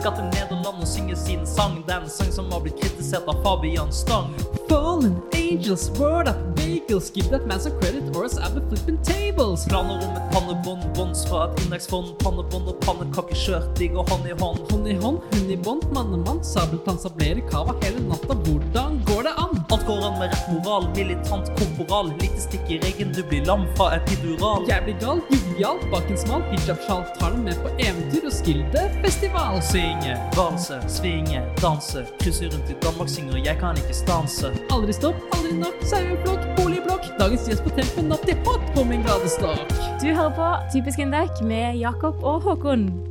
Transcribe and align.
skal 0.00 0.16
til 0.16 0.24
Nederland 0.24 0.80
og 0.80 0.88
synge 0.88 1.16
sin 1.16 1.46
sang. 1.46 1.82
Det 1.86 1.94
er 1.94 2.04
en 2.04 2.12
sang 2.12 2.32
som 2.32 2.48
har 2.52 2.62
blitt 2.64 2.80
kritisert 2.80 3.28
av 3.28 3.42
Fabian 3.44 3.92
Stang. 3.92 4.32
Fallen 4.70 5.16
angels, 5.34 5.90
word 5.98 6.28
up 6.28 6.40
bagels. 6.56 7.10
Give 7.12 7.28
that 7.30 7.46
man 7.46 7.60
some 7.60 7.78
credit 7.80 8.16
or 8.16 8.24
else 8.24 8.38
I'll 8.38 8.54
be 8.54 8.60
flipping 8.68 8.98
tables. 9.02 9.66
Planer 9.68 9.98
om 10.06 10.16
et 10.16 10.32
pannebånd, 10.32 10.84
bånds 10.96 11.26
fra 11.28 11.44
et 11.48 11.64
indeksfond. 11.64 12.14
Pannebånd 12.24 12.68
og 12.72 12.80
pannekakeskjør, 12.86 13.68
de 13.78 13.88
går 13.94 14.08
hånd 14.10 14.28
i 14.28 14.36
hånd. 14.42 14.60
Hånd 14.70 14.88
i 14.88 14.96
hånd, 15.04 15.20
hund 15.34 15.50
i 15.50 15.58
bånd, 15.68 15.84
mannemann, 15.94 16.44
sabeltann, 16.44 17.00
sablerer 17.02 17.42
kava 17.50 17.76
hele 17.84 18.04
natta. 18.08 18.38
Hvordan 18.46 19.02
går 19.10 19.28
det 19.28 19.34
an? 19.44 19.49
Alt 19.72 19.86
går 19.86 20.06
an 20.06 20.18
med 20.18 20.28
rett 20.28 20.48
moral, 20.52 20.88
militant 20.96 21.46
korporal. 21.58 22.12
Lite 22.20 22.40
stikk 22.40 22.70
i 22.70 22.78
regn, 22.82 23.12
du 23.14 23.22
blir 23.22 23.44
lam 23.46 23.66
fra 23.78 23.92
epidural. 23.94 24.64
Jeg 24.68 24.82
blir 24.84 24.96
gal, 24.98 25.20
jovial, 25.30 25.78
bak 25.92 26.08
en 26.10 26.18
smal 26.18 26.42
hijab-sjal. 26.50 27.04
Tar 27.18 27.36
den 27.36 27.44
med 27.46 27.60
på 27.62 27.70
eventyr 27.76 28.26
og 28.26 28.34
Skilde-festival. 28.34 29.60
Synge, 29.62 30.16
valse, 30.34 30.80
svinge, 30.90 31.44
danse. 31.62 32.02
Krysser 32.22 32.50
rundt 32.50 32.70
i 32.70 32.76
Danmark, 32.82 33.08
synger 33.08 33.36
'Jeg 33.36 33.58
kan 33.60 33.76
ikke 33.76 33.94
stanse'. 33.94 34.50
Aldri 34.74 34.92
stopp, 34.92 35.14
aldri 35.36 35.52
nok, 35.58 35.76
saueflokk, 35.82 36.42
boligblokk. 36.56 37.04
Dagens 37.20 37.46
gjest 37.46 37.62
på 37.62 37.70
tempen, 37.70 38.08
natt 38.08 38.26
i 38.28 38.34
hot 38.46 38.66
på 38.74 38.84
min 38.84 39.02
gladestokk. 39.06 39.70
Du 40.02 40.08
hører 40.14 40.34
på 40.34 40.48
Typisk 40.72 40.98
Indek 40.98 41.42
med 41.42 41.78
Jakob 41.78 42.24
og 42.24 42.42
Håkon. 42.42 43.09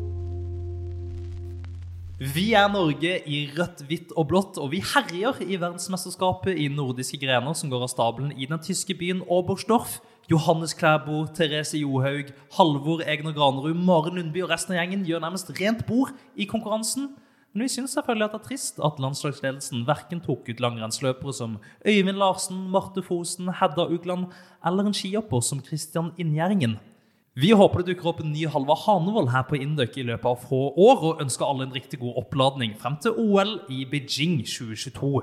Vi 2.19 2.49
er 2.51 2.67
Norge 2.67 3.13
i 3.31 3.45
rødt, 3.55 3.85
hvitt 3.87 4.09
og 4.19 4.25
blått, 4.27 4.57
og 4.59 4.73
vi 4.73 4.81
herjer 4.83 5.37
i 5.39 5.55
verdensmesterskapet 5.55 6.57
i 6.59 6.65
nordiske 6.67 7.15
grener 7.21 7.55
som 7.55 7.69
går 7.71 7.85
av 7.85 7.91
stabelen 7.93 8.33
i 8.35 8.43
den 8.49 8.59
tyske 8.59 8.91
byen 8.99 9.21
Oberstdorf. 9.31 10.01
Johannes 10.27 10.73
Klæbo, 10.75 11.21
Therese 11.31 11.79
Johaug, 11.79 12.33
Halvor 12.57 13.05
Egner 13.07 13.31
Granerud, 13.37 13.79
Maren 13.79 14.19
Lundby 14.19 14.43
og 14.43 14.51
resten 14.51 14.75
av 14.75 14.81
gjengen 14.81 15.07
gjør 15.07 15.23
nærmest 15.23 15.53
rent 15.61 15.85
bord 15.87 16.11
i 16.35 16.43
konkurransen. 16.43 17.07
Men 17.55 17.63
vi 17.63 17.71
syns 17.71 17.95
selvfølgelig 17.95 18.27
at 18.27 18.35
det 18.35 18.41
er 18.41 18.47
trist 18.49 18.83
at 18.83 18.99
landslagsledelsen 18.99 19.87
verken 19.87 20.19
tok 20.27 20.51
ut 20.51 20.59
langrennsløpere 20.59 21.39
som 21.39 21.55
Øyvind 21.87 22.19
Larsen, 22.19 22.65
Marte 22.67 22.99
Fosen, 22.99 23.47
Hedda 23.61 23.87
Ugland 23.87 24.27
eller 24.59 24.91
en 24.91 24.93
skihopper 24.93 25.39
som 25.39 25.63
Christian 25.63 26.11
Inngjerdingen. 26.19 26.81
Vi 27.37 27.51
håper 27.53 27.83
det 27.83 27.93
dukker 27.93 28.09
opp 28.09 28.23
en 28.23 28.31
ny 28.33 28.47
Halvard 28.49 28.81
Hanevold 28.87 29.29
her 29.29 29.43
på 29.45 29.59
Indøk 29.61 29.99
i 30.01 30.05
løpet 30.07 30.25
av 30.25 30.41
få 30.49 30.71
år, 30.73 31.03
og 31.05 31.19
ønsker 31.21 31.45
alle 31.45 31.67
en 31.67 31.75
riktig 31.75 31.99
god 32.01 32.17
oppladning 32.23 32.73
frem 32.79 32.95
til 33.03 33.13
OL 33.21 33.59
i 33.69 33.83
Beijing 33.85 34.39
2022. 34.41 35.21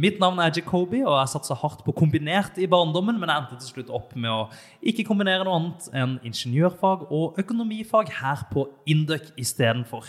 Mitt 0.00 0.20
navn 0.22 0.38
er 0.38 0.52
Jacobi, 0.54 1.00
og 1.02 1.16
jeg 1.18 1.32
satsa 1.32 1.56
hardt 1.58 1.82
på 1.84 1.92
kombinert 1.96 2.60
i 2.62 2.68
barndommen, 2.70 3.18
men 3.18 3.28
jeg 3.28 3.42
endte 3.42 3.58
til 3.58 3.72
slutt 3.74 3.90
opp 3.98 4.14
med 4.14 4.30
å 4.30 4.44
ikke 4.86 5.04
kombinere 5.08 5.42
noe 5.44 5.56
annet 5.58 5.88
enn 5.90 6.14
ingeniørfag 6.30 7.08
og 7.10 7.40
økonomifag 7.42 8.12
her 8.20 8.46
på 8.52 8.68
Indøk 8.88 9.32
istedenfor. 9.40 10.06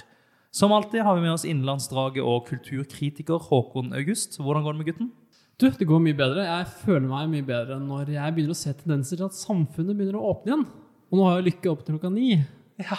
Som 0.54 0.76
alltid 0.76 1.02
har 1.08 1.18
vi 1.18 1.26
med 1.26 1.34
oss 1.34 1.48
innenlandsdraget 1.48 2.22
og 2.22 2.46
kulturkritiker 2.52 3.42
Håkon 3.50 3.96
August. 3.98 4.38
Hvordan 4.38 4.68
går 4.68 4.78
det 4.78 4.84
med 4.84 4.90
gutten? 4.92 5.12
Du, 5.58 5.68
det 5.68 5.90
går 5.90 6.06
mye 6.06 6.18
bedre. 6.18 6.46
Jeg 6.46 6.70
føler 6.86 7.10
meg 7.10 7.34
mye 7.34 7.50
bedre 7.50 7.80
når 7.82 8.14
jeg 8.14 8.36
begynner 8.36 8.54
å 8.54 8.62
se 8.62 8.76
tendenser 8.78 9.18
til 9.18 9.28
at 9.28 9.38
samfunnet 9.38 9.98
begynner 9.98 10.22
å 10.22 10.32
åpne 10.36 10.54
igjen. 10.54 10.66
Og 11.12 11.20
nå 11.20 11.28
har 11.28 11.40
jo 11.40 11.48
Lykke 11.50 11.72
opp 11.72 11.84
til 11.86 11.98
klokka 11.98 12.12
ni. 12.14 12.40
Ja, 12.82 12.98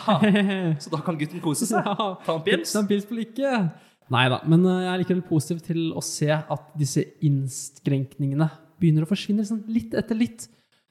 Så 0.78 0.92
da 0.92 1.00
kan 1.02 1.16
gutten 1.18 1.40
kose 1.42 1.66
seg? 1.66 1.82
Ta 2.26 2.36
en 2.36 2.42
pils? 2.44 2.70
Ta 2.74 2.82
en 2.84 2.90
pils 2.90 3.06
på 3.08 3.16
Lykke. 3.18 3.52
Nei 4.12 4.24
da, 4.28 4.42
men 4.50 4.66
eh, 4.68 4.82
jeg 4.84 4.90
er 4.92 5.00
likevel 5.00 5.22
positiv 5.24 5.62
til 5.64 5.84
å 5.96 6.02
se 6.04 6.28
at 6.30 6.66
disse 6.78 7.04
innskrenkningene 7.24 8.48
begynner 8.82 9.06
å 9.06 9.08
forsvinne 9.10 9.46
sånn 9.46 9.62
litt 9.72 9.94
etter 9.96 10.18
litt. 10.18 10.48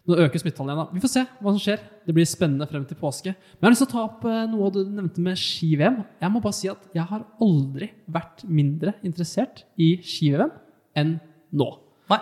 Nå 0.10 0.18
øker 0.24 0.42
smittetallene 0.42 0.74
igjen. 0.74 0.88
da. 0.90 0.96
Vi 0.98 1.04
får 1.04 1.12
se 1.14 1.24
hva 1.44 1.52
som 1.54 1.60
skjer. 1.62 1.82
Det 2.08 2.16
blir 2.18 2.26
spennende 2.26 2.66
frem 2.72 2.86
til 2.90 2.98
påske. 2.98 3.36
Men 3.36 3.60
jeg 3.62 3.68
har 3.68 3.76
lyst 3.76 3.84
til 3.84 3.90
å 3.92 3.94
ta 3.94 4.06
opp 4.08 4.26
eh, 4.26 4.40
noe 4.50 4.72
du 4.74 4.80
nevnte 4.88 5.22
med 5.24 5.38
ski-VM. 5.38 6.00
Jeg 6.24 6.34
må 6.34 6.42
bare 6.42 6.58
si 6.58 6.72
at 6.72 6.88
jeg 6.98 7.06
har 7.12 7.28
aldri 7.46 7.92
vært 8.10 8.42
mindre 8.50 8.96
interessert 9.06 9.62
i 9.78 9.94
ski-VM 10.02 10.56
enn 10.98 11.20
nå. 11.54 11.70
Nei. 12.10 12.22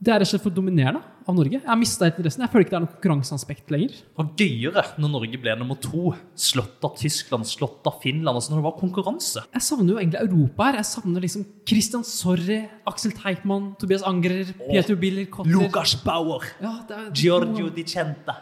Det 0.00 0.10
er 0.10 0.18
rett 0.20 0.26
og 0.26 0.32
slett 0.34 0.44
for 0.48 0.56
dominerende 0.56 1.04
av 1.28 1.36
Norge. 1.38 1.58
Jeg 1.58 1.68
har 1.68 1.78
mista 1.80 2.08
interessen. 2.08 2.42
Jeg 2.44 2.52
føler 2.52 2.64
ikke 2.66 2.74
det 2.74 2.78
er 2.78 2.84
noe 2.84 2.94
konkurranseaspekt 2.94 3.72
lenger. 3.72 3.96
Det 3.96 4.20
var 4.20 4.30
gøyere 4.40 4.84
når 5.00 5.12
Norge 5.14 5.40
ble 5.40 5.56
nummer 5.60 5.78
to. 5.80 6.12
Slått 6.36 6.84
av 6.86 6.96
Tyskland, 7.00 7.48
slått 7.48 7.86
av 7.88 7.98
Finland. 8.02 8.36
altså 8.36 8.52
når 8.52 8.60
det 8.62 8.66
var 8.68 8.76
konkurranse. 8.80 9.44
Jeg 9.54 9.66
savner 9.68 9.94
jo 9.94 10.00
egentlig 10.02 10.22
Europa 10.24 10.68
her. 10.68 10.80
Jeg 10.82 10.90
savner 10.90 11.24
liksom 11.24 11.46
Christian 11.68 12.04
Sorry, 12.04 12.60
Aksel 12.86 13.14
Teichmann, 13.16 13.72
Tobias 13.80 14.04
Angrer, 14.06 14.52
Pietro 14.68 14.96
Biller, 15.00 15.28
Kotter 15.32 15.54
Lukas 15.54 15.96
Bauer, 16.04 16.44
ja, 16.60 16.76
er, 16.90 17.08
Giorgio 17.16 17.70
Di 17.74 17.86
Cente. 17.88 18.34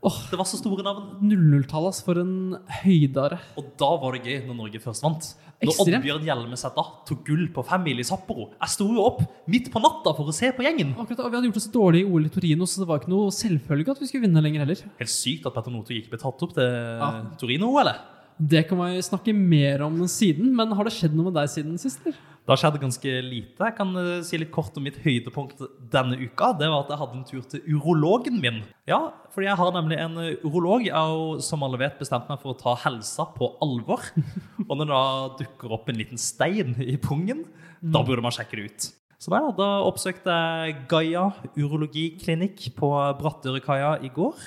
Oh, 0.00 0.16
Det 0.30 0.38
var 0.38 0.46
så 0.48 0.56
store 0.56 0.82
navn. 0.82 1.18
00-tallet, 1.20 1.92
ass. 1.92 2.00
For 2.06 2.16
en 2.22 2.56
høydare. 2.80 3.36
Og 3.60 3.74
da 3.80 3.90
var 4.00 4.16
det 4.16 4.24
gøy 4.24 4.46
når 4.46 4.56
Norge 4.62 4.80
først 4.80 5.04
vant. 5.04 5.34
Når 5.60 5.80
Oddbjørn 5.84 6.22
Hjelmeset 6.24 6.76
tok 7.08 7.18
gull 7.26 7.42
på 7.52 7.64
femmil 7.68 7.98
i 8.00 8.04
Sapporo. 8.06 8.46
Jeg 8.56 8.72
sto 8.72 8.86
jo 8.94 9.02
opp 9.04 9.18
midt 9.52 9.68
på 9.72 9.82
natta 9.84 10.14
for 10.16 10.30
å 10.30 10.32
se 10.32 10.48
på 10.56 10.64
gjengen. 10.64 10.94
Akkurat, 10.96 11.26
Vi 11.26 11.36
hadde 11.36 11.50
gjort 11.50 11.58
det 11.58 11.64
så 11.66 11.72
dårlig 11.74 12.00
i 12.00 12.08
OL 12.08 12.24
i 12.24 12.32
Torino, 12.32 12.64
så 12.64 12.80
det 12.80 12.88
var 12.88 13.02
ikke 13.02 13.12
noe 13.12 13.34
selvfølge 13.34 13.92
at 13.92 14.00
vi 14.00 14.08
skulle 14.08 14.24
vinne 14.24 14.40
lenger 14.40 14.64
heller. 14.64 14.80
Helt 15.02 15.12
sykt 15.12 15.44
at 15.50 15.52
Petter 15.58 15.74
Northug 15.74 15.98
ikke 15.98 16.14
ble 16.14 16.22
tatt 16.22 16.46
opp 16.46 16.54
til 16.56 16.64
Ja. 16.64 17.10
Torino, 17.36 17.74
eller? 17.78 18.00
Det 18.40 18.62
kan 18.70 18.78
vi 18.80 19.02
snakke 19.04 19.34
mer 19.36 19.82
om 19.84 20.00
siden, 20.08 20.54
men 20.56 20.72
har 20.72 20.84
det 20.88 20.94
skjedd 20.96 21.12
noe 21.12 21.28
med 21.28 21.36
deg 21.36 21.50
siden 21.52 21.76
sist? 21.76 22.00
Det 22.40 22.54
har 22.54 22.60
skjedd 22.62 22.78
ganske 22.82 23.10
lite. 23.22 23.62
Jeg 23.62 23.74
kan 23.76 23.90
eh, 24.00 24.22
si 24.26 24.38
litt 24.40 24.50
kort 24.54 24.76
om 24.78 24.86
mitt 24.86 24.96
høydepunkt 25.04 25.60
denne 25.92 26.16
uka. 26.18 26.50
Det 26.58 26.70
var 26.72 26.86
at 26.86 26.92
jeg 26.92 27.00
hadde 27.02 27.18
en 27.18 27.26
tur 27.28 27.42
til 27.52 27.66
urologen 27.68 28.40
min. 28.42 28.62
Ja, 28.90 29.00
fordi 29.34 29.50
jeg 29.50 29.58
har 29.60 29.74
nemlig 29.76 29.98
en 30.00 30.16
eh, 30.18 30.46
urolog. 30.46 30.86
Jeg 30.88 30.96
har 30.96 31.12
jo, 31.12 31.36
som 31.44 31.62
alle 31.66 31.78
vet, 31.82 32.00
bestemt 32.00 32.30
meg 32.32 32.40
for 32.42 32.54
å 32.54 32.58
ta 32.58 32.74
helsa 32.86 33.28
på 33.36 33.52
alvor. 33.62 34.08
Og 34.68 34.72
når 34.72 34.88
det 34.88 34.94
da 34.94 35.04
dukker 35.42 35.76
opp 35.76 35.92
en 35.92 36.00
liten 36.00 36.20
stein 36.20 36.74
i 36.80 36.96
pungen, 37.00 37.44
da 37.80 38.02
burde 38.04 38.24
man 38.24 38.34
sjekke 38.34 38.58
det 38.58 38.66
ut. 38.70 38.88
Så 39.20 39.34
nei, 39.34 39.44
da 39.52 39.68
oppsøkte 39.84 40.32
jeg 40.32 40.78
Gaia 40.88 41.26
urologiklinikk 41.52 42.70
på 42.76 42.88
Brattørekaia 43.20 43.98
i 44.06 44.10
går. 44.16 44.46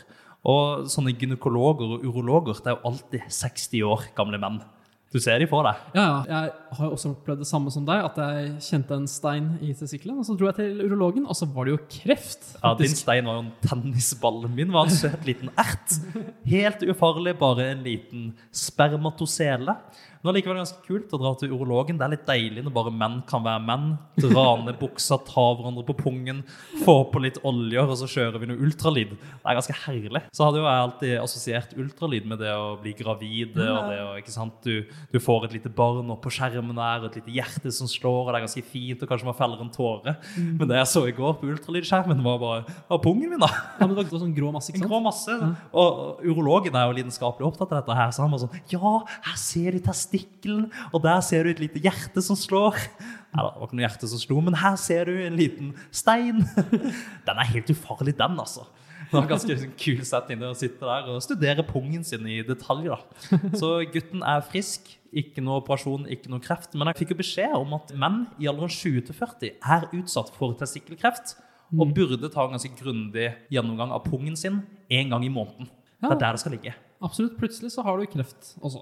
Og 0.50 0.88
sånne 0.92 1.14
gynekologer 1.16 1.96
og 1.96 2.08
urologer, 2.08 2.58
det 2.60 2.74
er 2.74 2.80
jo 2.80 2.90
alltid 2.90 3.28
60 3.32 3.86
år 3.88 4.08
gamle 4.18 4.42
menn. 4.42 4.64
Du 5.14 5.20
ser 5.22 5.38
de 5.38 5.46
for 5.46 5.62
deg. 5.68 5.82
Ja, 5.94 6.04
ja. 6.04 6.22
Jeg 6.26 6.78
har 6.80 6.94
også 6.96 7.12
opplevd 7.14 7.44
det 7.44 7.48
samme 7.48 7.70
som 7.74 7.84
deg, 7.86 8.02
at 8.08 8.16
jeg 8.18 8.54
kjente 8.66 8.96
en 8.98 9.06
stein 9.10 9.52
i 9.62 9.70
testikkelen. 9.78 10.18
Og 10.18 10.26
så 10.26 10.34
dro 10.40 10.48
jeg 10.50 10.58
til 10.58 10.80
urologen, 10.88 11.28
og 11.30 11.38
så 11.38 11.46
var 11.54 11.70
det 11.70 11.76
jo 11.76 11.82
kreft. 12.00 12.48
Ja, 12.58 12.72
Din 12.80 12.96
stein 12.98 13.30
var 13.30 13.38
jo 13.38 13.44
en 13.46 13.52
tennisball. 13.62 14.42
Min 14.50 14.74
var 14.74 14.90
en 14.90 14.96
søt 14.96 15.28
liten 15.30 15.54
ert. 15.62 16.00
Helt 16.50 16.82
ufarlig, 16.90 17.36
bare 17.38 17.70
en 17.76 17.86
liten 17.86 18.32
spermatosele. 18.50 19.78
Men 20.24 20.32
allikevel 20.32 20.60
ganske 20.62 20.82
kult 20.86 21.12
å 21.14 21.20
dra 21.22 21.32
til 21.40 21.52
urologen. 21.54 21.98
Det 22.00 22.06
er 22.06 22.14
litt 22.16 22.26
deilig 22.28 22.64
når 22.66 22.74
bare 22.76 22.94
menn 22.96 23.20
kan 23.30 23.44
være 23.46 23.62
menn. 23.68 23.90
Dra 24.24 24.46
ned 24.64 24.78
buksa, 24.80 25.18
ta 25.28 25.46
hverandre 25.58 25.84
på 25.88 25.96
pungen, 26.00 26.42
få 26.84 26.96
på 27.12 27.22
litt 27.24 27.40
oljer, 27.46 27.84
og 27.84 27.98
så 28.00 28.08
kjører 28.10 28.42
vi 28.42 28.50
noe 28.52 28.62
ultralyd. 28.68 29.14
Det 29.18 29.52
er 29.52 29.58
ganske 29.60 29.78
herlig. 29.86 30.24
Så 30.36 30.48
hadde 30.48 30.62
jo 30.62 30.68
jeg 30.68 30.84
alltid 30.88 31.14
assosiert 31.22 31.76
ultralyd 31.80 32.28
med 32.32 32.42
det 32.44 32.54
å 32.56 32.74
bli 32.82 32.96
gravid. 32.98 33.58
og 33.60 33.90
det 33.92 34.00
å, 34.04 34.10
ikke 34.22 34.34
sant? 34.36 34.60
Du, 34.64 34.84
du 35.14 35.20
får 35.24 35.50
et 35.50 35.58
lite 35.60 35.72
barn 35.74 36.12
opp 36.14 36.24
på 36.26 36.34
skjermen 36.34 36.76
der, 36.78 37.04
og 37.04 37.10
et 37.12 37.20
lite 37.22 37.36
hjerte 37.40 37.74
som 37.76 37.90
slår, 37.92 38.28
og 38.28 38.32
det 38.32 38.42
er 38.42 38.48
ganske 38.48 38.66
fint, 38.72 39.04
og 39.04 39.12
kanskje 39.12 39.30
man 39.30 39.40
feller 39.40 39.64
en 39.64 39.74
tåre. 39.74 40.16
Men 40.40 40.66
det 40.70 40.80
jeg 40.82 40.92
så 40.94 41.06
i 41.10 41.16
går 41.16 41.38
på 41.42 41.52
ultralydskjermen, 41.54 42.24
var 42.24 42.40
bare 42.42 42.78
var 42.90 43.04
pungen 43.04 43.34
min, 43.36 43.42
da. 43.44 43.52
Ja, 43.80 43.86
men 43.88 43.96
det 43.96 44.08
var 44.08 44.24
sånn 44.24 44.36
grå 44.36 44.52
masse, 44.56 44.72
ikke 44.72 44.82
sant? 44.84 44.88
En 44.90 44.96
grå 44.96 45.04
masse. 45.04 45.40
Og 45.74 45.94
og 45.94 46.24
urologen 46.26 46.76
er 46.78 46.88
jo 46.88 46.96
lidenskapelig 46.98 47.48
opptatt 47.48 47.72
av 47.74 47.82
dette. 47.82 47.96
her, 47.98 48.12
Så 48.12 48.24
han 48.24 48.32
var 48.32 48.40
sånn 48.44 48.62
Ja, 48.72 48.94
her 49.30 49.38
ser 49.38 49.72
du 49.72 49.80
testikkelen, 50.14 50.70
og 50.94 51.04
der 51.04 51.22
ser 51.26 51.44
du 51.44 51.52
et 51.54 51.62
lite 51.62 51.82
hjerte 51.82 52.22
som 52.22 52.38
slår. 52.38 52.78
Nei, 53.34 53.42
det 53.42 53.44
var 53.44 53.68
ikke 53.68 53.78
noe 53.78 53.88
hjerte 53.88 54.10
som 54.10 54.22
slo, 54.22 54.40
men 54.46 54.58
her 54.62 54.78
ser 54.78 55.10
du 55.10 55.18
en 55.26 55.38
liten 55.38 55.74
stein. 55.92 56.44
Den 57.28 57.40
er 57.40 57.52
helt 57.54 57.70
ufarlig, 57.74 58.16
den, 58.18 58.40
altså. 58.40 58.68
Det 59.04 59.20
var 59.20 59.28
ganske 59.30 59.56
sånn 59.60 59.74
kul 59.78 60.02
setting 60.08 60.42
å 60.42 60.56
sitte 60.58 60.88
der 60.88 61.10
og 61.14 61.22
studere 61.22 61.62
pungen 61.68 62.02
sin 62.08 62.26
i 62.26 62.40
detalj. 62.46 62.88
da. 62.90 62.98
Så 63.60 63.76
gutten 63.94 64.24
er 64.26 64.42
frisk. 64.48 64.90
Ikke 65.14 65.44
noe 65.46 65.60
operasjon, 65.60 66.08
ikke 66.10 66.32
noe 66.34 66.42
kreft. 66.42 66.74
Men 66.74 66.90
jeg 66.90 67.04
fikk 67.04 67.12
jo 67.14 67.20
beskjed 67.20 67.54
om 67.54 67.76
at 67.78 67.92
menn 67.94 68.24
i 68.42 68.48
alderen 68.50 68.72
20 68.74 69.04
til 69.06 69.18
40 69.20 69.52
er 69.76 69.86
utsatt 70.00 70.32
for 70.34 70.56
testikkelkreft. 70.58 71.36
Og 71.78 71.94
burde 71.94 72.32
ta 72.34 72.48
en 72.48 72.56
ganske 72.56 72.74
grundig 72.80 73.28
gjennomgang 73.54 73.94
av 73.94 74.02
pungen 74.08 74.34
sin 74.40 74.64
en 74.90 75.14
gang 75.14 75.28
i 75.28 75.30
måneden. 75.34 75.70
Det 76.02 76.16
er 76.16 76.24
der 76.26 76.34
det 76.34 76.42
skal 76.42 76.58
ligge. 76.58 76.74
Absolutt. 77.04 77.38
Plutselig 77.38 77.76
så 77.76 77.86
har 77.86 78.02
du 78.02 78.10
kreft 78.10 78.56
også. 78.66 78.82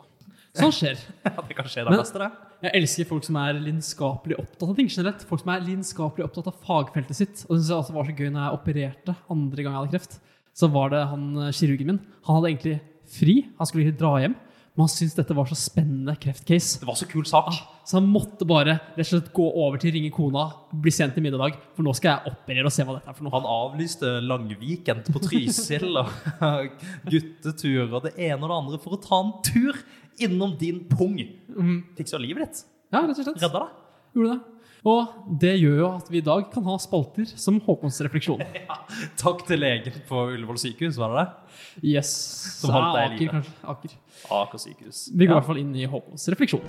Sånn 0.58 0.74
skjer. 0.76 1.00
Ja, 1.28 1.36
det 1.48 1.56
kan 1.58 1.70
skje 1.72 1.86
da, 1.86 1.94
Men- 1.94 2.02
beste. 2.04 2.32
Jeg 2.62 2.76
elsker 2.78 3.08
folk 3.10 3.26
som 3.26 3.38
er 3.42 3.56
lidenskapelig 3.58 4.36
opptatt 4.38 4.70
av 4.70 4.76
ting 4.78 4.90
generelt. 4.92 5.24
Folk 5.26 5.42
som 5.42 5.50
er 5.56 5.64
lidenskapelig 5.66 6.28
opptatt 6.28 6.52
av 6.52 6.60
fagfeltet 6.62 7.18
sitt. 7.18 7.40
Og 7.48 7.56
det 7.56 7.64
synes 7.64 7.72
jeg 7.72 7.80
også 7.80 7.96
var 7.96 8.06
så 8.06 8.14
gøy 8.20 8.30
når 8.30 8.44
jeg 8.44 8.60
opererte 8.60 9.16
andre 9.34 9.64
gang 9.66 9.74
jeg 9.74 9.80
hadde 9.80 9.96
kreft. 9.96 10.20
Så 10.62 10.70
var 10.70 10.92
det 10.94 11.02
han 11.10 11.26
eh, 11.48 11.52
kirurgen 11.58 11.90
min. 11.90 12.00
Han 12.28 12.38
hadde 12.38 12.52
egentlig 12.52 12.76
fri. 13.10 13.36
Han 13.58 13.70
skulle 13.70 13.88
ikke 13.88 13.98
dra 14.04 14.14
hjem. 14.22 14.36
Men 14.72 14.86
han 14.86 14.92
syntes 14.94 15.18
dette 15.18 15.36
var 15.36 15.50
så 15.50 15.58
spennende 15.58 16.14
kreftcase. 16.22 16.78
Det 16.80 16.88
var 16.88 16.96
så 17.02 17.08
kul 17.10 17.26
sak. 17.28 17.50
Så 17.84 17.98
han 17.98 18.06
måtte 18.08 18.46
bare 18.48 18.78
rett 18.94 19.02
og 19.04 19.10
slett 19.10 19.32
gå 19.36 19.48
over 19.66 19.82
til 19.82 19.92
ringe 19.98 20.12
kona, 20.16 20.46
bli 20.72 20.94
sent 20.96 21.18
til 21.18 21.26
middag, 21.26 21.58
for 21.76 21.84
nå 21.84 21.92
skal 21.98 22.14
jeg 22.14 22.32
operere 22.32 22.70
og 22.70 22.72
se 22.72 22.86
hva 22.88 22.96
dette 22.96 23.10
er 23.12 23.18
for 23.18 23.26
noe. 23.26 23.34
Han 23.36 23.50
avlyste 23.52 24.14
langweekend 24.24 25.10
på 25.12 25.24
Trysil 25.26 25.90
og 26.00 26.14
guttetur 27.12 27.90
og 27.90 28.06
det 28.06 28.14
ene 28.22 28.40
og 28.46 28.48
det 28.54 28.60
andre 28.62 28.80
for 28.86 28.96
å 28.96 29.02
ta 29.02 29.20
en 29.26 29.34
tur 29.44 29.82
innom 30.28 30.56
din 30.60 30.84
pung. 30.90 31.18
Mm. 31.52 31.78
Fiksa 31.98 32.20
livet 32.22 32.48
ditt. 32.48 32.64
Ja, 32.92 33.04
rett 33.06 33.18
og 33.18 33.24
slett. 33.24 33.42
Redda 33.42 33.64
deg. 33.66 33.78
Gjorde 34.16 34.34
det. 34.34 34.40
Og 34.82 35.36
det 35.42 35.52
gjør 35.62 35.76
jo 35.78 35.88
at 35.92 36.08
vi 36.10 36.18
i 36.18 36.26
dag 36.26 36.48
kan 36.50 36.66
ha 36.66 36.74
spalter 36.82 37.28
som 37.38 37.60
Håkons 37.62 38.00
refleksjon. 38.02 38.42
ja, 38.58 38.78
Takk 39.20 39.44
til 39.46 39.62
legen 39.62 40.00
på 40.08 40.24
Ullevål 40.34 40.58
sykehus, 40.58 40.98
var 40.98 41.14
det 41.14 41.22
det? 41.22 41.60
Yes. 41.92 42.10
Som 42.58 42.74
holdt 42.74 42.98
deg 42.98 43.14
i 43.14 43.20
live. 43.20 43.36
kanskje. 43.36 43.54
Aker. 43.76 43.94
Aker 44.40 44.64
sykehus. 44.64 45.04
Vi 45.14 45.28
går 45.28 45.36
i 45.36 45.38
hvert 45.38 45.50
fall 45.52 45.62
inn 45.62 45.76
i 45.78 45.86
Håkons 45.90 46.26
refleksjon. 46.34 46.66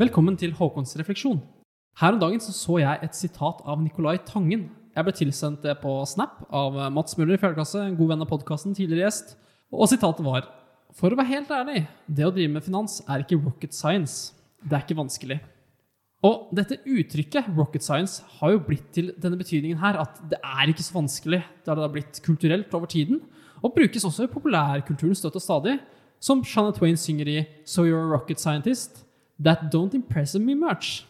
Velkommen 0.00 0.38
til 0.40 0.56
Håkons 0.58 0.96
refleksjon. 0.98 1.38
Her 2.00 2.16
om 2.16 2.20
dagen 2.22 2.42
så, 2.42 2.54
så 2.56 2.80
jeg 2.82 3.04
et 3.06 3.16
sitat 3.16 3.62
av 3.62 3.82
Nicolai 3.84 4.16
Tangen. 4.26 4.70
Jeg 4.90 5.06
ble 5.06 5.12
tilsendt 5.14 5.62
det 5.62 5.76
på 5.78 5.92
Snap 6.10 6.40
av 6.50 6.74
Mats 6.90 7.14
Møller 7.14 7.36
i 7.36 7.40
4. 7.40 7.54
klasse, 7.54 7.78
en 7.78 7.94
god 7.94 8.08
venn 8.10 8.24
av 8.24 8.28
podkasten, 8.30 8.74
tidligere 8.74 9.06
gjest. 9.06 9.36
Og 9.70 9.86
sitatet 9.86 10.24
var 10.26 10.48
For 10.98 11.14
å 11.14 11.18
være 11.18 11.30
helt 11.30 11.50
ærlig, 11.54 11.84
det 12.10 12.26
å 12.26 12.32
drive 12.34 12.50
med 12.50 12.64
finans 12.66 12.96
er 13.06 13.22
ikke 13.22 13.38
rocket 13.38 13.76
science. 13.76 14.32
Det 14.58 14.74
er 14.74 14.82
ikke 14.82 14.98
vanskelig. 14.98 15.36
Og 16.26 16.50
dette 16.58 16.80
uttrykket, 16.82 17.52
rocket 17.54 17.86
science, 17.86 18.24
har 18.40 18.56
jo 18.56 18.64
blitt 18.66 18.88
til 18.92 19.12
denne 19.22 19.38
betydningen 19.38 19.78
her 19.80 20.00
at 20.02 20.18
det 20.32 20.40
er 20.42 20.72
ikke 20.72 20.84
så 20.84 20.96
vanskelig. 20.98 21.38
Det 21.62 21.70
har 21.70 21.94
blitt 21.94 22.18
kulturelt 22.26 22.74
over 22.74 22.90
tiden, 22.90 23.22
og 23.62 23.76
brukes 23.76 24.04
også 24.04 24.26
i 24.26 24.32
populærkulturen 24.32 25.14
støtt 25.14 25.38
og 25.38 25.44
stadig, 25.44 25.76
som 26.20 26.42
Shanna 26.44 26.74
Twain 26.74 26.98
synger 26.98 27.30
i 27.30 27.38
So 27.64 27.86
You're 27.86 28.02
a 28.02 28.10
Rocket 28.10 28.42
Scientist. 28.42 29.04
That 29.38 29.70
don't 29.72 29.94
impress 29.94 30.34
me 30.34 30.58
much. 30.58 31.06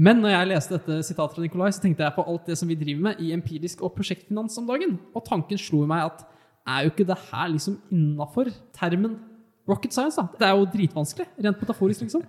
Men 0.00 0.22
når 0.22 0.32
jeg 0.32 0.48
leste 0.48 0.76
dette 0.78 1.02
sitatet 1.04 1.36
fra 1.36 1.42
Nikolai, 1.44 1.70
så 1.76 1.82
tenkte 1.82 2.06
jeg 2.06 2.16
på 2.16 2.24
alt 2.24 2.46
det 2.48 2.56
som 2.56 2.70
vi 2.70 2.76
driver 2.78 3.10
med 3.10 3.18
i 3.20 3.34
empirisk 3.36 3.82
og 3.84 3.92
prosjektfinans 3.98 4.56
om 4.60 4.68
dagen. 4.70 4.94
Og 5.12 5.26
tanken 5.26 5.60
slo 5.60 5.82
meg 5.88 6.06
at 6.06 6.22
er 6.70 6.86
jo 6.86 6.92
ikke 6.94 7.08
det 7.08 7.18
her 7.26 7.50
liksom 7.52 7.76
innafor 7.92 8.48
termen 8.76 9.18
rocket 9.68 9.92
science? 9.92 10.16
da? 10.16 10.26
Det 10.38 10.48
er 10.48 10.56
jo 10.56 10.70
dritvanskelig, 10.72 11.28
rent 11.44 11.60
metaforisk, 11.60 12.06
liksom. 12.06 12.24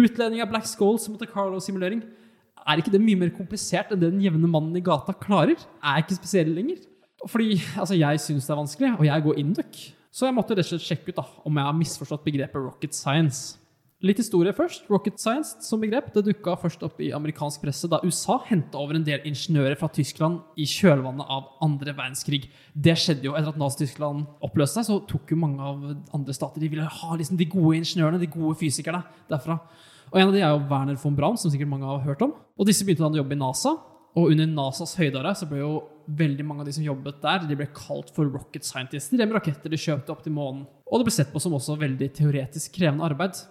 Utledning 0.00 0.40
av 0.40 0.48
black 0.48 0.66
skulls, 0.70 1.08
Monte 1.10 1.28
Carlo-simulering. 1.28 2.00
Er 2.64 2.80
ikke 2.80 2.92
det 2.94 3.02
mye 3.04 3.18
mer 3.20 3.32
komplisert 3.36 3.92
enn 3.92 4.00
det 4.00 4.12
den 4.14 4.24
jevne 4.24 4.48
mannen 4.48 4.76
i 4.80 4.84
gata 4.84 5.12
klarer? 5.16 5.60
Er 5.84 6.02
ikke 6.02 6.16
spesiell 6.16 6.52
lenger. 6.56 6.80
Fordi 7.28 7.60
altså, 7.76 8.00
jeg 8.00 8.24
syns 8.24 8.48
det 8.48 8.54
er 8.54 8.62
vanskelig, 8.62 8.92
og 8.96 9.08
jeg 9.10 9.28
går 9.28 9.40
induc. 9.44 9.86
Så 10.10 10.26
jeg 10.26 10.34
måtte 10.34 10.56
rett 10.56 10.66
og 10.66 10.72
slett 10.72 10.88
sjekke 10.88 11.12
ut 11.12 11.20
da, 11.20 11.28
om 11.46 11.58
jeg 11.60 11.68
har 11.68 11.76
misforstått 11.76 12.24
begrepet 12.24 12.64
rocket 12.64 12.96
science. 12.96 13.59
Litt 14.00 14.16
historie 14.16 14.54
først. 14.56 14.86
Rocket 14.88 15.20
science 15.20 15.58
som 15.60 15.82
begrep 15.82 16.06
det 16.14 16.22
dukka 16.24 16.54
først 16.62 16.80
opp 16.86 17.02
i 17.04 17.10
amerikansk 17.12 17.60
presse 17.60 17.88
da 17.92 17.98
USA 18.00 18.38
henta 18.46 18.80
over 18.80 18.96
en 18.96 19.04
del 19.04 19.26
ingeniører 19.28 19.76
fra 19.76 19.90
Tyskland 19.92 20.38
i 20.56 20.64
kjølvannet 20.64 21.28
av 21.28 21.50
andre 21.66 21.92
verdenskrig. 21.92 22.46
Det 22.72 22.94
skjedde 22.96 23.28
jo 23.28 23.34
etter 23.36 23.52
at 23.52 23.60
Nazi-Tyskland 23.60 24.24
oppløste 24.40 24.80
seg, 24.80 24.88
så 24.88 24.96
tok 25.10 25.34
jo 25.34 25.40
mange 25.42 25.60
av 25.60 25.84
andre 26.16 26.36
stater 26.36 26.64
De 26.64 26.72
ville 26.72 26.88
ha 26.88 27.18
liksom 27.20 27.36
de 27.36 27.50
gode 27.52 27.76
ingeniørene, 27.82 28.22
de 28.22 28.30
gode 28.32 28.56
fysikerne 28.62 29.02
derfra. 29.28 29.58
Og 30.08 30.16
En 30.16 30.30
av 30.30 30.32
de 30.32 30.40
er 30.40 30.48
jo 30.48 30.64
Werner 30.72 30.96
von 31.04 31.20
Braun, 31.20 31.36
som 31.36 31.52
sikkert 31.52 31.68
mange 31.68 31.92
har 31.92 32.00
hørt 32.08 32.24
om. 32.24 32.32
Og 32.56 32.72
Disse 32.72 32.88
begynte 32.88 33.04
da 33.04 33.12
å 33.12 33.20
jobbe 33.20 33.36
i 33.36 33.42
NASA. 33.44 33.76
Og 34.16 34.32
under 34.32 34.48
NASAs 34.48 34.96
høydare 34.96 35.36
så 35.36 35.44
ble 35.46 35.60
jo 35.60 35.76
veldig 36.08 36.48
mange 36.48 36.64
av 36.64 36.72
de 36.72 36.78
som 36.80 36.88
jobbet 36.88 37.20
der, 37.20 37.44
de 37.46 37.54
ble 37.54 37.68
kalt 37.76 38.08
for 38.16 38.24
rocket 38.32 38.64
scientists. 38.64 39.12
De 39.12 39.20
med 39.20 39.36
raketter 39.36 39.68
de 39.68 39.78
kjøpte 39.78 40.10
opp 40.10 40.24
til 40.24 40.32
månen. 40.34 40.64
Og 40.88 40.98
det 40.98 41.12
ble 41.12 41.18
sett 41.20 41.30
på 41.30 41.38
som 41.38 41.52
også 41.54 41.76
veldig 41.84 42.14
teoretisk 42.16 42.80
krevende 42.80 43.04
arbeid. 43.06 43.44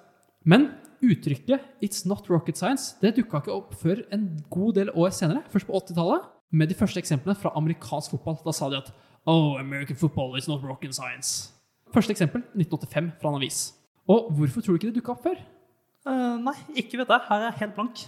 Men 0.45 0.71
uttrykket 1.01 1.62
'it's 1.81 2.06
not 2.07 2.30
rocket 2.30 2.57
science' 2.57 2.95
det 3.01 3.15
dukka 3.15 3.39
ikke 3.39 3.56
opp 3.56 3.74
før 3.74 4.03
en 4.12 4.44
god 4.50 4.74
del 4.75 4.89
år 4.89 5.09
senere, 5.12 5.44
først 5.51 5.68
på 5.68 5.74
80-tallet, 5.74 6.21
med 6.51 6.69
de 6.69 6.75
første 6.75 7.00
eksemplene 7.00 7.38
fra 7.38 7.51
amerikansk 7.56 8.12
fotball. 8.12 8.38
Da 8.45 8.51
sa 8.51 8.69
de 8.69 8.77
at 8.77 8.91
'Oh, 9.27 9.59
American 9.59 9.95
football 9.95 10.38
is 10.38 10.47
not 10.47 10.63
rocket 10.63 10.95
science'. 10.95 11.51
Første 11.94 12.12
eksempel 12.12 12.44
1985 12.56 13.12
fra 13.21 13.30
en 13.30 13.36
avis. 13.36 13.74
Og 14.07 14.31
hvorfor 14.31 14.62
tror 14.62 14.74
du 14.74 14.77
ikke 14.77 14.94
det 14.94 15.01
dukka 15.01 15.12
opp 15.12 15.24
før? 15.24 15.38
Uh, 16.07 16.38
nei, 16.42 16.56
ikke 16.75 16.97
vet 16.97 17.07
jeg. 17.07 17.21
Her 17.30 17.35
er 17.35 17.51
jeg 17.51 17.59
helt 17.59 17.75
blank. 17.75 18.07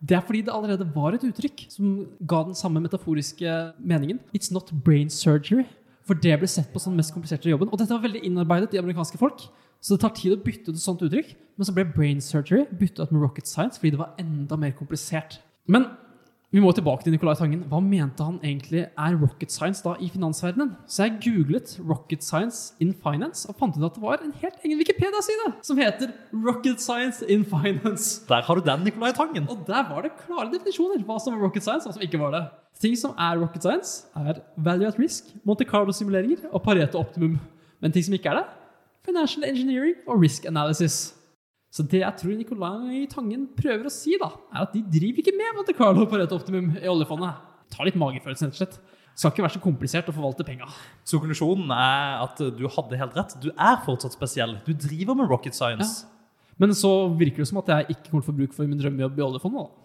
Det 0.00 0.16
er 0.16 0.20
fordi 0.24 0.42
det 0.42 0.52
allerede 0.54 0.86
var 0.94 1.14
et 1.14 1.24
uttrykk 1.24 1.66
som 1.68 2.06
ga 2.26 2.42
den 2.44 2.54
samme 2.54 2.80
metaforiske 2.80 3.74
meningen. 3.78 4.20
It's 4.32 4.52
not 4.52 4.70
brain 4.84 5.10
surgery. 5.10 5.66
For 6.08 6.14
det 6.14 6.38
ble 6.40 6.48
sett 6.48 6.72
på 6.72 6.80
som 6.80 6.94
den 6.94 7.02
mest 7.02 7.12
kompliserte 7.12 7.50
jobben. 7.50 7.68
Og 7.68 7.78
dette 7.78 7.92
var 7.92 8.02
veldig 8.02 8.22
innarbeidet 8.24 8.74
i 8.74 8.80
amerikanske 8.80 9.18
folk. 9.20 9.44
Så 9.80 9.96
det 9.96 10.04
tar 10.04 10.14
tid 10.16 10.36
å 10.36 10.42
bytte 10.44 10.70
ut 10.70 10.76
et 10.76 10.84
sånt 10.84 11.02
uttrykk. 11.06 11.32
Men 11.56 11.68
så 11.68 11.74
ble 11.76 11.84
brain 11.92 12.20
surgery 12.24 12.66
bytta 12.72 13.04
ut 13.04 13.10
med 13.12 13.24
rocket 13.24 13.48
science 13.48 13.80
fordi 13.80 13.96
det 13.96 14.00
var 14.00 14.14
enda 14.20 14.56
mer 14.60 14.72
komplisert. 14.76 15.40
Men 15.68 15.90
vi 16.50 16.58
må 16.58 16.72
tilbake 16.74 17.04
til 17.06 17.14
Nicolai 17.14 17.36
Tangen. 17.38 17.60
Hva 17.70 17.78
mente 17.84 18.24
han 18.26 18.40
egentlig 18.42 18.80
er 18.88 19.18
rocket 19.20 19.52
science 19.54 19.84
da 19.84 19.92
i 20.02 20.08
finansverdenen? 20.10 20.72
Så 20.90 21.04
jeg 21.04 21.20
googlet 21.22 21.76
rocket 21.86 22.24
science 22.26 22.74
in 22.82 22.90
finance 23.04 23.44
og 23.46 23.54
fant 23.60 23.76
ut 23.76 23.84
at 23.86 23.94
det 23.94 24.02
var 24.02 24.24
en 24.24 24.32
helt 24.40 24.64
egen 24.64 24.80
Wikipedia-side 24.80 25.52
som 25.68 25.78
heter 25.78 26.10
rocket 26.34 26.82
science 26.82 27.22
in 27.30 27.44
finance. 27.46 28.24
Der 28.26 28.42
har 28.42 28.58
du 28.58 28.66
den, 28.66 28.82
Nicolai 28.88 29.12
Tangen. 29.14 29.46
Og 29.46 29.62
der 29.68 29.86
var 29.92 30.02
det 30.02 30.16
klare 30.24 30.50
definisjoner 30.56 31.04
hva 31.06 31.20
som 31.22 31.36
var 31.36 31.44
rocket 31.46 31.62
science, 31.62 31.86
og 31.86 31.92
hva 31.92 32.00
som 32.00 32.08
ikke 32.08 32.18
var 32.18 32.34
det. 32.34 32.42
Ting 32.82 32.98
som 32.98 33.14
er 33.14 33.38
rocket 33.38 33.62
science, 33.62 34.08
er 34.16 34.42
value 34.56 34.90
at 34.90 34.98
risk, 34.98 35.30
Monte 35.46 35.68
Carlo-simuleringer 35.68 36.50
og 36.50 36.64
Pareto 36.64 36.98
optimum. 36.98 37.38
Men 37.78 37.94
ting 37.94 38.08
som 38.08 38.16
ikke 38.16 38.32
er 38.32 38.40
det, 38.40 38.46
financial 39.10 39.46
engineering 39.48 39.98
og 40.06 40.22
risk 40.22 40.46
analysis. 40.48 41.00
Så 41.70 41.84
det 41.86 42.00
jeg 42.02 42.18
tror 42.18 42.34
Nicolai 42.34 43.04
Tangen 43.10 43.44
prøver 43.54 43.86
å 43.86 43.92
si, 43.94 44.16
da, 44.18 44.32
er 44.50 44.64
at 44.64 44.72
de 44.74 44.82
driver 44.90 45.22
ikke 45.22 45.36
med 45.38 45.58
Monte 45.58 45.74
Carlo 45.78 46.06
og 46.06 46.16
rett 46.18 46.32
optimum 46.34 46.72
i 46.80 46.88
oljefondet. 46.90 47.44
Ta 47.70 47.86
litt 47.86 47.98
magefølelse, 47.98 48.48
rett 48.48 48.56
og 48.56 48.62
slett. 48.62 48.80
Det 49.10 49.22
skal 49.22 49.34
ikke 49.34 49.44
være 49.44 49.54
så 49.54 49.62
komplisert 49.62 50.08
å 50.10 50.14
forvalte 50.16 50.46
penga. 50.46 50.66
Så 51.06 51.20
konklusjonen 51.20 51.70
er 51.74 52.22
at 52.24 52.40
du 52.56 52.64
hadde 52.72 52.98
helt 52.98 53.18
rett. 53.18 53.36
Du 53.42 53.50
er 53.52 53.76
fortsatt 53.84 54.16
spesiell. 54.16 54.56
Du 54.66 54.72
driver 54.72 55.18
med 55.18 55.30
rocket 55.30 55.54
science. 55.54 56.06
Men 56.60 56.72
så 56.76 56.90
virker 57.20 57.44
det 57.44 57.50
som 57.50 57.60
at 57.60 57.70
jeg 57.72 57.94
ikke 57.94 58.10
kommer 58.10 58.24
til 58.24 58.26
å 58.26 58.30
få 58.30 58.36
bruk 58.40 58.56
for 58.56 58.70
min 58.70 58.80
drømmejobb 58.80 59.20
i 59.20 59.26
oljefondet. 59.26 59.68
da. 59.68 59.80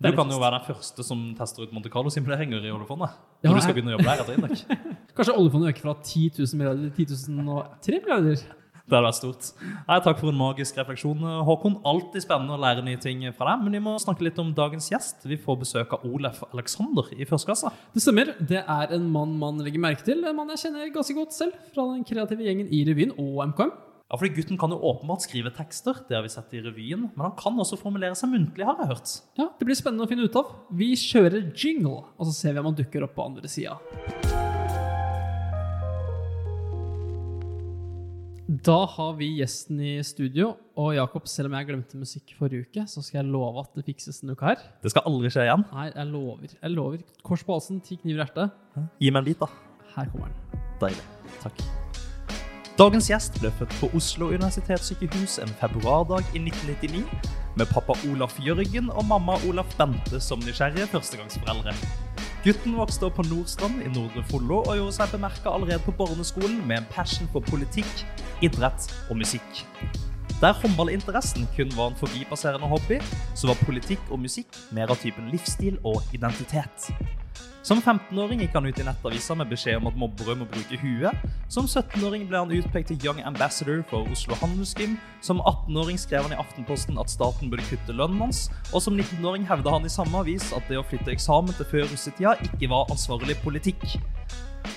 Du 0.00 0.08
kan 0.08 0.16
kan 0.16 0.32
jo 0.32 0.40
være 0.40 0.58
den 0.58 0.66
første 0.66 1.04
som 1.06 1.22
tester 1.38 1.66
ut 1.66 1.72
Monte 1.76 1.90
Carlo-simuleringer 1.92 2.64
i 2.66 2.72
oljefondet. 2.74 3.12
Ja, 3.44 3.50
Når 3.50 3.60
du 3.60 3.64
skal 3.64 3.76
begynne 3.76 3.92
å 3.92 3.96
jobbe 3.98 4.08
der 4.08 4.22
etter 4.24 4.38
Indek. 4.38 4.86
Kanskje 5.16 5.36
oljefondet 5.36 5.72
øker 5.72 5.86
fra 5.86 5.94
10 6.00 6.40
000 6.40 6.60
milliarder 6.60 6.94
til 6.96 7.06
10 7.10 7.36
003 7.84 8.00
milliarder. 8.04 8.44
Det 8.90 8.98
hadde 8.98 9.06
vært 9.06 9.18
stort. 9.20 9.48
Nei, 9.86 9.98
takk 10.02 10.18
for 10.18 10.32
en 10.32 10.38
magisk 10.40 10.78
refleksjon, 10.80 11.20
Håkon. 11.46 11.76
Alltid 11.86 12.24
spennende 12.24 12.56
å 12.56 12.60
lære 12.60 12.82
nye 12.82 12.98
ting 12.98 13.22
fra 13.36 13.52
deg. 13.52 13.62
Men 13.62 13.76
vi 13.78 13.82
må 13.84 13.92
snakke 14.02 14.26
litt 14.26 14.40
om 14.42 14.50
dagens 14.56 14.90
gjest. 14.90 15.22
Vi 15.30 15.38
får 15.38 15.60
besøk 15.60 15.94
av 15.94 16.06
Olef 16.08 16.42
Alexander 16.50 17.06
i 17.14 17.28
første 17.28 17.52
klasse. 17.52 17.70
Det 17.94 18.02
stemmer. 18.02 18.34
Det 18.40 18.64
er 18.64 18.96
en 18.96 19.06
mann 19.14 19.36
man 19.38 19.62
legger 19.62 19.82
merke 19.82 20.02
til. 20.06 20.24
En 20.26 20.34
mann 20.40 20.50
jeg 20.56 20.64
kjenner 20.64 20.90
ganske 20.90 21.14
godt 21.14 21.36
selv, 21.36 21.54
fra 21.70 21.86
den 21.92 22.02
kreative 22.08 22.42
gjengen 22.48 22.66
i 22.74 22.82
revyen 22.88 23.14
og 23.14 23.44
MKM. 23.52 23.70
Ja, 24.10 24.18
fordi 24.18 24.32
Gutten 24.34 24.58
kan 24.58 24.74
jo 24.74 24.80
åpenbart 24.90 25.22
skrive 25.22 25.52
tekster, 25.54 26.00
det 26.08 26.16
har 26.18 26.24
vi 26.26 26.32
sett 26.32 26.50
i 26.58 26.64
revyen. 26.64 27.06
Men 27.14 27.28
han 27.28 27.36
kan 27.38 27.54
også 27.62 27.78
formulere 27.78 28.18
seg 28.18 28.32
muntlig, 28.34 28.66
har 28.66 28.82
jeg 28.82 28.90
hørt. 28.90 29.16
Ja, 29.38 29.52
Det 29.54 29.70
blir 29.70 29.78
spennende 29.78 30.08
å 30.08 30.10
finne 30.10 30.26
ut 30.26 30.42
av. 30.42 30.50
Vi 30.74 30.96
kjører 30.98 31.52
jingle, 31.54 32.08
og 32.18 32.26
så 32.26 32.34
ser 32.34 32.58
vi 32.58 32.64
om 32.64 32.72
han 32.72 32.80
dukker 32.82 33.06
opp 33.06 33.14
på 33.14 33.30
andre 33.30 33.46
sida. 33.46 33.78
Da 38.50 38.80
har 38.96 39.12
vi 39.14 39.28
gjesten 39.38 39.78
i 39.78 39.90
studio, 40.02 40.56
og 40.74 40.96
Jakob, 40.96 41.28
selv 41.30 41.46
om 41.46 41.52
jeg 41.54 41.68
glemte 41.68 41.98
musikk 42.00 42.32
forrige 42.34 42.64
uke, 42.66 42.82
så 42.90 42.98
skal 42.98 43.20
jeg 43.20 43.30
love 43.30 43.62
at 43.62 43.76
det 43.78 43.84
fikses 43.86 44.24
en 44.24 44.32
uke 44.32 44.42
her. 44.42 44.64
Det 44.82 44.90
skal 44.90 45.06
aldri 45.06 45.30
skje 45.30 45.44
igjen. 45.44 45.62
Nei, 45.70 45.84
jeg 45.92 46.06
lover. 46.10 46.56
Jeg 46.56 46.72
lover. 46.74 47.04
Kors 47.22 47.44
på 47.46 47.54
halsen, 47.54 47.78
ti 47.78 48.00
kniver 48.00 48.18
i 48.18 48.24
hjertet. 48.24 48.56
Gi 48.98 49.12
meg 49.14 49.22
en 49.22 49.28
bit, 49.28 49.44
da. 49.44 49.46
Her 49.92 50.10
kommer 50.10 50.32
den. 50.34 50.66
Deilig. 50.82 51.06
Takk. 51.44 51.62
Dagens 52.80 53.12
gjest 53.12 53.38
ble 53.38 53.54
født 53.60 53.78
på 53.78 53.92
Oslo 54.00 54.32
universitetssykehus 54.34 55.38
en 55.44 55.54
februardag 55.62 56.26
i 56.34 56.42
1999 56.42 57.06
med 57.60 57.70
pappa 57.70 57.94
Olaf 58.10 58.34
Jørgen 58.42 58.90
og 58.90 59.06
mamma 59.12 59.38
Olaf 59.46 59.78
Bente 59.78 60.18
som 60.18 60.42
nysgjerrige 60.42 60.90
førstegangsforeldre. 60.90 61.76
Gutten 62.40 62.72
vokste 62.72 63.04
opp 63.04 63.18
på 63.18 63.24
Nordstrand 63.28 63.82
i 63.84 63.90
Nordre 63.92 64.22
Follo 64.30 64.62
og 64.62 64.78
gjorde 64.78 64.94
seg 64.96 65.10
bemerka 65.12 65.50
allerede 65.52 65.82
på 65.84 65.92
barneskolen 65.98 66.62
med 66.64 66.78
en 66.78 66.86
passion 66.88 67.28
for 67.34 67.44
politikk, 67.50 68.00
idrett 68.40 68.86
og 69.12 69.18
musikk. 69.20 69.60
Der 70.40 70.56
håndballinteressen 70.62 71.44
kun 71.52 71.68
var 71.76 71.90
en 71.90 72.00
forbipasserende 72.00 72.70
hobby, 72.72 72.96
så 73.36 73.52
var 73.52 73.60
politikk 73.66 74.08
og 74.08 74.22
musikk 74.24 74.56
mer 74.72 74.88
av 74.88 75.02
typen 75.04 75.28
livsstil 75.28 75.76
og 75.84 76.00
identitet. 76.16 76.88
Som 77.60 77.82
15-åring 77.84 78.40
gikk 78.40 78.54
han 78.56 78.64
ut 78.64 78.78
i 78.80 78.84
nettavisa 78.86 79.34
med 79.36 79.50
beskjed 79.52 79.82
om 79.82 79.90
at 79.90 79.96
mobbere 80.00 80.32
må 80.40 80.46
bruke 80.48 80.78
huet. 80.80 81.26
Som 81.52 81.66
17-åring 81.68 82.24
ble 82.30 82.40
han 82.40 82.54
utpekt 82.56 82.88
til 82.88 83.04
Young 83.04 83.20
Ambassador 83.28 83.82
for 83.90 84.08
Oslo 84.08 84.38
Handelsgym. 84.40 84.94
Som 85.20 85.42
18-åring 85.44 86.00
skrev 86.00 86.24
han 86.24 86.32
i 86.32 86.40
Aftenposten 86.40 86.96
at 87.02 87.12
staten 87.12 87.52
burde 87.52 87.66
kutte 87.68 87.92
lønnen 87.92 88.24
hans. 88.24 88.46
Og 88.72 88.80
som 88.80 88.96
19-åring 88.96 89.44
hevda 89.50 89.76
han 89.76 89.84
i 89.84 89.92
samme 89.92 90.24
avis 90.24 90.48
at 90.56 90.72
det 90.72 90.80
å 90.80 90.86
flytte 90.88 91.12
eksamen 91.12 91.52
til 91.58 91.68
før 91.68 91.86
russetida 91.92 92.34
ikke 92.48 92.72
var 92.72 92.88
ansvarlig 92.96 93.36
politikk. 93.44 93.84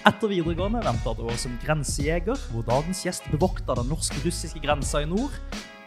Etter 0.04 0.28
videregående 0.28 0.84
venta 0.84 1.16
det 1.16 1.24
år 1.24 1.40
som 1.40 1.56
grensejeger, 1.64 2.48
hvor 2.52 2.68
dagens 2.68 3.06
gjest 3.08 3.32
bevokta 3.32 3.80
den 3.80 3.92
norsk-russiske 3.96 4.60
grensa 4.64 5.06
i 5.06 5.08
nord, 5.08 5.32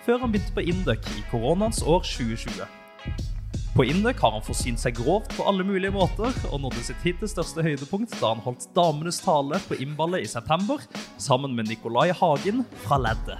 før 0.08 0.24
han 0.24 0.32
begynte 0.32 0.56
på 0.56 0.64
Induc 0.64 1.12
i 1.12 1.24
koronaens 1.28 1.84
år 1.84 2.06
2020. 2.08 3.35
På 3.76 3.84
Indøk 3.84 4.22
har 4.24 4.32
han 4.32 4.40
forsynt 4.40 4.80
seg 4.80 4.94
grovt 4.96 5.34
på 5.36 5.44
alle 5.44 5.64
mulige 5.68 5.92
måter, 5.92 6.32
og 6.48 6.62
nådde 6.62 6.80
sitt 6.86 7.02
hittil 7.04 7.28
største 7.28 7.60
høydepunkt 7.60 8.14
da 8.22 8.30
han 8.30 8.40
holdt 8.40 8.70
damenes 8.72 9.18
tale 9.20 9.58
på 9.66 9.76
innballet 9.84 10.24
i 10.24 10.30
september, 10.32 10.80
sammen 11.20 11.52
med 11.52 11.68
Nicolai 11.68 12.06
Hagen 12.16 12.64
fra 12.86 12.96
Leddet. 13.04 13.36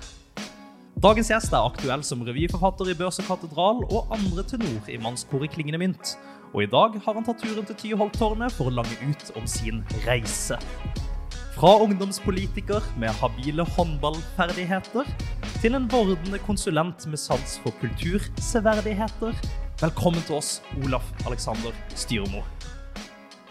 Dagens 1.01 1.33
gjest 1.33 1.57
er 1.57 1.65
aktuell 1.65 2.05
som 2.05 2.27
revyforfatter 2.29 2.93
i 2.93 2.99
Børs 3.01 3.23
og 3.25 3.31
Katedral 3.31 3.83
og 3.87 4.13
andre 4.13 4.45
tenor 4.53 4.93
i 4.93 5.01
mannskoret 5.01 5.57
Klingende 5.57 5.81
Mynt. 5.81 6.19
Og 6.53 6.67
i 6.67 6.71
dag 6.77 7.01
har 7.01 7.17
han 7.17 7.25
tatt 7.25 7.41
turen 7.41 7.65
til 7.65 7.81
Tyholttårnet 7.87 8.53
for 8.53 8.69
å 8.69 8.77
lange 8.77 9.09
ut 9.09 9.33
om 9.41 9.49
sin 9.49 9.81
reise. 10.05 10.61
Fra 11.57 11.79
ungdomspolitiker 11.81 12.85
med 13.01 13.17
habile 13.23 13.65
håndballferdigheter 13.65 15.09
til 15.63 15.81
en 15.81 15.89
vordende 15.89 16.45
konsulent 16.45 17.09
med 17.09 17.25
sans 17.25 17.57
for 17.65 17.73
kulturseverdigheter. 17.81 19.65
Velkommen 19.77 20.23
til 20.25 20.39
oss, 20.39 20.63
Olaf 20.81 21.05
Alexander 21.29 21.75
Styrmo. 21.93 22.39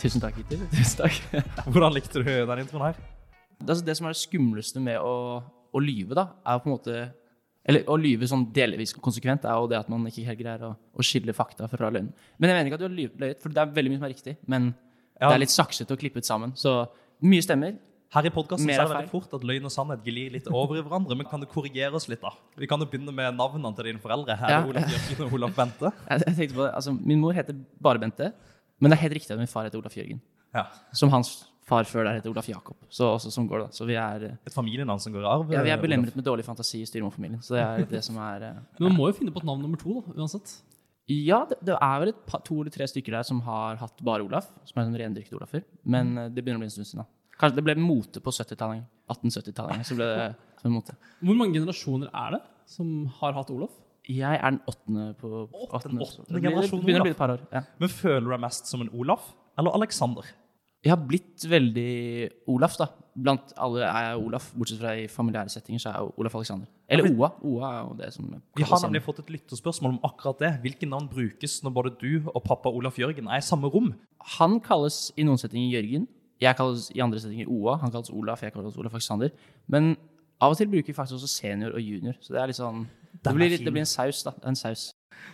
Tusen 0.01 0.23
takk, 0.23 0.39
Hittil. 0.39 0.63
Tusen 0.73 1.03
takk. 1.03 1.19
Hvordan 1.69 1.93
likte 1.93 2.23
du 2.23 2.25
den 2.25 2.61
introen 2.63 2.87
her? 2.87 2.95
Det, 3.59 3.67
altså, 3.69 3.83
det 3.85 3.93
som 3.99 4.07
er 4.09 4.15
det 4.15 4.19
skumleste 4.23 4.81
med 4.81 4.97
å, 5.05 5.11
å 5.69 5.81
lyve, 5.83 6.17
da, 6.17 6.23
er 6.41 6.63
på 6.63 6.71
en 6.71 6.73
måte 6.73 6.95
Eller 7.65 7.85
å 7.89 7.95
lyve 8.01 8.25
sånn 8.29 8.47
delvis 8.53 8.95
konsekvent, 8.97 9.45
er 9.45 9.53
jo 9.61 9.69
det 9.69 9.77
at 9.83 9.91
man 9.93 10.03
ikke 10.09 10.25
helt 10.25 10.41
greier 10.41 10.65
å, 10.65 10.71
å 10.97 11.05
skille 11.05 11.33
fakta 11.37 11.69
fra 11.69 11.91
løgnen. 11.93 12.09
Men 12.41 12.51
jeg 12.51 12.57
mener 12.57 12.71
ikke 12.71 12.79
at 12.79 12.83
du 12.83 12.87
har 12.89 12.97
løyet, 12.97 13.39
for 13.45 13.53
det 13.53 13.61
er 13.61 13.77
veldig 13.77 13.93
mye 13.93 14.01
som 14.01 14.09
er 14.09 14.13
riktig. 14.15 14.35
Men 14.49 14.71
Ja. 15.21 15.29
det 15.29 15.33
er 15.37 15.43
litt 15.45 15.53
saksete 15.53 15.93
og 15.93 16.01
klippet 16.01 16.25
sammen. 16.27 16.51
Så 16.57 16.73
mye 17.25 17.45
stemmer. 17.45 17.77
Her 18.15 18.27
i 18.29 18.31
podkasten 18.31 18.69
er 18.71 18.79
det 18.79 18.87
veldig 18.93 19.11
fort 19.11 19.33
at 19.35 19.43
løgn 19.43 19.65
og 19.67 19.73
sannhet 19.75 20.03
glir 20.05 20.31
litt 20.37 20.47
over 20.47 20.77
i 20.79 20.83
hverandre. 20.85 21.17
Men 21.19 21.27
kan 21.27 21.41
du 21.43 21.47
korrigere 21.51 21.93
oss 21.99 22.07
litt, 22.11 22.21
da? 22.23 22.31
Vi 22.57 22.67
kan 22.71 22.79
jo 22.79 22.87
begynne 22.87 23.11
med 23.13 23.35
navnene 23.35 23.71
til 23.75 23.89
dine 23.91 23.99
foreldre. 24.03 24.37
Her 24.39 24.49
Ja. 24.53 24.59
er 24.61 24.69
Olaf 24.71 24.87
Jørgen 24.93 25.25
og 25.27 25.33
Olaf 25.39 25.55
Bente. 25.57 25.91
Jeg, 26.09 26.23
jeg 26.27 26.35
tenkte 26.39 26.55
på 26.55 26.63
det, 26.63 26.71
altså, 26.79 26.93
Min 26.99 27.19
mor 27.19 27.33
heter 27.35 27.57
bare 27.81 27.99
Bente, 27.99 28.31
men 28.79 28.91
det 28.91 28.97
er 28.97 29.03
helt 29.07 29.17
riktig 29.19 29.31
at 29.35 29.39
min 29.41 29.47
far 29.51 29.67
heter 29.67 29.79
Olaf 29.83 29.95
Jørgen. 29.97 30.21
Ja. 30.55 30.63
Som 30.93 31.09
hans 31.11 31.33
far 31.65 31.83
før 31.89 32.05
der 32.05 32.19
heter 32.19 32.29
Olaf 32.29 32.47
Jakob. 32.47 32.77
Så 32.93 33.07
også 33.17 33.31
som 33.33 33.47
går 33.49 33.65
det. 33.65 33.69
Så 33.75 33.87
vi 33.89 33.95
er, 33.97 34.37
Et 34.45 34.53
familienavn 34.53 34.99
som 35.01 35.11
går 35.11 35.23
i 35.25 35.29
arv. 35.31 35.51
ja, 35.51 35.63
vi 35.65 35.69
er 35.73 35.75
Olaf. 35.79 35.81
belemret 35.87 36.15
med 36.15 36.23
dårlig 36.23 36.45
fantasi 36.45 36.81
i 36.83 36.85
Styrmo-familien. 36.85 37.41
Så 37.43 37.55
det 37.57 37.63
er 37.65 37.85
det 37.89 38.03
som 38.05 38.15
er 38.21 38.43
eh, 38.51 38.59
Men 38.79 38.89
man 38.91 38.97
må 38.99 39.07
jo 39.09 39.17
finne 39.17 39.33
på 39.33 39.41
et 39.41 39.47
navn 39.49 39.61
nummer 39.65 39.77
to, 39.81 39.99
da, 40.05 40.13
uansett. 40.21 40.53
Ja, 41.09 41.43
det, 41.49 41.57
det 41.65 41.75
er 41.77 41.99
vel 42.01 42.09
et 42.13 42.21
par, 42.29 42.41
to 42.45 42.61
eller 42.61 42.71
tre 42.73 42.85
stykker 42.89 43.13
der 43.17 43.25
som 43.27 43.41
har 43.45 43.75
hatt 43.81 43.99
bare 44.05 44.23
Olaf. 44.25 44.47
Som 44.65 44.79
er 44.81 44.87
sånn 44.87 44.95
rendyrket 45.01 45.33
Olafer. 45.37 45.65
Men 45.83 46.15
eh, 46.17 46.29
det 46.29 46.43
begynner 46.45 46.61
å 46.61 46.63
bli 46.63 46.69
en 46.71 46.75
stund 46.77 46.87
siden. 46.89 47.03
da. 47.03 47.09
Kanskje 47.39 47.55
det 47.59 47.65
ble 47.67 47.75
mote 47.81 48.21
på 48.23 48.31
70-tallet. 48.31 48.85
1870-tallet. 49.11 49.85
Så 49.87 49.97
ble 49.97 50.05
det 50.11 50.29
som 50.61 50.69
en 50.71 50.77
mote. 50.79 50.95
Hvor 51.21 51.35
mange 51.39 51.57
generasjoner 51.59 52.09
er 52.13 52.37
det 52.37 52.41
som 52.69 52.93
har 53.19 53.35
hatt 53.37 53.51
Olof? 53.53 53.73
Jeg 54.05 54.37
er 54.37 54.51
den 54.53 54.61
åttende 54.69 55.05
på 55.17 55.29
Åttende- 55.73 56.05
åttende 56.05 56.41
generasjon 56.41 56.81
begynner 56.85 57.01
å 57.01 57.07
bli 57.09 57.13
et 57.15 57.17
par 57.17 57.33
år. 57.33 57.43
Ja. 57.51 57.63
Men 57.81 57.89
føler 57.89 58.21
du 58.21 58.29
deg 58.35 58.41
mest 58.43 58.67
som 58.69 58.81
en 58.85 58.89
Olaf 58.93 59.31
eller 59.57 59.73
Alexander? 59.73 60.27
Jeg 60.85 60.91
har 60.93 61.01
blitt 61.01 61.41
veldig 61.49 62.29
Olaf, 62.53 62.75
da. 62.77 62.85
Blant 63.17 63.53
alle 63.57 63.87
er 63.87 64.03
jeg 64.11 64.19
Olaf, 64.21 64.51
bortsett 64.53 64.77
fra 64.77 64.91
i 64.93 65.07
familiære 65.09 65.49
settinger, 65.49 65.81
så 65.81 65.89
er 65.89 65.95
jeg 65.97 66.11
Olaf 66.21 66.35
Alexander. 66.37 66.67
Eller 66.87 67.07
OA. 67.09 67.31
OA 67.41 67.69
er 67.71 67.79
jo 67.87 67.95
det 67.97 68.09
som 68.13 68.27
Vi 68.55 68.63
har 68.69 68.81
nemlig 68.83 69.01
fått 69.01 69.19
et 69.23 69.31
lytterspørsmål 69.33 69.95
om 69.95 69.99
akkurat 70.05 70.43
det. 70.43 70.51
Hvilke 70.61 70.85
navn 70.85 71.07
brukes 71.09 71.63
når 71.65 71.73
både 71.73 71.93
du 71.97 72.29
og 72.29 72.43
pappa 72.45 72.69
Olaf 72.69 72.99
Jørgen 73.01 73.25
er 73.27 73.41
i 73.41 73.47
samme 73.47 73.71
rom? 73.73 73.95
Han 74.37 74.59
kalles 74.59 75.11
i 75.17 75.25
noen 75.25 75.41
settinger 75.41 75.73
Jørgen. 75.79 76.05
Jeg 76.41 76.57
kalles 76.57 76.89
i 76.91 77.01
andre 77.03 77.21
settinger 77.21 77.47
OA. 77.51 77.77
Han 77.83 77.93
kalles 77.93 78.11
Olaf, 78.11 78.43
jeg 78.43 78.53
kalles 78.53 78.77
Olaf 78.77 78.97
Alexander. 78.97 79.31
Men 79.71 79.95
av 80.43 80.51
og 80.51 80.59
til 80.59 80.69
bruker 80.71 80.91
vi 80.91 80.97
faktisk 80.97 81.19
også 81.19 81.31
senior 81.31 81.75
og 81.77 81.81
junior. 81.81 82.17
Så 82.19 82.35
det 82.35 82.41
er 82.41 82.51
litt 82.51 82.59
sånn 82.59 82.85
Det 83.23 83.33
blir, 83.33 83.49
litt, 83.53 83.63
det 83.63 83.71
blir 83.71 83.85
en 83.85 83.89
saus, 83.89 84.21
da. 84.25 84.35
En 84.45 84.57
saus. 84.59 84.89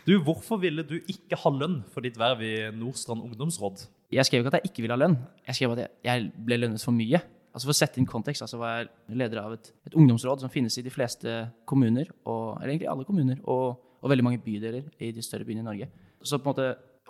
Du, 0.06 0.14
Hvorfor 0.22 0.62
ville 0.62 0.86
du 0.86 1.00
ikke 1.10 1.40
ha 1.42 1.52
lønn 1.52 1.82
for 1.92 2.06
ditt 2.06 2.20
verv 2.22 2.44
i 2.46 2.54
Nordstrand 2.78 3.26
ungdomsråd? 3.26 3.88
Jeg 4.14 4.28
skrev 4.28 4.44
ikke 4.44 4.54
at 4.54 4.60
jeg 4.62 4.72
ikke 4.72 4.86
ville 4.86 4.96
ha 4.98 5.02
lønn. 5.02 5.18
Jeg 5.48 5.58
skrev 5.58 5.74
at 5.74 5.82
jeg, 5.84 5.94
jeg 6.06 6.28
ble 6.46 6.60
lønnet 6.62 6.84
for 6.86 6.96
mye. 6.96 7.22
Altså 7.52 7.68
For 7.68 7.74
å 7.74 7.80
sette 7.82 8.00
inn 8.00 8.08
kontekst, 8.08 8.46
altså 8.46 8.62
var 8.62 8.78
jeg 8.78 9.18
leder 9.20 9.42
av 9.42 9.56
et, 9.58 9.72
et 9.90 9.98
ungdomsråd 9.98 10.44
som 10.44 10.52
finnes 10.54 10.78
i 10.80 10.86
de 10.86 10.94
fleste 10.94 11.34
kommuner, 11.68 12.08
og, 12.24 12.62
eller 12.62 12.76
egentlig 12.76 12.92
alle 12.94 13.08
kommuner, 13.08 13.42
og, 13.44 13.82
og 14.00 14.14
veldig 14.14 14.28
mange 14.30 14.40
bydeler 14.46 14.86
i 15.04 15.12
de 15.12 15.26
større 15.26 15.48
byene 15.48 15.66
i 15.66 15.68
Norge. 15.68 15.90
Så 16.24 16.40
på 16.40 16.48
en 16.48 16.54
måte 16.54 16.70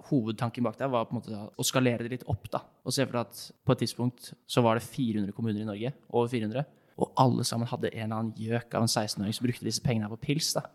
hovedtanken 0.09 0.63
bak 0.65 0.77
der 0.79 0.89
var 0.91 1.05
på 1.05 1.15
en 1.15 1.19
måte 1.21 1.39
å 1.57 1.65
skalere 1.65 2.03
det 2.05 2.11
litt 2.15 2.27
opp. 2.31 2.49
da, 2.51 2.61
og 2.85 2.93
se 2.95 3.05
for 3.05 3.17
deg 3.17 3.21
at 3.27 3.51
På 3.65 3.73
et 3.75 3.79
tidspunkt 3.83 4.33
så 4.47 4.61
var 4.65 4.75
det 4.79 4.83
400 4.87 5.31
kommuner 5.35 5.61
i 5.61 5.67
Norge, 5.67 5.93
over 6.09 6.27
400, 6.31 6.65
og 7.01 7.13
alle 7.17 7.43
sammen 7.47 7.67
hadde 7.67 7.89
en 7.93 8.03
eller 8.03 8.15
annen 8.17 8.33
gjøk 8.37 8.75
av 8.75 8.83
en 8.83 8.91
16-åring 8.91 9.33
som 9.33 9.45
brukte 9.45 9.65
disse 9.65 9.81
pengene 9.81 10.05
her 10.05 10.13
på 10.15 10.21
pils. 10.27 10.53
da. 10.53 10.65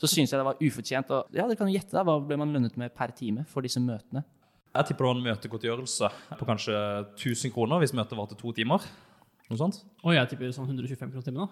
Så 0.00 0.10
syntes 0.10 0.32
jeg 0.32 0.40
det 0.40 0.44
var 0.44 0.58
ufortjent. 0.60 1.10
og 1.10 1.32
ja, 1.32 1.46
dere 1.46 1.56
kan 1.56 1.68
jo 1.70 1.76
gjette 1.78 1.96
da, 1.96 2.02
Hva 2.04 2.18
ble 2.26 2.36
man 2.36 2.52
lønnet 2.52 2.76
med 2.76 2.92
per 2.94 3.12
time 3.16 3.44
for 3.48 3.62
disse 3.62 3.80
møtene? 3.80 4.24
Jeg 4.74 4.86
tipper 4.86 5.04
det 5.04 5.08
var 5.08 5.16
en 5.16 5.24
møtegodtgjørelse 5.30 6.10
på 6.38 6.46
kanskje 6.46 6.74
1000 7.16 7.50
kroner 7.54 7.80
hvis 7.82 7.94
møtet 7.96 8.18
var 8.18 8.28
til 8.30 8.38
to 8.38 8.52
timer. 8.52 8.84
Noe 9.50 9.58
sånt? 9.58 9.80
Og 10.04 10.14
jeg 10.14 10.28
tipper 10.30 10.52
sånn 10.54 10.68
125 10.68 11.10
kroner 11.10 11.26
timen. 11.26 11.46
da. 11.46 11.48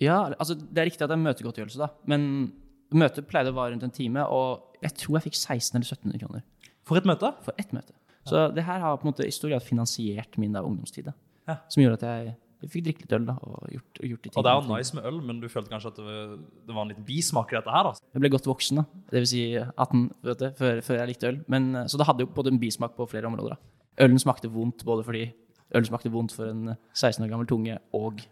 Ja, 0.00 0.18
altså 0.36 0.56
det 0.56 0.78
er 0.82 0.88
riktig 0.90 1.04
at 1.04 1.08
det 1.12 1.16
er 1.16 1.22
møtegodtgjørelse, 1.22 1.78
da. 1.80 1.88
Men 2.08 2.52
møtet 2.98 3.26
pleide 3.30 3.52
å 3.52 3.56
vare 3.56 3.72
rundt 3.74 3.84
en 3.86 3.94
time, 3.94 4.24
og 4.26 4.76
jeg 4.82 4.96
tror 4.98 5.18
jeg 5.18 5.28
fikk 5.30 5.38
1600 5.38 5.82
eller 5.82 5.98
1700 5.98 6.22
kroner 6.22 6.42
For 6.88 6.98
et 6.98 7.06
møte? 7.06 7.32
for 7.44 7.54
ett 7.58 7.72
møte. 7.74 7.92
Så 8.26 8.46
det 8.54 8.62
her 8.66 8.78
har 8.82 8.96
på 8.98 9.06
en 9.06 9.12
måte 9.12 9.26
i 9.26 9.34
stor 9.34 9.50
grad 9.50 9.62
finansiert 9.66 10.38
min 10.38 10.52
da, 10.54 10.62
ungdomstid. 10.62 11.08
Da. 11.10 11.12
Ja. 11.48 11.56
Som 11.70 11.82
gjorde 11.82 11.98
at 11.98 12.04
jeg, 12.06 12.34
jeg 12.62 12.70
fikk 12.70 12.84
drikke 12.86 13.02
litt 13.02 13.14
øl 13.18 13.24
da, 13.26 13.34
og 13.42 13.64
gjort, 13.74 13.98
og 13.98 14.06
gjort 14.12 14.22
de 14.26 14.30
Og 14.36 14.44
det 14.46 14.52
er 14.52 14.60
jo 14.60 14.76
nice 14.76 14.94
med 14.98 15.06
øl, 15.10 15.20
men 15.26 15.40
du 15.42 15.48
følte 15.50 15.72
kanskje 15.72 15.90
at 15.90 15.98
det 15.98 16.04
var, 16.06 16.36
det 16.68 16.76
var 16.76 16.82
en 16.86 16.92
liten 16.92 17.06
bismak 17.08 17.50
i 17.52 17.58
dette 17.58 17.74
her? 17.74 17.88
da? 17.88 17.94
Jeg 18.14 18.22
ble 18.22 18.30
godt 18.36 18.46
voksen, 18.50 18.78
da. 18.82 19.02
det 19.10 19.22
vil 19.24 19.30
si 19.32 19.42
18, 19.58 20.04
vet 20.30 20.44
du, 20.44 20.46
før, 20.60 20.82
før 20.86 21.00
jeg 21.00 21.10
likte 21.10 21.30
øl. 21.32 21.40
Men, 21.50 21.68
eh, 21.80 21.88
så 21.90 21.98
det 21.98 22.06
hadde 22.06 22.26
jo 22.26 22.30
både 22.34 22.54
en 22.54 22.60
bismak 22.62 22.94
på 22.98 23.08
flere 23.10 23.26
områder. 23.30 23.56
da. 23.56 24.04
Ølen 24.06 24.22
smakte 24.22 24.50
vondt 24.54 24.86
både 24.86 25.02
fordi 25.08 25.24
øl 25.74 25.88
smakte 25.88 26.12
vondt 26.12 26.34
for 26.36 26.52
en 26.52 26.76
16 26.94 27.24
år 27.26 27.32
gammel 27.32 27.48
tunge, 27.50 27.78
og 27.98 28.22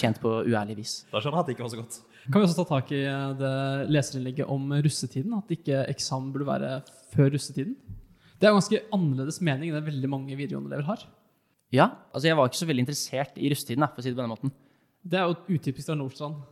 tjent 0.00 0.20
på 0.22 0.32
uærlig 0.46 0.78
vis. 0.80 0.94
Da 1.10 1.20
skjønner 1.20 1.38
jeg 1.38 1.44
at 1.44 1.50
det 1.50 1.56
ikke 1.56 1.66
var 1.66 1.72
så 1.74 1.80
godt. 1.80 1.98
Kan 2.26 2.40
vi 2.40 2.46
også 2.48 2.58
ta 2.58 2.66
tak 2.72 2.90
i 2.94 3.02
eh, 3.06 3.34
det 3.38 3.52
leserinnlegget 3.94 4.50
om 4.50 4.72
russetiden? 4.86 5.36
At 5.38 5.52
ikke 5.54 5.84
eksamen 5.92 6.32
burde 6.34 6.48
være 6.48 6.72
før 7.14 7.30
russetiden? 7.36 7.76
Det 8.36 8.48
er 8.48 8.52
en 8.52 8.58
ganske 8.58 8.82
annerledes 8.92 9.40
mening 9.40 9.70
enn 9.70 9.78
det 9.78 9.86
veldig 9.86 10.10
mange 10.12 10.36
videregående-elever 10.36 10.90
har. 10.90 11.06
Ja, 11.74 11.88
altså 12.12 12.28
jeg 12.28 12.36
var 12.38 12.50
ikke 12.50 12.60
så 12.60 12.68
veldig 12.68 12.84
interessert 12.84 13.38
i 13.40 13.50
russetiden, 13.50 13.86
for 13.88 14.02
å 14.02 14.04
si 14.04 14.12
det 14.12 14.18
på 14.18 14.22
denne 14.22 14.34
måten. 14.34 14.52
Det 15.06 15.18
er 15.18 15.30
jo 15.30 15.56
utypisk 15.56 15.90
av 15.94 15.98
Nordstrand. 16.00 16.42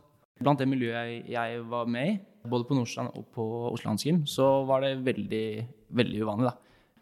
Blant 0.41 0.59
det 0.59 0.67
miljøet 0.67 0.95
jeg, 0.97 1.21
jeg 1.31 1.61
var 1.71 1.87
med 1.87 2.09
i, 2.09 2.15
både 2.51 2.67
på 2.67 2.75
Nordstrand 2.75 3.13
og 3.15 3.27
på 3.35 3.45
Oslo 3.69 3.91
Handelsgym, 3.91 4.23
så 4.27 4.47
var 4.67 4.83
det 4.83 4.97
veldig, 5.05 5.45
veldig 5.95 6.23
uvanlig. 6.25 6.49
da. 6.49 6.55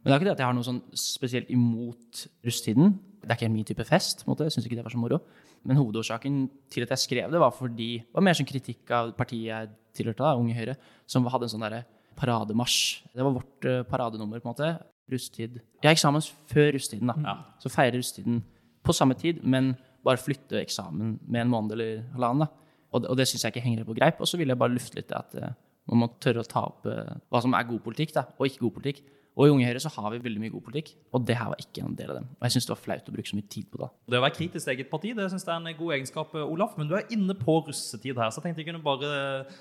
Men 0.04 0.12
det 0.12 0.14
er 0.14 0.20
ikke 0.20 0.28
det 0.28 0.36
at 0.36 0.44
jeg 0.44 0.50
har 0.50 0.58
noe 0.58 0.68
sånn 0.68 0.84
spesielt 1.00 1.50
imot 1.54 2.26
russetiden. 2.46 2.98
Det 3.24 3.32
er 3.32 3.40
ikke 3.40 3.54
min 3.54 3.68
type 3.68 3.86
fest. 3.88 4.22
på 4.22 4.28
en 4.30 4.34
måte. 4.34 4.50
Jeg 4.50 4.58
syns 4.58 4.68
ikke 4.68 4.82
det 4.82 4.86
var 4.86 4.94
så 4.94 5.00
moro. 5.00 5.22
Men 5.64 5.80
hovedårsaken 5.80 6.40
til 6.72 6.86
at 6.86 6.94
jeg 6.96 7.04
skrev 7.06 7.32
det, 7.32 7.40
var 7.40 7.54
fordi 7.56 7.92
det 8.04 8.16
var 8.16 8.26
mer 8.26 8.38
sånn 8.38 8.50
kritikk 8.50 8.92
av 8.96 9.14
partiet 9.18 9.48
jeg 9.48 9.70
tilhørte, 9.96 10.24
da, 10.26 10.34
Unge 10.40 10.56
Høyre, 10.58 10.76
som 11.10 11.28
hadde 11.32 11.48
en 11.48 11.54
sånn 11.54 11.64
derre 11.64 11.84
parademarsj. 12.20 12.82
Det 13.14 13.26
var 13.26 13.36
vårt 13.38 13.70
eh, 13.70 13.84
paradenummer, 13.88 14.42
på 14.42 14.50
en 14.50 14.54
måte. 14.54 14.74
Rusttid. 15.12 15.60
Jeg 15.82 15.88
har 15.88 15.96
eksamen 15.96 16.24
før 16.52 16.72
russetiden, 16.76 17.12
da. 17.12 17.16
Ja. 17.26 17.36
Så 17.64 17.72
feirer 17.74 17.98
russetiden 18.00 18.42
på 18.84 18.96
samme 18.96 19.16
tid, 19.20 19.42
men 19.44 19.74
bare 20.04 20.20
flytte 20.20 20.60
eksamen 20.62 21.18
med 21.22 21.46
en 21.46 21.52
måned 21.52 21.76
eller 21.76 22.04
halvannen. 22.16 22.46
da. 22.46 22.80
Og 22.94 23.04
det, 23.04 23.10
og 23.10 23.18
det 23.18 23.28
syns 23.30 23.46
jeg 23.46 23.56
ikke 23.56 23.66
henger 23.66 23.88
på 23.88 23.96
greip. 23.98 24.22
Og 24.22 24.30
så 24.30 24.38
vil 24.40 24.52
jeg 24.52 24.60
bare 24.60 24.76
lufte 24.76 25.00
litt 25.00 25.14
at 25.16 25.36
eh, 25.40 25.56
man 25.92 26.04
må 26.04 26.12
tørre 26.24 26.44
å 26.44 26.50
ta 26.50 26.66
opp 26.70 26.88
eh, 26.90 27.16
hva 27.32 27.44
som 27.44 27.56
er 27.58 27.70
god 27.70 27.84
politikk, 27.86 28.14
da, 28.16 28.28
og 28.38 28.48
ikke 28.48 28.66
god 28.66 28.76
politikk. 28.80 29.04
Og 29.34 29.48
i 29.48 29.52
Unge 29.54 29.66
Høyre 29.66 29.82
så 29.82 29.90
har 29.96 30.12
vi 30.14 30.20
veldig 30.22 30.42
mye 30.44 30.54
god 30.54 30.62
politikk, 30.68 30.92
og 31.10 31.24
det 31.26 31.36
her 31.40 31.48
var 31.50 31.62
ikke 31.62 31.82
en 31.82 31.96
del 31.98 32.12
av 32.14 32.20
dem. 32.20 32.28
Og 32.38 32.46
jeg 32.46 32.54
syns 32.54 32.68
det 32.70 32.74
var 32.76 32.82
flaut 32.84 33.08
å 33.10 33.14
bruke 33.16 33.32
så 33.32 33.38
mye 33.40 33.50
tid 33.50 33.66
på 33.72 33.80
det. 33.82 33.88
Det 34.14 34.20
å 34.20 34.22
være 34.22 34.36
kritisk 34.36 34.68
til 34.68 34.74
eget 34.76 34.92
parti 34.92 35.14
det 35.18 35.26
synes 35.32 35.46
jeg 35.48 35.54
er 35.56 35.72
en 35.72 35.80
god 35.80 35.94
egenskap, 35.96 36.36
Olaf. 36.44 36.76
Men 36.78 36.92
du 36.92 36.94
er 37.00 37.10
inne 37.16 37.36
på 37.40 37.56
russetid 37.66 38.22
her, 38.22 38.30
så 38.30 38.38
jeg 38.40 38.46
tenkte 38.46 38.62
jeg 38.62 38.70
kunne 38.70 38.86
bare 38.86 39.10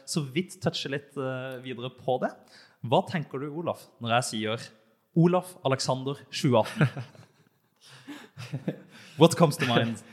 så 0.05 0.21
vidt 0.35 0.59
touche 0.61 0.93
litt 0.93 1.17
eh, 1.17 1.57
videre 1.65 1.89
på 1.97 2.19
det. 2.21 2.33
Hva 2.85 3.01
tenker 3.09 3.41
du, 3.41 3.49
Olaf, 3.63 3.87
når 4.03 4.19
jeg 4.19 4.29
sier 4.29 4.69
Olaf 5.23 5.55
Alexander 5.65 6.21
2018? 6.29 6.93
What 9.21 9.39
comes 9.41 9.57
to 9.57 9.69
mind? 9.71 10.05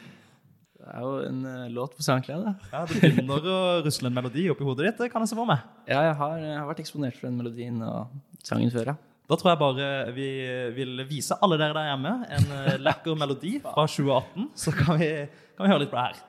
Det 0.79 0.87
er 0.95 1.03
jo 1.03 1.11
en 1.27 1.43
uh, 1.43 1.67
låt 1.75 1.99
på 1.99 2.03
SoundCloud, 2.05 2.47
da. 2.47 2.55
Ja, 2.71 2.85
Du 2.87 2.95
begynner 2.95 3.43
å 3.43 3.59
rusle 3.83 4.07
en 4.07 4.15
melodi 4.15 4.47
oppi 4.53 4.63
hodet 4.63 4.87
ditt. 4.87 5.03
Det 5.03 5.11
kan 5.11 5.21
jeg 5.25 5.33
se 5.33 5.37
for 5.37 5.49
meg. 5.49 5.67
Ja, 5.83 5.99
jeg 6.07 6.15
har, 6.21 6.39
jeg 6.39 6.55
har 6.55 6.71
vært 6.71 6.81
eksponert 6.85 7.19
for 7.19 7.27
den 7.27 7.37
melodien 7.41 7.83
og 7.83 8.15
sangen 8.47 8.71
før, 8.73 8.93
ja. 8.93 9.08
Da 9.29 9.37
tror 9.37 9.51
jeg 9.51 9.59
bare 9.61 9.89
vi 10.15 10.29
vil 10.73 11.03
vise 11.05 11.37
alle 11.37 11.59
dere 11.61 11.75
der 11.77 11.91
hjemme 11.91 12.15
en 12.33 12.47
eh, 12.55 12.79
lekker 12.81 13.13
melodi 13.13 13.59
fra 13.61 13.85
2018. 13.85 14.49
Så 14.57 14.73
kan 14.73 14.97
vi, 14.97 15.11
kan 15.53 15.67
vi 15.67 15.69
høre 15.69 15.83
litt 15.83 15.93
på 15.93 15.99
det 15.99 16.07
her. 16.07 16.25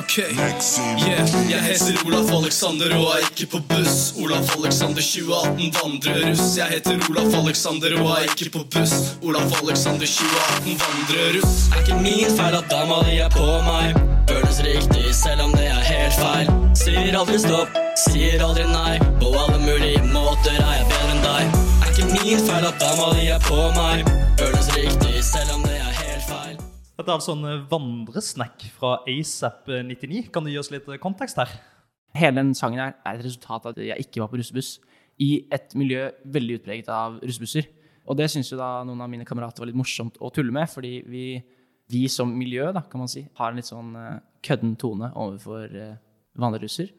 Okay. 0.00 0.32
yeah, 0.34 1.22
jeg 1.52 1.60
heter 1.62 2.00
Olaf 2.08 2.32
Alexander 2.34 2.90
og 2.96 3.12
er 3.14 3.26
ikke 3.28 3.46
på 3.52 3.60
buss. 3.68 3.98
Olaf 4.18 4.48
Alexander 4.56 5.04
2018 5.04 5.70
vandrer 5.76 6.24
russ. 6.30 6.56
Jeg 6.58 6.66
heter 6.72 6.98
Olaf 7.10 7.36
Alexander 7.42 7.94
og 8.00 8.10
er 8.16 8.26
ikke 8.32 8.50
på 8.56 8.64
buss. 8.74 8.96
Olaf 9.22 9.54
Alexander 9.62 10.08
2018 10.08 10.80
vandrer 10.82 11.36
russ. 11.36 11.68
Er 11.70 11.84
ikke 11.84 12.00
min 12.02 12.32
feil 12.40 12.58
at 12.58 12.66
dama 12.72 13.04
di 13.06 13.20
er 13.22 13.30
på 13.36 13.46
meg. 13.68 13.94
Føles 14.30 14.58
riktig, 14.66 15.06
selv 15.14 15.46
om 15.46 15.54
det 15.54 15.69
feil. 16.20 16.50
Sier 16.76 17.16
aldri 17.16 17.38
stopp, 17.40 17.78
sier 17.98 18.42
aldri 18.44 18.66
nei. 18.68 18.98
På 19.20 19.30
alle 19.36 19.58
mulige 19.62 20.02
måter 20.12 20.56
er 20.56 20.76
jeg 20.78 20.86
bedre 20.90 21.14
enn 21.14 21.24
deg. 21.24 21.56
Er 21.80 21.90
ikke 21.92 22.08
min 22.12 22.44
feil 22.46 22.68
at 22.68 22.78
dama 22.82 23.08
di 23.16 23.26
er 23.32 23.42
på 23.46 23.58
meg. 23.76 24.12
Føles 24.40 24.70
riktig, 24.76 25.24
selv 25.26 25.56
om 25.56 25.64
det 25.66 25.78
er 25.78 25.96
helt 26.02 26.26
feil. 26.28 26.60
Dette 27.00 27.16
er 27.16 27.24
sånn 27.24 27.44
en 27.48 27.64
eh, 28.12 28.70
fra 28.76 28.94
ASAP99. 29.08 30.28
Kan 30.34 30.46
du 30.46 30.52
gi 30.52 30.60
oss 30.60 30.72
litt 30.72 30.88
eh, 30.88 31.00
kontekst 31.02 31.40
her? 31.40 31.52
Hele 32.16 32.40
den 32.40 32.54
sangen 32.58 32.82
her 32.82 32.96
er 33.06 33.18
et 33.18 33.26
resultat 33.26 33.66
av 33.66 33.74
at 33.74 33.84
jeg 33.84 34.06
ikke 34.06 34.24
var 34.24 34.32
på 34.32 34.40
russebuss 34.40 34.78
i 35.20 35.46
et 35.52 35.76
miljø 35.78 36.08
veldig 36.32 36.60
utpreget 36.60 36.90
av 36.92 37.20
russebusser. 37.22 37.68
Og 38.10 38.16
det 38.18 38.30
syns 38.32 38.50
jo 38.50 38.58
da 38.58 38.80
noen 38.86 39.00
av 39.04 39.10
mine 39.12 39.26
kamerater 39.28 39.62
var 39.62 39.70
litt 39.70 39.78
morsomt 39.78 40.16
å 40.18 40.32
tulle 40.34 40.52
med, 40.54 40.66
fordi 40.72 40.96
vi, 41.06 41.24
vi 41.92 42.06
som 42.10 42.32
miljø, 42.34 42.70
da, 42.74 42.82
kan 42.88 43.04
man 43.04 43.10
si, 43.12 43.26
har 43.38 43.52
en 43.52 43.60
litt 43.60 43.68
sånn 43.68 43.92
eh, 44.00 44.22
kødden 44.44 44.78
tone 44.80 45.12
overfor 45.12 45.68
uh. 46.38 46.90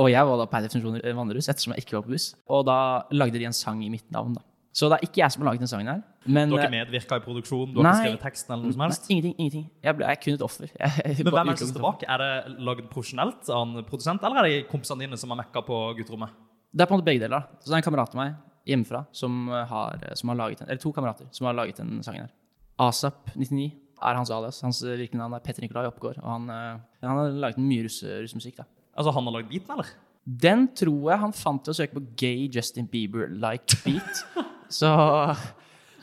Og 0.00 0.08
jeg 0.08 0.24
var 0.24 0.40
da 0.40 0.46
per 0.48 0.64
definisjon 0.64 0.96
en 0.96 1.36
ettersom 1.36 1.74
jeg 1.74 1.84
ikke 1.84 1.98
var 1.98 2.06
på 2.06 2.14
buss. 2.14 2.32
Og 2.48 2.64
da 2.66 2.78
lagde 3.12 3.38
de 3.38 3.44
en 3.44 3.56
sang 3.56 3.82
i 3.84 3.90
mitt 3.92 4.08
navn, 4.14 4.34
da. 4.38 4.42
Så 4.72 4.88
det 4.88 4.96
er 4.96 5.04
ikke 5.04 5.20
jeg 5.20 5.34
som 5.34 5.42
har 5.42 5.50
laget 5.50 5.60
den 5.60 5.68
sangen 5.68 5.88
her. 5.90 5.98
Men, 6.24 6.48
har 6.48 6.62
eh, 6.62 6.64
ikke 6.64 6.72
medvirka 6.72 7.18
i 7.18 7.24
produksjonen, 7.26 7.74
du 7.74 7.82
har 7.82 7.90
ikke 7.90 8.06
skrevet 8.06 8.22
teksten 8.24 8.54
eller 8.54 8.64
noe 8.64 8.76
som 8.76 8.84
helst? 8.86 9.02
Nei, 9.04 9.16
ingenting. 9.16 9.34
ingenting. 9.36 9.66
Jeg, 9.84 9.96
ble, 9.98 10.06
jeg 10.06 10.16
er 10.16 10.22
kun 10.22 10.38
et 10.38 10.44
offer. 10.46 10.70
Jeg, 10.70 11.16
Men 11.18 11.34
hvem 11.36 11.50
er 11.52 11.58
det 11.58 11.68
som 11.68 11.82
bak? 11.84 12.06
Er 12.08 12.22
det 12.22 12.30
lagd 12.68 12.88
profesjonelt 12.92 13.50
av 13.52 13.66
en 13.66 13.84
produsent, 13.90 14.24
eller 14.24 14.40
er 14.40 14.48
det 14.48 14.62
kompisene 14.70 15.04
dine 15.04 15.18
som 15.20 15.34
har 15.34 15.42
mekka 15.42 15.64
på 15.66 15.80
gutterommet? 15.98 16.32
Det 16.72 16.86
er 16.86 16.88
på 16.88 16.96
en 16.96 17.02
måte 17.02 17.08
begge 17.10 17.20
deler. 17.26 17.44
Så 17.60 17.68
det 17.68 17.76
er 17.76 17.82
en 17.82 17.88
kamerat 17.90 18.16
av 18.16 18.22
meg 18.22 18.38
hjemmefra 18.72 19.02
som 19.12 19.50
har, 19.50 20.06
som 20.16 20.32
har 20.32 20.38
laget 20.38 20.62
den, 20.62 20.70
eller 20.70 20.80
to 20.80 20.94
kamerater 20.94 21.28
som 21.34 21.50
har 21.50 21.58
laget 21.58 21.82
den 21.82 21.98
sangen 22.06 22.24
her. 22.24 22.32
Asap99 22.80 23.68
er 24.02 24.18
hans 24.18 24.30
alias. 24.34 24.60
Hans 24.64 24.82
virkelige 24.84 25.18
navn 25.20 25.34
er 25.34 25.42
Petter 25.44 25.62
Nikolai 25.64 25.86
Oppgaard. 25.88 26.18
Og 26.22 26.30
han, 26.30 26.50
eh, 26.50 26.78
han 27.06 27.16
har 27.22 27.30
laget 27.46 27.58
mye 27.62 27.84
russe, 27.86 28.06
russemusikk. 28.22 28.56
da. 28.62 28.64
Altså, 28.96 29.12
han 29.14 29.24
har 29.24 29.32
lagd 29.38 29.48
beaten, 29.50 29.70
eller? 29.78 29.92
Den 30.26 30.68
tror 30.78 31.10
jeg 31.10 31.18
han 31.18 31.32
fant 31.34 31.64
til 31.64 31.72
å 31.72 31.78
søke 31.80 31.94
på 31.98 32.04
gay 32.16 32.48
Justin 32.52 32.86
Bieber-like 32.86 33.78
beat. 33.84 34.24
Så 34.72 34.88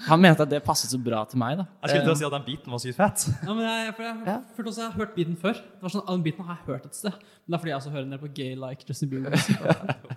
han 0.08 0.22
mente 0.22 0.44
at 0.46 0.50
det 0.52 0.62
passet 0.64 0.92
så 0.94 1.00
bra 1.04 1.24
til 1.28 1.40
meg, 1.42 1.58
da. 1.60 1.66
Jeg 1.84 1.90
skulle 1.90 2.04
til 2.06 2.14
å 2.14 2.18
si 2.20 2.26
at 2.28 2.32
den 2.36 2.44
beaten 2.46 2.72
var 2.72 2.80
sykt 2.84 2.96
fett. 3.00 3.24
Ja, 3.44 3.54
men 3.54 3.64
jeg, 3.66 3.96
for 3.96 4.04
jeg 4.04 4.28
Ja. 4.28 4.36
følte 4.56 4.70
også 4.72 4.82
jeg 4.84 4.92
har 4.92 5.00
hørt 5.00 5.16
beaten 5.16 5.36
før. 5.42 5.54
Det 5.60 5.82
var 5.82 5.90
sånn, 5.96 6.06
Den 6.08 6.24
beaten 6.24 6.46
har 6.46 6.56
jeg 6.60 6.66
hørt 6.68 6.86
et 6.86 6.96
sted. 6.96 7.12
Men 7.12 7.48
det 7.50 7.56
er 7.58 7.62
fordi 7.64 7.72
jeg 7.74 7.80
også 7.82 7.92
hører 7.96 8.06
den 8.08 8.12
der 8.16 8.22
på 8.22 8.34
gay 8.34 8.56
like 8.56 8.86
Justin 8.88 9.10
Bieber. 9.10 9.32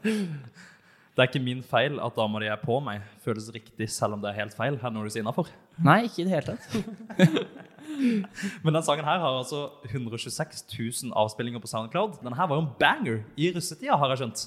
Det 1.12 1.20
er 1.20 1.28
ikke 1.28 1.44
min 1.44 1.60
feil 1.66 1.98
at 2.00 2.14
dama 2.16 2.40
di 2.40 2.46
er 2.48 2.60
på 2.60 2.78
meg, 2.80 3.02
føles 3.20 3.50
riktig 3.52 3.90
selv 3.92 4.16
om 4.16 4.22
det 4.22 4.30
er 4.30 4.38
helt 4.38 4.54
feil. 4.56 4.78
Her 4.80 4.92
når 4.94 5.04
du 5.04 5.12
sier 5.12 5.24
innafor. 5.24 5.50
Nei, 5.84 6.06
ikke 6.08 6.22
i 6.22 6.24
det 6.24 6.32
hele 6.32 6.54
tatt. 6.54 6.62
Men 8.64 8.78
den 8.78 8.84
sangen 8.86 9.04
her 9.04 9.20
har 9.20 9.36
altså 9.42 9.66
126 9.90 10.64
000 10.72 11.12
avspillinger 11.20 11.60
på 11.60 11.68
SoundCloud. 11.68 12.22
Den 12.24 12.36
her 12.38 12.48
var 12.48 12.56
jo 12.56 12.64
en 12.64 12.72
banger 12.80 13.20
i 13.36 13.50
russetida, 13.52 13.98
har 14.00 14.14
jeg 14.14 14.22
skjønt. 14.22 14.46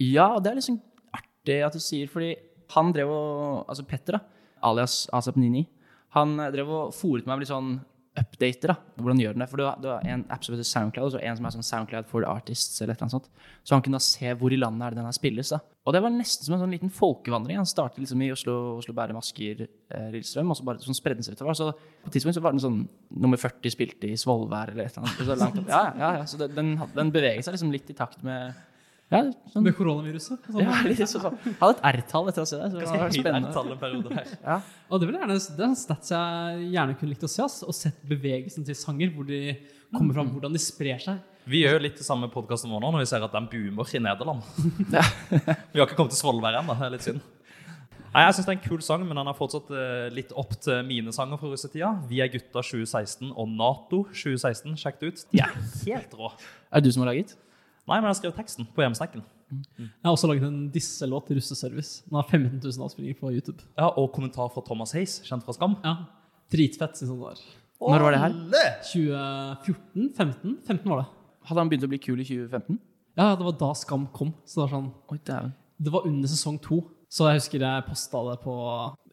Ja, 0.00 0.30
og 0.38 0.40
det 0.44 0.54
er 0.54 0.58
liksom 0.60 0.80
artig 1.16 1.58
at 1.66 1.76
du 1.76 1.84
sier, 1.84 2.08
fordi 2.08 2.32
han 2.72 2.94
drev 2.96 3.12
og 3.12 3.68
Altså 3.68 3.84
Petter, 3.86 4.16
da, 4.16 4.48
alias 4.64 5.04
Asap 5.14 5.36
Nini, 5.36 5.66
han 6.16 6.36
drev 6.52 6.72
og 6.72 6.96
fòret 6.96 7.28
meg 7.28 7.36
med 7.36 7.44
litt 7.44 7.52
sånn 7.52 7.76
updater. 8.16 8.72
da, 8.72 8.76
Hvordan 9.00 9.20
gjør 9.22 9.36
den 9.36 9.44
det? 9.44 9.48
For 9.50 9.60
du 9.60 9.64
har, 9.66 9.78
du 9.82 9.88
har 9.90 10.04
en 10.08 10.24
app 10.32 10.44
som 10.44 10.54
heter 10.54 10.66
Soundcloud, 10.68 11.06
og 11.08 11.14
så 11.14 11.22
en 11.22 11.38
som 11.38 11.46
er 11.48 11.54
sånn 11.54 11.66
Soundcloud 11.66 12.08
for 12.10 12.26
artists. 12.28 12.80
eller 12.80 12.94
et 12.94 13.00
eller 13.00 13.06
annet 13.06 13.16
sånt. 13.16 13.30
Så 13.62 13.76
han 13.76 13.82
kunne 13.84 14.00
da 14.00 14.04
se 14.06 14.32
hvor 14.40 14.54
i 14.54 14.58
landet 14.60 14.86
er 14.86 14.94
det 14.94 15.00
den 15.00 15.08
her 15.08 15.16
spilles. 15.16 15.52
da. 15.52 15.60
Og 15.86 15.94
det 15.94 16.02
var 16.02 16.10
nesten 16.10 16.48
som 16.48 16.56
en 16.56 16.62
sånn 16.64 16.74
liten 16.74 16.90
folkevandring. 16.90 17.60
Han 17.60 17.68
startet 17.68 18.02
liksom 18.02 18.22
i 18.26 18.30
Oslo, 18.34 18.76
Oslo 18.80 18.94
Bærum, 18.96 19.18
Asker, 19.20 19.66
eh, 19.90 20.08
Lillestrøm, 20.14 20.50
og 20.50 20.58
så 20.58 20.64
bare 20.66 20.82
sånn 20.82 20.98
spredde 20.98 21.22
den 21.22 21.28
seg 21.28 21.36
utover. 21.38 21.54
Så 21.54 21.68
på 21.76 22.10
et 22.10 22.16
tidspunkt 22.16 22.38
så 22.38 22.42
var 22.42 22.56
den 22.56 22.64
sånn 22.64 22.80
nummer 23.10 23.38
40 23.38 23.70
spilte 23.70 24.10
i 24.10 24.16
Svolvær 24.18 24.72
eller 24.72 24.88
et 24.88 24.96
eller 24.96 25.06
annet. 25.06 25.26
Så 25.28 25.38
langt 25.38 25.60
opp. 25.60 25.68
Ja, 25.70 25.84
ja, 25.94 26.12
ja, 26.18 26.24
så 26.26 26.40
det, 26.40 26.54
den, 26.56 26.74
den 26.96 27.12
beveget 27.14 27.46
seg 27.46 27.54
liksom 27.54 27.70
litt 27.74 27.92
i 27.92 27.98
takt 27.98 28.24
med 28.26 28.54
ja, 29.06 29.20
sånn, 29.52 29.62
Med 29.62 29.76
koronaviruset. 29.78 30.48
Sånn. 30.50 30.64
ja, 30.64 30.80
litt 30.82 30.98
sånn, 30.98 31.22
sånn. 31.28 31.36
Hadde 31.60 31.76
et 31.76 31.84
R-tall 31.92 32.30
etter 32.32 32.42
å 32.42 32.48
se 32.50 32.58
det. 32.58 32.70
Så 32.72 32.80
det 32.80 32.88
var 32.90 33.12
spennende. 33.14 34.24
Ja. 34.42 34.56
Og 34.90 34.98
det, 34.98 35.06
vil 35.06 35.18
gjerne, 35.20 35.36
det 35.38 35.62
er 35.62 35.68
en 35.68 35.78
stats 35.78 36.10
jeg 36.10 36.66
gjerne 36.74 36.96
kunne 36.98 37.12
likt 37.14 37.26
å 37.28 37.30
se. 37.30 37.44
Ass, 37.46 37.60
og 37.62 37.76
sett 37.76 38.00
bevegelsen 38.10 38.66
til 38.66 38.78
sanger, 38.78 39.14
hvor 39.14 39.28
de 39.28 39.40
kommer 39.94 40.18
fram, 40.18 40.32
hvordan 40.34 40.58
de 40.58 40.62
sprer 40.62 40.98
seg. 41.04 41.22
Vi 41.46 41.62
gjør 41.62 41.78
jo 41.78 41.84
litt 41.84 42.00
det 42.00 42.08
samme 42.08 42.26
podkasten 42.32 42.72
vår 42.74 42.82
nå 42.82 42.90
når 42.96 43.04
vi 43.04 43.08
ser 43.12 43.22
at 43.22 43.38
den 43.38 43.46
boomer 43.52 43.94
i 43.94 44.02
Nederland. 44.02 44.42
vi 45.70 45.78
har 45.78 45.86
ikke 45.86 45.94
kommet 45.94 46.16
til 46.16 46.22
Svolvær 46.24 46.58
ennå. 46.58 46.74
Det 46.74 46.88
er 46.88 46.94
litt 46.96 47.06
synd. 47.06 47.22
Nei, 48.10 48.24
jeg 48.24 48.34
synes 48.34 48.46
Det 48.46 48.52
er 48.52 48.58
en 48.58 48.66
kul 48.66 48.82
sang, 48.82 49.02
men 49.06 49.18
den 49.20 49.28
er 49.30 49.36
fortsatt 49.36 49.70
eh, 49.76 50.06
litt 50.16 50.34
opp 50.34 50.54
til 50.64 50.82
mine 50.88 51.14
sanger 51.14 51.38
fra 51.38 51.50
russetida. 51.52 51.94
Vi 52.10 52.22
er 52.24 52.30
gutta 52.32 52.62
2016 52.64 53.30
og 53.30 53.50
Nato 53.54 54.06
2016. 54.10 54.74
Sjekk 54.80 55.02
det 55.02 55.10
ut. 55.12 55.26
De 55.30 55.42
er 55.44 55.58
helt 55.84 56.14
rå. 56.16 56.30
Er 56.72 56.82
det 56.82 56.90
du 56.90 56.96
som 56.96 57.04
har 57.04 57.12
laget? 57.12 57.36
Nei, 57.86 57.98
men 58.00 58.08
jeg 58.08 58.12
har 58.14 58.18
skrevet 58.20 58.38
teksten 58.40 58.66
på 58.74 58.82
hjemmesnekken. 58.82 59.22
Jeg 59.78 60.02
har 60.02 60.10
også 60.16 60.26
laget 60.26 60.42
en 60.48 60.62
disselåt 60.74 61.28
til 61.28 61.38
Russeservice. 61.38 62.00
Den 62.08 62.18
har 62.18 62.26
15 62.26 62.58
000 62.58 62.82
avspillinger 62.82 63.18
på 63.20 63.30
YouTube. 63.30 63.62
Ja, 63.78 63.92
Og 63.94 64.10
kommentar 64.14 64.50
fra 64.50 64.62
Thomas 64.66 64.92
Hayes, 64.96 65.20
kjent 65.26 65.46
fra 65.46 65.54
Skam. 65.54 65.76
Ja, 65.84 65.92
Dritfett, 66.50 66.98
syns 66.98 67.12
han 67.12 67.20
det 67.20 67.28
var. 67.28 67.44
Når 67.80 68.02
var 68.06 68.16
det 68.16 68.20
her? 68.24 68.34
2014? 68.90 70.10
15? 70.16 70.58
15 70.66 70.90
var 70.90 71.02
det. 71.04 71.06
Hadde 71.46 71.62
han 71.62 71.70
begynt 71.70 71.86
å 71.86 71.90
bli 71.92 72.00
kul 72.02 72.18
i 72.22 72.26
2015? 72.26 72.78
Ja, 73.16 73.30
det 73.38 73.46
var 73.46 73.56
da 73.60 73.70
Skam 73.78 74.08
kom. 74.14 74.34
Så 74.44 74.58
det 74.58 74.64
var 74.66 74.74
sånn 74.74 74.90
Oi. 75.14 75.20
Det 75.78 75.92
var 75.92 76.06
under 76.08 76.28
sesong 76.30 76.58
to. 76.62 76.80
Så 77.08 77.28
jeg 77.30 77.38
husker 77.38 77.62
jeg 77.62 77.84
posta 77.86 78.20
det 78.26 78.36
på 78.42 78.54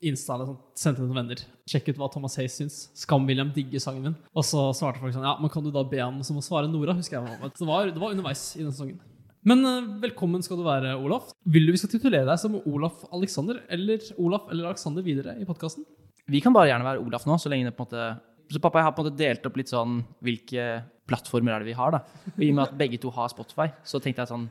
Insta. 0.04 0.34
eller 0.36 0.50
sånn, 0.50 0.60
sendte 0.76 1.04
det 1.04 1.10
til 1.12 1.18
venner. 1.20 1.42
Sjekk 1.70 1.92
ut 1.94 2.00
hva 2.02 2.10
Thomas 2.12 2.36
Hayes 2.40 2.56
syns. 2.58 2.78
Skam-William 2.98 3.52
digger 3.54 3.80
sangen 3.84 4.04
min. 4.10 4.16
Og 4.36 4.44
så 4.48 4.66
svarte 4.76 5.00
folk 5.00 5.14
sånn 5.16 5.24
Ja, 5.28 5.36
men 5.40 5.52
kan 5.54 5.64
du 5.64 5.70
da 5.72 5.84
be 5.88 6.02
han 6.02 6.18
som 6.26 6.40
å 6.42 6.44
svare 6.44 6.68
Nora? 6.72 6.96
husker 6.98 7.20
jeg. 7.20 7.38
Men 7.40 7.52
Det 7.54 7.68
var, 7.70 7.86
det 7.94 8.02
var 8.02 8.16
underveis 8.16 8.56
i 8.58 8.64
den 8.64 8.72
sesongen. 8.74 9.00
Men 9.46 9.62
eh, 9.68 9.88
velkommen 10.08 10.42
skal 10.44 10.58
du 10.58 10.64
være, 10.66 10.96
Olaf. 10.98 11.32
Vil 11.46 11.68
du 11.68 11.74
vi 11.76 11.78
skal 11.82 11.92
titulere 11.92 12.26
deg 12.26 12.40
som 12.42 12.56
Olaf 12.66 13.04
Alexander 13.14 13.62
eller 13.70 14.00
Olaf 14.18 14.50
eller 14.50 14.72
Alexander 14.72 15.04
videre 15.06 15.38
i 15.40 15.46
podkasten? 15.46 15.86
Vi 16.32 16.40
kan 16.42 16.54
bare 16.56 16.70
gjerne 16.72 16.88
være 16.88 17.04
Olaf 17.04 17.26
nå, 17.28 17.38
så 17.38 17.52
lenge 17.52 17.68
det 17.70 17.76
på 17.78 17.84
en 17.84 17.90
måte 17.92 18.54
Så 18.54 18.60
pappa 18.64 18.80
og 18.80 18.82
jeg 18.82 18.86
har 18.88 18.94
på 18.96 19.02
en 19.04 19.08
måte 19.10 19.20
delt 19.20 19.46
opp 19.48 19.58
litt 19.60 19.72
sånn 19.72 19.98
hvilke 20.24 20.66
plattformer 21.08 21.54
er 21.56 21.60
det 21.64 21.68
vi 21.74 21.76
har, 21.78 21.92
da. 21.92 22.00
Og 22.34 22.42
i 22.44 22.50
og 22.52 22.56
med 22.58 22.64
at 22.70 22.78
begge 22.80 23.00
to 23.04 23.12
har 23.12 23.28
Spotify, 23.32 23.68
så 23.84 24.00
tenkte 24.00 24.24
jeg 24.24 24.32
sånn 24.32 24.50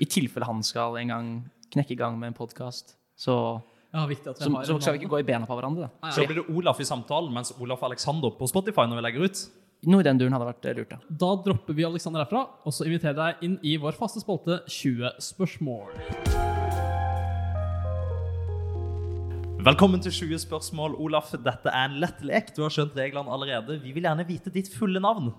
I 0.00 0.08
tilfelle 0.08 0.48
han 0.48 0.62
skal 0.64 0.96
en 1.00 1.12
gang 1.12 1.30
knekke 1.74 1.94
i 1.94 1.98
gang 1.98 2.18
med 2.18 2.32
en 2.32 2.38
podkast, 2.38 2.96
så, 3.18 3.34
Ja, 3.90 4.04
viktig 4.06 4.30
at 4.30 4.38
så, 4.38 4.50
så 4.64 4.76
skal 4.78 4.94
vi 4.94 5.02
ikke 5.02 5.10
gå 5.16 5.18
i 5.22 5.26
bena 5.26 5.48
på 5.48 5.56
hverandre, 5.58 5.88
da. 5.88 6.12
Så 6.14 6.22
blir 6.26 6.38
det 6.40 6.46
Olaf 6.54 6.78
i 6.80 6.86
samtalen, 6.86 7.32
mens 7.34 7.50
Olaf 7.58 7.82
Alexander 7.88 8.30
på 8.38 8.46
Spotify 8.50 8.86
når 8.86 9.00
vi 9.00 9.06
legger 9.08 9.26
ut. 9.26 9.42
Noe 9.90 10.04
i 10.04 10.06
den 10.06 10.18
duren 10.20 10.34
hadde 10.36 10.46
vært 10.46 10.66
eh, 10.68 10.76
lurt, 10.76 10.92
da. 10.92 10.98
Da 11.22 11.30
dropper 11.46 11.76
vi 11.76 11.86
Alexander 11.88 12.22
herfra, 12.22 12.44
og 12.68 12.74
så 12.76 12.86
inviterer 12.86 13.16
jeg 13.16 13.20
deg 13.20 13.46
inn 13.48 13.58
i 13.66 13.76
vår 13.80 13.96
faste 13.98 14.22
spalte 14.22 14.60
20 14.68 15.14
spørsmål. 15.24 15.94
Velkommen 19.60 20.00
til 20.00 20.14
20 20.16 20.40
spørsmål, 20.46 20.94
Olaf. 21.04 21.34
Dette 21.36 21.68
er 21.68 21.88
en 21.90 21.98
lett 22.00 22.22
lek. 22.24 22.54
Du 22.56 22.62
har 22.64 22.72
skjønt 22.72 22.94
reglene 22.96 23.28
allerede. 23.28 23.76
Vi 23.82 23.92
vil 23.96 24.06
gjerne 24.06 24.24
vite 24.28 24.52
ditt 24.54 24.70
fulle 24.72 25.02
navn. 25.02 25.32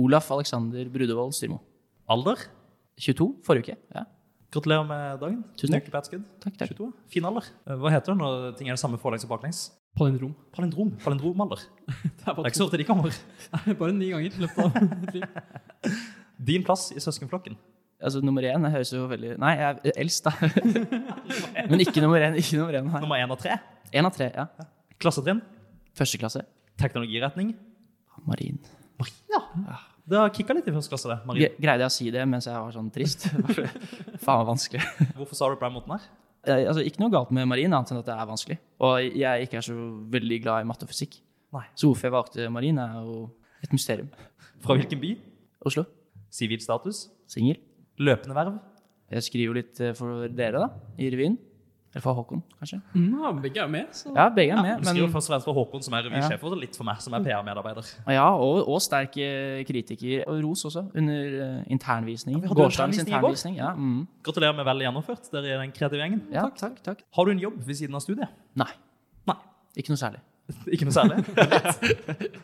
Olaf 0.00 0.30
Alexander 0.32 0.88
Brudevold 0.92 1.34
Styrmo. 1.36 1.58
Alder? 2.08 2.46
22 3.00 3.26
forrige 3.44 3.74
uke. 3.74 3.80
Ja. 3.92 4.06
Gratulerer 4.56 4.86
med 4.88 5.18
dagen. 5.20 5.40
Tusen 5.60 5.74
takk. 5.76 5.88
Uke. 5.92 6.18
Takk, 6.40 6.54
takk. 6.56 6.70
22. 6.72 6.86
Fin 7.12 7.26
alder. 7.28 7.44
Eh, 7.68 7.76
Hva 7.76 7.90
heter 7.92 8.14
det 8.14 8.20
når 8.22 8.54
ting 8.56 8.70
er 8.70 8.78
det 8.78 8.80
samme 8.80 8.96
forlengs 9.00 9.26
og 9.26 9.32
baklengs? 9.34 9.66
Palindrom. 9.96 10.32
Palindrom. 10.56 10.92
Palindromalder. 11.02 11.60
Det 11.92 12.24
er 12.24 12.36
Det 12.38 12.44
er 12.44 12.48
ikke 12.50 12.60
så 12.62 12.66
ofte 12.68 12.80
de 12.80 12.86
kommer. 12.88 13.12
to, 13.52 13.74
bare 13.76 13.92
ni 13.92 14.08
ganger 14.14 14.32
i 14.32 14.44
løpet 14.46 14.62
av 14.64 14.78
et 14.80 15.14
liv. 15.18 15.92
Din 16.48 16.64
plass 16.64 16.88
i 16.96 17.00
søskenflokken. 17.04 17.58
Altså 18.00 18.20
nummer 18.24 18.44
én 18.44 18.64
jeg 18.68 18.72
høres 18.74 18.92
jo 18.92 19.06
veldig 19.08 19.36
Nei, 19.40 19.52
jeg 19.56 19.78
er 19.92 20.00
eldst, 20.02 20.26
da. 20.26 20.32
Men 21.70 21.80
ikke 21.84 22.02
nummer 22.04 22.20
én. 22.20 22.36
Ikke 22.40 22.58
nummer 22.60 22.76
én. 22.80 22.88
nei. 22.88 23.00
Nummer 23.04 23.20
én 23.20 23.32
av 23.32 23.40
tre. 23.40 23.56
Én 23.92 24.08
av 24.08 24.16
tre, 24.16 24.30
ja. 24.36 24.48
Klassetrinn. 25.00 25.40
Første 25.96 26.20
klasse. 26.20 26.44
Teknologiretning. 26.80 27.54
Marin. 28.28 28.60
Ja. 29.32 29.40
Det 30.06 30.18
har 30.20 30.30
kicka 30.30 30.54
litt 30.54 30.68
i 30.70 30.72
første 30.74 30.92
klasse, 30.92 31.08
det. 31.10 31.16
Marie. 31.26 31.48
Gre- 31.48 31.62
Greide 31.64 31.82
jeg 31.86 31.90
å 31.90 31.94
si 31.96 32.10
det 32.14 32.22
mens 32.30 32.46
jeg 32.46 32.54
var 32.54 32.70
sånn 32.76 32.90
trist? 32.94 33.24
Faen, 34.24 34.38
var 34.38 34.46
vanskelig. 34.52 34.82
Hvorfor 35.16 35.34
sa 35.38 35.48
du 35.50 35.56
det 35.56 35.60
på 35.62 35.66
den 35.66 35.74
måten 35.80 35.96
her? 35.96 36.04
Altså, 36.46 36.84
ikke 36.86 37.02
noe 37.02 37.10
galt 37.10 37.32
med 37.34 37.48
marin, 37.50 37.72
annet 37.74 37.90
enn 37.90 37.98
at 37.98 38.06
det 38.06 38.14
er 38.14 38.28
vanskelig. 38.28 38.56
Og 38.86 39.00
jeg 39.18 39.48
ikke 39.48 39.58
er 39.58 39.64
så 39.66 39.74
veldig 40.14 40.38
glad 40.44 40.62
i 40.62 40.68
matte 40.68 40.86
og 40.86 40.92
fysikk. 40.92 41.16
Nei. 41.56 41.64
Så 41.74 41.90
hvorfor 41.90 42.06
jeg 42.06 42.14
valgte 42.14 42.46
marin, 42.54 42.78
er 42.78 43.00
jo 43.02 43.16
et 43.66 43.74
mysterium. 43.74 44.12
Fra 44.62 44.76
hvilken 44.78 45.00
by? 45.02 45.10
Oslo. 45.66 45.82
Sivil 46.30 46.62
status? 46.62 47.08
Singel. 47.32 47.58
Løpende 47.98 48.36
verv? 48.38 48.60
Jeg 49.10 49.26
skriver 49.26 49.50
jo 49.50 49.56
litt 49.58 49.80
eh, 49.82 49.92
for 49.98 50.28
dere, 50.38 50.62
da, 50.62 50.70
i 51.02 51.10
revyen. 51.10 51.34
Eller 51.96 52.04
for 52.04 52.12
Håkon, 52.18 52.42
kanskje. 52.60 52.76
Mm, 52.92 53.04
ja, 53.22 53.30
begge 53.40 53.60
er 53.62 53.68
med, 53.72 53.86
så 53.96 54.10
Ja, 54.12 54.26
begge 54.28 54.52
er 54.52 54.60
med. 54.60 54.82
skriver 54.84 55.06
Men, 55.06 55.12
først 55.14 55.30
og 55.30 55.32
fremst 55.32 55.46
for 55.48 55.56
Håkon, 55.56 55.82
som 55.86 55.94
er 55.96 56.02
revysjef, 56.04 56.42
og 56.44 56.56
litt 56.60 56.76
for 56.76 56.84
meg, 56.84 56.98
som 57.00 57.14
er 57.16 57.22
PR-medarbeider. 57.24 57.88
ja, 58.12 58.26
og, 58.36 58.68
og 58.68 58.82
sterk 58.84 59.16
eh, 59.16 59.62
kritiker. 59.64 60.26
Og 60.28 60.42
ros 60.44 60.66
også, 60.68 60.82
under 60.92 61.38
eh, 61.46 61.72
internvisning. 61.72 62.36
Ja, 62.42 62.52
Gårsdagens 62.52 63.00
internvisning. 63.00 63.56
Ja, 63.56 63.72
mm. 63.72 64.02
Gratulerer 64.28 64.52
med 64.58 64.68
vel 64.68 64.84
gjennomført, 64.84 65.32
dere 65.32 65.54
i 65.54 65.56
den 65.62 65.72
kreative 65.72 66.04
gjengen. 66.04 66.22
ja 66.36 66.44
takk, 66.60 66.82
takk. 66.84 67.00
Har 67.16 67.24
du 67.24 67.32
en 67.32 67.40
jobb 67.46 67.56
ved 67.64 67.80
siden 67.80 67.96
av 67.96 68.04
studiet? 68.04 68.28
Nei. 68.60 68.68
Nei. 69.32 69.40
Ikke 69.80 69.96
noe 69.96 70.02
særlig. 70.04 70.20
Ikke 70.76 70.84
noe 70.84 70.98
særlig? 71.00 71.24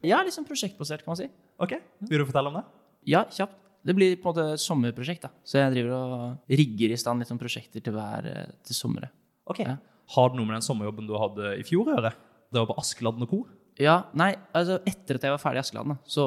Ja, 0.00 0.22
litt 0.24 0.32
sånn 0.32 0.46
prosjektbasert, 0.48 1.02
kan 1.04 1.12
man 1.12 1.18
si. 1.18 1.26
Ok, 1.60 1.74
Vil 2.08 2.22
du 2.22 2.24
fortelle 2.24 2.48
om 2.48 2.54
det? 2.56 2.62
Ja, 3.10 3.26
kjapt. 3.28 3.58
Det 3.86 3.94
blir 3.96 4.16
på 4.20 4.28
en 4.28 4.34
måte 4.34 4.46
et 4.54 4.62
sommerprosjekt, 4.62 5.24
da. 5.24 5.30
Så 5.46 5.60
jeg 5.60 5.72
driver 5.74 5.94
og 5.96 6.56
rigger 6.60 6.92
i 6.92 6.98
stand 7.00 7.22
litt 7.22 7.30
sånn 7.30 7.40
prosjekter 7.40 7.84
til 7.84 7.96
hver 7.96 8.28
eh, 8.28 8.50
til 8.66 8.76
sommeret. 8.76 9.12
Ok. 9.48 9.62
Ja. 9.64 9.78
Har 10.16 10.30
det 10.30 10.40
noe 10.40 10.48
med 10.48 10.58
den 10.58 10.66
sommerjobben 10.66 11.08
du 11.08 11.14
hadde 11.18 11.54
i 11.60 11.64
fjor 11.66 11.88
å 11.88 11.96
gjøre? 11.96 12.12
Det 12.50 12.60
var 12.60 12.68
på 12.68 12.76
Askeladden 12.82 13.24
og 13.24 13.30
co. 13.30 13.40
Ja, 13.80 14.02
nei, 14.18 14.34
altså 14.56 14.80
etter 14.88 15.16
at 15.16 15.24
jeg 15.24 15.32
var 15.32 15.40
ferdig 15.40 15.62
i 15.62 15.64
Askeladden, 15.64 15.96
så, 16.04 16.24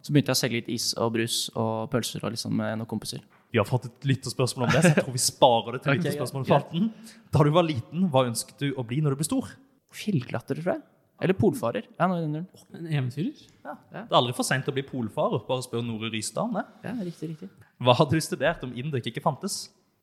så 0.00 0.12
begynte 0.12 0.32
jeg 0.32 0.38
å 0.38 0.40
selge 0.40 0.58
litt 0.62 0.70
is 0.74 0.88
og 0.98 1.12
brus 1.14 1.36
og 1.54 1.90
pølser 1.92 2.24
og 2.24 2.34
liksom 2.34 2.56
med 2.58 2.80
noen 2.80 2.90
kompiser. 2.90 3.22
Vi 3.50 3.58
har 3.58 3.66
fått 3.66 3.86
et 3.88 4.06
lytterspørsmål 4.06 4.66
om 4.66 4.72
det, 4.72 4.82
så 4.82 4.92
jeg 4.92 5.04
tror 5.04 5.14
vi 5.14 5.22
sparer 5.22 5.76
det 5.76 5.82
til 5.84 5.92
Ok, 5.94 6.00
lytterspørsmålspalten. 6.00 6.88
Da 7.34 7.44
du 7.46 7.52
var 7.54 7.66
liten, 7.66 8.08
hva 8.10 8.24
ønsket 8.30 8.62
du 8.62 8.72
å 8.78 8.86
bli 8.86 9.02
når 9.04 9.14
du 9.14 9.20
ble 9.20 9.28
stor? 9.28 9.52
Fjellklatrer, 10.00 10.62
tror 10.62 10.74
jeg. 10.74 10.82
Eller 11.20 11.36
polfarer. 11.36 11.84
Ja, 11.98 12.06
nå 12.08 12.16
er 12.16 12.28
det. 12.32 12.44
En 12.78 12.86
eventyrer? 12.88 13.42
Det 13.64 14.00
er 14.00 14.16
aldri 14.16 14.32
for 14.36 14.46
seint 14.46 14.68
å 14.70 14.74
bli 14.74 14.84
polfarer. 14.86 15.42
Bare 15.48 15.64
spør 15.66 15.84
Nore 15.84 16.08
Rystad 16.12 16.46
om 16.46 16.56
det. 16.56 16.64
Ja, 16.86 16.94
riktig, 17.04 17.34
riktig. 17.34 17.50
Hva 17.80 17.94
hadde 17.98 18.16
du 18.16 18.24
studert 18.24 18.64
om 18.64 18.72
Indek 18.76 19.10
ikke 19.10 19.22
fantes? 19.24 19.58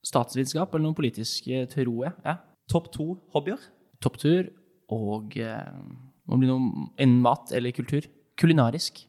Statsvitenskap 0.05 0.73
eller 0.75 0.85
noe 0.87 0.97
politisk, 0.97 1.47
eh, 1.49 1.65
tror 1.69 2.05
jeg. 2.05 2.13
Ja. 2.25 2.37
Topp 2.69 2.91
to 2.93 3.07
hobbyer? 3.33 3.59
Topptur 4.03 4.51
og 4.93 5.35
eh, 5.41 5.73
må 6.29 6.37
bli 6.39 6.49
noe 6.49 6.87
innen 7.01 7.19
mat 7.25 7.51
eller 7.55 7.73
kultur. 7.75 8.05
Kulinarisk. 8.37 9.01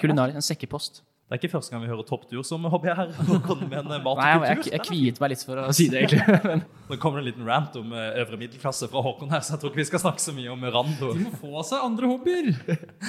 Kulinarisk, 0.00 0.36
En 0.36 0.44
sekkepost. 0.44 1.02
Det 1.24 1.32
er 1.32 1.40
ikke 1.40 1.54
første 1.54 1.72
gang 1.72 1.80
vi 1.82 1.88
hører 1.88 2.04
topptur 2.06 2.42
som 2.44 2.66
hobby 2.68 2.90
her. 2.92 3.08
Med 3.70 3.78
en 3.80 3.88
mat 4.04 4.18
Nei, 4.20 4.26
jeg, 4.28 4.40
og 4.40 4.44
jeg, 4.46 4.58
kultur. 4.58 4.72
jeg 4.74 4.84
kviet 4.88 5.20
meg 5.22 5.32
litt 5.32 5.44
for 5.48 5.62
å 5.62 5.64
si 5.74 5.86
det, 5.92 6.02
egentlig. 6.04 6.38
Men 6.50 6.64
Nå 6.90 6.98
kommer 7.00 7.18
det 7.18 7.24
en 7.24 7.30
liten 7.30 7.48
rant 7.48 7.78
om 7.80 7.96
eh, 7.96 8.20
øvre 8.22 8.40
middelklasse 8.42 8.90
fra 8.92 9.02
Håkon 9.06 9.32
her, 9.32 9.42
så 9.44 9.54
jeg 9.56 9.62
tror 9.62 9.72
ikke 9.72 9.80
vi 9.80 9.88
skal 9.88 10.04
snakke 10.04 10.24
så 10.24 10.36
mye 10.36 10.52
om 10.52 10.68
Rando. 10.76 11.14
De 11.16 11.24
må 11.24 11.32
få 11.40 11.64
seg 11.66 11.88
andre 11.88 12.12
hobbyer! 12.12 12.52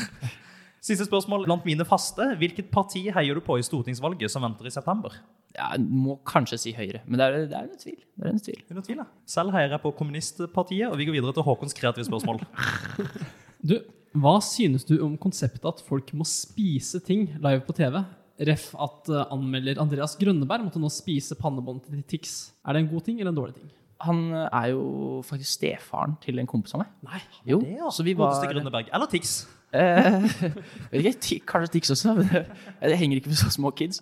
Siste 0.86 1.08
spørsmål 1.10 1.48
blant 1.48 1.66
mine 1.66 1.84
faste. 1.88 2.28
Hvilket 2.40 2.68
parti 2.72 3.08
heier 3.12 3.36
du 3.36 3.42
på 3.44 3.58
i 3.58 3.66
stortingsvalget 3.66 4.32
som 4.32 4.46
venter 4.46 4.70
i 4.70 4.74
september? 4.74 5.16
ja, 5.56 5.70
jeg 5.76 5.86
må 5.88 6.18
kanskje 6.28 6.60
si 6.60 6.74
Høyre. 6.76 7.02
Men 7.08 7.20
det 7.20 7.28
er, 7.28 7.38
det 7.50 7.58
er 7.58 7.68
en 7.70 7.80
tvil. 7.80 8.00
Det 8.16 8.28
er 8.28 8.34
en 8.34 8.42
tvil. 8.44 8.62
Under 8.70 8.86
tvil, 8.86 9.02
ja. 9.02 9.06
Selv 9.30 9.56
heier 9.56 9.76
jeg 9.76 9.84
på 9.84 9.92
Kommunistpartiet, 10.00 10.88
og 10.90 10.98
vi 11.00 11.08
går 11.08 11.18
videre 11.18 11.36
til 11.36 11.46
Håkons 11.48 11.76
kreative 11.78 12.08
spørsmål. 12.08 12.42
Du, 13.66 13.78
hva 14.16 14.36
synes 14.44 14.86
du 14.88 14.96
om 15.04 15.16
konseptet 15.20 15.66
at 15.68 15.82
folk 15.86 16.12
må 16.16 16.26
spise 16.28 17.02
ting 17.04 17.28
live 17.36 17.64
på 17.68 17.76
TV? 17.76 18.00
Ref 18.48 18.70
at 18.84 19.10
eh, 19.12 19.26
anmelder 19.32 19.80
Andreas 19.80 20.16
Grønneberg 20.20 20.66
måtte 20.66 20.82
nå 20.82 20.92
spise 20.92 21.38
pannebånd 21.40 21.86
til 21.86 22.04
Tix. 22.08 22.36
Er 22.68 22.76
det 22.76 22.84
en 22.84 22.92
god 22.92 23.06
ting 23.08 23.20
eller 23.20 23.32
en 23.32 23.40
dårlig 23.40 23.58
ting? 23.60 23.70
Han 24.04 24.24
eh, 24.36 24.48
er 24.50 24.72
jo 24.74 25.22
faktisk 25.28 25.56
stefaren 25.58 26.18
til 26.24 26.40
en 26.42 26.50
kompis 26.50 26.76
av 26.76 26.84
meg. 26.84 26.94
Nei. 27.08 27.22
Jo, 27.48 27.62
Det, 27.64 27.76
ja. 27.80 27.92
så 27.92 28.04
vi 28.08 28.16
var 28.20 28.44
Grønneberg. 28.52 28.92
Eller 28.92 29.12
Tix. 29.12 29.38
Eh, 29.76 30.28
vet 30.92 31.32
ikke, 31.32 31.46
kanskje 31.54 31.74
Tix 31.78 31.96
også, 31.96 32.16
men 32.16 32.28
det, 32.32 32.46
det 32.84 33.00
henger 33.00 33.22
ikke 33.22 33.32
med 33.32 33.40
så 33.40 33.52
små 33.56 33.72
kids. 33.76 34.02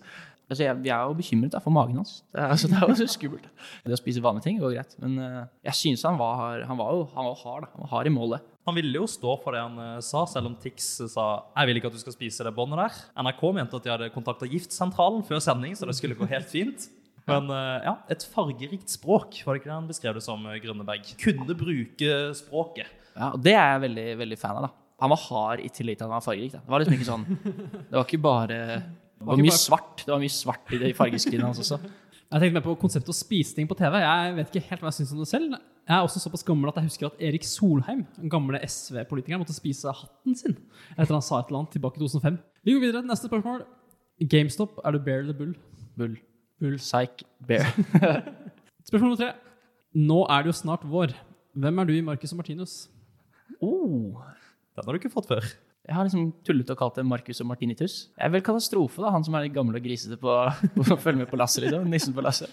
Altså, 0.49 0.65
jeg, 0.65 0.77
jeg, 0.85 0.93
er 0.93 1.09
jo 1.09 1.17
bekymret 1.17 1.53
da, 1.53 1.61
for 1.63 1.73
magen 1.73 1.97
hans. 2.01 2.17
Det 2.33 2.41
er, 2.41 2.49
altså, 2.53 2.69
det 2.69 2.77
er 2.77 2.89
jo 2.91 2.97
så 2.99 3.07
skummelt. 3.09 3.45
Det 3.87 3.95
å 3.95 3.99
spise 3.99 4.23
vanlige 4.23 4.47
ting 4.47 4.59
går 4.61 4.75
greit, 4.75 4.97
men 5.01 5.15
uh, 5.19 5.43
jeg 5.65 5.79
synes 5.79 6.03
han 6.07 6.19
var, 6.19 6.65
han 6.67 6.79
var 6.79 6.97
jo 6.97 7.05
han 7.13 7.29
var 7.29 7.37
hard. 7.43 7.65
Da. 7.65 7.71
Han 7.75 7.85
var 7.85 7.91
hard 7.93 8.09
i 8.09 8.13
målet. 8.13 8.49
Han 8.67 8.77
ville 8.77 8.99
jo 8.99 9.07
stå 9.09 9.37
for 9.43 9.55
det 9.55 9.63
han 9.63 9.79
uh, 9.79 10.01
sa, 10.03 10.25
selv 10.29 10.51
om 10.51 10.57
Tix 10.59 10.89
sa 11.11 11.27
jeg 11.55 11.69
vil 11.69 11.79
ikke 11.79 11.91
at 11.91 11.95
du 11.95 12.03
skal 12.03 12.15
spise 12.15 12.45
det 12.47 12.53
båndet 12.55 12.83
der. 12.83 12.99
NRK 13.23 13.45
mente 13.55 13.79
at 13.79 13.87
de 13.87 13.93
hadde 13.95 14.11
kontakta 14.15 14.49
Giftsentralen 14.51 15.23
før 15.27 15.41
sending, 15.43 15.75
så 15.79 15.89
det 15.89 15.97
skulle 15.99 16.19
gå 16.19 16.27
helt 16.31 16.51
fint. 16.51 16.89
Men 17.29 17.49
eh, 17.53 17.85
ja, 17.87 17.97
et 18.11 18.23
fargerikt 18.33 18.91
språk, 18.91 19.37
var 19.45 19.55
det 19.55 19.61
ikke 19.61 19.69
det 19.71 19.77
han 19.77 19.89
beskrev 19.89 20.17
det 20.17 20.23
som, 20.25 20.41
eh, 20.49 20.59
Grønneberg? 20.63 21.13
Kunne 21.21 21.55
bruke 21.55 22.17
språket. 22.35 22.89
Ja, 23.13 23.29
og 23.31 23.43
det 23.45 23.53
er 23.55 23.75
jeg 23.75 23.83
veldig, 23.85 24.07
veldig 24.23 24.39
fan 24.41 24.57
av. 24.59 24.67
da. 24.67 24.71
Han 25.03 25.11
var 25.13 25.21
hard 25.27 25.63
i 25.63 25.69
tillegg 25.73 25.97
til 25.99 26.05
at 26.05 26.09
han 26.09 26.17
var 26.17 26.25
fargerik. 26.25 26.53
Da. 26.55 26.63
Det 26.63 26.73
var 26.73 26.83
liksom 26.83 26.97
ikke 26.97 27.09
sånn 27.09 27.25
Det 27.89 27.95
var 27.95 28.05
ikke 28.07 28.23
bare 28.23 28.59
Det 29.23 29.31
var 29.31 29.43
mye 29.43 29.57
svart. 29.57 30.03
Det 30.03 30.11
var 30.11 30.21
mye 30.21 30.33
svart 30.33 30.73
i 30.75 30.79
de 30.81 30.93
fargeskrinet 30.97 31.45
hans 31.47 31.61
også. 31.63 31.79
Jeg 32.33 32.41
tenkte 32.41 32.57
mer 32.57 32.65
på 32.65 32.73
konseptet 32.81 33.11
å 33.13 33.15
spise 33.15 33.53
ting 33.53 33.67
på 33.69 33.77
TV. 33.77 33.99
Jeg 34.01 34.33
vet 34.39 34.49
ikke 34.49 34.69
helt 34.71 34.83
hva 34.83 34.89
jeg 34.89 34.97
syns 34.99 35.13
om 35.13 35.21
det 35.21 35.29
selv. 35.29 35.55
Jeg 35.83 35.93
er 35.93 36.05
også 36.07 36.21
såpass 36.23 36.45
gammel 36.47 36.71
at 36.71 36.79
jeg 36.79 36.87
husker 36.87 37.09
at 37.09 37.21
Erik 37.21 37.45
Solheim, 37.45 38.05
den 38.17 38.31
gamle 38.31 38.59
SV-politikeren, 38.63 39.41
måtte 39.43 39.55
spise 39.55 39.91
hatten 39.93 40.37
sin 40.39 40.55
etter 40.95 41.13
han 41.13 41.25
sa 41.25 41.41
et 41.41 41.51
eller 41.51 41.61
annet 41.61 41.75
tilbake 41.75 41.99
i 41.99 42.03
2005. 42.05 42.39
Vi 42.63 42.75
går 42.75 42.83
videre 42.85 43.03
til 43.03 43.11
neste 43.11 43.29
spørsmål. 43.29 43.65
GameStop, 44.31 44.79
er 44.81 44.95
du 44.95 45.01
bear 45.03 45.25
eller 45.25 45.37
bull? 45.37 45.53
Bull. 45.99 46.15
Bull. 46.63 46.79
Psych. 46.81 47.25
Bear. 47.45 47.69
Spørsmål 48.87 49.11
nummer 49.11 49.19
tre. 49.19 49.33
Nå 49.93 50.23
er 50.25 50.41
det 50.41 50.53
jo 50.53 50.57
snart 50.57 50.87
vår. 50.89 51.13
Hvem 51.53 51.79
er 51.79 51.89
du 51.89 51.93
i 51.93 52.01
Marcus 52.05 52.33
og 52.33 52.39
Martinus? 52.41 52.77
Oh. 53.61 54.23
Den 54.73 54.87
har 54.87 54.89
du 54.89 55.01
ikke 55.01 55.13
fått 55.13 55.29
før. 55.29 55.45
Jeg 55.83 55.95
har 55.97 56.05
liksom 56.07 56.29
tullet 56.47 56.69
og 56.71 56.77
kalt 56.79 56.95
det 56.95 57.03
Marcus 57.05 57.41
og 57.43 57.47
Martinitus. 57.49 57.95
Jeg 58.15 58.25
er 58.29 58.31
vel 58.31 58.43
katastrofe, 58.45 59.01
da, 59.03 59.09
han 59.11 59.23
som 59.27 59.35
er 59.35 59.49
gammel 59.51 59.75
og 59.75 59.83
grisete 59.83 60.15
på, 60.21 60.31
på 60.77 60.85
å 60.85 60.97
følge 60.99 61.19
med 61.25 61.27
på 61.31 61.39
lasset. 61.41 61.65
Liksom. 61.65 61.89
Nissen 61.91 62.15
på 62.15 62.23
lasset. 62.23 62.49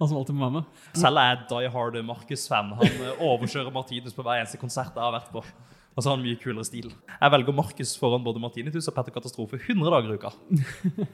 Han 0.00 0.08
som 0.08 0.16
alltid 0.20 0.36
må 0.38 0.46
være 0.46 0.54
med. 0.60 0.78
Selv 0.96 1.18
er 1.20 1.32
jeg 1.34 1.48
die 1.50 1.70
hard 1.74 1.98
Marcus-fan. 2.08 2.70
Han 2.78 2.86
eh, 3.04 3.18
overkjører 3.26 3.74
Martinus 3.74 4.14
på 4.16 4.22
hver 4.24 4.38
eneste 4.40 4.60
konsert 4.62 4.94
jeg 4.94 5.02
har 5.02 5.12
vært 5.16 5.32
på. 5.34 5.42
Og 5.42 5.98
så 6.04 6.08
har 6.08 6.14
han 6.16 6.22
mye 6.24 6.38
kulere 6.40 6.64
stil. 6.64 6.86
Jeg 7.10 7.32
velger 7.34 7.56
Markus 7.58 7.96
foran 7.98 8.22
både 8.24 8.40
Martinitus 8.40 8.86
og 8.88 8.94
Petter 8.96 9.12
Katastrofe 9.18 9.58
100 9.58 9.90
dager 9.96 10.14
i 10.14 10.20
uka. 10.22 10.30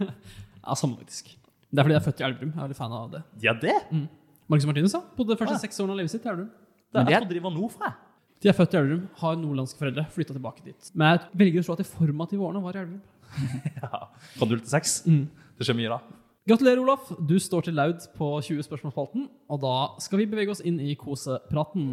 Ja, 0.66 0.74
samme 0.76 0.96
faktisk. 1.00 1.32
Det 1.70 1.78
er 1.80 1.86
fordi 1.86 1.94
jeg 1.96 2.00
er 2.02 2.06
født 2.06 2.20
i 2.20 2.24
Elverum. 2.26 2.52
Jeg 2.52 2.58
er 2.60 2.64
veldig 2.68 2.76
fan 2.78 2.94
av 3.00 3.10
det. 3.16 3.20
Ja, 3.42 3.52
det? 3.62 3.74
det? 3.90 4.00
Marcus 4.50 4.64
og 4.66 4.70
Martinus 4.74 4.94
ja. 4.96 5.00
bodde 5.16 5.32
de 5.34 5.38
første 5.40 5.56
Ah. 5.56 5.62
seks 5.62 5.78
årene 5.82 5.94
av 5.96 6.00
livet 6.02 6.12
sitt 6.12 6.26
i 6.26 6.30
Elverum. 6.30 6.48
jeg 6.50 7.06
det 7.06 7.14
er- 7.16 7.20
trodde 7.24 7.34
de 7.38 7.42
var 7.48 7.54
nordfra. 7.56 7.90
De 8.42 8.50
er 8.50 8.56
født 8.56 8.74
i 8.74 8.78
Elverum, 8.80 9.06
har 9.22 9.38
nordlandske 9.40 9.80
foreldre, 9.80 10.04
flytta 10.12 10.36
tilbake 10.36 10.64
dit. 10.66 10.90
Men 10.94 11.14
jeg 11.14 11.22
velger 11.40 11.62
å 11.62 11.68
tro 11.68 11.76
at 11.76 11.82
de 11.82 11.88
formative 11.88 12.44
årene 12.44 12.62
var 12.64 12.76
i 12.76 12.82
Elverum. 12.84 13.02
Ja. 13.82 14.06
Fra 14.36 14.46
0 14.48 14.60
til 14.62 14.70
6. 14.70 14.94
Det 15.58 15.66
skjer 15.66 15.76
mye 15.78 15.92
da. 15.92 16.00
Gratulerer, 16.46 16.78
Olaf. 16.84 17.08
Du 17.26 17.34
står 17.42 17.66
til 17.66 17.74
laud 17.74 18.04
på 18.16 18.28
20 18.38 18.62
spørsmålspalten. 18.68 19.26
Og 19.50 19.64
da 19.64 19.76
skal 20.04 20.22
vi 20.22 20.28
bevege 20.30 20.54
oss 20.54 20.62
inn 20.62 20.78
i 20.78 20.94
kosepraten. 21.00 21.90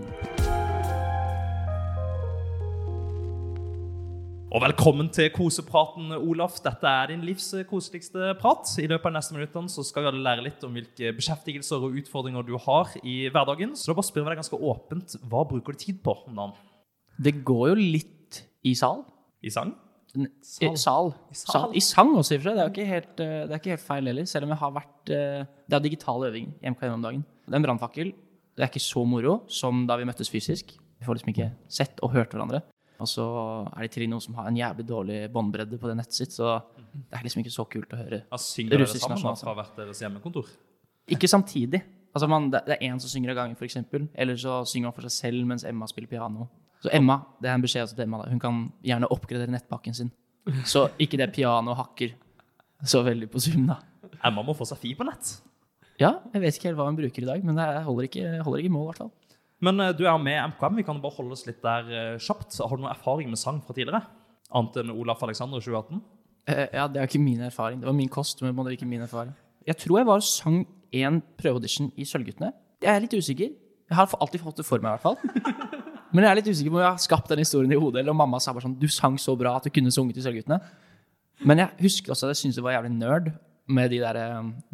Og 4.54 4.62
velkommen 4.62 5.08
til 5.10 5.32
kosepraten, 5.34 6.12
Olaf. 6.14 6.60
Dette 6.62 6.86
er 6.90 7.08
din 7.10 7.24
livs 7.26 7.48
koseligste 7.70 8.36
prat. 8.38 8.70
I 8.78 8.86
løpet 8.92 9.10
av 9.10 9.16
neste 9.16 9.34
minuttene 9.34 9.72
så 9.72 9.82
skal 9.88 10.06
vi 10.06 10.10
alle 10.12 10.22
lære 10.28 10.44
litt 10.46 10.66
om 10.68 10.76
hvilke 10.78 11.10
beskjeftigelser 11.18 11.82
og 11.88 11.96
utfordringer 12.04 12.46
du 12.46 12.54
har 12.62 12.92
i 13.02 13.16
hverdagen. 13.34 13.74
Så 13.74 13.90
da 13.90 13.96
bare 13.98 14.06
spør 14.12 14.28
vi 14.28 14.34
deg 14.36 14.42
ganske 14.44 14.60
åpent, 14.74 15.16
hva 15.32 15.42
bruker 15.50 15.74
du 15.74 15.82
tid 15.82 16.04
på 16.06 16.14
om 16.28 16.38
dagen? 16.38 16.54
Det 17.18 17.34
går 17.46 17.72
jo 17.72 17.80
litt 17.80 18.44
i 18.70 18.76
sal. 18.78 19.02
I 19.42 19.50
sang? 19.54 19.74
N- 20.14 20.30
Sal. 20.46 20.70
I 20.70 20.78
sal. 20.78 21.10
I 21.34 21.40
sal. 21.40 21.50
sal. 21.56 21.74
I 21.74 21.82
sang 21.82 22.14
også, 22.20 22.36
i 22.36 22.38
og 22.38 22.44
for 22.44 22.52
seg. 22.52 22.60
Det 22.60 22.64
er 22.68 22.74
ikke 22.76 22.88
helt, 22.92 23.24
eh, 23.26 23.34
det 23.48 23.56
er 23.58 23.64
ikke 23.64 23.74
helt 23.74 23.88
feil 23.88 24.12
heller. 24.12 24.30
Selv 24.30 24.46
om 24.46 24.54
jeg 24.54 24.62
har 24.62 24.76
vært 24.78 25.14
eh, 25.18 25.50
Det 25.66 25.80
er 25.80 25.86
digital 25.88 26.28
øving 26.30 26.54
i 26.62 26.70
MKM 26.70 26.94
om 27.00 27.08
dagen. 27.10 27.26
Det 27.48 27.56
er 27.58 27.58
en 27.64 27.66
brannfakkel. 27.66 28.14
Det 28.54 28.62
er 28.62 28.70
ikke 28.70 28.86
så 28.86 29.02
moro 29.10 29.40
som 29.50 29.88
da 29.90 29.98
vi 29.98 30.06
møttes 30.06 30.30
fysisk. 30.30 30.76
Vi 31.02 31.08
får 31.10 31.18
liksom 31.18 31.34
ikke 31.34 31.50
sett 31.74 31.98
og 32.06 32.14
hørt 32.14 32.30
hverandre. 32.38 32.62
Og 33.04 33.10
så 33.10 33.26
er 33.74 33.86
det 33.86 33.92
til 33.96 34.08
noen 34.10 34.24
som 34.24 34.38
har 34.40 34.48
en 34.50 34.58
jævlig 34.58 34.86
dårlig 34.88 35.18
båndbredde 35.34 35.80
på 35.82 35.90
det 35.92 35.98
nettet 36.00 36.18
sitt, 36.22 36.36
så 36.36 36.56
det 36.94 37.18
er 37.20 37.26
liksom 37.26 37.44
ikke 37.44 37.54
så 37.54 37.66
kult 37.70 37.94
å 37.96 38.00
høre. 38.00 38.22
Ja, 38.30 38.40
synger 38.40 38.78
dere 38.78 38.88
sammen 38.94 39.40
fra 39.42 39.56
hvert 39.60 39.76
deres 39.80 40.02
hjemmekontor? 40.04 40.50
Ikke 41.12 41.28
samtidig. 41.28 41.84
Altså 42.14 42.30
man, 42.30 42.52
det 42.54 42.62
er 42.76 42.84
én 42.86 43.00
som 43.02 43.10
synger 43.12 43.34
av 43.34 43.42
gangen, 43.42 43.58
f.eks. 43.58 43.80
Eller 44.14 44.38
så 44.40 44.62
synger 44.70 44.90
man 44.92 44.96
for 44.96 45.10
seg 45.10 45.16
selv 45.16 45.48
mens 45.50 45.66
Emma 45.68 45.88
spiller 45.90 46.12
piano. 46.12 46.48
Så 46.84 46.92
Emma, 46.94 47.22
det 47.42 47.50
er 47.50 47.58
en 47.58 47.64
beskjed 47.64 47.94
til 47.94 48.06
Emma, 48.06 48.20
da. 48.22 48.30
hun 48.32 48.42
kan 48.44 48.60
gjerne 48.86 49.10
oppgradere 49.12 49.52
nettpakken 49.52 49.96
sin. 49.98 50.12
Så 50.68 50.90
ikke 51.02 51.18
det 51.20 51.32
pianoet 51.36 51.80
hakker 51.80 52.14
så 52.84 53.02
veldig 53.06 53.30
på 53.32 53.42
Zoom, 53.44 53.66
da. 53.72 53.80
Emma 54.24 54.44
må 54.46 54.56
få 54.56 54.68
seg 54.68 54.82
fi 54.82 54.92
på 55.00 55.08
nett. 55.08 55.38
Ja, 56.02 56.18
jeg 56.34 56.42
vet 56.44 56.58
ikke 56.58 56.72
helt 56.72 56.80
hva 56.80 56.88
hun 56.90 56.98
bruker 56.98 57.24
i 57.24 57.30
dag, 57.30 57.44
men 57.46 57.58
det 57.58 57.68
holder 57.86 58.08
ikke, 58.10 58.30
holder 58.44 58.64
ikke 58.64 58.72
i 58.72 58.74
mål, 58.74 58.86
i 58.86 58.90
hvert 58.92 59.02
fall. 59.04 59.12
Men 59.64 59.80
eh, 59.80 59.94
du 59.96 60.04
er 60.08 60.20
med 60.22 60.52
MKM. 60.54 60.80
Vi 60.82 60.86
kan 60.88 61.00
bare 61.04 61.16
holde 61.18 61.36
oss 61.38 61.46
litt 61.48 61.62
der 61.64 61.88
eh, 61.88 62.18
kjapt. 62.22 62.60
Har 62.60 62.76
du 62.76 62.84
noen 62.84 62.92
erfaring 62.94 63.32
med 63.32 63.40
sang 63.42 63.62
fra 63.64 63.76
tidligere? 63.76 64.04
Annet 64.54 64.82
enn 64.82 64.92
Olaf 64.94 65.24
Alexander 65.26 65.64
2018? 65.64 66.02
Eh, 66.52 66.66
ja, 66.76 66.88
det 66.92 67.00
er 67.02 67.08
ikke 67.10 67.24
min 67.24 67.44
erfaring. 67.48 67.80
Det 67.82 67.88
var 67.90 67.98
min 67.98 68.12
kost, 68.12 68.44
men 68.44 68.52
det 68.52 68.66
var 68.66 68.76
ikke 68.76 68.90
min 68.90 69.06
erfaring. 69.06 69.32
Jeg 69.68 69.80
tror 69.80 70.02
jeg 70.02 70.10
var 70.10 70.20
og 70.20 70.28
sang 70.28 70.64
en 70.94 71.22
prøveaudition 71.40 71.92
i 71.96 72.06
Sølvguttene. 72.06 72.52
Jeg 72.84 72.92
er 72.92 73.06
litt 73.06 73.16
usikker. 73.16 73.54
Jeg 73.90 73.98
har 73.98 74.12
alltid 74.20 74.44
fått 74.44 74.60
det 74.60 74.68
for 74.68 74.84
meg, 74.84 74.92
i 74.92 74.98
hvert 74.98 75.06
fall. 75.06 75.72
Men 76.14 76.26
jeg 76.26 76.30
er 76.30 76.38
litt 76.38 76.50
usikker 76.52 76.70
på 76.74 76.78
om 76.78 76.84
jeg 76.84 76.92
har 76.92 77.02
skapt 77.02 77.32
den 77.32 77.40
historien 77.42 77.72
i 77.74 77.78
hodet, 77.80 78.04
eller 78.04 78.14
om 78.14 78.20
mamma 78.22 78.38
sa 78.44 78.52
bare 78.54 78.68
sånn 78.68 78.76
Du 78.78 78.86
sang 78.92 79.16
så 79.22 79.34
bra 79.40 79.56
at 79.58 79.66
du 79.66 79.72
kunne 79.74 79.94
sunget 79.94 80.20
i 80.20 80.26
Sølvguttene. 80.26 80.60
Men 81.48 81.64
jeg 81.64 81.88
husker 81.88 82.14
også 82.14 82.28
at 82.28 82.36
jeg 82.36 82.42
syntes 82.44 82.60
det 82.60 82.66
var 82.68 82.76
jævlig 82.76 82.92
nerd 83.00 83.32
med 83.74 83.90
de 83.96 84.02
der 84.04 84.20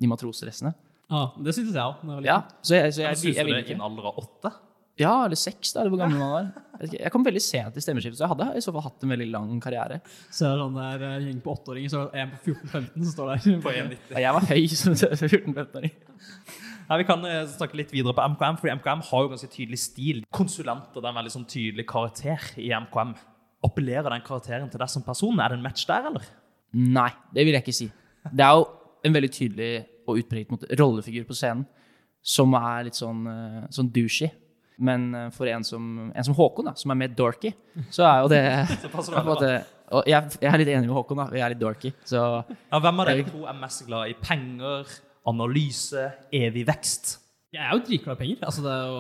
de 0.02 0.10
matrosdressene. 0.10 0.74
Ja, 1.10 1.22
Det 1.38 1.54
syntes 1.56 1.78
jeg 1.78 1.86
òg. 1.86 2.26
Ja, 2.26 2.42
så 2.62 2.76
jeg, 2.82 2.94
så 2.98 3.06
jeg, 3.06 3.14
jeg, 3.14 3.22
jeg, 3.22 3.22
du 3.22 3.28
jeg 3.30 3.46
det 3.46 3.54
ville 3.54 3.78
i 3.78 3.78
en 3.78 4.60
Ja, 5.00 5.14
eller 5.26 5.40
seks, 5.40 5.72
da, 5.74 5.82
eller 5.82 5.94
hvor 5.94 6.02
gammel 6.02 6.20
man 6.20 6.32
var. 6.34 6.50
Jeg 6.92 7.12
kom 7.12 7.24
veldig 7.24 7.42
sent 7.44 7.76
i 7.76 7.84
stemmeskiftet, 7.84 8.20
så 8.20 8.26
jeg 8.26 8.32
hadde 8.34 8.48
i 8.60 8.64
så 8.64 8.72
fall 8.76 8.84
hatt 8.86 9.04
en 9.04 9.12
veldig 9.14 9.28
lang 9.32 9.52
karriere. 9.64 10.00
Så 10.32 10.46
er 10.48 10.54
det 10.56 10.64
sånn 10.64 10.78
der 10.80 11.06
en 11.10 11.26
gjeng 11.28 11.42
på 11.44 11.54
åtteåringer, 11.56 11.92
så 11.92 12.06
er 12.12 12.26
en 12.26 12.34
på 12.34 12.54
14-15 12.54 12.88
som 13.04 13.14
står 13.14 13.32
der. 13.32 13.60
På 13.64 13.74
1,90. 13.74 14.14
Ja, 14.14 14.22
Jeg 14.26 14.36
var 14.38 14.48
høy 14.50 14.62
som 14.82 14.96
14-15-åring. 15.00 15.94
Ja, 16.90 16.98
Vi 16.98 17.06
kan 17.06 17.26
eh, 17.30 17.42
snakke 17.52 17.78
litt 17.78 17.92
videre 17.94 18.16
på 18.18 18.28
MKM, 18.34 18.60
fordi 18.62 18.76
MKM 18.80 19.04
har 19.10 19.26
jo 19.26 19.32
ganske 19.34 19.52
tydelig 19.54 19.80
stil. 19.84 20.24
Konsulenter, 20.36 21.00
det 21.00 21.06
er 21.06 21.14
en 21.14 21.20
veldig 21.22 21.34
sånn 21.36 21.48
tydelig 21.52 21.86
karakter 21.92 22.48
i 22.60 22.72
MKM. 22.74 23.16
Appellerer 23.68 24.10
den 24.16 24.24
karakteren 24.26 24.72
til 24.72 24.82
deg 24.82 24.92
som 24.92 25.06
person? 25.06 25.40
Er 25.44 25.52
det 25.54 25.60
en 25.60 25.66
match 25.68 25.86
der, 25.90 26.08
eller? 26.12 26.28
Nei, 26.74 27.10
det 27.36 27.46
vil 27.46 27.56
jeg 27.58 27.66
ikke 27.66 27.78
si. 27.80 27.90
Det 28.30 28.46
er 28.46 28.56
jo 28.58 28.66
en 29.06 29.16
veldig 29.16 29.32
tydelig 29.36 29.72
og 30.10 30.18
utpreget 30.24 30.52
måte, 30.52 30.70
rollefigur 30.80 31.28
på 31.30 31.38
scenen 31.38 31.68
som 32.26 32.52
er 32.58 32.88
litt 32.90 32.98
sånn, 32.98 33.22
eh, 33.32 33.68
sånn 33.74 33.92
douchey. 33.96 34.32
Men 34.80 35.10
eh, 35.16 35.28
for 35.36 35.50
en 35.52 35.66
som, 35.68 35.86
en 36.16 36.26
som 36.26 36.38
Håkon, 36.38 36.70
da, 36.70 36.76
som 36.80 36.94
er 36.94 37.00
mer 37.02 37.12
dorky, 37.16 37.52
så 37.92 38.06
er 38.08 38.24
jo 38.24 38.32
det 38.32 38.42
på 38.94 39.06
en 39.12 39.28
måte, 39.28 39.52
og 39.96 40.08
jeg, 40.08 40.38
jeg 40.40 40.50
er 40.52 40.62
litt 40.62 40.72
enig 40.76 40.88
med 40.88 40.96
Håkon, 40.96 41.20
da. 41.20 41.28
Vi 41.34 41.44
er 41.44 41.54
litt 41.54 41.62
dorky. 41.62 41.94
Så 42.08 42.20
Ja, 42.22 42.80
hvem 42.80 43.04
av 43.04 43.10
dere 43.10 43.26
to 43.28 43.46
er 43.50 43.58
mest 43.60 43.86
glad 43.90 44.12
i 44.14 44.18
penger, 44.24 44.90
analyse, 45.30 46.10
evig 46.34 46.66
vekst? 46.70 47.18
Jeg 47.54 47.66
er 47.66 47.74
jo 47.74 47.86
dritglad 47.88 48.16
i 48.18 48.22
penger. 48.24 48.44
Altså, 48.46 48.64
det 48.66 48.76
er 48.76 48.92
jo 48.94 49.00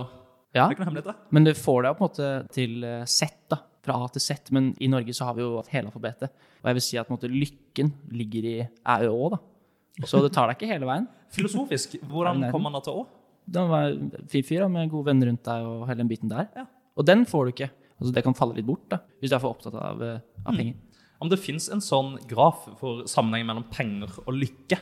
ja. 0.57 0.65
Det 0.73 1.03
er. 1.05 1.17
Men 1.29 1.45
det 1.45 1.53
får 1.59 1.83
deg 1.85 1.97
på 1.97 2.01
en 2.01 2.07
måte 2.07 2.29
til 2.55 2.85
eh, 2.87 3.03
Z, 3.05 3.35
da. 3.53 3.59
Fra 3.85 3.99
A 4.01 4.07
til 4.11 4.23
Z. 4.23 4.49
Men 4.55 4.71
i 4.81 4.89
Norge 4.91 5.13
så 5.15 5.27
har 5.29 5.37
vi 5.37 5.43
jo 5.45 5.61
hele 5.69 5.91
alfabetet. 5.91 6.33
Og 6.63 6.71
jeg 6.71 6.77
vil 6.79 6.83
si 6.83 6.97
at 6.99 7.07
på 7.07 7.13
en 7.13 7.19
måte, 7.19 7.29
lykken 7.31 7.93
ligger 8.17 8.47
i 8.49 8.55
æ, 8.65 8.95
ø, 9.05 9.11
å, 9.13 9.29
da. 9.35 9.39
Så 10.09 10.23
det 10.23 10.33
tar 10.35 10.49
deg 10.49 10.57
ikke 10.57 10.71
hele 10.73 10.89
veien. 10.89 11.05
Filosofisk, 11.35 11.99
hvordan 12.09 12.47
kommer 12.49 12.69
man 12.69 12.79
da 12.79 12.83
til 12.87 13.01
å? 13.01 13.05
Da 13.49 13.65
var 13.69 13.95
fin 14.29 14.45
fyr 14.45 14.65
da, 14.65 14.69
med 14.71 14.91
gode 14.91 15.09
venner 15.09 15.31
rundt 15.31 15.45
deg 15.47 15.65
og 15.67 15.88
hele 15.89 16.03
den 16.03 16.12
biten 16.12 16.31
der. 16.31 16.49
Ja. 16.55 16.65
Og 16.99 17.07
den 17.07 17.25
får 17.29 17.45
du 17.45 17.53
ikke. 17.53 17.71
Altså, 17.99 18.13
det 18.15 18.23
kan 18.25 18.38
falle 18.38 18.55
litt 18.55 18.67
bort 18.67 18.85
da, 18.91 19.01
hvis 19.19 19.31
du 19.31 19.35
er 19.35 19.43
for 19.43 19.55
opptatt 19.55 19.75
av, 19.75 20.01
eh, 20.03 20.21
av 20.45 20.55
penger. 20.55 20.77
Om 21.19 21.31
det 21.31 21.41
fins 21.43 21.67
en 21.73 21.83
sånn 21.83 22.13
graf 22.29 22.63
for 22.79 23.03
sammenhengen 23.12 23.49
mellom 23.49 23.67
penger 23.71 24.13
og 24.23 24.38
lykke. 24.38 24.77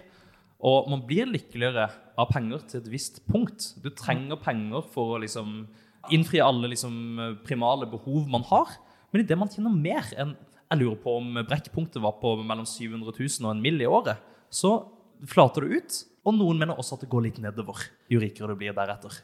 Og 0.67 0.89
man 0.89 1.01
blir 1.05 1.29
lykkeligere 1.29 1.87
av 2.17 2.29
penger 2.29 2.61
til 2.69 2.81
et 2.81 2.91
visst 2.91 3.23
punkt. 3.29 3.71
Du 3.81 3.89
trenger 3.89 4.37
penger 4.41 4.85
for 4.93 5.15
å 5.15 5.21
liksom 5.21 5.67
innfri 6.13 6.41
alle 6.41 6.69
liksom 6.71 7.39
primale 7.45 7.89
behov 7.89 8.29
man 8.29 8.45
har. 8.49 8.69
Men 9.11 9.23
idet 9.23 9.37
man 9.37 9.49
tjener 9.49 9.73
mer 9.73 10.13
enn 10.17 10.35
Jeg 10.67 10.81
lurer 10.81 10.97
på 10.99 11.13
om 11.15 11.37
brekkpunktet 11.47 12.01
var 12.03 12.17
på 12.19 12.33
mellom 12.43 12.65
700 12.67 13.13
000 13.15 13.45
og 13.47 13.51
en 13.53 13.61
mill. 13.61 13.79
i 13.81 13.85
året. 13.87 14.17
Så 14.51 14.91
flater 15.25 15.63
det 15.63 15.77
ut. 15.77 16.05
Og 16.27 16.35
noen 16.35 16.59
mener 16.59 16.75
også 16.75 16.97
at 16.97 17.05
det 17.05 17.11
går 17.11 17.27
litt 17.29 17.41
nedover 17.43 17.87
jo 18.11 18.19
rikere 18.19 18.51
du 18.51 18.59
blir 18.59 18.75
deretter. 18.75 19.15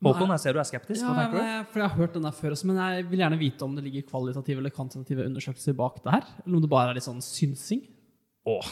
Håkon, 0.00 0.30
jeg 0.32 0.40
ser 0.40 0.56
du 0.56 0.60
er 0.62 0.68
skeptisk. 0.68 1.02
Ja, 1.04 1.26
jeg, 1.28 1.64
for 1.70 1.82
jeg 1.82 1.92
har 1.92 1.98
hørt 1.98 2.14
den 2.16 2.24
der 2.24 2.32
før 2.32 2.54
også, 2.54 2.68
men 2.70 2.78
jeg 2.80 3.04
vil 3.10 3.20
gjerne 3.20 3.38
vite 3.40 3.66
om 3.66 3.74
det 3.76 3.82
ligger 3.84 4.06
kvalitative 4.08 4.62
eller 4.62 4.72
kvantitative 4.72 5.26
undersøkelser 5.28 5.76
bak 5.76 5.98
det 6.04 6.14
her. 6.14 6.30
Eller 6.44 6.56
om 6.56 6.62
det 6.64 6.70
bare 6.72 6.94
er 6.94 6.96
litt 6.96 7.04
sånn 7.04 7.20
synsing. 7.24 7.82
Åh, 8.48 8.70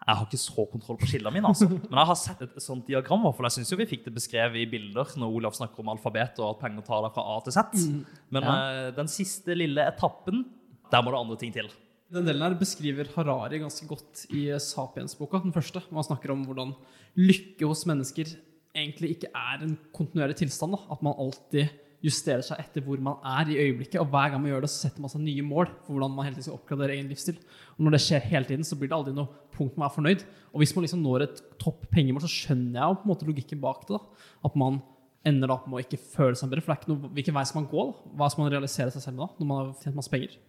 jeg 0.00 0.16
har 0.16 0.24
ikke 0.24 0.40
så 0.40 0.64
kontroll 0.70 0.98
på 1.02 1.10
skillene 1.10 1.34
mine, 1.36 1.50
altså. 1.52 1.68
Men 1.90 2.00
jeg 2.00 2.10
har 2.10 2.18
sett 2.18 2.40
et 2.46 2.56
sånt 2.64 2.88
diagram, 2.88 3.28
for. 3.28 3.44
Jeg 3.46 3.58
syns 3.58 3.74
jo 3.74 3.78
vi 3.82 3.88
fikk 3.92 4.08
det 4.08 4.14
beskrevet 4.16 4.62
i 4.62 4.64
bilder 4.72 5.12
når 5.20 5.36
Olav 5.42 5.58
snakker 5.58 5.84
om 5.84 5.92
alfabet 5.92 6.40
og 6.40 6.54
at 6.54 6.64
penger 6.64 6.88
tar 6.88 7.04
deg 7.04 7.14
fra 7.18 7.26
A 7.28 7.36
til 7.44 7.56
Z. 7.58 7.84
Men 8.32 8.48
ja. 8.48 8.56
den 8.96 9.12
siste 9.12 9.54
lille 9.58 9.84
etappen, 9.92 10.46
der 10.90 11.04
må 11.04 11.12
det 11.12 11.20
andre 11.20 11.38
ting 11.44 11.52
til. 11.54 11.68
Den 12.10 12.26
delen 12.26 12.42
her 12.42 12.56
beskriver 12.58 13.10
Harari 13.14 13.60
ganske 13.62 13.86
godt 13.86 14.24
i 14.34 14.48
eh, 14.50 14.58
Sapiens-boka, 14.58 15.38
den 15.44 15.54
første. 15.54 15.82
Han 15.92 16.06
snakker 16.06 16.32
om 16.34 16.42
hvordan 16.48 16.72
lykke 17.14 17.68
hos 17.70 17.84
mennesker 17.86 18.32
egentlig 18.74 19.14
ikke 19.14 19.30
er 19.30 19.62
en 19.62 19.76
kontinuerlig 19.94 20.40
tilstand. 20.40 20.74
Da. 20.74 20.80
At 20.96 21.04
man 21.06 21.14
alltid 21.22 21.70
justerer 22.02 22.42
seg 22.42 22.58
etter 22.62 22.82
hvor 22.82 22.98
man 23.04 23.20
er 23.26 23.52
i 23.52 23.58
øyeblikket. 23.60 24.00
Og 24.02 24.08
hver 24.10 24.32
gang 24.32 24.42
man 24.42 24.50
gjør 24.50 24.64
det, 24.64 24.72
så 24.72 24.88
setter 24.88 25.04
man 25.04 25.12
seg 25.12 25.22
nye 25.22 25.44
mål 25.46 25.70
for 25.84 25.94
hvordan 25.94 26.14
man 26.16 26.26
hele 26.26 26.38
tiden 26.38 26.48
skal 26.48 26.58
oppgradere 26.58 26.96
egen 26.96 27.10
livsstil. 27.12 27.40
Og 27.76 27.84
når 27.86 27.96
det 27.96 28.02
skjer 28.06 28.28
hele 28.32 28.48
tiden, 28.48 28.66
så 28.66 28.78
blir 28.80 28.90
det 28.90 28.98
aldri 28.98 29.14
noe 29.14 29.30
punkt 29.54 29.78
man 29.78 29.86
er 29.86 29.94
fornøyd. 29.94 30.24
Og 30.50 30.62
hvis 30.64 30.74
man 30.74 30.86
liksom 30.86 31.04
når 31.04 31.28
et 31.28 31.42
topp 31.62 31.84
pengemål, 31.94 32.24
så 32.26 32.32
skjønner 32.32 32.80
jeg 32.80 32.86
jo 32.88 33.00
på 33.00 33.06
en 33.06 33.12
måte 33.12 33.28
logikken 33.28 33.62
bak 33.62 33.84
det. 33.86 34.00
da. 34.00 34.30
At 34.50 34.56
man 34.58 34.80
ender 35.28 35.52
opp 35.52 35.68
med 35.68 35.78
å 35.78 35.84
ikke 35.84 36.00
føle 36.00 36.38
seg 36.38 36.50
bedre. 36.50 36.64
For 36.64 36.72
det 36.72 36.78
er 36.78 36.82
ikke 36.82 36.94
noe, 36.94 37.12
hvilken 37.18 37.36
vei 37.36 37.46
skal 37.46 37.62
man 37.62 37.70
gå? 37.70 37.90
da? 37.90 38.14
Hva 38.18 38.30
skal 38.32 38.42
man 38.46 38.56
realisere 38.56 38.94
seg 38.94 39.04
selv 39.04 39.20
med 39.20 39.28
da, 39.28 39.36
når 39.38 39.50
man 39.52 39.60
har 39.60 39.76
tjent 39.84 40.00
masse 40.00 40.12
penger? 40.12 40.40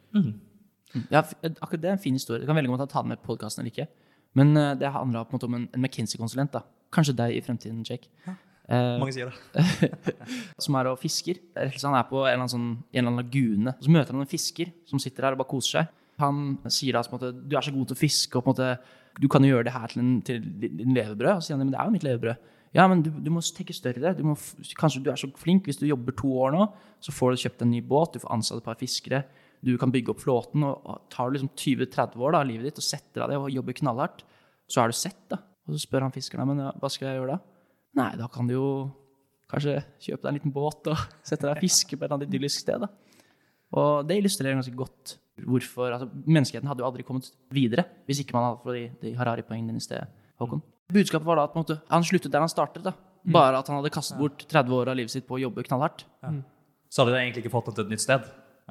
Ja, 1.12 1.24
akkurat 1.24 1.82
det 1.82 1.90
er 1.90 1.98
en 1.98 2.04
fin 2.04 2.18
historie. 2.18 2.42
Du 2.44 2.48
kan 2.50 2.58
velge 2.58 2.72
om 2.72 2.78
å 2.78 2.86
ta 2.86 3.02
den 3.02 3.14
med 3.14 3.22
på 3.22 3.32
podkasten 3.32 3.64
eller 3.64 3.72
ikke. 3.74 3.88
Men 4.38 4.56
eh, 4.60 4.74
det 4.80 4.92
handla 4.92 5.26
på 5.26 5.34
en 5.34 5.40
måte 5.40 5.50
om 5.50 5.58
en, 5.60 5.68
en 5.72 5.84
McKinsey-konsulent. 5.84 6.54
da. 6.56 6.64
Kanskje 6.92 7.16
deg 7.18 7.36
i 7.38 7.44
fremtiden, 7.46 7.84
Jake. 7.88 8.12
Eh, 8.72 8.98
Mange 9.00 9.14
sier 9.16 9.32
det. 9.32 9.92
som 10.64 10.78
er 10.80 10.92
og 10.92 11.00
fisker. 11.02 11.40
Han 11.56 11.98
er 11.98 12.08
på 12.08 12.22
en 12.22 12.28
eller 12.28 12.38
annen, 12.44 12.52
sånn, 12.52 12.70
en 12.92 13.02
eller 13.02 13.12
annen 13.12 13.24
lagune, 13.24 13.76
og 13.76 13.88
så 13.88 13.94
møter 13.96 14.16
han 14.16 14.24
en 14.24 14.32
fisker 14.32 14.72
som 14.88 15.02
sitter 15.02 15.28
der 15.28 15.36
og 15.36 15.44
bare 15.44 15.52
koser 15.52 15.82
seg. 15.82 15.98
Han 16.22 16.42
sier 16.70 16.96
da 16.96 17.02
en 17.04 17.16
måte, 17.16 17.32
du 17.34 17.56
er 17.58 17.66
så 17.66 17.74
god 17.74 17.90
til 17.90 17.98
å 17.98 18.02
fiske, 18.02 18.38
og 18.38 18.46
på 18.46 18.52
en 18.52 18.54
måte, 18.54 18.98
du 19.20 19.28
kan 19.32 19.44
jo 19.44 19.56
gjøre 19.56 19.68
det 19.68 19.76
her 19.76 19.92
til, 19.92 20.04
en, 20.04 20.16
til 20.28 20.44
din 20.62 20.96
levebrød. 20.96 21.34
Og 21.34 21.42
så 21.42 21.50
sier 21.50 21.58
han 21.58 21.66
men 21.66 21.74
det 21.74 21.80
er 21.82 21.90
jo 21.90 21.96
mitt 21.96 22.08
levebrød. 22.08 22.50
Ja, 22.78 22.86
men 22.88 23.02
du, 23.04 23.10
du 23.12 23.28
må 23.34 23.42
tenke 23.44 23.76
større. 23.76 24.14
Du 24.16 24.24
må, 24.24 24.38
kanskje 24.80 25.02
du 25.04 25.10
er 25.12 25.20
så 25.20 25.28
flink 25.40 25.66
hvis 25.68 25.82
du 25.82 25.90
jobber 25.90 26.16
to 26.16 26.30
år 26.40 26.54
nå, 26.56 26.68
så 27.04 27.12
får 27.16 27.34
du 27.34 27.42
kjøpt 27.44 27.66
en 27.66 27.74
ny 27.74 27.82
båt, 27.84 28.16
du 28.16 28.24
får 28.24 28.32
ansatt 28.38 28.62
et 28.62 28.68
par 28.70 28.80
fiskere, 28.80 29.26
du 29.62 29.76
kan 29.82 29.92
bygge 29.94 30.14
opp 30.14 30.24
flåten, 30.24 30.66
og, 30.66 31.06
tar 31.14 31.30
du 31.30 31.38
liksom 31.38 31.52
20-30 31.54 32.18
år 32.22 32.34
da, 32.36 32.42
av 32.42 32.50
livet 32.50 32.70
ditt 32.70 32.82
og 32.82 32.86
setter 32.86 33.24
deg 33.24 33.34
det 33.34 33.40
og 33.42 33.54
jobber 33.54 33.78
knallhardt, 33.78 34.24
så 34.72 34.84
er 34.84 34.92
du 34.92 34.98
sett, 34.98 35.22
da. 35.32 35.42
Og 35.68 35.76
så 35.76 35.84
spør 35.84 36.08
han 36.08 36.16
fiskeren, 36.16 36.50
men 36.50 36.64
ja, 36.66 36.72
hva 36.82 36.90
skal 36.90 37.12
jeg 37.12 37.20
gjøre 37.20 37.36
da? 37.36 37.56
Nei, 38.00 38.10
da 38.18 38.28
kan 38.32 38.50
du 38.50 38.56
jo 38.56 38.68
kanskje 39.52 39.82
kjøpe 40.02 40.24
deg 40.24 40.30
en 40.32 40.38
liten 40.40 40.56
båt 40.56 40.90
og 40.92 41.08
sette 41.28 41.46
deg 41.46 41.56
og 41.56 41.64
fiske 41.64 41.96
på 41.96 42.02
et 42.02 42.08
eller 42.08 42.18
annet 42.18 42.32
idyllisk 42.32 42.64
sted. 42.64 42.86
Da. 42.86 42.90
Og 43.78 44.08
det 44.08 44.18
illustrerer 44.20 44.58
ganske 44.58 44.76
godt 44.76 45.18
hvorfor 45.48 45.94
altså, 45.96 46.10
Menneskeheten 46.28 46.68
hadde 46.70 46.84
jo 46.84 46.88
aldri 46.90 47.06
kommet 47.08 47.30
videre 47.56 47.86
hvis 48.06 48.20
ikke 48.22 48.36
man 48.36 48.50
hadde 48.50 48.60
fått 48.66 48.76
de, 48.78 48.84
de 49.02 49.14
Harari-poengene 49.18 49.72
dine 49.72 49.82
i 49.82 49.86
sted, 49.86 50.20
Håkon. 50.42 50.64
Budskapet 50.92 51.28
var 51.28 51.40
da 51.40 51.48
at 51.48 51.56
måte, 51.56 51.78
han 51.88 52.06
sluttet 52.06 52.34
der 52.34 52.44
han 52.44 52.52
startet. 52.52 52.84
da. 52.84 52.96
Bare 53.32 53.62
at 53.62 53.70
han 53.70 53.78
hadde 53.80 53.94
kastet 53.94 54.20
bort 54.20 54.44
30 54.50 54.76
år 54.76 54.92
av 54.92 54.98
livet 55.00 55.14
sitt 55.14 55.28
på 55.28 55.38
å 55.38 55.44
jobbe 55.44 55.64
knallhardt. 55.68 56.04
Så 56.92 57.04
hadde 57.04 57.14
de 57.14 57.22
egentlig 57.22 57.46
ikke 57.46 57.54
fått 57.54 57.70
ham 57.70 57.78
til 57.78 57.86
et 57.86 57.94
nytt 57.94 58.04
sted. 58.04 58.26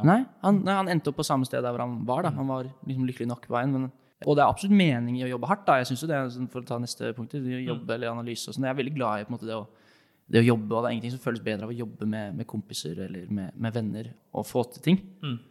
Nei, 0.06 0.20
han, 0.40 0.62
nei, 0.64 0.74
han 0.78 0.88
endte 0.88 1.10
opp 1.10 1.18
på 1.20 1.26
samme 1.26 1.44
sted 1.44 1.60
der 1.60 1.74
hvor 1.74 1.82
han 1.84 1.98
var. 2.08 2.22
da. 2.24 2.30
Han 2.36 2.48
var 2.48 2.68
liksom 2.86 3.08
lykkelig 3.08 3.28
nok 3.28 3.46
på 3.48 3.52
veien. 3.56 3.74
Men, 3.74 3.90
og 4.24 4.36
det 4.36 4.44
er 4.44 4.48
absolutt 4.52 4.76
mening 4.76 5.18
i 5.18 5.24
å 5.26 5.32
jobbe 5.34 5.50
hardt. 5.50 5.66
da. 5.66 5.76
Jeg 5.80 5.90
synes 5.90 6.04
jo 6.06 6.08
det, 6.08 6.20
sånn, 6.36 6.48
For 6.52 6.62
å 6.62 6.68
ta 6.70 6.78
neste 6.80 7.12
punkt, 7.16 7.34
jobbe 7.34 7.94
eller 7.96 8.12
analyse 8.14 8.48
og 8.48 8.56
sånn. 8.56 8.64
Jeg 8.68 8.74
er 8.74 8.80
veldig 8.80 8.94
glad 8.96 9.20
i 9.26 9.28
måte 9.34 9.48
det 9.50 9.58
å, 9.58 9.66
det 10.30 10.40
å 10.40 10.46
jobbe, 10.46 10.72
og 10.72 10.82
det 10.82 10.88
er 10.88 10.96
ingenting 10.96 11.14
som 11.16 11.22
føles 11.24 11.42
bedre 11.44 11.66
av 11.66 11.72
å 11.74 11.76
jobbe 11.76 12.06
med, 12.06 12.34
med 12.38 12.46
kompiser 12.48 12.98
eller 13.08 13.30
med, 13.34 13.54
med 13.58 13.74
venner 13.74 14.12
og 14.32 14.46
få 14.46 14.62
til 14.72 14.82
ting. 14.88 15.00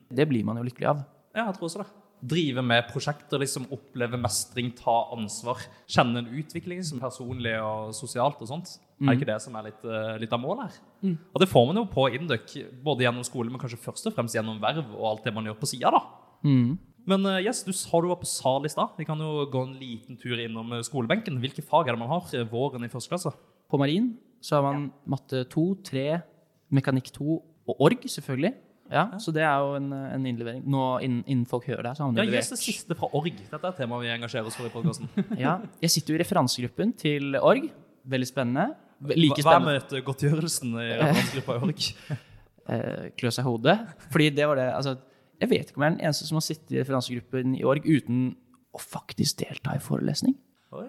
Det 0.10 0.26
blir 0.30 0.46
man 0.48 0.58
jo 0.58 0.64
lykkelig 0.70 0.88
av. 0.94 1.02
Ja, 1.36 1.46
jeg 1.50 1.58
tror 1.60 1.68
også 1.70 1.84
det. 1.84 1.90
Drive 2.34 2.62
med 2.66 2.88
prosjekter, 2.90 3.40
liksom 3.40 3.68
oppleve 3.72 4.18
mestring, 4.20 4.74
ta 4.76 4.96
ansvar. 5.16 5.62
Kjenne 5.88 6.20
en 6.24 6.32
utvikling 6.42 6.82
som 6.84 7.00
personlig 7.00 7.54
og 7.64 7.94
sosialt 7.96 8.42
og 8.44 8.50
sånt. 8.50 8.74
Er 9.08 9.16
ikke 9.16 9.28
det 9.30 9.38
som 9.42 9.56
er 9.56 9.64
litt, 9.70 9.84
eh, 9.88 10.18
litt 10.20 10.34
av 10.36 10.42
målet 10.44 10.66
her? 10.68 11.16
Og 11.34 11.40
det 11.40 11.48
får 11.48 11.68
man 11.70 11.78
jo 11.80 11.86
på 11.88 12.08
Induc, 12.18 12.52
både 12.84 13.06
gjennom 13.06 13.24
skole, 13.24 13.50
men 13.50 13.62
kanskje 13.62 13.80
først 13.80 14.10
og 14.10 14.16
fremst 14.18 14.36
gjennom 14.36 14.60
verv 14.60 14.84
og 14.98 15.06
alt 15.14 15.24
det 15.24 15.34
man 15.34 15.46
gjør 15.48 15.56
på 15.62 15.70
sida, 15.72 15.92
da. 15.96 16.02
Men 17.10 17.26
eh, 17.26 17.46
yes, 17.48 17.64
du 17.64 17.72
sa 17.74 18.02
du 18.04 18.10
var 18.12 18.20
på 18.22 18.28
sal 18.28 18.66
i 18.68 18.70
stad. 18.72 18.92
Vi 19.00 19.06
kan 19.08 19.18
jo 19.24 19.46
gå 19.50 19.62
en 19.66 19.78
liten 19.80 20.18
tur 20.20 20.36
innom 20.38 20.74
eh, 20.76 20.84
skolebenken. 20.86 21.40
Hvilke 21.40 21.64
fag 21.66 21.88
er 21.88 21.96
det 21.96 22.02
man 22.04 22.12
har 22.12 22.28
våren 22.52 22.84
i 22.84 22.92
første 22.92 23.10
klasse? 23.14 23.32
På 23.70 23.80
marin 23.80 24.18
så 24.42 24.58
har 24.60 24.64
man 24.68 24.92
matte 25.10 25.46
2, 25.52 25.64
3, 25.84 26.04
mekanikk 26.76 27.10
2 27.16 27.38
og 27.70 27.82
org, 27.88 28.04
selvfølgelig. 28.08 28.54
Ja, 28.92 29.04
Så 29.22 29.32
det 29.32 29.44
er 29.46 29.60
jo 29.62 29.76
en, 29.78 29.92
en 29.94 30.24
innlevering. 30.26 30.64
Nå 30.66 31.00
innen, 31.06 31.24
innen 31.30 31.46
folk 31.46 31.68
hører 31.70 31.84
det, 31.86 31.92
så 31.98 32.04
har 32.04 32.10
man 32.12 32.18
Ja, 32.18 32.24
levert. 32.26 32.42
Yes, 32.42 32.50
det 32.50 32.58
siste 32.58 32.96
fra 32.98 33.10
org. 33.14 33.36
Dette 33.38 33.60
er 33.62 33.70
et 33.70 33.78
tema 33.78 34.00
vi 34.02 34.10
engasjerer 34.10 34.48
oss 34.50 34.58
for 34.58 34.66
i 34.66 34.74
podkasten. 34.74 35.10
Ja, 35.38 35.60
jeg 35.82 35.92
sitter 35.94 36.14
jo 36.16 36.18
i 36.18 36.22
referansegruppen 36.24 36.94
til 36.98 37.38
org. 37.38 37.68
Veldig 38.10 38.30
spennende. 38.32 38.72
Like 39.02 39.38
Hva 39.42 39.54
er 39.56 39.60
spennende. 39.60 39.76
møtegodtgjørelsen 39.80 40.74
i 40.82 40.90
referansegruppa 41.00 41.56
i 41.56 41.64
org? 41.70 41.86
eh, 42.70 43.10
klø 43.18 43.32
seg 43.32 43.46
i 43.46 43.48
hodet. 43.50 43.78
Fordi 44.12 44.30
det 44.36 44.48
var 44.48 44.56
det 44.60 44.68
altså, 44.76 44.98
Jeg 45.40 45.50
vet 45.50 45.70
ikke 45.72 45.78
om 45.80 45.84
jeg 45.84 45.92
er 45.94 45.96
den 45.98 46.06
eneste 46.10 46.28
som 46.28 46.36
har 46.36 46.44
sittet 46.44 46.72
i 46.76 46.82
referansegruppen 46.82 47.56
i 47.56 47.64
org 47.64 47.86
uten 47.88 48.36
å 48.76 48.80
faktisk 48.84 49.38
delta 49.46 49.78
i 49.78 49.80
forelesning. 49.80 50.36
Oi. 50.76 50.84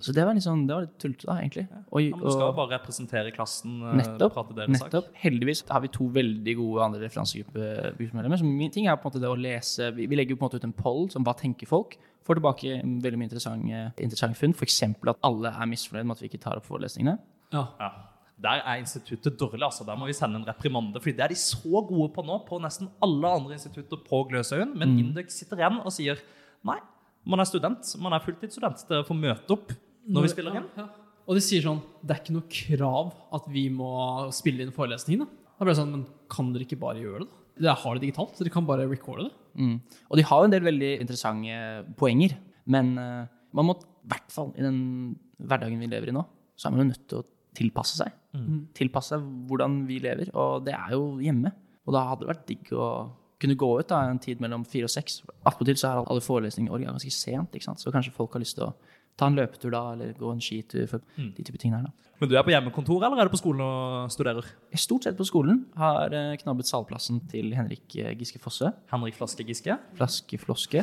Så 0.00 0.14
det 0.16 0.22
var 0.24 0.32
litt 0.32 0.46
sånn, 0.46 0.62
det 0.66 0.72
var 0.72 0.84
litt 0.86 0.94
tullete, 1.02 1.26
da, 1.28 1.34
egentlig. 1.42 1.66
Og, 1.92 2.00
Ja, 2.00 2.14
men 2.16 2.22
du 2.24 2.30
skal 2.32 2.46
jo 2.46 2.54
bare 2.56 2.70
representere 2.78 3.32
klassen. 3.34 3.74
eh, 3.84 3.96
nettopp. 3.98 4.32
prate 4.32 4.54
deres 4.56 4.78
sak. 4.78 4.86
nettopp. 4.86 5.10
Heldigvis 5.20 5.64
har 5.68 5.80
vi 5.82 5.88
to 5.92 6.06
veldig 6.08 6.54
gode 6.56 6.84
andre 6.86 7.00
referansegruppemedlemmer. 7.02 8.38
Så 8.40 8.44
min 8.46 8.70
ting 8.70 8.86
er 8.86 8.96
på 8.96 9.04
en 9.08 9.10
måte 9.12 9.20
det 9.20 9.28
å 9.28 9.36
lese 9.36 9.90
Vi, 9.94 10.06
vi 10.06 10.16
legger 10.16 10.30
jo 10.30 10.36
på 10.40 10.46
en 10.46 10.48
måte 10.48 10.56
ut 10.62 10.64
en 10.64 10.72
poll 10.72 11.10
som 11.12 11.22
hva 11.26 11.34
tenker 11.36 11.66
folk. 11.68 11.98
Får 12.24 12.38
tilbake 12.40 12.80
veldig 13.02 13.18
mye 13.20 13.28
interessante, 13.28 13.82
interessant 13.98 14.36
funn. 14.38 14.54
F.eks. 14.56 14.82
at 14.82 15.16
alle 15.22 15.48
er 15.52 15.66
misfornøyd 15.68 16.06
med 16.06 16.16
at 16.16 16.22
vi 16.22 16.28
ikke 16.30 16.40
tar 16.40 16.56
opp 16.56 16.64
forelesningene. 16.70 17.18
Ja. 17.54 17.66
Ja. 17.80 17.90
Der 18.40 18.62
er 18.64 18.78
instituttet 18.80 19.36
dårlig. 19.36 19.62
altså. 19.66 19.84
Der 19.84 19.98
må 20.00 20.06
vi 20.08 20.16
sende 20.16 20.38
en 20.40 20.46
reprimande. 20.48 21.00
fordi 21.00 21.16
det 21.16 21.24
er 21.24 21.28
de 21.28 21.36
så 21.36 21.82
gode 21.88 22.08
på 22.14 22.24
nå, 22.24 22.38
på 22.48 22.60
nesten 22.62 22.88
alle 23.02 23.28
andre 23.28 23.52
institutter 23.52 24.00
på 24.06 24.22
Gløshaugen. 24.30 24.72
Men 24.78 24.96
Indøk 24.98 25.30
sitter 25.30 25.60
igjen 25.60 25.80
og 25.84 25.92
sier 25.92 26.22
nei, 26.64 26.78
man 27.26 27.40
er 27.40 27.44
student, 27.44 27.84
man 28.00 28.16
er 28.16 28.24
fulltidsstudent. 28.24 28.86
Dere 28.88 29.04
får 29.04 29.18
møte 29.18 29.52
opp 29.52 29.74
når 30.08 30.24
vi 30.24 30.32
spiller 30.32 30.56
inn. 30.56 30.70
Ja, 30.76 30.86
ja. 30.86 31.10
Og 31.28 31.36
de 31.36 31.42
sier 31.44 31.62
sånn 31.62 31.82
Det 32.02 32.14
er 32.14 32.22
ikke 32.24 32.34
noe 32.34 32.48
krav 32.50 33.10
at 33.36 33.44
vi 33.52 33.68
må 33.70 33.90
spille 34.34 34.64
inn 34.64 34.72
forelesning. 34.74 35.20
Da, 35.20 35.28
da 35.28 35.66
blir 35.66 35.74
det 35.74 35.82
sånn 35.82 35.92
Men 35.92 36.06
kan 36.32 36.48
dere 36.54 36.64
ikke 36.66 36.80
bare 36.80 37.02
gjøre 37.02 37.26
det? 37.26 37.28
da? 37.28 37.36
Dere 37.60 37.76
har 37.82 37.96
det 37.96 38.06
digitalt, 38.06 38.32
så 38.34 38.46
dere 38.46 38.54
kan 38.54 38.64
bare 38.64 38.88
recorde 38.88 39.26
det. 39.28 39.34
Mm. 39.60 39.74
Og 40.08 40.16
de 40.16 40.24
har 40.24 40.40
jo 40.40 40.48
en 40.48 40.54
del 40.54 40.64
veldig 40.64 40.92
interessante 41.04 41.58
poenger. 42.00 42.38
Men 42.72 42.94
uh, 42.96 43.28
man 43.52 43.68
må 43.68 43.76
i 43.76 44.08
hvert 44.08 44.32
fall 44.32 44.54
i 44.56 44.64
den 44.64 44.78
hverdagen 45.36 45.82
vi 45.82 45.90
lever 45.90 46.08
i 46.08 46.14
nå, 46.16 46.24
så 46.56 46.68
er 46.68 46.74
man 46.74 46.82
jo 46.82 46.88
nødt 46.94 47.04
til 47.10 47.20
å 47.20 47.26
tilpasse 47.56 47.98
seg. 47.98 48.14
Tilpasse 48.76 49.16
seg 49.16 49.24
hvordan 49.48 49.82
vi 49.88 49.98
lever. 50.02 50.30
Og 50.38 50.64
det 50.66 50.76
er 50.76 50.94
jo 50.94 51.18
hjemme. 51.22 51.52
Og 51.86 51.96
da 51.96 52.04
hadde 52.10 52.24
det 52.24 52.30
vært 52.30 52.46
digg 52.48 52.72
å 52.76 52.90
kunne 53.40 53.56
gå 53.56 53.70
ut 53.80 53.88
da, 53.88 54.02
en 54.04 54.20
tid 54.20 54.40
mellom 54.42 54.66
fire 54.68 54.88
og 54.88 54.92
seks. 54.92 55.22
Attpåtil 55.48 55.78
så 55.80 55.88
er 55.88 56.02
alle 56.02 56.24
forelesninger 56.24 56.68
i 56.68 56.74
org 56.76 56.84
ganske 56.84 57.12
sent, 57.14 57.54
ikke 57.56 57.70
sant? 57.70 57.80
så 57.80 57.92
kanskje 57.94 58.12
folk 58.12 58.36
har 58.36 58.42
lyst 58.42 58.58
til 58.58 58.66
å 58.66 58.74
ta 59.20 59.28
en 59.28 59.36
løpetur 59.36 59.70
da, 59.74 59.82
eller 59.94 60.14
gå 60.16 60.30
en 60.32 60.40
skitur. 60.42 60.86
For 60.88 61.02
Mm. 61.20 61.34
de 61.36 61.44
type 61.44 61.60
tingene 61.60 61.82
her 61.82 61.90
da. 61.90 62.08
Men 62.20 62.28
du 62.28 62.34
er 62.36 62.42
på 62.44 62.52
hjemmekontor, 62.52 63.00
eller 63.06 63.20
er 63.22 63.28
du 63.30 63.32
på 63.32 63.38
skolen 63.40 63.62
og 63.64 64.10
studerer? 64.12 64.44
Jeg 64.68 64.76
er 64.76 64.82
stort 64.82 65.04
sett 65.06 65.16
på 65.16 65.24
skolen. 65.24 65.62
Har 65.80 66.12
eh, 66.12 66.34
knabbet 66.42 66.68
salplassen 66.68 67.20
til 67.30 67.52
Henrik 67.56 67.94
eh, 67.96 68.10
Giske 68.20 68.40
Fosse. 68.42 68.72
Henrik 68.92 69.16
Flaske 69.16 69.46
Giske. 69.48 69.76
Flaske 69.96 70.36
Floske. 70.42 70.82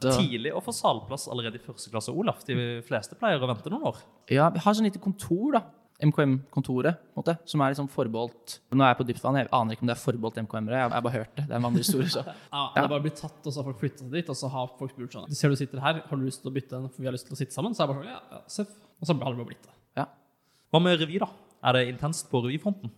Så, 0.00 0.14
Tidlig 0.22 0.54
å 0.56 0.62
få 0.64 0.72
salplass 0.72 1.26
allerede 1.28 1.60
i 1.60 1.64
første 1.64 1.90
klasse, 1.92 2.14
Olaf. 2.16 2.44
De 2.48 2.80
fleste 2.88 3.18
pleier 3.20 3.42
å 3.44 3.50
vente 3.50 3.68
noen 3.72 3.90
år. 3.90 4.00
ja, 4.32 4.48
vi 4.54 4.62
har 4.64 4.72
sånn 4.78 4.88
lite 4.88 5.02
kontor, 5.04 5.58
da. 5.58 5.62
MKM-kontoret, 5.98 7.00
som 7.48 7.62
er 7.64 7.72
liksom 7.72 7.88
forbeholdt 7.90 8.58
Nå 8.70 8.84
er 8.84 8.92
jeg 8.92 8.98
på 9.00 9.06
dypt 9.08 9.24
vann, 9.24 9.38
jeg 9.40 9.48
aner 9.50 9.74
ikke 9.74 9.82
om 9.82 9.90
det 9.90 9.94
er 9.96 10.00
forbeholdt 10.00 10.38
MKM-ere. 10.44 10.76
Jeg 10.78 10.92
har 10.92 11.02
bare 11.02 11.16
hørt 11.16 11.32
det. 11.34 11.44
Det 11.48 11.54
er 11.56 11.58
en 11.58 11.66
vanlig 11.66 11.82
historie. 11.82 12.10
Så. 12.12 12.22
Ja, 12.54 12.62
Det 12.74 12.84
er 12.84 12.92
bare 12.92 13.04
blitt 13.08 13.18
tatt, 13.18 13.40
og 13.42 13.50
så 13.50 13.58
har 13.58 13.66
folk 13.66 13.80
flytta 13.82 14.06
dit, 14.12 14.30
og 14.30 14.38
så 14.38 14.50
har 14.54 14.70
folk 14.78 14.94
spurt 14.94 15.16
sånn 15.16 15.26
Du 15.26 15.34
ser 15.38 15.50
du 15.50 15.58
sitter 15.58 15.82
her, 15.82 16.00
har 16.06 16.20
du 16.20 16.24
lyst 16.24 16.44
til 16.44 16.52
å 16.52 16.54
bytte 16.54 16.78
en, 16.78 16.86
for 16.92 17.02
vi 17.02 17.10
har 17.10 17.16
lyst 17.16 17.26
til 17.26 17.34
å 17.34 17.40
sitte 17.40 17.56
sammen? 17.56 17.74
Så 17.74 17.82
er 17.82 17.88
jeg 17.88 17.96
bare 17.96 18.06
sånn, 18.06 18.14
ja, 18.14 18.38
ja, 18.38 18.40
seff. 18.54 18.70
Og 18.98 19.08
så 19.08 19.14
har 19.14 19.18
det 19.18 19.42
bare 19.42 19.50
blitt 19.50 19.66
det. 19.66 19.74
Ja. 19.98 20.06
Hva 20.70 20.82
med 20.84 21.02
revy, 21.02 21.18
da? 21.22 21.30
Er 21.66 21.78
det 21.78 21.84
intenst 21.90 22.30
på 22.30 22.42
revyfronten? 22.46 22.94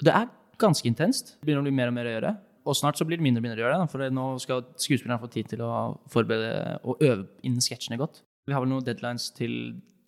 Det 0.00 0.14
er 0.14 0.28
ganske 0.60 0.88
intenst. 0.88 1.34
Det 1.36 1.48
begynner 1.48 1.66
å 1.66 1.68
bli 1.68 1.76
mer 1.76 1.92
og 1.92 1.98
mer 1.98 2.08
å 2.08 2.14
gjøre. 2.16 2.32
Og 2.68 2.76
snart 2.76 2.98
så 3.00 3.06
blir 3.08 3.20
det 3.20 3.24
mindre 3.24 3.40
og 3.40 3.46
mindre 3.46 3.60
å 3.60 3.64
gjøre. 3.64 3.80
det, 3.80 3.92
for 3.92 4.12
nå 4.12 4.24
skal 4.44 4.64
skuespillerne 4.76 5.20
få 5.22 5.30
tid 5.32 5.52
til 5.52 5.62
å 5.64 5.72
forberede 6.12 6.78
og 6.84 7.04
øve 7.04 7.28
inn 7.46 7.60
sketsjene 7.64 8.00
godt. 8.00 8.22
Vi 8.48 8.56
har 8.56 8.64
vel 8.64 8.72
noen 8.72 8.84
deadlines 8.84 9.30
til 9.36 9.54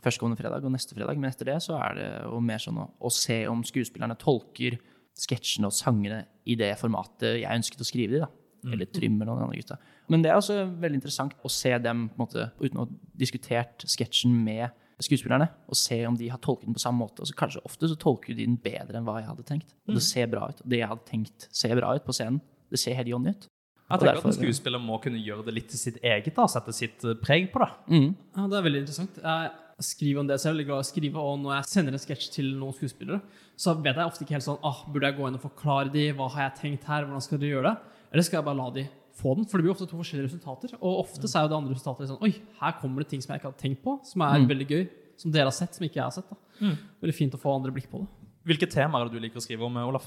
førstkommende 0.04 0.40
fredag 0.40 0.64
og 0.64 0.72
neste 0.72 0.96
fredag, 0.96 1.18
men 1.20 1.30
etter 1.30 1.50
det 1.50 1.58
så 1.64 1.76
er 1.78 1.94
det 1.98 2.08
jo 2.24 2.40
mer 2.44 2.58
sånn 2.62 2.78
å, 2.80 2.86
å 3.00 3.10
se 3.12 3.42
om 3.50 3.62
skuespillerne 3.66 4.16
tolker 4.20 4.78
sketsjene 5.20 5.68
og 5.68 5.74
sangene 5.76 6.22
i 6.48 6.56
det 6.56 6.72
formatet 6.80 7.40
jeg 7.42 7.60
ønsket 7.60 7.82
å 7.84 7.88
skrive 7.88 8.16
de, 8.16 8.20
da. 8.24 8.30
Eller 8.70 8.88
Trym 8.92 9.14
eller 9.16 9.32
noen 9.32 9.46
andre 9.46 9.56
gutta. 9.60 9.78
Men 10.12 10.20
det 10.24 10.30
er 10.32 10.36
også 10.36 10.56
veldig 10.82 10.98
interessant 11.00 11.32
å 11.44 11.48
se 11.52 11.70
dem 11.80 12.08
på 12.10 12.18
en 12.18 12.24
måte, 12.26 12.46
uten 12.60 12.80
å 12.80 12.84
ha 12.84 12.90
diskutert 13.16 13.86
sketsjen 13.88 14.34
med 14.44 14.68
skuespillerne, 15.00 15.46
og 15.70 15.78
se 15.80 15.96
om 16.04 16.16
de 16.18 16.28
har 16.28 16.40
tolket 16.44 16.68
den 16.68 16.76
på 16.76 16.82
samme 16.82 17.00
måte. 17.00 17.22
Og 17.24 17.30
så 17.30 17.36
kanskje 17.36 17.62
ofte 17.64 17.88
så 17.88 17.96
tolker 18.00 18.36
de 18.36 18.44
den 18.44 18.58
bedre 18.60 19.00
enn 19.00 19.06
hva 19.08 19.16
jeg 19.20 19.30
hadde 19.30 19.46
tenkt. 19.48 19.72
Og 19.88 19.96
det 19.96 20.02
ser 20.04 20.28
bra 20.28 20.50
ut. 20.50 20.60
Og 20.60 20.68
det 20.68 20.82
jeg 20.82 20.90
hadde 20.90 21.08
tenkt 21.08 21.46
ser 21.56 21.72
bra 21.78 21.94
ut 21.96 22.04
på 22.04 22.16
scenen. 22.16 22.42
Det 22.70 22.80
ser 22.82 22.98
helt 22.98 23.08
Johnny 23.08 23.32
ut. 23.32 23.46
Jeg 23.90 23.98
tenker 23.98 24.12
derfor- 24.12 24.28
at 24.28 24.36
En 24.36 24.42
skuespiller 24.44 24.78
må 24.78 25.00
kunne 25.02 25.18
gjøre 25.24 25.44
det 25.46 25.54
litt 25.54 25.68
til 25.72 25.78
sitt 25.80 25.96
eget, 26.04 26.34
da, 26.34 26.44
sette 26.46 26.72
sitt 26.76 27.00
preg 27.24 27.50
på 27.50 27.64
det. 27.64 27.70
Mm. 27.88 28.14
Ja, 28.36 28.46
Det 28.46 28.58
er 28.58 28.62
veldig 28.68 28.82
interessant. 28.84 29.16
Jeg 29.16 29.50
skriver 29.82 30.20
om 30.20 30.26
det 30.28 30.38
selv. 30.40 30.58
Jeg 30.60 30.66
er 30.66 30.70
glad 30.70 30.80
i 30.82 30.86
å 30.86 30.88
skrive, 30.90 31.16
og 31.24 31.38
når 31.42 31.54
jeg 31.58 31.68
sender 31.72 31.96
en 31.96 32.02
sketsj 32.02 32.30
til 32.34 32.48
noen 32.58 32.74
skuespillere, 32.76 33.20
så 33.56 33.74
vet 33.76 33.96
jeg 33.96 34.06
ofte 34.06 34.24
ikke 34.24 34.36
helt 34.38 34.46
sånn 34.46 34.58
ah, 34.64 34.84
Burde 34.88 35.06
jeg 35.10 35.16
gå 35.18 35.26
inn 35.28 35.36
og 35.36 35.42
forklare 35.44 35.92
de, 35.92 36.06
Hva 36.16 36.28
har 36.34 36.46
jeg 36.48 36.56
tenkt 36.62 36.84
her? 36.88 37.04
Hvordan 37.04 37.24
skal 37.24 37.38
de 37.42 37.50
gjøre 37.52 37.70
det? 37.70 37.76
Eller 38.12 38.26
skal 38.26 38.38
jeg 38.40 38.46
bare 38.48 38.56
la 38.60 38.68
de 38.76 38.84
få 39.20 39.34
den? 39.36 39.44
For 39.50 39.58
det 39.60 39.64
blir 39.66 39.74
ofte 39.74 39.86
to 39.90 39.98
forskjellige 40.00 40.30
resultater. 40.30 40.72
Og 40.80 41.02
ofte 41.04 41.28
så 41.28 41.38
er 41.40 41.44
jo 41.44 41.52
det 41.52 41.58
andre 41.60 41.74
resultatet 41.76 42.08
sånn 42.12 42.22
Oi, 42.24 42.32
her 42.62 42.72
kommer 42.80 43.04
det 43.04 43.10
ting 43.12 43.20
som 43.24 43.34
jeg 43.34 43.42
ikke 43.42 43.50
hadde 43.52 43.62
tenkt 43.64 43.82
på, 43.84 43.98
som 44.08 44.22
er 44.24 44.38
Mm. 44.40 44.48
veldig 44.48 44.68
gøy. 44.70 44.88
Som 45.20 45.30
dere 45.32 45.44
har 45.50 45.52
sett, 45.52 45.74
som 45.76 45.84
ikke 45.84 46.00
jeg 46.00 46.06
har 46.06 46.10
sett. 46.16 46.28
da. 46.30 46.74
Veldig 47.04 47.14
fint 47.14 47.34
å 47.36 47.40
få 47.40 47.52
andre 47.54 47.70
blikk 47.76 47.90
på 47.92 48.00
det. 48.00 48.08
Hvilke 48.48 48.68
temaer 48.72 49.04
er 49.04 49.08
det 49.10 49.18
du 49.20 49.20
liker 49.20 49.36
å 49.36 49.44
skrive 49.44 49.62
om, 49.68 49.76
Olaf? 49.76 50.06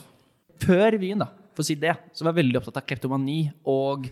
Før 0.64 0.92
revyen, 0.96 1.20
da, 1.22 1.28
for 1.54 1.62
å 1.62 1.66
si 1.66 1.76
det, 1.76 1.94
så 2.14 2.24
var 2.26 2.34
jeg 2.34 2.46
veldig 2.46 2.58
opptatt 2.62 2.78
av 2.82 2.86
kleptomani 2.90 3.52
og 3.70 4.08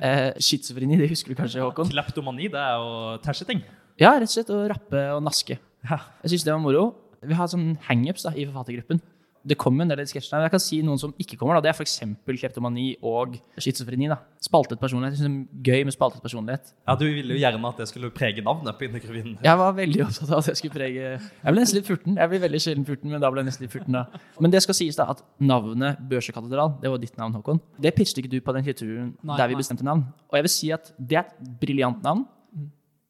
eh, 0.00 0.32
schizofreni. 0.40 0.96
Det 0.96 1.10
husker 1.10 1.34
du 1.34 1.36
kanskje, 1.36 1.60
Håkon? 1.60 1.88
Kleptomani, 1.92 2.48
det 2.52 2.60
er 2.60 2.76
jo 2.80 3.18
tæsje 3.24 3.46
ting. 3.48 3.62
Ja, 4.00 4.12
rett 4.20 4.28
og 4.28 4.34
slett 4.36 4.50
å 4.52 4.62
rappe 4.68 5.02
og 5.16 5.22
naske. 5.24 5.58
Ja. 5.88 6.00
Jeg 6.24 6.34
syns 6.34 6.44
det 6.44 6.52
var 6.52 6.60
moro. 6.64 6.86
Vi 7.26 7.34
har 7.34 7.48
sånn 7.48 7.76
hangups 7.88 8.26
i 8.34 8.44
forfattergruppen. 8.44 9.00
Det 9.46 9.54
kommer 9.62 9.84
en 9.84 9.90
del 9.92 10.00
i 10.02 10.04
sketsjene. 10.10 10.40
Jeg 10.42 10.50
kan 10.50 10.58
si 10.62 10.80
noen 10.82 10.98
som 10.98 11.12
ikke 11.22 11.36
kommer. 11.38 11.54
da. 11.54 11.60
Det 11.62 11.70
er 11.70 11.76
f.eks. 11.78 12.00
kleptomani 12.26 12.96
og 13.06 13.36
schizofreni. 13.62 14.08
da. 14.10 14.16
Spaltet 14.42 14.80
personlighet. 14.82 15.14
Jeg 15.14 15.20
synes 15.22 15.46
det 15.46 15.70
er 15.70 15.78
gøy 15.78 15.84
med 15.86 15.94
spaltet 15.94 16.20
personlighet. 16.24 16.72
Ja, 16.82 16.96
Du 16.98 17.04
ville 17.06 17.36
jo 17.36 17.38
gjerne 17.38 17.70
at 17.70 17.78
det 17.78 17.86
skulle 17.86 18.10
prege 18.10 18.42
navnet 18.42 18.74
på 18.76 18.88
Indergrevyen. 18.88 19.36
Jeg 19.46 19.60
var 19.62 19.72
veldig 19.78 20.02
opptatt 20.08 20.32
av 20.34 20.42
at 20.42 20.50
jeg 20.50 20.58
skulle 20.58 20.74
prege 20.74 21.04
Jeg 21.14 21.46
ble 21.54 21.62
nesten 21.62 21.78
litt 21.78 21.86
furten. 21.86 22.18
Jeg 22.18 22.32
blir 22.34 22.42
veldig 22.42 22.60
sjelden 22.66 22.88
furten, 22.90 23.14
men 23.14 23.22
da 23.22 23.30
ble 23.30 23.44
jeg 23.44 23.50
nesten 23.52 23.68
litt 23.68 23.76
furten. 23.76 23.92
da. 24.00 24.04
Men 24.42 24.50
det 24.50 24.64
skal 24.66 24.74
sies 24.82 24.98
da 24.98 25.06
at 25.14 25.22
navnet 25.38 26.02
Børsekatedral, 26.10 26.74
det 26.82 26.90
var 26.90 26.98
ditt 27.06 27.16
navn, 27.16 27.38
Håkon. 27.38 27.62
Det 27.78 27.94
pitchet 27.94 28.18
ikke 28.24 28.34
du 28.34 28.40
på 28.42 28.52
den 28.58 28.66
kulturen 28.66 29.14
der 29.22 29.46
vi 29.46 29.54
bestemte 29.62 29.86
navn. 29.86 30.08
Og 30.26 30.40
jeg 30.40 30.42
vil 30.50 30.56
si 30.58 30.72
at 30.74 30.90
det 30.98 31.22
er 31.22 31.28
et 31.30 31.38
briljant 31.62 32.02
navn, 32.02 32.26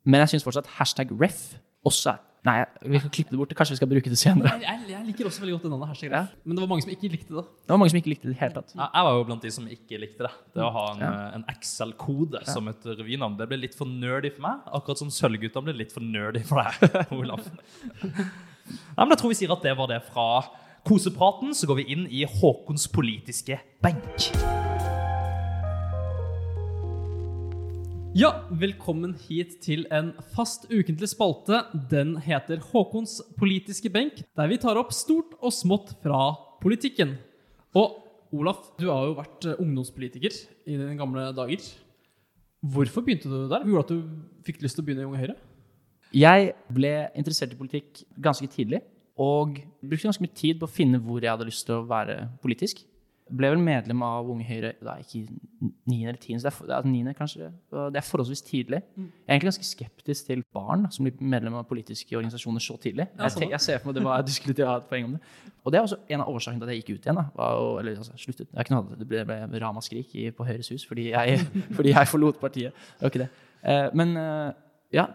men 0.06 0.22
jeg 0.22 0.36
syns 0.36 0.46
fortsatt 0.46 0.70
hashtag 0.78 1.12
ref 1.20 1.42
også 1.86 2.14
er 2.14 2.22
Nei, 2.46 2.60
vi 2.86 2.98
kan 3.02 3.10
klippe 3.10 3.32
det 3.34 3.38
bort. 3.40 3.50
Kanskje 3.58 3.74
vi 3.74 3.78
skal 3.80 3.88
bruke 3.90 4.06
det 4.12 4.16
senere. 4.20 4.52
Jeg, 4.54 4.62
jeg, 4.62 4.82
jeg 4.92 5.06
liker 5.08 5.26
også 5.26 5.40
veldig 5.42 5.54
godt 5.56 5.64
det 5.66 5.70
navnet. 5.72 5.88
hashtag 5.90 6.12
Ja. 6.12 6.20
ref. 6.20 6.34
Men 6.46 6.54
det 6.54 6.62
var 6.62 6.68
mange 6.70 6.82
som 6.84 6.92
ikke 6.94 7.08
likte 7.10 7.32
det. 7.34 7.42
Det 7.66 7.72
var 7.74 7.80
mange 7.82 7.90
som 7.90 7.98
ikke 7.98 8.10
likte 8.12 8.28
det 8.30 8.36
i 8.36 8.38
hele 8.38 8.54
tatt. 8.54 8.70
Ja, 8.76 8.86
Jeg 8.94 9.02
var 9.08 9.16
jo 9.16 9.24
blant 9.26 9.42
de 9.42 9.50
som 9.50 9.66
ikke 9.66 9.98
likte 9.98 10.22
det. 10.28 10.30
Det 10.54 10.62
å 10.62 10.68
ha 10.76 10.84
en, 10.92 11.00
Ja. 11.02 11.08
eh, 11.24 11.34
en 11.40 11.44
Excel-kode 11.50 12.44
som 12.46 12.68
et 12.70 12.86
revynavn, 12.86 13.34
det 13.40 13.48
ble 13.50 13.58
litt 13.64 13.74
for 13.74 13.90
nerdy 13.90 14.30
for 14.36 14.42
meg. 14.46 14.62
Akkurat 14.78 15.02
som 15.02 15.10
Sølvgutta 15.10 15.64
ble 15.66 15.74
litt 15.74 15.90
for 15.90 16.06
nerdy 16.06 16.44
for 16.46 16.62
deg, 16.62 17.10
Olaf. 17.18 17.50
Nei, 18.14 19.02
men 19.02 19.10
Jeg 19.16 19.18
tror 19.24 19.34
vi 19.34 19.40
sier 19.42 19.50
at 19.58 19.66
det 19.66 19.74
var 19.82 19.90
det 19.90 20.00
fra 20.06 20.28
kosepraten. 20.86 21.50
Så 21.50 21.66
går 21.66 21.82
vi 21.82 21.88
inn 21.98 22.06
i 22.14 22.22
Håkons 22.30 22.86
politiske 22.94 23.58
benk. 23.82 24.30
Ja, 28.16 28.30
velkommen 28.48 29.10
hit 29.26 29.58
til 29.60 29.82
en 29.92 30.06
fast 30.32 30.62
ukentlig 30.70 31.10
spalte. 31.10 31.58
Den 31.90 32.14
heter 32.24 32.62
Håkons 32.64 33.18
politiske 33.36 33.90
benk, 33.92 34.22
der 34.38 34.48
vi 34.48 34.56
tar 34.62 34.78
opp 34.80 34.94
stort 34.96 35.34
og 35.36 35.52
smått 35.52 35.92
fra 36.00 36.30
politikken. 36.62 37.12
Og 37.76 37.98
Olaf, 38.32 38.70
du 38.80 38.86
har 38.88 39.04
jo 39.10 39.18
vært 39.18 39.48
eh, 39.50 39.60
ungdomspolitiker 39.60 40.32
i 40.32 40.78
dine 40.78 40.96
gamle 40.96 41.26
dager. 41.36 41.68
Hvorfor 42.64 43.04
begynte 43.04 43.28
du 43.28 43.36
der? 43.50 43.66
Hva 43.66 43.74
gjorde 43.74 43.84
at 43.84 43.92
du 43.92 44.40
fikk 44.48 44.64
lyst 44.64 44.80
til 44.80 44.86
å 44.86 44.88
begynne 44.88 45.04
i 45.04 45.10
Unge 45.10 45.20
Høyre? 45.20 45.36
Jeg 46.16 46.54
ble 46.72 46.96
interessert 47.20 47.52
i 47.52 47.60
politikk 47.60 48.00
ganske 48.16 48.48
tidlig, 48.48 48.80
og 49.20 49.60
brukte 49.84 50.08
ganske 50.08 50.24
mye 50.24 50.40
tid 50.40 50.56
på 50.62 50.64
å 50.64 50.72
finne 50.72 51.04
hvor 51.04 51.20
jeg 51.20 51.34
hadde 51.34 51.50
lyst 51.50 51.68
til 51.68 51.82
å 51.82 51.86
være 51.92 52.22
politisk. 52.40 52.80
Ble 53.26 53.48
vel 53.50 53.58
medlem 53.58 54.02
av 54.06 54.28
Unge 54.30 54.44
Høyre 54.46 54.68
da 54.86 54.92
ikke 55.02 55.16
i 55.18 55.22
9. 55.90 55.96
eller 56.06 56.18
tiende, 56.22 56.38
så 56.40 56.46
det 56.46 56.52
er, 56.52 56.54
for- 56.54 56.66
det 56.70 56.76
er 56.76 56.84
9. 56.86 57.14
kanskje. 57.18 57.48
Det 57.90 57.98
er 57.98 58.04
forholdsvis 58.06 58.42
tidlig. 58.46 58.78
Jeg 58.94 59.08
er 59.26 59.32
egentlig 59.34 59.48
ganske 59.50 59.66
skeptisk 59.66 60.26
til 60.28 60.44
barn 60.54 60.84
da, 60.84 60.90
som 60.94 61.04
blir 61.08 61.16
medlem 61.20 61.54
av 61.58 61.64
politiske 61.66 62.14
organisasjoner 62.14 62.62
så 62.62 62.76
tidlig. 62.78 63.08
Jeg, 63.18 63.50
jeg 63.50 63.60
ser 63.60 63.78
for 63.82 63.90
meg 63.90 63.96
det 63.98 64.04
var, 64.04 64.22
du 64.22 64.30
skulle 64.30 64.54
til 64.54 64.64
å 64.64 64.68
ha 64.70 64.76
et 64.78 64.86
poeng 64.88 65.08
om 65.08 65.16
det. 65.16 65.20
Og 65.64 65.72
det 65.74 65.78
er 65.80 65.82
også 65.88 65.98
en 66.14 66.20
av 66.22 66.30
årsakene 66.30 66.60
til 66.62 66.68
at 66.68 66.74
jeg 66.76 66.84
gikk 66.84 66.92
ut 67.00 67.08
igjen. 67.08 67.18
da, 67.18 67.24
var 67.34 67.80
eller 67.80 67.96
altså, 67.98 68.12
sluttet. 68.16 68.46
Det, 68.54 68.66
kunne 68.68 68.98
det 69.02 69.08
ble, 69.10 69.24
ble 69.50 69.60
ramaskrik 69.64 70.14
i- 70.14 70.30
på 70.30 70.46
Høyres 70.46 70.70
hus 70.70 70.86
fordi 70.86 71.08
jeg, 71.10 71.40
fordi 71.76 71.90
jeg 71.96 72.06
forlot 72.12 72.38
partiet. 72.40 72.72
Det 73.00 73.02
var 73.08 73.10
ikke 73.10 73.24
det. 73.24 73.30
Eh, 73.66 73.88
Men 73.92 74.16
eh, 74.16 74.52
ja, 74.94 75.08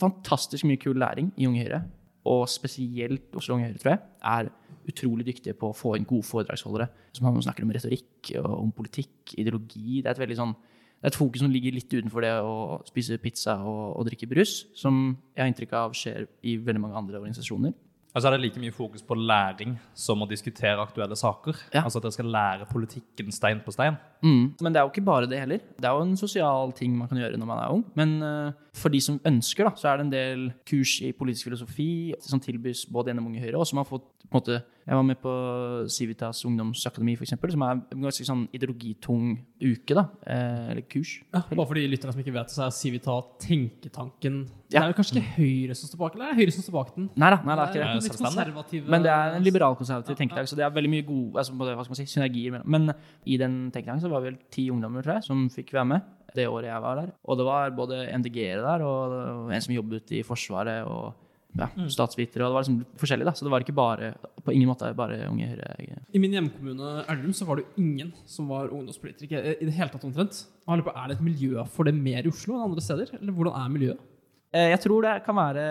fantastisk 0.00 0.64
mye 0.64 0.80
kul 0.80 0.96
læring 0.96 1.32
i 1.36 1.46
Unge 1.46 1.66
Høyre. 1.66 1.82
Og 2.24 2.48
spesielt 2.48 3.28
Oslo 3.36 3.54
Unge 3.56 3.68
Høyre, 3.68 3.78
tror 3.78 3.90
jeg, 3.92 4.00
er 4.24 4.48
utrolig 4.90 5.26
dyktige 5.28 5.56
på 5.58 5.70
å 5.70 5.76
få 5.76 5.94
inn 5.98 6.08
gode 6.08 6.26
foredragsholdere 6.28 6.88
som 7.16 7.28
snakker 7.44 7.66
om 7.66 7.72
retorikk 7.74 8.32
og 8.40 8.50
om 8.56 8.74
politikk, 8.74 9.36
ideologi. 9.36 10.00
Det 10.00 10.08
er 10.08 10.16
et 10.16 10.24
veldig 10.24 10.40
sånn 10.40 10.56
det 10.98 11.06
er 11.06 11.12
et 11.12 11.18
fokus 11.20 11.44
som 11.44 11.52
ligger 11.54 11.76
litt 11.76 11.92
utenfor 11.92 12.24
det 12.24 12.32
å 12.42 12.80
spise 12.88 13.20
pizza 13.22 13.54
og, 13.62 14.00
og 14.00 14.08
drikke 14.08 14.26
brus, 14.26 14.64
som 14.74 15.12
jeg 15.30 15.44
har 15.44 15.50
inntrykk 15.52 15.76
av 15.78 15.92
skjer 15.94 16.24
i 16.42 16.56
veldig 16.58 16.82
mange 16.82 16.98
andre 16.98 17.20
organisasjoner. 17.20 17.76
Altså 18.16 18.32
er 18.32 18.34
det 18.34 18.40
like 18.42 18.60
mye 18.62 18.74
fokus 18.74 19.04
på 19.06 19.14
læring 19.14 19.76
som 19.94 20.24
å 20.24 20.26
diskutere 20.26 20.80
aktuelle 20.82 21.14
saker. 21.18 21.58
Ja. 21.70 21.84
Altså 21.84 22.00
at 22.00 22.08
dere 22.08 22.16
skal 22.16 22.30
lære 22.34 22.66
politikken 22.70 23.30
stein 23.34 23.60
på 23.62 23.74
stein. 23.74 23.98
Mm. 24.24 24.56
Men 24.58 24.74
det 24.74 24.80
er 24.80 24.88
jo 24.88 24.90
ikke 24.90 25.06
bare 25.06 25.28
det 25.30 25.38
heller. 25.38 25.60
Det 25.76 25.86
er 25.86 25.94
jo 25.94 26.06
en 26.06 26.18
sosial 26.18 26.72
ting 26.74 26.96
man 26.98 27.10
kan 27.10 27.20
gjøre 27.20 27.38
når 27.38 27.50
man 27.52 27.62
er 27.62 27.76
ung. 27.76 27.84
Men 28.00 28.16
eh, 28.24 28.56
for 28.78 28.94
de 28.94 29.00
som 29.02 29.18
ønsker, 29.26 29.66
da, 29.66 29.74
så 29.78 29.90
er 29.90 29.98
det 29.98 30.06
en 30.06 30.12
del 30.12 30.44
kurs 30.68 30.98
i 31.04 31.12
politisk 31.16 31.48
filosofi 31.50 31.90
som 32.24 32.40
tilbys 32.42 32.84
både 32.92 33.12
gjennom 33.12 33.28
Unge 33.30 33.42
Høyre, 33.42 33.58
og 33.60 33.68
som 33.68 33.80
har 33.82 33.88
fått 33.88 34.06
på 34.28 34.36
en 34.36 34.42
måte, 34.42 34.58
Jeg 34.88 34.96
var 34.96 35.04
med 35.04 35.18
på 35.20 35.32
Civitas 35.92 36.38
ungdomsakademi, 36.48 37.12
f.eks., 37.18 37.34
som 37.52 37.62
er 37.66 37.74
en 37.76 38.04
ganske 38.06 38.24
sånn 38.24 38.46
ideologitung 38.56 39.34
uke, 39.60 39.92
da. 39.92 40.06
Eh, 40.24 40.70
eller 40.72 40.86
kurs. 40.88 41.18
Ja, 41.28 41.42
bare 41.44 41.66
for 41.68 41.76
de 41.76 41.82
lytterne 41.92 42.14
som 42.14 42.22
ikke 42.22 42.32
vet 42.32 42.48
det, 42.48 42.54
så 42.56 42.62
er 42.64 42.72
Civita 42.72 43.18
tenketanken 43.44 44.38
Det 44.68 44.80
er 44.80 44.88
jo 44.88 44.96
kanskje 44.96 45.18
ikke 45.18 45.34
Høyre 45.36 45.76
som 45.76 45.90
står 45.90 46.00
bak, 46.00 46.16
eller 46.16 46.30
er 46.30 46.32
det 46.32 46.40
Høyre 46.40 46.56
som 46.56 46.64
står 46.64 46.76
bak 46.78 46.94
den? 46.96 47.10
Nei 47.20 47.32
da, 47.34 47.40
nei, 47.44 47.56
det 47.58 47.66
er 47.66 47.68
ikke 47.68 47.76
det. 47.76 47.84
Det 47.84 48.00
er 48.00 48.08
litt 48.08 48.22
konservative 48.22 48.94
Men 48.94 49.04
det 49.04 49.12
er 49.12 49.36
en 49.36 49.48
liberalkonservativ 49.50 50.20
tenketank, 50.22 50.48
så 50.48 50.56
det 50.56 50.64
er 50.64 50.76
veldig 50.78 50.94
mye 50.96 51.08
gode 51.08 51.42
altså, 51.44 51.58
hva 51.60 51.84
skal 51.84 51.92
man 51.92 52.00
si, 52.00 52.08
synergier 52.14 52.56
mellom. 52.56 52.76
Men 52.78 52.94
i 53.28 53.40
den 53.44 53.58
tenketanken 53.68 54.06
så 54.06 54.12
var 54.12 54.24
vi 54.24 54.32
vel 54.32 54.40
ti 54.56 54.70
ungdommer, 54.72 55.04
tror 55.04 55.18
jeg, 55.18 55.28
som 55.28 55.50
fikk 55.52 55.76
være 55.76 55.92
med 55.92 56.14
det 56.36 56.48
året 56.50 56.68
jeg 56.70 56.82
var 56.84 57.00
der. 57.00 57.12
Og 57.24 57.38
det 57.40 57.46
var 57.48 57.70
både 57.76 58.02
MDG-ere 58.18 58.64
der, 58.64 58.84
og 58.84 59.52
en 59.54 59.64
som 59.64 59.74
jobbet 59.74 60.12
i 60.18 60.22
Forsvaret, 60.26 60.84
og 60.88 61.14
ja, 61.58 61.68
statsvitere, 61.90 62.44
og 62.44 62.50
det 62.50 62.56
var 62.58 62.64
liksom 62.66 62.98
forskjellig, 63.00 63.26
da. 63.26 63.32
Så 63.34 63.46
det 63.46 63.52
var 63.54 63.64
ikke 63.64 63.74
bare, 63.76 64.10
på 64.44 64.52
ingen 64.52 64.68
måte 64.68 64.90
bare 64.98 65.16
Unge 65.30 65.48
Høyre. 65.48 66.02
I 66.12 66.20
min 66.20 66.34
hjemkommune 66.36 66.90
Elverum 67.08 67.32
så 67.36 67.46
var 67.48 67.58
det 67.58 67.64
jo 67.64 67.82
ingen 67.86 68.12
som 68.28 68.50
var 68.52 68.68
ungdomspolitiker 68.74 69.48
i 69.56 69.64
det 69.64 69.74
hele 69.78 69.90
tatt 69.94 70.04
omtrent. 70.08 70.42
Er 70.68 70.82
det 70.84 71.16
et 71.16 71.24
miljø 71.24 71.64
for 71.72 71.88
det 71.88 71.96
mer 71.96 72.20
i 72.26 72.30
Oslo 72.30 72.58
enn 72.58 72.68
andre 72.68 72.84
steder? 72.84 73.14
Eller 73.18 73.34
hvordan 73.34 73.56
er 73.58 73.72
miljøet? 73.74 74.04
Eh, 74.52 74.70
Jeg 74.72 74.80
tror 74.84 75.02
det 75.04 75.16
kan 75.26 75.36
være 75.36 75.64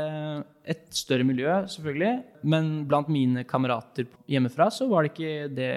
et 0.65 0.83
større 0.93 1.25
miljø, 1.25 1.53
selvfølgelig. 1.69 2.11
Men 2.43 2.73
blant 2.89 3.09
mine 3.09 3.45
kamerater 3.47 4.09
hjemmefra 4.29 4.69
så 4.73 4.89
var 4.89 5.05
det 5.05 5.13
ikke 5.13 5.55
det 5.55 5.71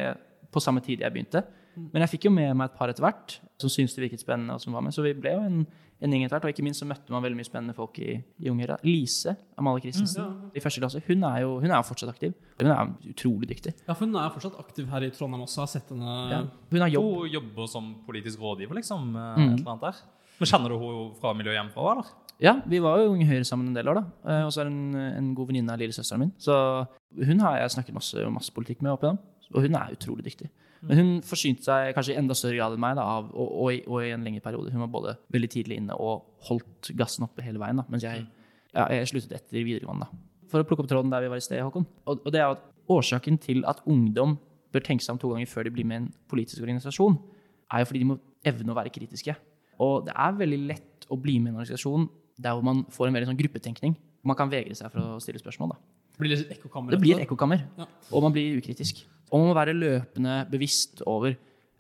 på 0.51 0.61
samme 0.65 0.83
tid 0.85 1.01
jeg 1.05 1.13
begynte. 1.13 1.45
Men 1.77 2.03
jeg 2.03 2.17
fikk 2.17 2.27
jo 2.29 2.35
med 2.35 2.57
meg 2.57 2.71
et 2.73 2.77
par 2.77 2.91
etter 2.91 3.05
hvert. 3.05 3.39
Som 3.61 3.71
syntes 3.73 3.95
det 3.97 4.03
virket 4.07 4.23
spennende, 4.25 4.55
og 4.57 4.61
som 4.63 4.73
var 4.77 4.83
med. 4.83 4.93
Så 4.97 5.03
vi 5.05 5.13
ble 5.15 5.33
jo 5.37 5.41
en, 5.47 5.61
en 6.01 6.11
gjeng 6.15 6.25
etter 6.25 6.37
hvert. 6.39 6.47
Og 6.49 6.53
ikke 6.55 6.65
minst 6.67 6.81
så 6.83 6.89
møtte 6.89 7.13
man 7.13 7.23
veldig 7.25 7.39
mye 7.39 7.49
spennende 7.49 7.75
folk 7.77 7.99
i, 8.03 8.15
i 8.41 8.51
Unge 8.53 8.65
Høyre. 8.67 8.79
Lise 8.87 9.37
Amalie 9.61 9.85
Christensen 9.85 10.51
i 10.57 10.63
første 10.65 10.81
klasse, 10.83 11.03
hun 11.07 11.25
er 11.29 11.43
jo 11.45 11.57
hun 11.61 11.71
er 11.71 11.83
fortsatt 11.87 12.13
aktiv. 12.15 12.33
Hun 12.61 12.71
er 12.73 12.95
utrolig 13.13 13.49
dyktig. 13.53 13.75
Ja, 13.87 13.93
for 13.95 14.07
hun 14.07 14.17
er 14.17 14.33
fortsatt 14.35 14.57
aktiv 14.63 14.89
her 14.93 15.07
i 15.07 15.11
Trondheim 15.15 15.45
også. 15.47 15.61
Har 15.65 15.71
sett 15.75 15.93
henne 15.93 16.17
Ja. 16.31 16.41
Hun 16.73 16.81
har 16.81 16.89
jobb. 16.97 17.13
Hun 17.21 17.29
jobber 17.37 17.69
som 17.69 17.93
politisk 18.07 18.41
rådgiver, 18.41 18.75
liksom. 18.81 19.15
eh, 19.17 19.37
Mm. 19.37 19.53
Et 19.55 19.61
eller 19.61 19.71
annet 19.77 19.87
der. 19.91 20.03
Men 20.41 20.47
Kjenner 20.49 20.69
du 20.73 20.79
henne 20.81 21.15
fra 21.21 21.35
miljøet 21.37 21.59
hjemmefra, 21.59 21.91
eller? 21.93 22.07
Ja, 22.41 22.55
vi 22.67 22.79
var 22.81 22.97
jo 23.03 23.11
Unge 23.13 23.27
Høyre 23.29 23.45
sammen 23.45 23.67
en 23.69 23.75
del 23.77 23.89
år, 23.93 23.99
da. 24.01 24.05
Eh, 24.25 24.45
Og 24.47 24.53
så 24.53 24.63
er 24.63 24.71
hun 24.71 24.95
en 24.97 25.35
god 25.35 25.49
venninne 25.51 25.71
av 25.75 25.79
lillesøsteren 25.79 26.19
min. 26.21 26.33
Så 26.41 26.55
hun 27.21 27.41
har 27.45 27.59
jeg 27.61 27.75
snakket 27.77 27.93
masse, 27.95 28.17
masse 28.33 28.51
politikk 28.57 28.81
med 28.81 28.93
opp 28.95 29.03
igjennom. 29.05 29.19
Og 29.53 29.63
hun 29.67 29.75
er 29.75 29.93
utrolig 29.93 30.25
dyktig. 30.25 30.49
Men 30.83 30.97
hun 31.01 31.09
forsynte 31.27 31.63
seg 31.67 31.95
kanskje 31.97 32.15
i 32.15 32.19
enda 32.21 32.35
større 32.35 32.57
grad 32.57 32.73
enn 32.73 32.81
meg, 32.81 32.95
da, 32.97 33.03
av, 33.19 33.27
og, 33.35 33.49
og, 33.53 33.73
i, 33.75 33.81
og 33.87 34.01
i 34.07 34.13
en 34.15 34.23
lengre 34.25 34.41
periode. 34.41 34.73
Hun 34.73 34.81
var 34.81 34.89
både 34.95 35.17
veldig 35.35 35.51
tidlig 35.53 35.77
inne 35.77 35.97
og 36.01 36.23
holdt 36.49 36.91
gassen 36.97 37.27
oppe 37.27 37.45
hele 37.45 37.61
veien, 37.61 37.77
da, 37.83 37.85
mens 37.93 38.07
jeg, 38.07 38.25
ja, 38.73 38.87
jeg 38.89 39.11
sluttet 39.13 39.35
etter 39.37 39.61
videregående. 39.67 40.07
da. 40.09 40.23
For 40.51 40.63
å 40.63 40.67
plukke 40.67 40.83
opp 40.87 40.89
tråden 40.91 41.13
der 41.13 41.21
vi 41.27 41.29
var 41.31 41.37
i 41.37 41.45
sted, 41.45 41.61
Håkon. 41.63 41.85
Og, 42.07 42.25
og 42.25 42.33
det 42.33 42.41
er 42.41 42.55
at 42.57 42.65
årsaken 42.91 43.37
til 43.39 43.61
at 43.71 43.83
ungdom 43.87 44.39
bør 44.73 44.83
tenke 44.87 45.05
seg 45.05 45.15
om 45.15 45.21
to 45.23 45.29
ganger 45.35 45.47
før 45.51 45.69
de 45.69 45.75
blir 45.77 45.87
med 45.87 45.97
i 45.99 46.03
en 46.05 46.09
politisk 46.31 46.63
organisasjon, 46.65 47.19
er 47.71 47.85
jo 47.85 47.91
fordi 47.91 48.03
de 48.03 48.09
må 48.09 48.17
evne 48.51 48.73
å 48.73 48.79
være 48.81 48.91
kritiske. 48.95 49.37
Og 49.85 50.07
det 50.09 50.15
er 50.17 50.33
veldig 50.41 50.59
lett 50.73 51.07
å 51.13 51.19
bli 51.21 51.37
med 51.39 51.51
i 51.51 51.55
en 51.55 51.61
organisasjon 51.61 52.09
der 52.41 52.57
hvor 52.57 52.65
man 52.67 52.83
får 52.91 53.09
en 53.11 53.17
veldig 53.19 53.29
sånn 53.31 53.39
gruppetenkning. 53.39 53.95
Man 54.27 54.37
kan 54.37 54.51
vegre 54.53 54.75
seg 54.77 54.91
for 54.93 55.17
å 55.17 55.21
stille 55.23 55.41
spørsmål. 55.41 55.75
da. 55.75 55.79
Det 56.17 56.21
blir 56.25 56.35
litt 56.35 56.51
ekkokammer. 56.57 56.93
Det 56.93 57.01
blir 57.01 57.17
et 57.17 57.25
ekkokammer, 57.27 57.63
Ja. 57.79 57.87
og 58.13 58.23
man 58.27 58.33
blir 58.35 58.59
ukritisk. 58.59 59.05
Og 59.31 59.41
man 59.41 59.51
må 59.51 59.57
være 59.57 59.77
løpende 59.77 60.41
bevisst 60.51 61.05
over 61.09 61.37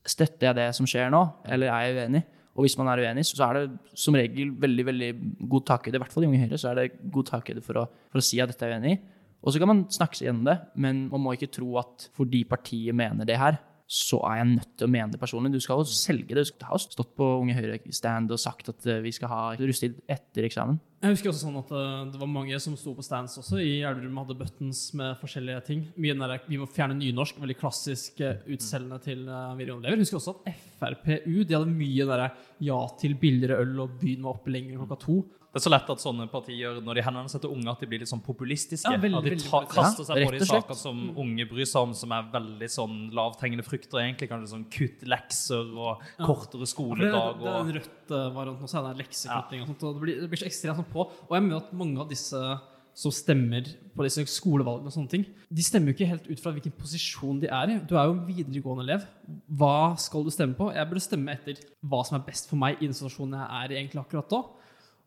støtter 0.07 0.48
jeg 0.48 0.57
det 0.57 0.68
som 0.76 0.88
skjer 0.88 1.11
nå, 1.12 1.22
eller 1.51 1.72
er 1.72 1.86
jeg 1.86 1.96
uenig. 1.98 2.22
Og 2.57 2.66
hvis 2.66 2.76
man 2.80 2.90
er 2.90 3.03
uenig, 3.05 3.24
så 3.28 3.46
er 3.46 3.59
det 3.59 3.96
som 3.98 4.16
regel 4.18 4.51
veldig 4.61 4.84
veldig 4.88 5.11
god 5.48 5.66
takhøyde, 5.70 5.96
i 5.96 6.03
hvert 6.03 6.12
fall 6.12 6.26
i 6.26 6.28
Unge 6.30 6.42
Høyre, 6.42 6.59
så 6.61 6.70
er 6.70 6.78
det 6.80 6.86
god 7.14 7.28
takhøyde 7.30 7.62
for, 7.64 7.86
for 8.11 8.20
å 8.20 8.24
si 8.24 8.40
at 8.42 8.51
dette 8.51 8.66
er 8.66 8.76
uenig. 8.76 8.98
Og 9.40 9.55
så 9.55 9.61
kan 9.62 9.70
man 9.70 9.86
snakke 9.92 10.18
seg 10.18 10.28
gjennom 10.28 10.48
det, 10.51 10.57
men 10.76 11.07
man 11.12 11.22
må 11.24 11.34
ikke 11.36 11.53
tro 11.55 11.78
at 11.80 12.11
fordi 12.16 12.42
partiet 12.48 12.96
mener 12.96 13.28
det 13.28 13.38
her, 13.40 13.61
så 13.90 14.20
er 14.28 14.40
jeg 14.40 14.51
nødt 14.53 14.74
til 14.78 14.86
å 14.86 14.92
mene 14.92 15.11
det 15.14 15.18
personlig. 15.22 15.55
Du 15.55 15.62
skal 15.62 15.80
jo 15.80 15.88
selge 15.88 16.36
det. 16.36 16.44
Du 16.61 16.66
har 16.68 16.78
stått 16.78 17.14
på 17.18 17.26
Unge 17.40 17.57
Høyre-stand 17.57 18.30
og 18.30 18.38
sagt 18.38 18.70
at 18.70 18.86
eh, 18.86 19.01
vi 19.03 19.11
skal 19.14 19.32
ha 19.32 19.40
russetid 19.59 19.96
etter 20.11 20.46
eksamen. 20.46 20.78
Jeg 21.01 21.14
husker 21.14 21.30
også 21.30 21.46
sånn 21.46 21.57
at 21.57 21.70
eh, 21.72 22.01
det 22.12 22.18
var 22.20 22.28
mange 22.28 22.59
som 22.61 22.74
sto 22.76 22.92
på 22.92 23.05
stands 23.05 23.38
også 23.40 23.57
i 23.64 23.78
Elverum 23.88 24.18
hadde 24.20 24.36
buttons 24.36 24.82
med 25.01 25.14
forskjellige 25.16 25.62
ting. 25.64 25.86
Mye 25.96 26.12
den 26.12 26.24
der, 26.26 26.42
Vi 26.44 26.59
må 26.61 26.68
fjerne 26.68 26.98
nynorsk, 26.98 27.38
veldig 27.40 27.57
klassisk 27.57 28.20
eh, 28.20 28.42
utselgende 28.53 28.98
til 29.01 29.22
uh, 29.24 29.55
videregående 29.57 29.88
elever. 29.88 30.03
Jeg 30.03 30.11
husker 30.11 30.20
også 30.20 30.34
at 30.36 30.61
FrPU 30.76 31.38
de 31.40 31.57
hadde 31.57 31.72
mye 31.72 32.09
der 32.11 32.26
ja 32.68 32.80
til 33.01 33.16
billigere 33.16 33.62
øl 33.64 33.86
og 33.86 33.96
byen 34.03 34.28
var 34.28 34.36
oppe 34.36 34.53
lenger 34.53 34.76
klokka 34.82 35.01
to. 35.07 35.22
Det 35.51 35.59
er 35.59 35.62
så 35.64 35.70
lett 35.72 35.88
at 35.90 35.98
sånne 35.98 36.24
partier 36.30 36.76
når 36.78 36.98
de 37.01 37.03
henvender 37.03 37.30
seg 37.32 37.40
til 37.42 37.51
unge, 37.51 37.72
at 37.72 37.80
de 37.82 37.86
blir 37.90 37.98
litt 37.98 38.11
sånn 38.11 38.20
populistiske. 38.22 38.92
Ja, 38.94 39.01
veldig, 39.03 39.18
at 39.18 39.32
de 39.34 39.48
ta, 39.48 39.61
kaster 39.66 40.07
seg 40.07 40.20
Ja, 40.20 40.28
på 40.28 40.34
de 40.36 40.46
saker 40.46 40.76
som 40.78 41.01
unge 41.18 41.46
bryr 41.51 41.66
seg 41.66 41.88
om, 41.88 41.94
som 41.98 42.14
er 42.14 42.28
veldig 42.30 42.68
sånn 42.70 43.01
lavthengende 43.18 43.64
frukter, 43.66 43.98
egentlig. 44.05 44.28
Kanskje 44.30 44.53
sånn 44.53 44.68
kutt 44.70 45.03
lekser 45.11 45.72
og 45.74 46.05
kortere 46.22 46.62
ja, 46.62 46.92
det, 46.94 47.09
det, 47.11 47.40
det 47.40 47.51
er 47.51 47.59
en 47.64 47.74
rødt 47.80 48.14
variant 48.36 48.62
nå, 48.62 48.70
så 48.70 48.78
er 48.78 48.86
det 48.86 49.03
leksekutting 49.03 49.64
og 49.64 49.72
sånt. 49.72 49.82
Og 49.88 49.98
det 49.98 50.05
blir, 50.05 50.22
det 50.22 50.30
blir 50.30 50.42
så 50.44 50.48
ekstremt 50.53 50.78
sånn 50.84 50.89
på. 50.93 51.07
Og 51.28 51.36
jeg 51.36 51.47
mener 51.47 51.62
at 51.62 51.72
mange 51.76 52.01
av 52.03 52.11
disse 52.11 52.41
som 53.01 53.12
stemmer 53.14 53.68
på 53.95 54.05
disse 54.05 54.24
skolevalgene 54.28 54.91
og 54.91 54.95
sånne 54.95 55.12
ting, 55.12 55.24
de 55.49 55.64
stemmer 55.64 55.91
jo 55.91 55.97
ikke 55.97 56.11
helt 56.11 56.26
ut 56.28 56.43
fra 56.43 56.53
hvilken 56.55 56.74
posisjon 56.76 57.38
de 57.43 57.49
er 57.49 57.72
i. 57.72 57.76
Du 57.86 57.95
er 57.97 58.09
jo 58.09 58.16
en 58.16 58.24
videregående 58.26 58.84
elev. 58.84 59.05
Hva 59.47 59.95
skal 60.01 60.26
du 60.26 60.32
stemme 60.34 60.59
på? 60.59 60.72
Jeg 60.74 60.91
burde 60.91 61.05
stemme 61.05 61.36
etter 61.36 61.61
hva 61.80 62.03
som 62.07 62.18
er 62.18 62.26
best 62.26 62.51
for 62.51 62.61
meg 62.61 62.80
i 62.80 62.88
den 62.88 62.97
situasjonen 62.97 63.38
jeg 63.38 63.61
er 63.61 63.72
i 63.72 63.78
egentlig 63.80 64.03
akkurat 64.03 64.34
da. 64.34 64.43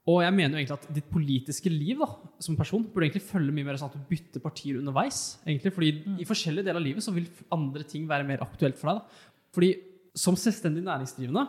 Og 0.09 0.19
jeg 0.19 0.35
mener 0.35 0.57
jo 0.57 0.59
egentlig 0.59 0.75
at 0.75 0.95
ditt 0.97 1.11
politiske 1.11 1.71
liv 1.71 2.01
da, 2.03 2.09
som 2.43 2.57
person 2.59 2.83
burde 2.83 3.07
egentlig 3.07 3.23
følge 3.23 3.53
mye 3.55 3.67
mer 3.67 3.77
sånn 3.79 3.93
at 3.93 3.99
du 3.99 4.09
bytter 4.09 4.43
partier 4.43 4.79
underveis. 4.81 5.37
egentlig, 5.45 5.71
fordi 5.75 5.91
i 6.19 6.27
forskjellige 6.27 6.67
deler 6.67 6.81
av 6.81 6.87
livet 6.87 7.05
så 7.05 7.13
vil 7.15 7.29
andre 7.55 7.85
ting 7.87 8.07
være 8.09 8.27
mer 8.27 8.43
aktuelt 8.43 8.79
for 8.79 8.91
deg. 8.91 8.99
da. 8.99 9.29
Fordi 9.55 9.69
som 10.13 10.35
selvstendig 10.37 10.83
næringsdrivende 10.83 11.45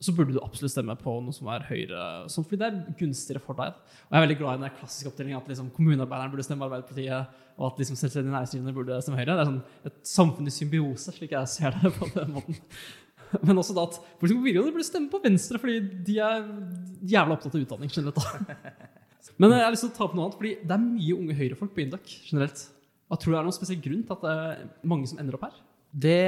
så 0.00 0.14
burde 0.16 0.32
du 0.32 0.40
absolutt 0.40 0.72
stemme 0.72 0.94
på 0.96 1.12
noe 1.20 1.34
som 1.36 1.48
er 1.52 1.66
høyre, 1.68 2.04
sånn, 2.32 2.46
fordi 2.48 2.60
det 2.62 2.68
er 2.70 2.94
gunstigere 2.96 3.42
for 3.44 3.58
deg. 3.58 3.74
Og 3.76 4.14
jeg 4.14 4.16
er 4.16 4.24
veldig 4.24 4.38
glad 4.40 4.56
i 4.56 4.62
den 4.62 4.78
klassiske 4.78 5.10
oppdelingen 5.10 5.40
at 5.42 5.50
liksom, 5.52 5.68
kommunearbeideren 5.76 6.32
burde 6.32 6.46
stemme 6.46 6.64
Arbeiderpartiet, 6.64 7.36
og 7.58 7.66
at 7.68 7.82
liksom, 7.82 7.98
selvstendig 8.00 8.32
næringsdrivende 8.32 8.74
burde 8.78 9.00
stemme 9.04 9.20
Høyre. 9.20 9.36
Det 9.36 9.44
er 9.44 9.50
sånn 9.50 9.90
et 9.90 9.98
samfunn 10.08 10.48
i 10.48 10.54
symbiose, 10.56 11.12
slik 11.12 11.36
jeg 11.36 11.52
ser 11.52 11.76
det 11.76 11.92
på 11.98 12.08
den 12.14 12.32
måten. 12.38 12.56
Men 13.46 13.60
også 13.60 13.76
da 13.76 13.84
at 13.90 14.00
folk 14.00 14.24
på 14.24 14.40
videregående 14.46 14.74
burde 14.78 14.88
stemme 14.88 15.12
på 15.12 15.20
Venstre, 15.22 15.60
fordi 15.60 16.02
de 16.08 16.16
er 16.24 16.48
jævla 17.12 17.36
opptatt 17.36 17.54
av 17.58 17.66
utdanning 17.66 17.92
generelt. 17.92 18.24
Men 19.40 19.52
jeg 19.52 19.66
har 19.66 19.74
lyst 19.76 19.84
til 19.84 19.92
å 19.92 19.98
ta 19.98 20.06
opp 20.08 20.16
noe 20.16 20.30
annet, 20.30 20.40
fordi 20.40 20.56
det 20.64 20.76
er 20.76 20.86
mye 20.86 21.18
unge 21.18 21.36
høyrefolk 21.36 21.76
på 21.76 21.84
Induc 21.84 22.14
generelt. 22.24 22.64
Hva 23.10 23.18
tror 23.20 23.34
du 23.34 23.38
er 23.42 23.44
noen 23.44 23.56
spesiell 23.56 23.84
grunn 23.84 24.04
til 24.06 24.16
at 24.16 24.24
det 24.24 24.32
er 24.32 24.64
mange 24.88 25.12
som 25.12 25.20
ender 25.20 25.36
opp 25.36 25.44
her? 25.50 25.60
Det 25.92 26.20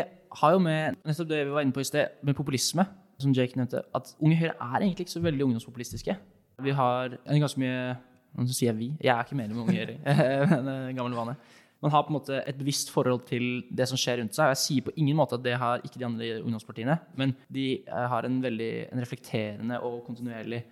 har 0.43 0.55
jo 0.55 0.61
med 0.61 1.01
nettopp 1.07 1.29
det 1.31 1.41
vi 1.47 1.55
var 1.55 1.65
inne 1.65 1.75
på 1.77 1.83
i 1.83 1.89
sted, 1.89 2.21
med 2.27 2.37
populisme, 2.37 2.85
som 3.23 3.35
Jake 3.37 3.59
nevnte, 3.59 3.83
at 3.95 4.15
Unge 4.21 4.39
Høyre 4.39 4.55
er 4.55 4.79
egentlig 4.81 5.07
ikke 5.07 5.17
så 5.17 5.25
veldig 5.25 5.49
ungdomspopulistiske. 5.49 6.17
Vi 6.63 6.75
har 6.77 7.19
en 7.19 7.45
ganske 7.45 7.61
mye 7.61 7.93
Nå 8.33 8.47
sier 8.49 8.71
jeg 8.71 8.79
vi, 8.79 8.87
jeg 9.05 9.13
er 9.13 9.27
ikke 9.27 9.37
medlem 9.37 9.59
med 9.59 9.67
Unge 9.67 9.75
Høyre, 9.77 9.97
men 10.55 10.69
en 10.73 10.97
gammel 10.97 11.17
vane. 11.19 11.35
Man 11.83 11.91
har 11.91 12.05
på 12.07 12.13
en 12.13 12.17
måte 12.17 12.39
et 12.47 12.57
bevisst 12.57 12.93
forhold 12.95 13.25
til 13.27 13.65
det 13.75 13.89
som 13.91 13.99
skjer 13.99 14.21
rundt 14.21 14.37
seg. 14.37 14.47
og 14.47 14.55
Jeg 14.55 14.61
sier 14.63 14.85
på 14.87 14.95
ingen 15.03 15.19
måte 15.19 15.37
at 15.37 15.43
det 15.45 15.57
har 15.59 15.83
ikke 15.83 15.99
de 15.99 16.07
andre 16.07 16.29
ungdomspartiene, 16.39 16.97
men 17.19 17.35
de 17.53 17.67
eh, 17.83 18.07
har 18.13 18.25
en 18.25 18.39
veldig 18.45 18.71
en 18.87 19.03
reflekterende 19.03 19.81
og 19.83 20.05
kontinuerlig 20.07 20.63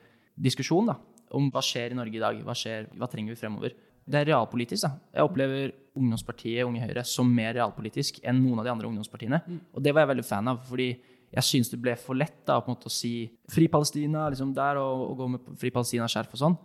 diskusjon 0.41 0.93
da, 0.93 0.97
om 1.37 1.51
hva 1.51 1.63
skjer 1.67 1.93
i 1.93 1.99
Norge 1.99 2.17
i 2.17 2.23
dag, 2.23 2.39
hva, 2.47 2.55
skjer, 2.57 2.87
hva 2.95 3.11
trenger 3.11 3.35
vi 3.35 3.43
fremover. 3.43 3.75
Det 4.11 4.23
er 4.23 4.31
realpolitisk. 4.31 4.87
da. 4.87 4.93
Jeg 5.19 5.27
opplever 5.27 5.75
ungdomspartiet 5.99 6.65
Unge 6.65 6.87
Høyre 6.87 7.05
som 7.07 7.29
mer 7.35 7.53
realpolitisk 7.59 8.23
enn 8.23 8.41
noen 8.45 8.63
av 8.63 8.69
de 8.69 8.73
andre 8.73 8.89
ungdomspartiene. 8.89 9.43
Og 9.75 9.83
det 9.83 9.93
var 9.95 10.07
jeg 10.07 10.13
veldig 10.15 10.27
fan 10.31 10.51
av, 10.51 10.63
fordi 10.71 10.93
jeg 11.31 11.47
syns 11.47 11.69
det 11.71 11.79
ble 11.83 11.95
for 11.99 12.19
lett 12.19 12.41
da, 12.49 12.57
på 12.59 12.71
en 12.71 12.75
måte 12.75 12.91
å 12.91 12.93
si 12.93 13.31
Fri 13.51 13.69
Palestina 13.71 14.25
liksom 14.33 14.51
der, 14.55 14.81
og, 14.83 15.05
og 15.13 15.19
gå 15.21 15.29
med 15.31 15.51
Fri 15.61 15.71
Palestina-skjerf 15.75 16.33
og 16.35 16.41
sånn. 16.41 16.57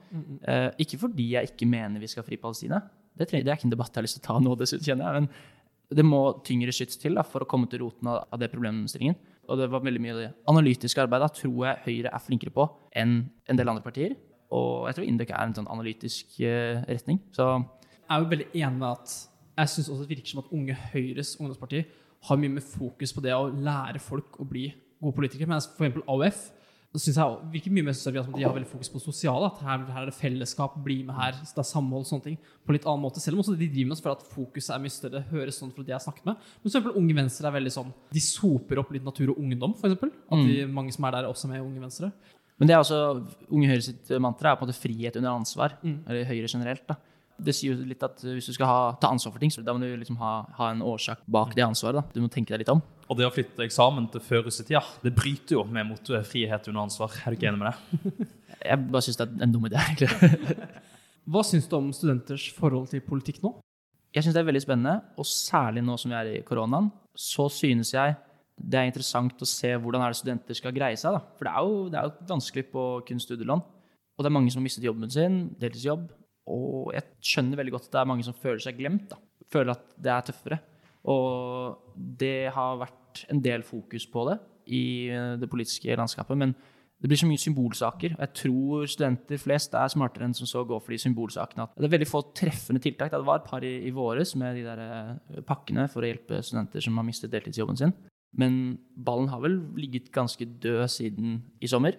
Eh, 0.41 0.69
ikke 0.85 0.99
fordi 1.03 1.27
jeg 1.35 1.51
ikke 1.51 1.67
mener 1.69 2.01
vi 2.01 2.09
skal 2.09 2.23
ha 2.23 2.29
Fri 2.29 2.39
Palestina. 2.41 2.79
Det, 3.13 3.29
det 3.29 3.45
er 3.45 3.53
ikke 3.53 3.69
en 3.69 3.75
debatt 3.75 3.93
jeg 3.93 4.01
har 4.01 4.07
lyst 4.07 4.17
til 4.17 4.25
å 4.25 4.27
ta 4.31 4.39
nå, 4.41 4.55
dessuten, 4.57 4.87
kjenner 4.87 5.05
jeg. 5.05 5.27
Men 5.27 5.99
det 5.99 6.05
må 6.07 6.21
tyngre 6.47 6.73
skyts 6.73 6.97
til 7.01 7.19
da, 7.19 7.25
for 7.27 7.45
å 7.45 7.49
komme 7.49 7.69
til 7.69 7.83
roten 7.83 8.09
av, 8.09 8.23
av 8.33 8.41
det 8.41 8.49
problemstillingen. 8.53 9.19
Og 9.45 9.59
det 9.61 9.69
var 9.69 9.83
veldig 9.85 10.01
mye 10.01 10.15
av 10.15 10.21
det 10.23 10.31
analytiske 10.49 11.03
arbeidet 11.03 11.35
tror 11.37 11.59
jeg 11.67 11.83
Høyre 11.85 12.15
er 12.17 12.23
flinkere 12.25 12.53
på 12.55 12.65
enn 12.97 13.19
en 13.45 13.59
del 13.59 13.69
andre 13.69 13.85
partier. 13.85 14.15
Og 14.55 14.87
jeg 14.89 14.97
tror 14.97 15.05
Indøk 15.09 15.33
er 15.33 15.45
en 15.45 15.55
sånn 15.57 15.69
analytisk 15.69 16.39
eh, 16.41 16.81
retning. 16.89 17.21
Så 17.35 17.51
Jeg 17.53 18.09
er 18.09 18.23
jo 18.23 18.31
veldig 18.33 18.49
enig 18.53 18.79
med 18.79 18.89
at 18.89 19.13
jeg 19.55 19.71
syns 19.71 19.91
også 19.91 20.03
det 20.03 20.15
virker 20.15 20.33
som 20.33 20.41
at 20.41 20.51
Unge 20.53 20.75
Høyres 20.91 21.35
ungdomsparti 21.37 21.85
har 22.27 22.41
mye 22.41 22.57
mer 22.57 22.65
fokus 22.65 23.13
på 23.15 23.23
det 23.23 23.33
å 23.35 23.47
lære 23.49 24.01
folk 24.03 24.39
å 24.41 24.47
bli 24.47 24.67
gode 25.01 25.15
politikere. 25.17 25.49
Mens 25.51 25.67
f.eks. 25.69 26.03
AUF 26.05 26.45
så 26.95 27.01
synes 27.01 27.17
jeg 27.19 27.47
virker 27.51 27.73
mye 27.75 27.83
mer 27.89 27.95
som 27.97 28.15
at 28.15 28.27
de 28.31 28.43
har 28.45 28.53
veldig 28.55 28.69
fokus 28.71 28.89
på 28.93 29.01
sosiale. 29.03 29.49
At 29.49 29.57
her, 29.65 29.81
her 29.91 30.05
er 30.05 30.11
det 30.11 30.15
fellesskap, 30.15 30.77
bli 30.83 31.01
med 31.03 31.17
her, 31.17 31.35
det 31.35 31.59
er 31.59 31.67
samhold, 31.67 32.05
sånne 32.07 32.23
ting. 32.29 32.37
På 32.63 32.75
litt 32.75 32.87
annen 32.87 33.03
måte. 33.03 33.19
Selv 33.19 33.35
om 33.35 33.43
også 33.43 33.57
de 33.57 33.67
driver 33.67 33.89
med 33.89 33.97
oss 33.97 34.03
for 34.05 34.13
at 34.13 34.23
fokuset 34.31 34.71
er 34.77 34.83
mye 34.83 34.93
større. 34.95 35.25
høres 35.33 35.59
sånn 35.59 35.73
fra 35.75 35.83
de 35.83 35.91
jeg 35.91 35.97
har 35.97 36.05
snakket 36.05 36.29
med. 36.29 36.39
Men 36.39 36.63
for 36.63 36.71
eksempel 36.71 36.95
Unge 37.01 37.17
Venstre 37.17 37.49
er 37.49 37.57
veldig 37.57 37.73
sånn 37.75 37.91
De 38.15 38.23
soper 38.23 38.79
opp 38.79 38.95
litt 38.95 39.03
natur 39.07 39.33
og 39.33 39.41
ungdom, 39.43 39.75
f.eks. 39.75 39.97
At 39.99 40.47
de, 40.47 40.61
mange 40.71 40.95
som 40.95 41.09
er 41.09 41.17
der, 41.17 41.27
er 41.27 41.35
også 41.35 41.51
med 41.51 41.59
i 41.59 41.65
Unge 41.65 41.83
Venstre. 41.83 42.13
Men 42.55 42.71
det 42.71 42.77
er 42.77 42.85
også, 42.85 43.01
Unge 43.51 43.73
Høyre 43.73 43.83
sitt 43.89 44.15
mantra 44.23 44.53
er 44.53 44.61
på 44.61 44.63
en 44.63 44.71
måte 44.71 44.79
frihet 44.79 45.19
under 45.19 45.33
ansvar. 45.33 45.75
Mm. 45.83 45.97
Eller 46.07 46.31
Høyre 46.31 46.47
generelt. 46.47 46.87
da. 46.87 46.95
Det 47.35 47.51
sier 47.55 47.75
jo 47.75 47.87
litt 47.87 48.03
at 48.05 48.21
hvis 48.23 48.47
du 48.47 48.53
skal 48.55 48.69
ha, 48.69 48.79
ta 49.01 49.09
ansvar 49.11 49.33
for 49.33 49.43
ting, 49.43 49.51
så 49.51 49.63
da 49.65 49.73
må 49.75 49.81
du 49.83 49.89
liksom 49.99 50.17
ha, 50.21 50.33
ha 50.55 50.69
en 50.71 50.83
årsak 50.85 51.25
bak 51.27 51.55
det 51.57 51.65
ansvaret. 51.65 51.99
da. 51.99 52.15
Du 52.15 52.23
må 52.23 52.29
tenke 52.31 52.53
deg 52.53 52.63
litt 52.63 52.71
om. 52.71 52.81
Og 53.11 53.19
det 53.19 53.27
å 53.27 53.33
flytte 53.33 53.65
eksamen 53.65 54.07
til 54.13 54.23
før 54.23 54.47
russetida, 54.47 54.81
det 55.03 55.13
bryter 55.15 55.57
jo 55.57 55.65
med 55.67 55.89
mottoet 55.89 56.25
'frihet 56.25 56.69
under 56.71 56.87
ansvar'. 56.87 57.19
Er 57.25 57.33
du 57.33 57.37
ikke 57.37 57.51
enig 57.51 57.61
med 57.61 57.71
det? 57.71 58.29
Jeg 58.69 58.87
bare 58.87 59.03
syns 59.05 59.19
det 59.19 59.27
er 59.27 59.43
en 59.43 59.51
dum 59.51 59.67
idé. 59.67 59.77
egentlig. 59.77 60.57
Hva 61.31 61.41
syns 61.43 61.67
du 61.67 61.75
om 61.77 61.91
studenters 61.93 62.47
forhold 62.53 62.87
til 62.89 63.01
politikk 63.01 63.41
nå? 63.43 63.55
Jeg 64.15 64.23
syns 64.23 64.35
det 64.37 64.41
er 64.41 64.47
veldig 64.47 64.63
spennende, 64.63 65.01
og 65.19 65.25
særlig 65.27 65.83
nå 65.83 65.97
som 65.99 66.13
vi 66.13 66.15
er 66.15 66.31
i 66.37 66.43
koronaen, 66.47 66.87
så 67.11 67.49
synes 67.51 67.91
jeg 67.93 68.15
det 68.55 68.79
er 68.79 68.87
interessant 68.87 69.41
å 69.43 69.47
se 69.49 69.73
hvordan 69.75 70.03
er 70.05 70.13
det 70.13 70.19
studenter 70.21 70.55
skal 70.55 70.73
greie 70.75 70.95
seg. 70.95 71.17
da. 71.17 71.21
For 71.35 71.47
det 71.47 71.51
er 71.51 71.65
jo, 71.65 71.89
det 71.91 71.99
er 71.99 72.05
jo 72.07 72.27
vanskelig 72.29 72.65
på 72.71 72.83
kun 73.07 73.19
studielån. 73.19 73.63
Og 74.15 74.23
det 74.23 74.29
er 74.29 74.35
mange 74.37 74.51
som 74.53 74.61
har 74.61 74.67
mistet 74.69 74.87
jobben 74.87 75.11
sin, 75.11 75.41
deltidsjobb. 75.59 76.07
Og 76.51 76.93
jeg 76.93 77.07
skjønner 77.25 77.59
veldig 77.59 77.75
godt 77.75 77.89
at 77.89 77.95
det 77.95 78.01
er 78.01 78.11
mange 78.11 78.25
som 78.27 78.37
føler 78.37 78.61
seg 78.63 78.77
glemt. 78.77 79.09
da. 79.11 79.19
Føler 79.51 79.75
at 79.75 79.95
det 79.97 80.11
er 80.13 80.27
tøffere. 80.29 80.59
Og 81.11 81.95
det 81.95 82.51
har 82.53 82.79
vært 82.81 83.25
en 83.31 83.41
del 83.43 83.65
fokus 83.65 84.07
på 84.09 84.25
det 84.29 84.39
i 84.73 84.85
eh, 85.13 85.35
det 85.41 85.49
politiske 85.49 85.97
landskapet. 85.97 86.37
Men 86.37 86.55
det 87.01 87.09
blir 87.11 87.19
så 87.19 87.27
mye 87.29 87.41
symbolsaker. 87.41 88.15
og 88.15 88.23
Jeg 88.23 88.33
tror 88.39 88.89
studenter 88.89 89.41
flest 89.41 89.75
er 89.77 89.91
smartere 89.91 90.25
enn 90.25 90.33
som 90.37 90.49
så 90.49 90.63
går 90.65 90.81
for 90.81 90.95
de 90.95 91.01
symbolsakene. 91.01 91.67
Det 91.75 91.85
er 91.85 91.93
veldig 91.93 92.09
få 92.09 92.23
treffende 92.33 92.81
tiltak. 92.81 93.11
Det 93.11 93.27
var 93.27 93.41
et 93.41 93.49
par 93.49 93.65
i, 93.67 93.75
i 93.85 93.93
våres 93.93 94.35
med 94.39 94.57
de 94.57 94.65
der 94.65 94.81
eh, 94.85 95.41
pakkene 95.45 95.87
for 95.91 96.05
å 96.05 96.09
hjelpe 96.09 96.41
studenter 96.45 96.81
som 96.81 96.97
har 96.97 97.07
mistet 97.07 97.33
deltidsjobben 97.33 97.81
sin. 97.81 97.93
Men 98.35 98.77
ballen 98.97 99.29
har 99.31 99.43
vel 99.43 99.61
ligget 99.79 100.11
ganske 100.11 100.45
død 100.45 100.87
siden 100.91 101.39
i 101.63 101.69
sommer. 101.71 101.95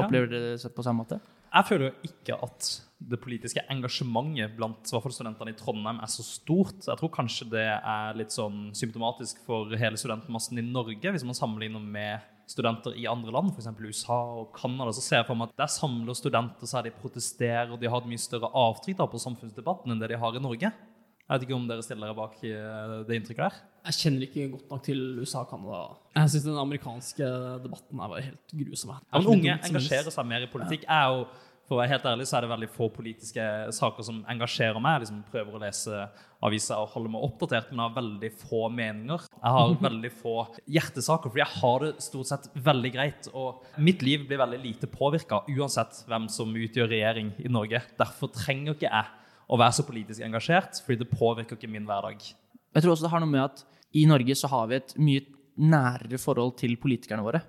Opplever 0.00 0.30
dere 0.30 0.54
det 0.56 0.74
på 0.74 0.84
samme 0.84 1.04
måte? 1.04 1.20
Jeg 1.54 1.66
føler 1.68 1.86
jo 1.86 2.08
ikke 2.08 2.36
at 2.42 2.68
det 3.04 3.20
politiske 3.22 3.62
engasjementet 3.70 4.56
blant 4.56 4.88
studentene 4.90 5.52
i 5.52 5.58
Trondheim 5.58 6.00
er 6.02 6.10
så 6.10 6.24
stort. 6.26 6.80
Jeg 6.86 6.98
tror 6.98 7.12
kanskje 7.14 7.46
det 7.52 7.66
er 7.76 8.16
litt 8.18 8.34
sånn 8.34 8.72
symptomatisk 8.74 9.42
for 9.46 9.70
hele 9.78 10.00
studentmassen 10.00 10.58
i 10.58 10.64
Norge, 10.66 11.12
hvis 11.14 11.26
man 11.26 11.36
sammenligner 11.38 11.82
med 11.82 12.24
studenter 12.50 12.96
i 12.98 13.06
andre 13.08 13.32
land, 13.32 13.52
f.eks. 13.54 13.70
USA 13.80 14.18
og 14.40 14.50
Canada, 14.56 14.92
så 14.92 15.04
ser 15.04 15.20
jeg 15.20 15.28
for 15.28 15.38
meg 15.38 15.52
at 15.52 15.62
der 15.62 15.70
samler 15.72 16.18
studenter 16.18 16.68
seg, 16.68 16.88
de 16.88 16.96
protesterer, 16.98 17.70
og 17.72 17.78
de 17.80 17.88
har 17.92 18.02
et 18.02 18.10
mye 18.10 18.20
større 18.20 18.50
avtrykk 18.50 18.98
da 18.98 19.06
på 19.08 19.22
samfunnsdebatten 19.22 19.94
enn 19.94 20.02
det 20.02 20.10
de 20.12 20.20
har 20.20 20.36
i 20.36 20.42
Norge. 20.42 20.72
Jeg 21.24 21.38
vet 21.38 21.46
ikke 21.46 21.56
om 21.56 21.68
dere 21.70 21.84
stiller 21.84 22.10
dere 22.10 22.16
bak 22.18 22.34
eh, 22.44 22.90
det 23.08 23.16
inntrykket 23.16 23.46
der? 23.46 23.54
Jeg 23.88 23.96
kjenner 23.96 24.26
ikke 24.26 24.50
godt 24.52 24.74
nok 24.74 24.82
til 24.84 25.00
USA 25.22 25.40
og 25.40 25.48
Canada. 25.54 25.78
Jeg 26.18 26.32
syns 26.34 26.44
den 26.50 26.60
amerikanske 26.60 27.30
debatten 27.64 28.02
er 28.04 28.12
bare 28.12 28.26
helt 28.26 28.54
grusom. 28.60 28.92
jeg. 28.92 29.08
Men 29.14 29.30
unge 29.32 29.56
engasjerer 29.70 30.12
seg 30.12 30.28
mer 30.28 30.44
i 30.44 30.50
politikk. 30.52 30.84
Jeg 30.84 30.92
er 30.98 31.14
jo, 31.14 31.24
for 31.64 31.78
å 31.78 31.80
være 31.80 31.94
helt 31.94 32.10
ærlig, 32.10 32.28
så 32.28 32.36
er 32.36 32.44
det 32.44 32.52
veldig 32.52 32.68
få 32.74 32.90
politiske 32.92 33.48
saker 33.78 34.08
som 34.10 34.20
engasjerer 34.36 34.84
meg. 34.84 34.98
Jeg 34.98 35.04
liksom 35.06 35.24
prøver 35.32 35.56
å 35.56 35.62
lese 35.64 36.04
aviser 36.44 36.76
og 36.76 36.92
holde 36.92 37.14
meg 37.16 37.24
oppdatert, 37.30 37.72
men 37.72 37.86
har 37.86 37.96
veldig 37.96 38.32
få 38.44 38.62
meninger. 38.82 39.26
Jeg 39.32 39.56
har 39.56 39.74
veldig 39.88 40.12
få 40.20 40.38
hjertesaker, 40.76 41.32
fordi 41.32 41.46
jeg 41.46 41.60
har 41.64 41.88
det 41.88 41.92
stort 42.04 42.34
sett 42.34 42.52
veldig 42.68 42.94
greit. 43.00 43.32
Og 43.32 43.64
mitt 43.80 44.04
liv 44.04 44.28
blir 44.28 44.44
veldig 44.44 44.60
lite 44.60 44.92
påvirka, 44.92 45.40
uansett 45.56 46.04
hvem 46.04 46.28
som 46.28 46.52
utgjør 46.52 46.92
regjering 46.92 47.32
i 47.40 47.48
Norge. 47.48 47.80
Derfor 47.96 48.28
trenger 48.36 48.76
ikke 48.76 48.92
jeg 48.92 49.20
å 49.48 49.58
være 49.60 49.76
så 49.76 49.84
politisk 49.86 50.24
engasjert, 50.24 50.80
fordi 50.84 51.02
det 51.02 51.10
påvirker 51.12 51.58
ikke 51.58 51.70
min 51.70 51.86
hverdag. 51.88 52.22
Jeg 52.74 52.82
tror 52.82 52.94
også 52.94 53.06
det 53.06 53.12
har 53.12 53.22
noe 53.22 53.30
med 53.30 53.44
at 53.44 53.64
i 53.94 54.04
Norge 54.10 54.34
så 54.38 54.50
har 54.50 54.68
vi 54.70 54.78
et 54.80 54.94
mye 54.98 55.24
nærere 55.60 56.18
forhold 56.18 56.56
til 56.58 56.74
politikerne 56.80 57.22
våre. 57.24 57.42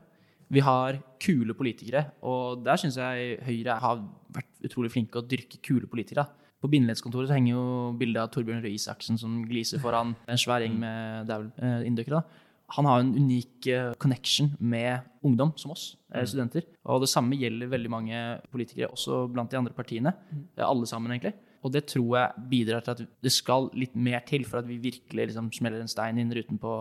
Vi 0.53 0.61
har 0.61 0.99
kule 1.23 1.55
politikere, 1.57 2.03
og 2.21 2.61
der 2.65 2.77
syns 2.77 2.99
jeg 3.01 3.39
Høyre 3.47 3.79
har 3.81 4.01
vært 4.35 4.67
utrolig 4.67 4.91
flinke 4.93 5.17
å 5.17 5.25
dyrke 5.25 5.57
kule 5.65 5.89
politikere. 5.89 6.27
På 6.61 6.69
Bindeleddskontoret 6.69 7.29
så 7.29 7.37
henger 7.37 7.55
jo 7.55 7.65
bildet 7.97 8.21
av 8.21 8.29
Torbjørn 8.33 8.61
Røe 8.63 8.75
Isaksen 8.77 9.17
som 9.21 9.41
gliser 9.49 9.81
foran 9.81 10.13
en 10.29 10.39
svær 10.39 10.63
gjeng 10.63 10.77
med 10.81 11.31
eh, 11.33 11.81
inndøkkere. 11.89 12.21
da. 12.21 12.45
Han 12.73 12.87
har 12.89 13.01
en 13.01 13.11
unik 13.13 13.67
eh, 13.69 13.91
connection 14.01 14.51
med 14.59 15.05
ungdom 15.25 15.51
som 15.57 15.73
oss, 15.75 15.95
eh, 16.13 16.25
studenter. 16.25 16.65
Og 16.89 17.03
det 17.03 17.11
samme 17.11 17.37
gjelder 17.37 17.69
veldig 17.69 17.91
mange 17.93 18.21
politikere, 18.53 18.89
også 18.89 19.25
blant 19.33 19.51
de 19.51 19.59
andre 19.59 19.73
partiene. 19.73 20.13
Eh, 20.57 20.65
Alle 20.65 20.89
sammen, 20.89 21.13
egentlig. 21.13 21.35
Og 21.65 21.73
det 21.73 21.87
tror 21.89 22.11
jeg 22.19 22.47
bidrar 22.51 22.83
til 22.85 22.93
at 22.93 23.03
det 23.25 23.33
skal 23.33 23.71
litt 23.73 23.95
mer 23.97 24.21
til 24.27 24.45
for 24.45 24.61
at 24.61 24.67
vi 24.69 24.77
virkelig 24.81 25.31
liksom 25.31 25.49
smeller 25.55 25.81
en 25.81 25.89
stein 25.89 26.19
inn 26.21 26.33
ruten 26.35 26.59
på 26.61 26.73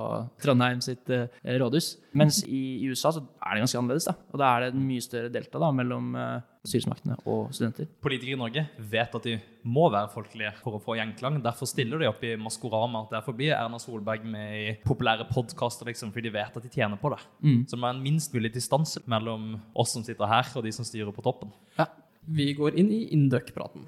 Trondheim 0.42 0.82
sitt 0.84 1.08
eh, 1.14 1.30
rådhus. 1.60 1.94
Mens 2.14 2.42
i, 2.44 2.82
i 2.84 2.90
USA 2.92 3.14
så 3.14 3.22
er 3.24 3.56
det 3.56 3.64
ganske 3.64 3.80
annerledes. 3.80 4.10
da. 4.10 4.18
Og 4.34 4.42
da 4.42 4.50
er 4.50 4.66
det 4.66 4.74
en 4.74 4.84
mye 4.84 5.04
større 5.04 5.32
delta 5.32 5.62
da, 5.62 5.70
mellom 5.74 6.12
eh, 6.20 6.44
styresmaktene 6.68 7.16
og 7.24 7.48
studenter. 7.56 7.88
Politikere 8.04 8.36
i 8.36 8.42
Norge 8.42 8.66
vet 8.92 9.16
at 9.18 9.26
de 9.28 9.38
må 9.64 9.88
være 9.92 10.12
folkelige 10.12 10.52
for 10.60 10.76
å 10.76 10.82
få 10.84 10.98
gjenklang. 11.00 11.40
Derfor 11.44 11.68
stiller 11.70 12.00
de 12.00 12.10
opp 12.10 12.20
i 12.24 12.36
Maskorama. 12.40 13.06
Derfor 13.12 13.36
blir 13.36 13.56
Erna 13.56 13.80
Solberg 13.80 14.28
med 14.28 14.54
i 14.60 14.78
populære 14.84 15.28
podkaster, 15.32 15.88
liksom, 15.88 16.12
fordi 16.12 16.28
de 16.28 16.36
vet 16.36 16.56
at 16.60 16.68
de 16.68 16.72
tjener 16.72 17.00
på 17.00 17.12
det. 17.14 17.22
Så 17.64 17.74
det 17.74 17.80
må 17.80 17.88
være 17.88 17.98
en 17.98 18.04
minst 18.04 18.36
mulig 18.36 18.52
distanse 18.54 19.00
mellom 19.08 19.54
oss 19.72 19.96
som 19.96 20.04
sitter 20.04 20.28
her, 20.28 20.52
og 20.56 20.68
de 20.68 20.72
som 20.76 20.88
styrer 20.88 21.12
på 21.14 21.24
toppen. 21.24 21.52
Ja. 21.80 21.88
Vi 22.24 22.52
går 22.56 22.80
inn 22.80 22.92
i 22.92 23.04
Induc-praten. 23.12 23.84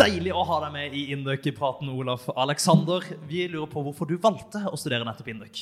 Deilig 0.00 0.30
å 0.32 0.42
ha 0.48 0.56
deg 0.62 0.70
med 0.72 0.94
i 0.96 1.00
Induc-praten, 1.12 1.90
Olaf 1.92 2.22
Alexander. 2.32 3.04
Vi 3.28 3.42
lurer 3.52 3.68
på 3.68 3.82
hvorfor 3.84 4.08
du 4.08 4.14
valgte 4.22 4.62
å 4.70 4.78
studere 4.80 5.04
nettopp 5.04 5.28
Indøk? 5.28 5.60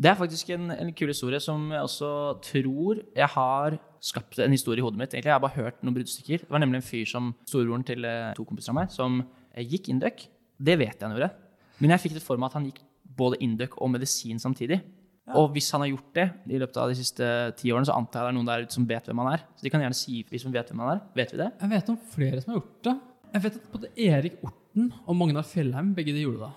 Det 0.00 0.06
er 0.06 0.18
faktisk 0.20 0.52
en, 0.54 0.68
en 0.70 0.92
kul 0.94 1.10
historie 1.10 1.40
som 1.42 1.64
jeg 1.74 1.82
også 1.82 2.10
tror 2.46 3.00
jeg 3.02 3.28
har 3.34 3.76
skapt 4.06 4.38
en 4.44 4.54
historie 4.54 4.78
i 4.78 4.84
hodet 4.86 5.00
mitt. 5.00 5.10
Egentlig, 5.16 5.32
Jeg 5.32 5.34
har 5.34 5.42
bare 5.42 5.58
hørt 5.58 5.82
noen 5.82 5.96
bruddstykker. 5.98 6.44
Det 6.44 6.54
var 6.54 6.62
nemlig 6.62 6.78
en 6.78 6.86
fyr 6.92 7.10
som 7.10 7.32
storebroren 7.42 7.88
til 7.90 8.06
eh, 8.06 8.30
to 8.38 8.46
kompiser 8.46 8.70
av 8.70 8.78
meg, 8.78 8.94
som 8.94 9.18
eh, 9.18 9.66
gikk 9.66 9.90
Indøk. 9.90 10.24
Det 10.54 10.78
vet 10.78 10.94
jeg 10.94 11.08
han 11.08 11.18
gjorde. 11.18 11.32
Men 11.82 11.96
jeg 11.96 12.04
fikk 12.06 12.16
det 12.20 12.24
for 12.28 12.38
meg 12.38 12.52
at 12.52 12.60
han 12.60 12.70
gikk 12.70 12.80
både 13.18 13.42
Indøk 13.42 13.76
og 13.82 13.90
medisin 13.96 14.38
samtidig. 14.38 14.78
Og 15.34 15.50
hvis 15.56 15.74
han 15.74 15.82
har 15.82 15.90
gjort 15.90 16.14
det 16.14 16.30
i 16.54 16.58
løpet 16.62 16.78
av 16.86 16.90
de 16.90 17.02
siste 17.02 17.26
ti 17.58 17.74
årene, 17.74 17.90
så 17.90 17.98
antar 17.98 18.22
jeg 18.22 18.30
det 18.30 18.30
er 18.30 18.38
noen 18.38 18.54
der 18.54 18.64
ute 18.66 18.78
som 18.78 18.86
vet 18.86 19.10
hvem 19.10 19.26
han 19.26 19.34
er. 19.34 19.46
Så 19.58 19.66
de 19.66 19.74
kan 19.74 19.82
gjerne 19.82 19.98
si 19.98 20.22
hvis 20.30 20.46
de 20.46 20.54
vet 20.54 20.70
hvem 20.70 20.86
han 20.86 20.96
er. 20.96 21.06
Vet 21.18 21.34
vi 21.34 21.42
det? 21.42 21.50
Jeg 21.60 21.74
vet 21.74 21.92
om 21.92 22.04
flere 22.14 22.42
som 22.42 22.54
har 22.54 22.62
gjort 22.62 22.84
det. 22.86 23.00
Jeg 23.30 23.44
vet 23.44 23.58
at 23.60 23.70
både 23.72 23.90
Erik 23.96 24.40
Orten 24.46 24.90
og 25.06 25.16
Magnar 25.18 25.46
Fjellheim 25.46 25.92
begge 25.96 26.14
de 26.14 26.24
gjorde 26.24 26.48
det. 26.48 26.52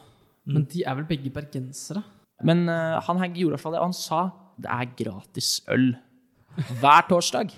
Men 0.54 0.66
de 0.70 0.84
er 0.84 0.98
vel 1.00 1.08
begge 1.08 1.32
bergensere? 1.34 2.04
Men 2.44 2.66
uh, 2.68 3.00
han 3.06 3.22
her 3.22 3.30
gjorde 3.32 3.54
i 3.54 3.56
hvert 3.56 3.64
fall 3.64 3.76
det, 3.76 3.82
og 3.84 3.92
han 3.92 3.98
sa 3.98 4.24
det 4.64 4.70
er 4.70 4.90
gratis 5.00 5.56
øl 5.74 5.94
hver 6.82 7.06
torsdag. 7.10 7.54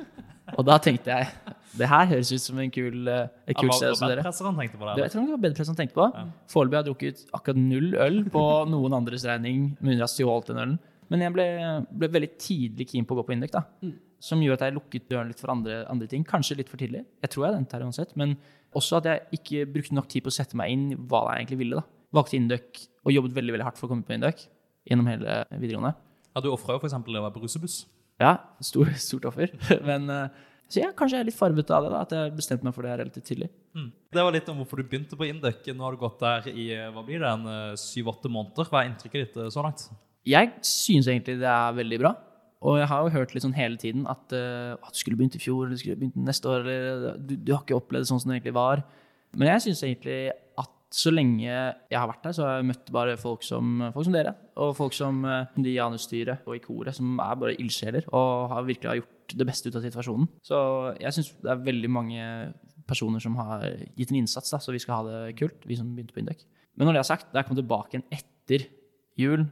og 0.58 0.66
da 0.66 0.78
tenkte 0.82 1.12
jeg 1.12 1.56
det 1.78 1.86
her 1.86 2.08
høres 2.10 2.32
ut 2.34 2.42
som 2.42 2.58
en 2.58 2.70
kul, 2.74 3.06
uh, 3.06 3.28
et 3.46 3.58
kult 3.58 3.76
sted 3.76 3.92
å 3.92 3.98
studere. 3.98 4.24
Det. 4.24 4.30
Det, 4.30 5.04
jeg 5.04 5.12
tror 5.12 5.26
det 5.26 5.34
var 5.34 5.42
bedre 5.44 5.66
han 5.70 5.78
tenkte 5.78 5.98
på. 5.98 6.06
Foreløpig 6.50 6.78
har 6.78 6.84
jeg 6.84 6.90
drukket 6.90 7.24
akkurat 7.36 7.60
null 7.62 7.90
øl 8.06 8.22
på 8.34 8.46
noen 8.70 8.96
andres 8.98 9.26
regning, 9.28 9.72
med 9.80 9.92
mindre 9.94 10.08
jeg 10.08 10.46
den 10.48 10.62
ølen. 10.64 10.78
Men 11.10 11.26
jeg 11.26 11.34
ble, 11.34 11.46
ble 11.90 12.08
veldig 12.14 12.30
tidlig 12.38 12.86
keen 12.92 13.06
på 13.06 13.16
å 13.16 13.20
gå 13.20 13.26
på 13.26 13.34
Induc, 13.34 13.52
da. 13.54 13.64
Som 14.20 14.42
gjorde 14.44 14.60
at 14.60 14.68
jeg 14.68 14.76
lukket 14.76 15.08
døren 15.08 15.30
litt 15.32 15.40
for 15.40 15.52
andre, 15.52 15.82
andre 15.90 16.08
ting. 16.10 16.24
Kanskje 16.28 16.58
litt 16.58 16.70
for 16.72 16.80
tidlig. 16.80 17.06
Jeg 17.24 17.32
tror 17.32 17.46
jeg 17.46 17.60
endte 17.60 17.78
her 17.78 17.86
uansett. 17.86 18.12
Men 18.20 18.36
også 18.76 19.00
at 19.00 19.08
jeg 19.08 19.40
ikke 19.40 19.64
brukte 19.72 19.96
nok 19.96 20.10
tid 20.12 20.26
på 20.26 20.32
å 20.32 20.36
sette 20.36 20.58
meg 20.58 20.74
inn 20.74 20.90
i 20.92 20.98
hva 20.98 21.24
jeg 21.30 21.44
egentlig 21.44 21.60
ville. 21.64 21.80
da. 21.80 22.00
Valgte 22.14 22.36
Induc 22.38 22.84
og 23.06 23.14
jobbet 23.14 23.36
veldig 23.38 23.56
veldig 23.56 23.66
hardt 23.66 23.80
for 23.80 23.88
å 23.88 23.94
komme 23.94 24.06
på 24.06 24.14
Induc 24.16 24.44
gjennom 24.88 25.08
hele 25.10 25.40
videregående. 25.54 25.94
Ja, 26.34 26.42
du 26.44 26.50
ofra 26.52 26.76
jo 26.76 26.82
f.eks. 26.82 26.94
det 27.06 27.18
å 27.18 27.24
være 27.24 27.34
på 27.34 27.42
russebuss. 27.44 27.80
Ja, 28.20 28.36
stor, 28.64 28.92
stort 29.00 29.26
offer. 29.30 29.52
Men 29.88 30.10
eh, 30.12 30.42
så 30.70 30.84
ja, 30.84 30.92
kanskje 30.94 31.18
jeg 31.18 31.24
er 31.24 31.30
litt 31.30 31.38
farvet 31.38 31.72
av 31.74 31.86
det, 31.86 31.90
da, 31.90 32.04
at 32.04 32.12
jeg 32.14 32.34
bestemte 32.36 32.66
meg 32.66 32.76
for 32.76 32.86
det 32.86 32.92
relativt 33.00 33.26
tidlig. 33.26 33.48
Det 34.14 34.22
var 34.22 34.34
litt 34.34 34.48
om 34.52 34.60
hvorfor 34.60 34.78
du 34.78 34.86
begynte 34.86 35.18
på 35.18 35.26
Induc. 35.26 35.64
Nå 35.66 35.86
har 35.86 35.96
du 35.96 36.02
gått 36.02 36.22
der 36.22 36.46
i 36.52 36.68
hva 36.94 37.02
blir 37.06 37.24
det, 37.24 37.32
en 37.32 37.78
syv-åtte 37.80 38.30
måneder. 38.30 38.70
Hva 38.70 38.84
er 38.84 38.92
inntrykket 38.92 39.24
ditt 39.24 39.40
eh, 39.40 39.50
så 39.50 39.64
langt? 39.66 39.88
Jeg 40.28 40.52
synes 40.66 41.08
egentlig 41.08 41.40
det 41.40 41.48
er 41.50 41.78
veldig 41.80 41.98
bra. 42.04 42.12
Og 42.60 42.76
jeg 42.76 42.90
har 42.90 43.04
jo 43.04 43.12
hørt 43.14 43.32
litt 43.32 43.44
sånn 43.44 43.56
hele 43.56 43.80
tiden 43.80 44.04
at, 44.10 44.34
uh, 44.36 44.76
du 44.76 45.00
skulle 45.00 45.16
begynt 45.16 45.38
i 45.38 45.40
fjor, 45.40 45.64
eller 45.64 45.78
du 45.78 45.80
skulle 45.80 46.00
begynt 46.00 46.18
neste 46.20 46.50
år, 46.50 46.66
eller 46.66 47.16
du, 47.16 47.34
du 47.38 47.54
har 47.54 47.62
ikke 47.64 47.78
opplevd 47.78 48.04
det 48.04 48.10
sånn 48.10 48.20
som 48.20 48.32
det 48.32 48.40
egentlig 48.40 48.56
var. 48.58 48.82
Men 49.32 49.52
jeg 49.54 49.64
syns 49.64 49.84
egentlig 49.86 50.18
at 50.60 50.76
så 50.90 51.12
lenge 51.14 51.46
jeg 51.46 51.94
har 51.94 52.08
vært 52.10 52.24
der, 52.26 52.34
så 52.36 52.44
har 52.44 52.58
jeg 52.58 52.68
møtt 52.72 52.92
bare 52.92 53.14
folk 53.20 53.46
som, 53.46 53.86
folk 53.94 54.08
som 54.08 54.16
dere. 54.16 54.34
Og 54.60 54.74
folk 54.76 54.96
som 54.96 55.22
uh, 55.24 55.46
de 55.56 55.72
i 55.72 55.78
Janus-styret 55.78 56.44
og 56.44 56.58
i 56.58 56.62
koret, 56.64 56.96
som 56.98 57.16
er 57.22 57.40
bare 57.40 57.56
ildsjeler 57.56 58.10
og 58.10 58.52
har 58.52 58.68
virkelig 58.68 58.92
har 58.92 59.00
gjort 59.00 59.36
det 59.40 59.46
beste 59.46 59.70
ut 59.70 59.78
av 59.78 59.86
situasjonen. 59.86 60.28
Så 60.44 60.58
jeg 61.00 61.16
syns 61.16 61.32
det 61.40 61.54
er 61.54 61.64
veldig 61.70 61.92
mange 61.96 62.26
personer 62.90 63.22
som 63.22 63.36
har 63.38 63.64
gitt 63.96 64.12
en 64.12 64.20
innsats, 64.20 64.50
da, 64.52 64.60
så 64.60 64.74
vi 64.74 64.82
skal 64.82 64.98
ha 64.98 65.02
det 65.06 65.36
kult, 65.38 65.64
vi 65.68 65.78
som 65.78 65.92
begynte 65.94 66.16
på 66.16 66.24
Induc. 66.24 66.44
Men 66.76 66.88
når 66.88 66.98
det 66.98 67.02
er 67.04 67.10
sagt, 67.10 67.30
da 67.30 67.40
jeg 67.40 67.48
kom 67.48 67.58
tilbake 67.58 67.94
igjen 67.94 68.06
etter 68.14 68.66
jul 69.20 69.44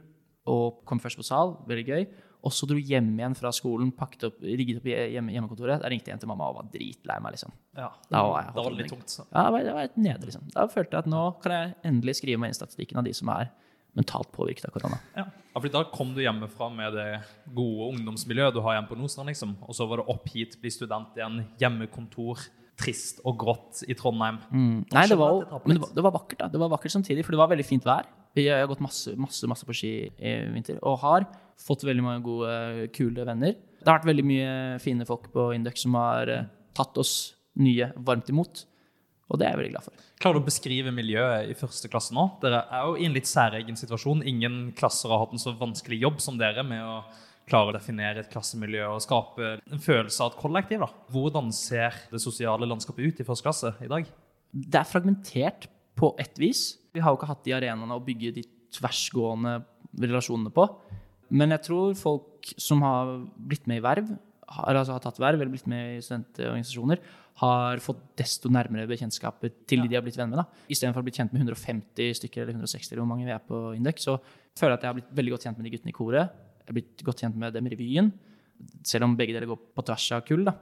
og 0.49 0.81
kom 0.89 1.01
først 1.01 1.19
på 1.19 1.25
sal, 1.25 1.55
veldig 1.69 1.85
gøy. 1.87 2.07
Og 2.39 2.53
så 2.55 2.67
dro 2.69 2.77
hjem 2.79 3.09
igjen 3.17 3.33
fra 3.35 3.51
skolen, 3.51 3.89
pakket 3.95 4.29
opp, 4.29 4.37
rigget 4.45 4.77
opp 4.79 4.85
hjemme, 4.87 5.33
hjemmekontoret. 5.35 5.81
Da 5.81 5.89
ringte 5.91 6.07
jeg 6.07 6.15
hjem 6.15 6.21
til 6.23 6.29
mamma 6.31 6.47
og 6.51 6.59
var 6.61 6.69
dritlei 6.71 7.17
meg, 7.19 7.33
liksom. 7.35 7.51
Ja. 7.75 7.89
Da 8.07 8.21
var, 8.23 8.45
jeg, 8.45 8.53
Da 8.55 8.63
var 8.63 8.75
det 8.75 8.79
litt 8.83 8.93
tungt. 8.93 9.15
Ja, 9.19 9.41
det 9.43 9.49
var, 9.55 9.65
det 9.67 9.73
var 9.75 9.89
nede, 9.99 10.29
liksom. 10.29 10.45
Da 10.53 10.67
følte 10.71 10.95
jeg 10.95 11.03
at 11.03 11.09
nå 11.11 11.23
kan 11.43 11.55
jeg 11.57 11.73
endelig 11.89 12.15
skrive 12.21 12.39
meg 12.39 12.53
inn 12.53 12.55
i 12.55 12.59
statistikken 12.61 13.01
av 13.01 13.09
de 13.09 13.15
som 13.17 13.31
er 13.35 13.51
mentalt 13.99 14.31
påvirket 14.31 14.69
av 14.69 14.75
korona. 14.77 15.01
Ja. 15.17 15.25
ja, 15.27 15.59
for 15.59 15.73
Da 15.73 15.81
kom 15.91 16.13
du 16.15 16.21
hjemmefra 16.23 16.69
med 16.71 16.95
det 16.95 17.09
gode 17.57 17.89
ungdomsmiljøet 17.95 18.55
du 18.55 18.61
har 18.63 18.77
hjemme 18.77 18.91
på 18.93 18.99
Nordstrand. 19.01 19.33
liksom. 19.33 19.57
Og 19.67 19.75
så 19.75 19.89
var 19.89 19.99
det 19.99 20.07
opp 20.15 20.31
hit, 20.31 20.55
bli 20.61 20.71
student 20.71 21.19
igjen, 21.19 21.41
hjemmekontor, 21.59 22.45
trist 22.79 23.19
og 23.27 23.35
grått 23.41 23.83
i 23.89 23.97
Trondheim. 23.99 24.39
Mm. 24.53 24.77
Nei, 24.95 25.05
det 25.11 25.17
var, 25.19 25.41
det 25.43 25.75
det 25.75 25.81
var, 25.83 25.91
det 25.97 26.05
var 26.05 26.15
vakkert, 26.15 26.39
da. 26.39 26.47
Det 26.53 26.61
var 26.63 26.71
vakkert 26.71 26.95
samtidig, 26.95 27.25
for 27.27 27.35
det 27.35 27.41
var 27.41 27.51
veldig 27.51 27.67
fint 27.67 27.83
vær. 27.83 28.07
Vi 28.37 28.45
har 28.47 28.63
gått 28.69 28.79
masse, 28.85 29.11
masse, 29.19 29.49
masse 29.49 29.67
på 29.67 29.75
ski 29.75 29.91
i 30.07 30.33
vinter, 30.53 30.79
og 30.85 31.01
har 31.03 31.27
fått 31.59 31.85
veldig 31.87 32.05
mange 32.05 32.23
gode, 32.25 32.87
kule 32.95 33.25
venner. 33.27 33.55
Det 33.79 33.87
har 33.87 33.99
vært 33.99 34.09
veldig 34.09 34.25
mye 34.27 34.55
fine 34.83 35.07
folk 35.07 35.29
på 35.33 35.51
Indux 35.55 35.85
som 35.85 35.95
har 35.99 36.31
eh, 36.33 36.49
tatt 36.77 36.97
oss 36.99 37.13
nye 37.59 37.91
varmt 38.05 38.29
imot, 38.31 38.65
og 39.29 39.39
det 39.39 39.45
er 39.45 39.53
jeg 39.53 39.61
veldig 39.61 39.73
glad 39.75 39.87
for. 39.87 40.03
Klarer 40.19 40.39
du 40.39 40.41
å 40.41 40.49
beskrive 40.49 40.93
miljøet 40.95 41.51
i 41.51 41.57
første 41.57 41.89
klasse 41.91 42.15
nå? 42.15 42.25
Dere 42.41 42.63
er 42.75 42.87
jo 42.87 42.99
i 42.99 43.07
en 43.07 43.15
litt 43.15 43.29
særegen 43.29 43.77
situasjon. 43.79 44.23
Ingen 44.27 44.61
klasser 44.77 45.11
har 45.11 45.21
hatt 45.23 45.35
en 45.35 45.41
så 45.41 45.53
vanskelig 45.57 45.99
jobb 46.01 46.21
som 46.23 46.39
dere 46.39 46.65
med 46.67 46.83
å 46.83 47.01
klare 47.49 47.71
å 47.71 47.75
definere 47.75 48.23
et 48.23 48.31
klassemiljø 48.31 48.87
og 48.91 49.03
skape 49.03 49.55
en 49.57 49.83
følelse 49.83 50.25
av 50.25 50.33
et 50.33 50.39
kollektiv. 50.41 50.83
da. 50.83 50.89
Hvordan 51.13 51.53
ser 51.55 51.97
det 52.11 52.21
sosiale 52.21 52.67
landskapet 52.69 53.05
ut 53.05 53.21
i 53.21 53.27
første 53.27 53.47
klasse 53.47 53.73
i 53.85 53.89
dag? 53.89 54.09
Det 54.49 54.79
er 54.79 54.89
fragmentert 54.89 55.69
på 55.99 56.13
ett 56.21 56.39
vis. 56.41 56.77
Vi 56.93 57.01
har 57.03 57.13
jo 57.13 57.19
ikke 57.19 57.29
hatt 57.29 57.45
de 57.45 57.55
arenaene 57.57 57.97
å 57.97 58.03
bygge 58.03 58.33
de 58.37 58.45
tversgående 58.75 59.59
relasjonene 59.99 60.53
på. 60.53 60.67
Men 61.29 61.53
jeg 61.55 61.65
tror 61.67 61.95
folk 61.97 62.49
som 62.57 62.81
har 62.85 63.15
blitt 63.37 63.67
med 63.69 63.81
i 63.81 63.85
Verv, 63.85 64.11
har, 64.49 64.73
altså, 64.73 64.95
har 64.95 65.03
tatt 65.03 65.19
verv 65.21 65.37
eller 65.37 65.51
blitt 65.53 65.67
med 65.69 65.97
i 65.97 66.03
studentorganisasjoner, 66.03 67.01
har 67.39 67.81
fått 67.83 68.01
desto 68.19 68.49
nærmere 68.51 68.89
bekjentskaper 68.89 69.51
til 69.69 69.83
de 69.83 69.91
de 69.91 69.97
har 69.99 70.03
blitt 70.03 70.17
venner 70.19 70.35
med. 70.35 70.41
da. 70.41 70.65
Istedenfor 70.73 70.99
å 70.99 71.03
ha 71.03 71.07
blitt 71.07 71.19
kjent 71.21 71.35
med 71.35 71.45
150 71.45 72.17
stykker 72.19 72.43
eller 72.43 72.57
160 72.57 72.91
eller 72.91 73.03
hvor 73.03 73.11
mange 73.11 73.27
vi 73.27 73.35
er 73.35 73.45
på 73.45 73.61
Indøk, 73.77 74.01
så 74.01 74.17
føler 74.57 74.73
jeg 74.73 74.79
at 74.79 74.87
jeg 74.87 74.91
har 74.91 74.97
blitt 74.97 75.13
veldig 75.21 75.35
godt 75.35 75.45
kjent 75.47 75.59
med 75.59 75.69
de 75.69 75.73
guttene 75.75 75.93
i 75.93 75.99
koret. 75.99 76.41
Jeg 76.59 76.71
har 76.71 76.79
blitt 76.79 77.05
godt 77.07 77.23
kjent 77.23 77.39
med 77.39 77.55
dem 77.55 77.69
i 77.69 77.73
revyen, 77.75 78.11
selv 78.83 79.07
om 79.07 79.15
begge 79.19 79.37
deler 79.37 79.47
går 79.53 79.61
på 79.77 79.85
tvers 79.87 80.09
av 80.17 80.25
kull. 80.27 80.43
da. 80.49 80.57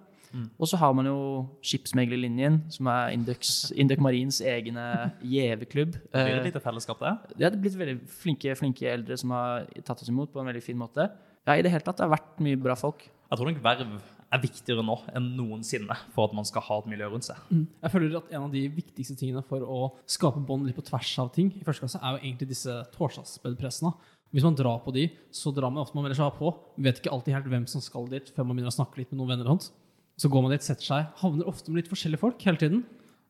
Og 0.59 0.69
så 0.69 0.80
har 0.82 0.93
man 0.97 1.07
jo 1.09 1.17
Skipsmeglerlinjen, 1.65 2.59
som 2.73 2.89
er 2.91 3.13
Induc 3.15 4.01
Marins 4.03 4.41
egne 4.41 4.88
gjeveklubb. 5.21 5.95
Blir 5.95 6.11
det 6.11 6.25
blir 6.28 6.41
et 6.41 6.49
lite 6.51 6.63
fellesskap 6.63 6.99
der? 7.03 7.17
det 7.36 7.47
har 7.47 7.57
blitt 7.61 7.80
veldig 7.80 7.97
flinke, 8.19 8.55
flinke 8.59 8.91
eldre 8.91 9.17
som 9.17 9.32
har 9.36 9.65
tatt 9.84 10.01
oss 10.03 10.11
imot 10.11 10.34
på 10.34 10.41
en 10.43 10.51
veldig 10.51 10.63
fin 10.63 10.78
måte. 10.80 11.09
Ja, 11.47 11.55
i 11.55 11.63
det 11.63 11.71
hele 11.71 11.86
tatt, 11.86 11.97
det 11.99 12.03
har 12.05 12.11
vært 12.17 12.39
mye 12.43 12.59
bra 12.59 12.75
folk. 12.75 13.07
Jeg 13.07 13.39
tror 13.39 13.51
nok 13.51 13.63
verv 13.63 13.97
er 14.28 14.41
viktigere 14.43 14.84
nå 14.84 14.97
enn 15.15 15.30
noensinne 15.38 15.95
for 16.11 16.28
at 16.28 16.36
man 16.36 16.47
skal 16.47 16.65
ha 16.67 16.80
et 16.82 16.89
miljø 16.91 17.07
rundt 17.13 17.28
seg. 17.30 17.39
Jeg 17.84 17.93
føler 17.93 18.17
at 18.19 18.34
en 18.34 18.47
av 18.49 18.51
de 18.51 18.65
viktigste 18.75 19.15
tingene 19.19 19.43
for 19.47 19.63
å 19.63 19.80
skape 20.09 20.43
bånd 20.43 20.67
litt 20.67 20.75
på 20.75 20.84
tvers 20.89 21.13
av 21.23 21.32
ting 21.36 21.53
i 21.55 21.63
første 21.63 21.86
klasse, 21.86 22.01
er 22.03 22.17
jo 22.17 22.23
egentlig 22.25 22.49
disse 22.51 22.75
torsdagsbedpressene. 22.97 23.93
Hvis 24.36 24.43
man 24.43 24.57
drar 24.59 24.82
på 24.84 24.91
de, 24.91 25.07
så 25.32 25.53
drar 25.55 25.71
man 25.71 25.86
ofte 25.86 25.95
man 25.95 26.03
melder 26.03 26.19
seg 26.19 26.36
på. 26.36 26.51
Vet 26.84 26.99
ikke 26.99 27.13
alltid 27.15 27.38
helt 27.38 27.51
hvem 27.53 27.67
som 27.71 27.84
skal 27.84 28.09
dit, 28.11 28.28
før 28.36 28.49
man 28.49 28.57
begynner 28.57 28.73
å 28.73 28.75
snakke 28.75 28.99
litt 28.99 29.13
med 29.13 29.21
noen 29.21 29.32
venner. 29.32 29.47
og 29.47 29.61
sånt. 29.61 29.71
Så 30.18 30.30
går 30.34 30.43
man 30.43 30.53
dit, 30.53 30.65
setter 30.65 30.86
seg, 30.86 31.09
havner 31.22 31.49
ofte 31.49 31.70
med 31.70 31.84
litt 31.84 31.91
forskjellige 31.91 32.22
folk 32.24 32.41
hele 32.47 32.57
tiden. 32.57 32.86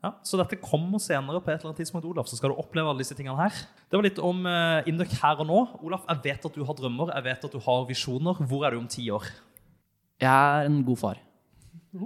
Ja, 0.06 0.14
så 0.24 0.38
dette 0.40 0.60
kommer 0.62 1.02
senere 1.02 1.42
på 1.42 1.50
et 1.50 1.58
eller 1.58 1.72
annet 1.72 1.82
tidspunkt, 1.82 2.06
Olaf, 2.08 2.30
så 2.30 2.38
skal 2.38 2.54
du 2.54 2.60
oppleve 2.62 2.92
alle 2.92 3.02
disse 3.02 3.18
tingene 3.18 3.36
her. 3.40 3.56
Det 3.90 3.98
var 3.98 4.06
litt 4.06 4.20
om 4.24 4.44
uh, 4.46 4.86
Indøk 4.88 5.16
her 5.20 5.42
og 5.42 5.50
nå. 5.50 5.62
Olaf, 5.84 6.06
jeg 6.08 6.22
vet 6.28 6.46
at 6.48 6.56
du 6.56 6.64
har 6.68 6.78
drømmer, 6.78 7.12
jeg 7.16 7.26
vet 7.26 7.48
at 7.50 7.56
du 7.58 7.60
har 7.66 7.88
visjoner. 7.90 8.44
Hvor 8.48 8.68
er 8.68 8.76
du 8.76 8.80
om 8.80 8.88
ti 8.92 9.08
år? 9.12 9.26
Jeg 10.22 10.30
er 10.32 10.70
en 10.70 10.80
god 10.86 11.02
far. 11.02 11.20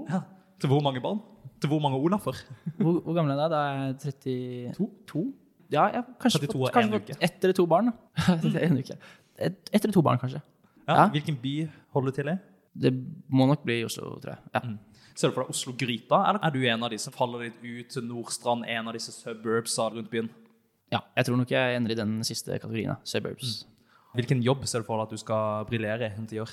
Ja. 0.07 0.23
Til 0.61 0.71
hvor 0.71 0.81
mange 0.85 1.03
barn? 1.03 1.19
Til 1.61 1.69
hvor 1.69 1.81
mange 1.83 1.99
Olafer? 1.99 2.39
Hvor, 2.77 2.99
hvor 3.03 3.13
gammel 3.13 3.35
er 3.35 3.43
jeg 3.43 3.51
da? 3.51 3.57
Da 3.57 3.61
er 3.67 3.83
jeg 3.91 4.75
32? 4.79 5.25
Ja, 5.71 5.85
jeg 5.87 6.01
har 6.01 6.07
kanskje 6.19 6.41
32 6.47 6.59
fått, 6.59 6.73
kanskje 6.75 6.99
fått 6.99 7.27
ett 7.27 7.43
eller 7.45 7.55
to 7.55 7.65
barn. 7.69 7.91
da. 7.91 8.35
en 8.65 8.79
uke. 8.81 8.97
Et, 9.37 9.59
ett 9.71 9.83
eller 9.83 9.93
to 9.95 10.03
barn, 10.03 10.19
kanskje. 10.19 10.41
Ja. 10.87 10.95
Ja. 10.95 11.05
Hvilken 11.13 11.37
by 11.43 11.53
holder 11.95 12.11
du 12.11 12.17
til 12.17 12.31
i? 12.33 12.35
Det 12.73 12.91
må 13.27 13.47
nok 13.49 13.65
bli 13.67 13.81
Oslo, 13.85 14.15
tror 14.23 14.35
jeg. 14.35 14.51
Ja. 14.55 14.61
Ser 15.11 15.31
du 15.31 15.35
for 15.35 15.43
deg 15.43 15.51
Oslo-gryta, 15.51 16.21
eller 16.29 16.39
er 16.47 16.53
du 16.55 16.61
en 16.71 16.85
av 16.87 16.93
de 16.93 16.99
som 17.03 17.13
faller 17.13 17.49
litt 17.49 17.59
ut 17.59 17.91
til 17.91 18.05
Nordstrand, 18.07 18.63
en 18.63 18.87
av 18.87 18.95
disse 18.95 19.11
suburbsa 19.15 19.89
rundt 19.91 20.11
byen? 20.13 20.31
ja. 20.91 20.99
Jeg 21.15 21.27
tror 21.27 21.37
nok 21.39 21.51
jeg 21.51 21.75
ender 21.77 21.93
i 21.93 21.99
den 21.99 22.17
siste 22.27 22.57
kategorien. 22.57 22.95
suburbs. 23.03 23.43
Suburbs. 23.43 23.67
Hvilken 24.17 24.41
jobb 24.43 24.65
ser 24.67 24.83
du 24.83 24.87
for 24.87 24.99
deg 24.99 25.07
at 25.07 25.15
du 25.15 25.21
skal 25.21 25.63
briljere 25.69 26.11
i 26.11 26.19
om 26.19 26.27
ti 26.27 26.39
år? 26.41 26.51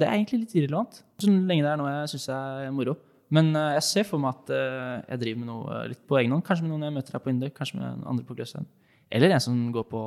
Det 0.00 0.08
er 0.08 0.16
egentlig 0.16 0.40
litt 0.44 0.56
irrelevant. 0.56 1.02
Så 1.20 1.30
lenge 1.30 1.62
det 1.62 1.70
er 1.70 1.78
noe 1.78 1.92
jeg 1.92 2.12
syns 2.14 2.28
er 2.34 2.72
moro. 2.74 2.96
Men 3.30 3.52
eh, 3.54 3.76
jeg 3.76 3.86
ser 3.86 4.06
for 4.08 4.22
meg 4.22 4.34
at 4.34 4.52
eh, 4.56 4.94
jeg 5.12 5.22
driver 5.22 5.42
med 5.42 5.50
noe 5.52 5.74
eh, 5.76 5.88
litt 5.92 6.02
på 6.08 6.18
egen 6.18 6.34
hånd. 6.34 6.42
Kanskje 6.46 6.66
med 6.66 6.72
noen 6.72 6.88
jeg 6.88 6.96
møter 6.96 7.14
her 7.14 7.22
på 7.22 7.30
Indøk, 7.30 7.54
kanskje 7.54 7.78
med 7.78 8.06
andre 8.10 8.26
på 8.26 8.34
Gløshaugen. 8.38 8.66
Eller 9.10 9.34
en 9.34 9.42
som 9.42 9.58
går 9.74 9.86
på 9.90 10.00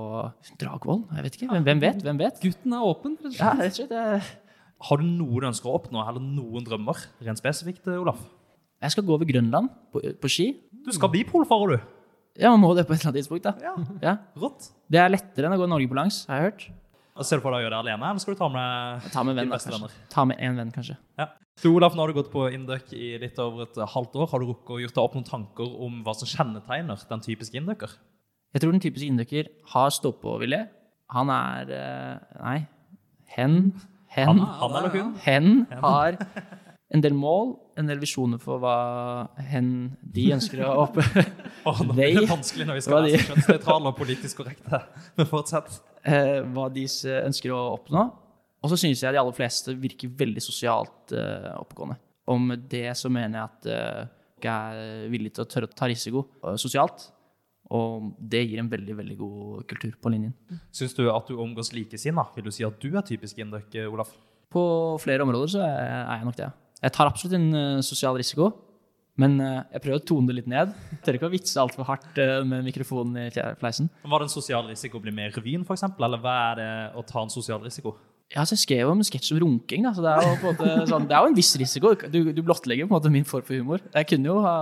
Dragvoll. 0.60 1.04
Jeg 1.16 1.26
vet 1.26 1.38
ikke. 1.38 1.48
Hvem, 1.52 1.64
hvem 1.68 1.84
vet? 1.84 2.04
Hvem 2.04 2.20
vet? 2.20 2.40
Gutten 2.44 2.76
er 2.76 2.88
åpen. 2.88 3.16
Ja, 3.36 3.54
rett 3.60 3.80
og 3.80 3.80
slett. 3.80 4.43
Har 4.84 5.00
du 5.00 5.08
noe 5.08 5.42
du 5.42 5.48
ønsker 5.48 5.70
å 5.72 5.78
oppnå, 5.80 6.02
eller 6.04 6.24
noen 6.24 6.66
drømmer? 6.68 7.00
Rent 7.24 7.40
spesifikt, 7.40 7.88
Olaf? 7.96 8.22
jeg 8.84 8.92
skal 8.92 9.06
gå 9.08 9.14
over 9.16 9.28
Grønland 9.28 9.70
på, 9.94 10.02
på 10.20 10.32
ski. 10.32 10.46
Du 10.84 10.92
skal 10.92 11.12
bli 11.14 11.22
polfarer, 11.28 11.78
du. 11.78 11.92
Ja, 12.42 12.50
man 12.52 12.64
må 12.64 12.74
det 12.76 12.84
på 12.88 12.96
et 12.96 13.00
eller 13.00 13.14
annet 13.14 13.22
tidspunkt, 13.22 13.46
da. 13.46 13.54
Ja. 13.64 13.74
Ja. 14.04 14.14
Rått. 14.42 14.72
Det 14.92 15.00
er 15.00 15.12
lettere 15.14 15.48
enn 15.48 15.56
å 15.56 15.60
gå 15.62 15.68
Norge 15.70 15.88
på 15.88 15.96
langs, 15.96 16.24
har 16.28 16.42
jeg 16.42 16.50
hørt. 16.50 16.66
Og 17.14 17.28
Ser 17.30 17.40
du 17.40 17.44
for 17.46 17.54
deg 17.54 17.62
å 17.62 17.66
gjøre 17.68 17.78
det 17.78 17.82
alene, 17.86 18.10
eller 18.10 18.24
skal 18.24 18.36
du 18.36 18.40
ta 18.42 18.50
med 18.50 19.08
Ta 19.14 19.24
med 19.24 19.38
venn, 19.38 19.46
dine 19.46 19.54
beste 19.54 19.70
da, 19.70 19.78
venner? 19.78 19.96
Ta 20.12 20.26
med 20.28 20.42
en 20.44 20.60
venn, 20.60 20.74
kanskje. 20.74 20.98
Ja. 21.22 21.30
Du, 21.62 21.68
Olaf, 21.70 21.94
nå 21.94 22.02
har 22.02 22.10
du 22.10 22.18
gått 22.18 22.32
på 22.34 22.48
Indøk 22.50 22.90
i 22.98 23.12
litt 23.22 23.38
over 23.40 23.68
et 23.68 23.78
halvt 23.94 24.18
år. 24.18 24.30
Har 24.32 24.42
du 24.42 24.48
rukket 24.50 24.74
å 24.74 24.80
gjort 24.82 24.96
deg 24.98 25.04
opp 25.04 25.18
noen 25.20 25.28
tanker 25.28 25.76
om 25.86 26.00
hva 26.04 26.16
som 26.18 26.28
kjennetegner 26.32 27.06
den 27.12 27.22
typiske 27.24 27.60
indøker? 27.62 27.94
Jeg 28.58 28.64
tror 28.64 28.74
den 28.74 28.82
typiske 28.82 29.12
indøker 29.14 29.52
har 29.76 29.94
stå-på-vilje. 29.94 30.64
Han 31.14 31.30
er 31.34 31.72
eh, 31.78 32.40
Nei. 32.42 32.58
Hen. 33.38 33.60
Hen. 34.14 34.40
Han, 34.40 34.76
han 34.78 34.90
hun? 34.94 35.12
Hen 35.24 35.50
har 35.82 36.18
en 36.94 37.04
del 37.04 37.16
mål, 37.18 37.56
en 37.80 37.90
del 37.90 38.02
visjoner 38.02 38.42
for 38.42 38.62
hva 38.62 38.78
hen 39.50 39.70
de 40.16 40.28
ønsker 40.36 40.62
å 40.66 40.74
opp... 40.86 41.00
oh, 41.70 41.82
nå 41.82 41.96
blir 41.96 42.20
det 42.22 42.28
vanskelig 42.30 42.68
når 42.70 42.80
vi 42.80 42.86
skal 42.86 42.98
være 43.00 43.14
så 43.14 43.32
kjønnsnøytrale 43.32 43.94
og 43.94 43.98
politisk 43.98 44.44
korrekte. 44.44 44.82
Men 45.18 45.30
fortsett. 45.30 45.80
eh, 46.06 46.42
hva 46.54 46.68
de 46.74 46.86
ønsker 47.24 47.56
å 47.56 47.62
oppnå. 47.78 48.08
Og 48.64 48.72
så 48.72 48.80
synes 48.80 49.02
jeg 49.04 49.12
de 49.12 49.20
aller 49.20 49.36
fleste 49.36 49.74
virker 49.76 50.12
veldig 50.20 50.44
sosialt 50.44 51.16
eh, 51.18 51.50
oppegående. 51.58 51.98
Og 52.32 52.40
med 52.40 52.70
det 52.72 52.92
så 52.96 53.12
mener 53.12 53.40
jeg 53.40 53.50
at 53.50 53.72
eh, 53.74 54.12
folk 54.44 54.46
er 54.52 55.10
villige 55.12 55.38
til 55.38 55.44
å 55.44 55.50
tørre 55.50 55.68
å 55.70 55.76
ta 55.76 55.88
risiko 55.88 56.28
eh, 56.44 56.56
sosialt. 56.58 57.10
Og 57.74 58.12
det 58.20 58.44
gir 58.46 58.60
en 58.62 58.70
veldig, 58.70 58.98
veldig 59.00 59.16
god 59.18 59.64
kultur 59.70 59.96
på 59.98 60.12
linjen. 60.14 60.36
Syns 60.76 60.94
du 60.98 61.08
at 61.10 61.30
du 61.30 61.40
omgås 61.42 61.74
likesinna? 61.74 62.28
Vil 62.36 62.46
du 62.46 62.54
si 62.54 62.66
at 62.68 62.78
du 62.82 62.92
er 62.94 63.06
typisk 63.08 63.40
indøk, 63.42 63.74
Olaf? 63.90 64.12
På 64.54 64.64
flere 65.02 65.26
områder 65.26 65.56
så 65.56 65.64
er 65.66 66.20
jeg 66.20 66.28
nok 66.28 66.38
det. 66.38 66.52
Jeg 66.84 66.94
tar 66.94 67.10
absolutt 67.10 67.38
en 67.38 67.50
eh, 67.56 67.82
sosial 67.86 68.18
risiko, 68.20 68.50
men 69.22 69.38
eh, 69.40 69.62
jeg 69.76 69.84
prøver 69.86 70.02
å 70.02 70.06
tone 70.06 70.30
det 70.30 70.36
litt 70.42 70.50
ned. 70.52 70.74
Jeg 70.92 71.02
tør 71.06 71.18
ikke 71.18 71.30
å 71.30 71.34
vitse 71.34 71.62
altfor 71.62 71.88
hardt 71.88 72.20
eh, 72.20 72.42
med 72.46 72.66
mikrofonen 72.68 73.22
i 73.24 73.28
fleisen. 73.62 73.88
Var 74.04 74.22
det 74.22 74.28
en 74.28 74.34
sosial 74.34 74.68
risiko 74.68 75.00
å 75.00 75.06
bli 75.06 75.14
med 75.16 75.32
i 75.32 75.36
revyen, 75.38 75.64
f.eks., 75.64 75.86
eller 75.96 76.22
hva 76.22 76.36
er 76.52 76.60
det 76.60 76.72
å 77.00 77.06
ta 77.08 77.24
en 77.24 77.34
sosial 77.34 77.64
risiko? 77.64 77.96
Ja, 78.34 78.44
så 78.50 78.56
jeg 78.56 78.64
skrev 78.64 78.90
om 78.90 79.02
en 79.02 79.06
sketsj 79.06 79.36
om 79.36 79.42
runking, 79.44 79.84
da, 79.86 79.92
så 79.94 80.02
det 80.02 80.14
er 80.14 80.24
jo 80.26 80.38
på 80.42 80.50
en 80.50 80.56
måte 80.58 80.88
sånn, 80.90 81.04
det 81.10 81.14
er 81.14 81.26
jo 81.26 81.30
en 81.30 81.38
viss 81.38 81.52
risiko. 81.62 81.92
Du, 82.10 82.20
du 82.34 82.42
blottlegger 82.42 82.88
på 82.88 82.90
en 82.90 82.96
måte 82.96 83.12
min 83.14 83.28
form 83.30 83.46
for 83.46 83.54
humor. 83.60 83.84
Jeg 83.94 84.10
kunne 84.10 84.32
jo 84.32 84.40
ha 84.46 84.56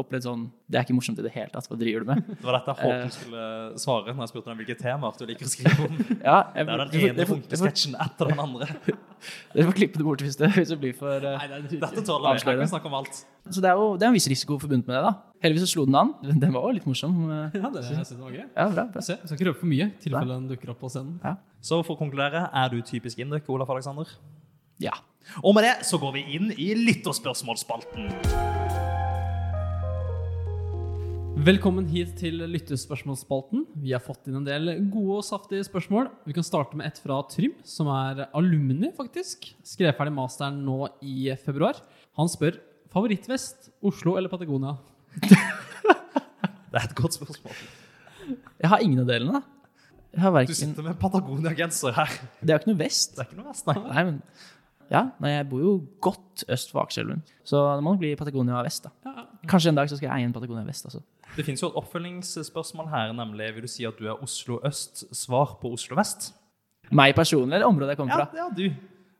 opplevd 0.00 0.28
sånn 0.28 0.46
Det 0.68 0.80
er 0.80 0.86
ikke 0.86 0.96
morsomt 0.96 1.20
i 1.20 1.26
det 1.26 1.34
hele 1.34 1.52
tatt, 1.52 1.68
hva 1.68 1.76
driver 1.80 2.04
du 2.04 2.10
med? 2.12 2.24
Det 2.30 2.48
var 2.48 2.58
dette 2.58 2.74
jeg 2.74 2.88
håpet 2.88 3.04
du 3.04 3.18
skulle 3.18 3.44
svare 3.84 4.14
når 4.14 4.24
jeg 4.24 4.32
spurte 4.32 4.50
deg 4.50 4.62
hvilke 4.62 4.78
temaer 4.80 5.20
du 5.20 5.28
liker 5.28 5.48
å 5.48 5.52
skrive 5.52 5.88
om. 5.88 6.00
Det 6.00 6.18
Ja, 6.24 6.38
jeg, 6.56 6.66
er 6.66 6.82
den 6.84 7.06
ene 7.10 7.28
runkesketsjen 7.32 8.00
etter 8.06 8.32
den 8.32 8.42
andre. 8.48 8.72
dere 9.54 9.66
får 9.68 9.76
klippe 9.78 9.98
det 10.00 10.06
bort 10.06 10.22
hvis 10.24 10.36
det, 10.40 10.48
hvis 10.54 10.70
det 10.72 10.78
blir 10.82 10.94
for 10.96 11.24
uh, 11.24 11.34
Nei, 11.38 11.60
det 11.68 11.80
Dette 11.82 12.04
tåler 12.06 12.24
vi. 12.24 12.32
Avsløre. 12.36 12.58
kan 12.62 12.70
snakke 12.72 12.90
om 12.90 12.96
alt. 13.00 13.20
Så 13.48 13.62
det 13.64 13.70
er 13.70 13.80
jo 13.80 13.90
det 13.98 14.06
er 14.06 14.12
en 14.12 14.16
viss 14.18 14.28
risiko 14.30 14.58
forbundet 14.62 14.86
med 14.90 14.96
det, 14.98 15.02
da. 15.08 15.12
Heldigvis 15.44 15.64
så 15.66 15.70
slo 15.76 15.84
den 15.88 15.98
an. 16.00 16.14
Den 16.26 16.52
var 16.54 16.66
jo 16.68 16.74
litt 16.78 16.86
morsom. 16.88 17.14
eh, 17.30 17.58
Ja, 17.62 17.70
det, 17.74 17.84
synes 17.88 18.10
jeg 18.14 18.20
var 18.20 18.34
gøy. 18.34 18.44
Ja, 18.44 18.68
bra, 18.74 18.86
bra. 18.94 19.04
Se, 19.04 19.16
jeg 19.18 19.26
skal 19.30 19.38
ikke 19.38 19.50
røpe 19.50 19.62
for 19.64 19.72
mye, 19.74 19.90
i 19.90 20.02
tilfelle 20.04 20.34
den 20.38 20.48
dukker 20.52 20.74
opp 20.74 20.82
på 20.84 20.90
scenen. 20.92 21.18
Så 21.64 21.80
for 21.82 21.96
å 21.96 22.00
konkludere, 22.00 22.46
er 22.52 22.74
du 22.74 22.80
typisk 22.86 23.18
indøk, 23.24 23.48
Olaf 23.54 23.70
Alexander? 23.74 24.10
Ja. 24.82 24.94
Og 25.42 25.54
med 25.56 25.66
det 25.66 25.76
så 25.88 25.98
går 26.00 26.14
vi 26.20 26.26
inn 26.38 26.52
i 26.56 26.72
lytterspørsmålsspalten. 26.86 28.67
Velkommen 31.38 31.86
hit 31.86 32.16
til 32.18 32.40
lyttespørsmålsspalten. 32.50 33.60
Vi 33.78 33.92
har 33.94 34.02
fått 34.02 34.26
inn 34.26 34.40
en 34.40 34.46
del 34.46 34.72
gode 34.90 35.20
og 35.20 35.26
saftige 35.26 35.62
spørsmål. 35.68 36.08
Vi 36.26 36.34
kan 36.34 36.46
starte 36.46 36.74
med 36.78 36.88
et 36.88 36.98
fra 36.98 37.20
Trym, 37.30 37.52
som 37.62 37.86
er 37.94 38.24
alumni, 38.36 38.90
faktisk. 38.96 39.46
Skrev 39.62 39.94
ferdig 39.94 40.16
masteren 40.16 40.58
nå 40.66 40.88
i 40.98 41.28
februar. 41.38 41.78
Han 42.18 42.30
spør 42.32 42.58
favorittvest, 42.90 43.70
Oslo 43.86 44.16
eller 44.18 44.32
Patagonia? 44.32 44.74
Det 46.68 46.76
er 46.76 46.84
et 46.88 46.98
godt 46.98 47.20
spørsmål. 47.20 47.62
Jeg 48.58 48.72
har 48.74 48.82
ingen 48.84 49.04
av 49.04 49.08
delene. 49.08 49.44
Jeg 50.12 50.24
har 50.24 50.50
Du 50.50 50.54
sitter 50.58 50.90
med 50.90 50.98
Patagonia-genser 51.00 51.94
her. 51.96 52.18
det 52.42 52.50
er 52.50 52.56
jo 52.58 52.62
ikke 52.64 52.72
noe 52.74 52.82
vest. 52.82 53.14
Det 53.14 53.22
er 53.22 53.30
ikke 53.30 53.38
noe 53.38 53.52
vest, 53.52 53.70
nei. 53.70 53.78
Nei, 53.86 54.04
men 54.10 54.18
ja, 54.90 55.02
nei, 55.20 55.34
jeg 55.34 55.46
bor 55.50 55.60
jo 55.60 55.72
godt 56.04 56.44
øst 56.48 56.70
for 56.72 56.82
Akerselven. 56.82 57.22
Så 57.44 57.60
det 57.76 57.84
må 57.84 57.92
nok 57.92 58.00
bli 58.02 58.14
Patagonia 58.16 58.62
vest, 58.64 58.88
da. 58.88 59.14
Kanskje 59.48 59.72
en 59.72 59.78
dag 59.78 59.90
så 59.90 59.98
skal 59.98 60.08
jeg 60.08 60.16
eie 60.22 60.28
en 60.28 60.34
Patagonia 60.36 60.64
vest, 60.66 60.88
altså. 60.88 61.02
Det 61.36 61.44
finnes 61.44 61.60
jo 61.62 61.68
et 61.68 61.76
oppfølgingsspørsmål 61.82 62.88
her, 62.90 63.12
nemlig 63.16 63.50
vil 63.54 63.66
du 63.66 63.70
si 63.70 63.84
at 63.86 63.98
du 64.00 64.06
er 64.08 64.22
Oslo 64.24 64.60
øst, 64.66 65.04
svar 65.14 65.58
på 65.60 65.70
Oslo 65.76 65.98
vest? 65.98 66.30
Meg 66.90 67.14
personlig, 67.18 67.58
eller 67.58 67.68
området 67.68 67.94
jeg 67.94 68.00
kommer 68.00 68.22
fra? 68.24 68.28
ja 68.38 68.48
du. 68.56 68.64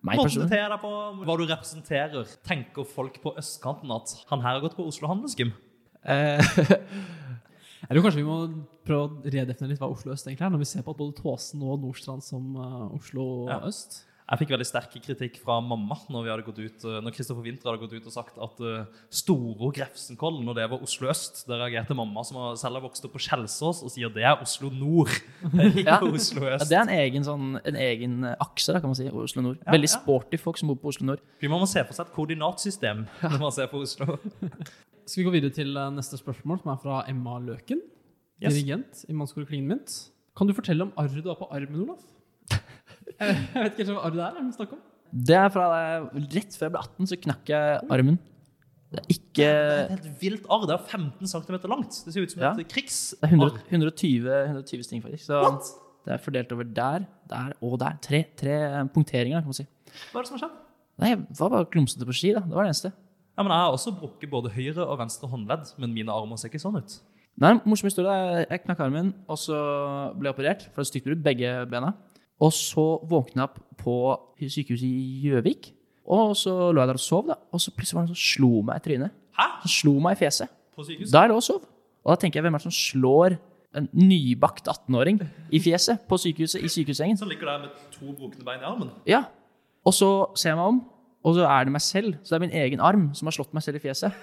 Meg 0.08 0.20
personlig. 0.22 0.48
deg 0.54 0.80
på, 0.80 0.90
hva 1.26 1.36
du 1.36 1.44
representerer. 1.50 2.34
Tenker 2.46 2.86
folk 2.88 3.18
på 3.22 3.34
østkanten 3.38 3.90
at 3.92 4.14
han 4.30 4.40
her 4.44 4.56
har 4.56 4.62
gått 4.64 4.76
på 4.78 4.86
Oslo 4.88 5.10
Handelsgym? 5.10 5.52
Eh, 6.08 6.38
Jeg 7.88 7.94
tror 7.94 8.04
kanskje 8.04 8.20
vi 8.20 8.26
må 8.26 8.36
prøve 8.86 9.04
å 9.06 9.30
redefinere 9.30 9.70
litt 9.72 9.80
hva 9.82 9.88
Oslo 9.92 10.12
øst 10.12 10.26
egentlig 10.26 10.44
er, 10.46 10.50
når 10.54 10.62
vi 10.64 10.68
ser 10.70 10.82
på 10.86 10.92
at 10.94 10.98
både 10.98 11.14
Tåsen 11.20 11.62
og 11.62 11.78
Nordstrand 11.84 12.24
som 12.26 12.48
eh, 12.58 12.96
Oslo 12.98 13.24
Ja. 13.48 13.60
øst. 13.68 14.00
Jeg 14.28 14.42
fikk 14.42 14.50
veldig 14.52 14.66
sterk 14.68 14.92
kritikk 15.00 15.38
fra 15.40 15.54
mamma 15.64 15.96
når 16.12 16.24
vi 16.24 16.30
hadde 16.30 16.44
gått 16.44 16.58
ut, 16.60 16.82
eh, 16.84 16.98
når 17.00 17.14
Kristoffer 17.16 17.44
Winther 17.46 17.70
hadde 17.70 17.80
gått 17.80 17.94
ut 17.96 18.08
og 18.10 18.12
sagt 18.12 18.40
at 18.44 18.58
uh, 18.60 18.98
Storo 19.08 19.70
Grefsenkollen, 19.72 20.42
når 20.44 20.58
det 20.58 20.66
var 20.68 20.82
Oslo 20.84 21.08
øst, 21.08 21.46
der 21.48 21.62
reagerte 21.62 21.96
mamma, 21.96 22.20
som 22.28 22.36
har 22.42 22.58
selv 22.60 22.76
har 22.76 22.84
vokst 22.84 23.08
opp 23.08 23.14
på 23.16 23.22
Kjelsås, 23.24 23.80
og 23.86 23.92
sier 23.94 24.12
det 24.12 24.26
er 24.28 24.42
Oslo 24.44 24.68
nord, 24.68 25.14
ikke 25.70 25.86
Ja. 25.86 25.96
Oslo 26.04 26.44
ja, 26.44 26.58
det 26.60 26.76
er 26.76 26.82
en 26.82 26.92
egen, 26.98 27.24
sånn, 27.24 27.56
en 27.62 27.80
egen 27.80 28.18
eh, 28.28 28.36
akse, 28.44 28.74
da, 28.74 28.82
kan 28.84 28.92
man 28.92 28.98
si, 29.00 29.08
Oslo 29.08 29.46
nord. 29.46 29.62
Ja, 29.62 29.72
Veldig 29.78 29.88
ja. 29.88 29.94
sporty 29.96 30.42
folk 30.42 30.60
som 30.60 30.74
bor 30.74 30.78
på 30.82 30.92
Oslo 30.92 31.08
nord. 31.08 31.24
Vi 31.40 31.48
må 31.48 31.62
se 31.64 31.86
for 31.88 31.96
seg 31.96 32.10
et 32.10 32.12
koordinatsystem 32.18 33.06
når 33.24 33.40
man 33.46 33.56
ser 33.56 33.72
på 33.72 33.80
Oslo. 33.86 34.18
Skal 35.08 35.22
vi 35.22 35.26
gå 35.30 35.34
videre 35.38 35.56
til 35.56 35.72
eh, 35.72 35.88
neste 35.96 36.20
spørsmål, 36.20 36.60
som 36.66 36.74
er 36.74 36.84
fra 36.84 37.00
Emma 37.08 37.40
Løken. 37.40 37.80
Yes. 38.44 38.52
Dirigent 38.52 39.02
i 39.08 39.16
Mannskoret 39.16 39.48
Klingen 39.48 39.72
Mynt. 39.72 39.96
Kan 40.36 40.46
du 40.46 40.52
fortelle 40.54 40.84
om 40.84 40.92
arret 41.00 41.16
du 41.24 41.32
har 41.32 41.40
på 41.40 41.48
armen, 41.48 41.80
Olaf? 41.88 42.04
Jeg 43.54 43.62
vet 43.64 43.78
ikke 43.82 43.94
hva 43.96 44.04
arr 44.06 44.14
det 44.16 44.24
er. 44.24 44.36
er 44.38 44.46
det 44.48 44.54
snakk 44.58 44.72
om? 44.76 44.82
Det 45.28 45.36
er 45.40 45.48
fra 45.54 45.66
rett 46.12 46.56
før 46.58 46.66
jeg 46.68 46.72
ble 46.74 46.82
18, 46.84 47.08
så 47.10 47.16
knakk 47.24 47.48
jeg 47.54 47.78
armen. 47.96 48.18
Det 48.88 49.00
er 49.02 49.06
ikke 49.12 49.34
Det 49.36 49.48
er 49.48 49.80
et 49.82 49.90
helt 49.94 50.20
vilt 50.22 50.46
arr. 50.52 50.66
Det 50.68 50.74
er 50.76 50.84
15 50.96 51.30
cm 51.32 51.56
langt. 51.72 51.98
Det 52.04 52.12
ser 52.14 52.24
ut 52.24 52.32
som 52.34 52.42
Ja. 52.44 52.52
et 52.56 52.68
krigs... 52.72 52.98
Det 53.20 53.28
er 53.28 53.34
100, 53.36 53.58
120, 53.72 54.28
120 54.52 54.84
sting, 54.86 55.02
faktisk. 55.04 55.24
Så 55.28 55.40
What? 55.44 55.68
det 56.06 56.14
er 56.14 56.22
fordelt 56.24 56.52
over 56.56 56.64
der, 56.64 57.04
der 57.28 57.52
og 57.60 57.78
der. 57.80 57.98
Tre, 58.04 58.22
tre 58.36 58.54
punkteringer, 58.94 59.40
kan 59.42 59.50
man 59.50 59.58
si. 59.58 59.66
Hva 60.12 60.20
er 60.20 60.24
det 60.24 60.30
som 60.30 60.38
har 60.38 60.44
skjedd? 60.46 60.56
Nei, 60.98 61.10
jeg 61.14 61.20
var 61.40 61.52
bare 61.56 61.68
klumsete 61.72 62.06
på 62.08 62.16
ski, 62.16 62.32
da. 62.36 62.40
Det 62.44 62.56
var 62.56 62.64
det 62.68 62.72
eneste. 62.72 62.92
Ja, 63.38 63.42
men 63.44 63.52
Jeg 63.54 63.60
har 63.64 63.72
også 63.76 63.92
brukket 63.94 64.30
både 64.32 64.50
høyre 64.50 64.82
og 64.88 64.98
venstre 64.98 65.28
håndledd, 65.30 65.74
men 65.78 65.92
mine 65.94 66.10
armer 66.12 66.36
ser 66.40 66.50
ikke 66.50 66.60
sånn 66.64 66.80
ut. 66.80 66.96
Nei, 67.38 67.52
morsom 67.64 67.86
historie. 67.86 68.46
Jeg 68.50 68.64
knakk 68.64 68.80
armen, 68.82 69.12
og 69.30 69.38
så 69.38 69.54
ble 70.18 70.26
jeg 70.26 70.34
operert 70.34 70.64
for 70.74 70.82
et 70.82 70.88
stygt 70.90 71.04
brudd, 71.06 71.20
begge 71.22 71.52
bena. 71.70 71.92
Og 72.44 72.54
så 72.54 72.86
våkna 73.08 73.44
jeg 73.44 73.50
opp 73.50 73.58
på 73.80 73.96
sykehuset 74.38 74.86
i 74.86 75.24
Gjøvik. 75.26 75.72
Og 76.08 76.36
så 76.38 76.52
lå 76.72 76.80
jeg 76.80 76.90
der 76.90 77.00
og 77.00 77.02
sov, 77.02 77.26
da. 77.28 77.36
Og 77.52 77.60
så 77.60 77.72
plutselig 77.74 77.98
var 77.98 78.06
det 78.06 78.12
noen 78.12 78.16
som 78.16 78.24
slo 78.24 78.62
meg 78.64 78.80
i 78.80 78.84
trynet. 78.86 79.16
Hæ? 79.38 79.46
Han 79.64 79.72
slo 79.72 79.94
meg 80.04 80.16
i 80.16 80.20
fjeset. 80.22 80.52
På 80.76 80.86
sykehus? 80.86 81.10
Da 81.12 81.24
jeg 81.24 81.32
lå 81.32 81.38
og 81.40 81.44
sov. 81.44 81.64
Og 82.04 82.12
da 82.12 82.16
tenker 82.22 82.38
jeg, 82.38 82.46
hvem 82.46 82.56
er 82.56 82.62
det 82.62 82.68
som 82.70 82.76
slår 82.76 83.36
en 83.76 83.88
nybakt 83.92 84.70
18-åring 84.70 85.18
i 85.52 85.60
fjeset 85.60 86.06
på 86.08 86.16
sykehuset 86.22 86.64
i 86.64 86.70
sykehussengen? 86.72 87.18
Som 87.20 87.28
ligger 87.28 87.50
der 87.50 87.66
med 87.66 87.90
to 87.92 88.14
brukne 88.14 88.46
bein 88.46 88.62
i 88.62 88.68
armen. 88.70 88.94
Ja. 89.08 89.26
Og 89.84 89.94
så 89.96 90.08
ser 90.38 90.54
jeg 90.54 90.60
meg 90.60 90.72
om, 90.72 90.80
og 91.26 91.36
så 91.36 91.44
er 91.50 91.68
det 91.68 91.74
meg 91.74 91.84
selv. 91.84 92.16
Så 92.22 92.32
det 92.32 92.38
er 92.38 92.46
min 92.46 92.58
egen 92.62 92.84
arm 92.84 93.10
som 93.18 93.28
har 93.28 93.36
slått 93.36 93.52
meg 93.56 93.66
selv 93.66 93.80
i 93.80 93.84
fjeset. 93.84 94.14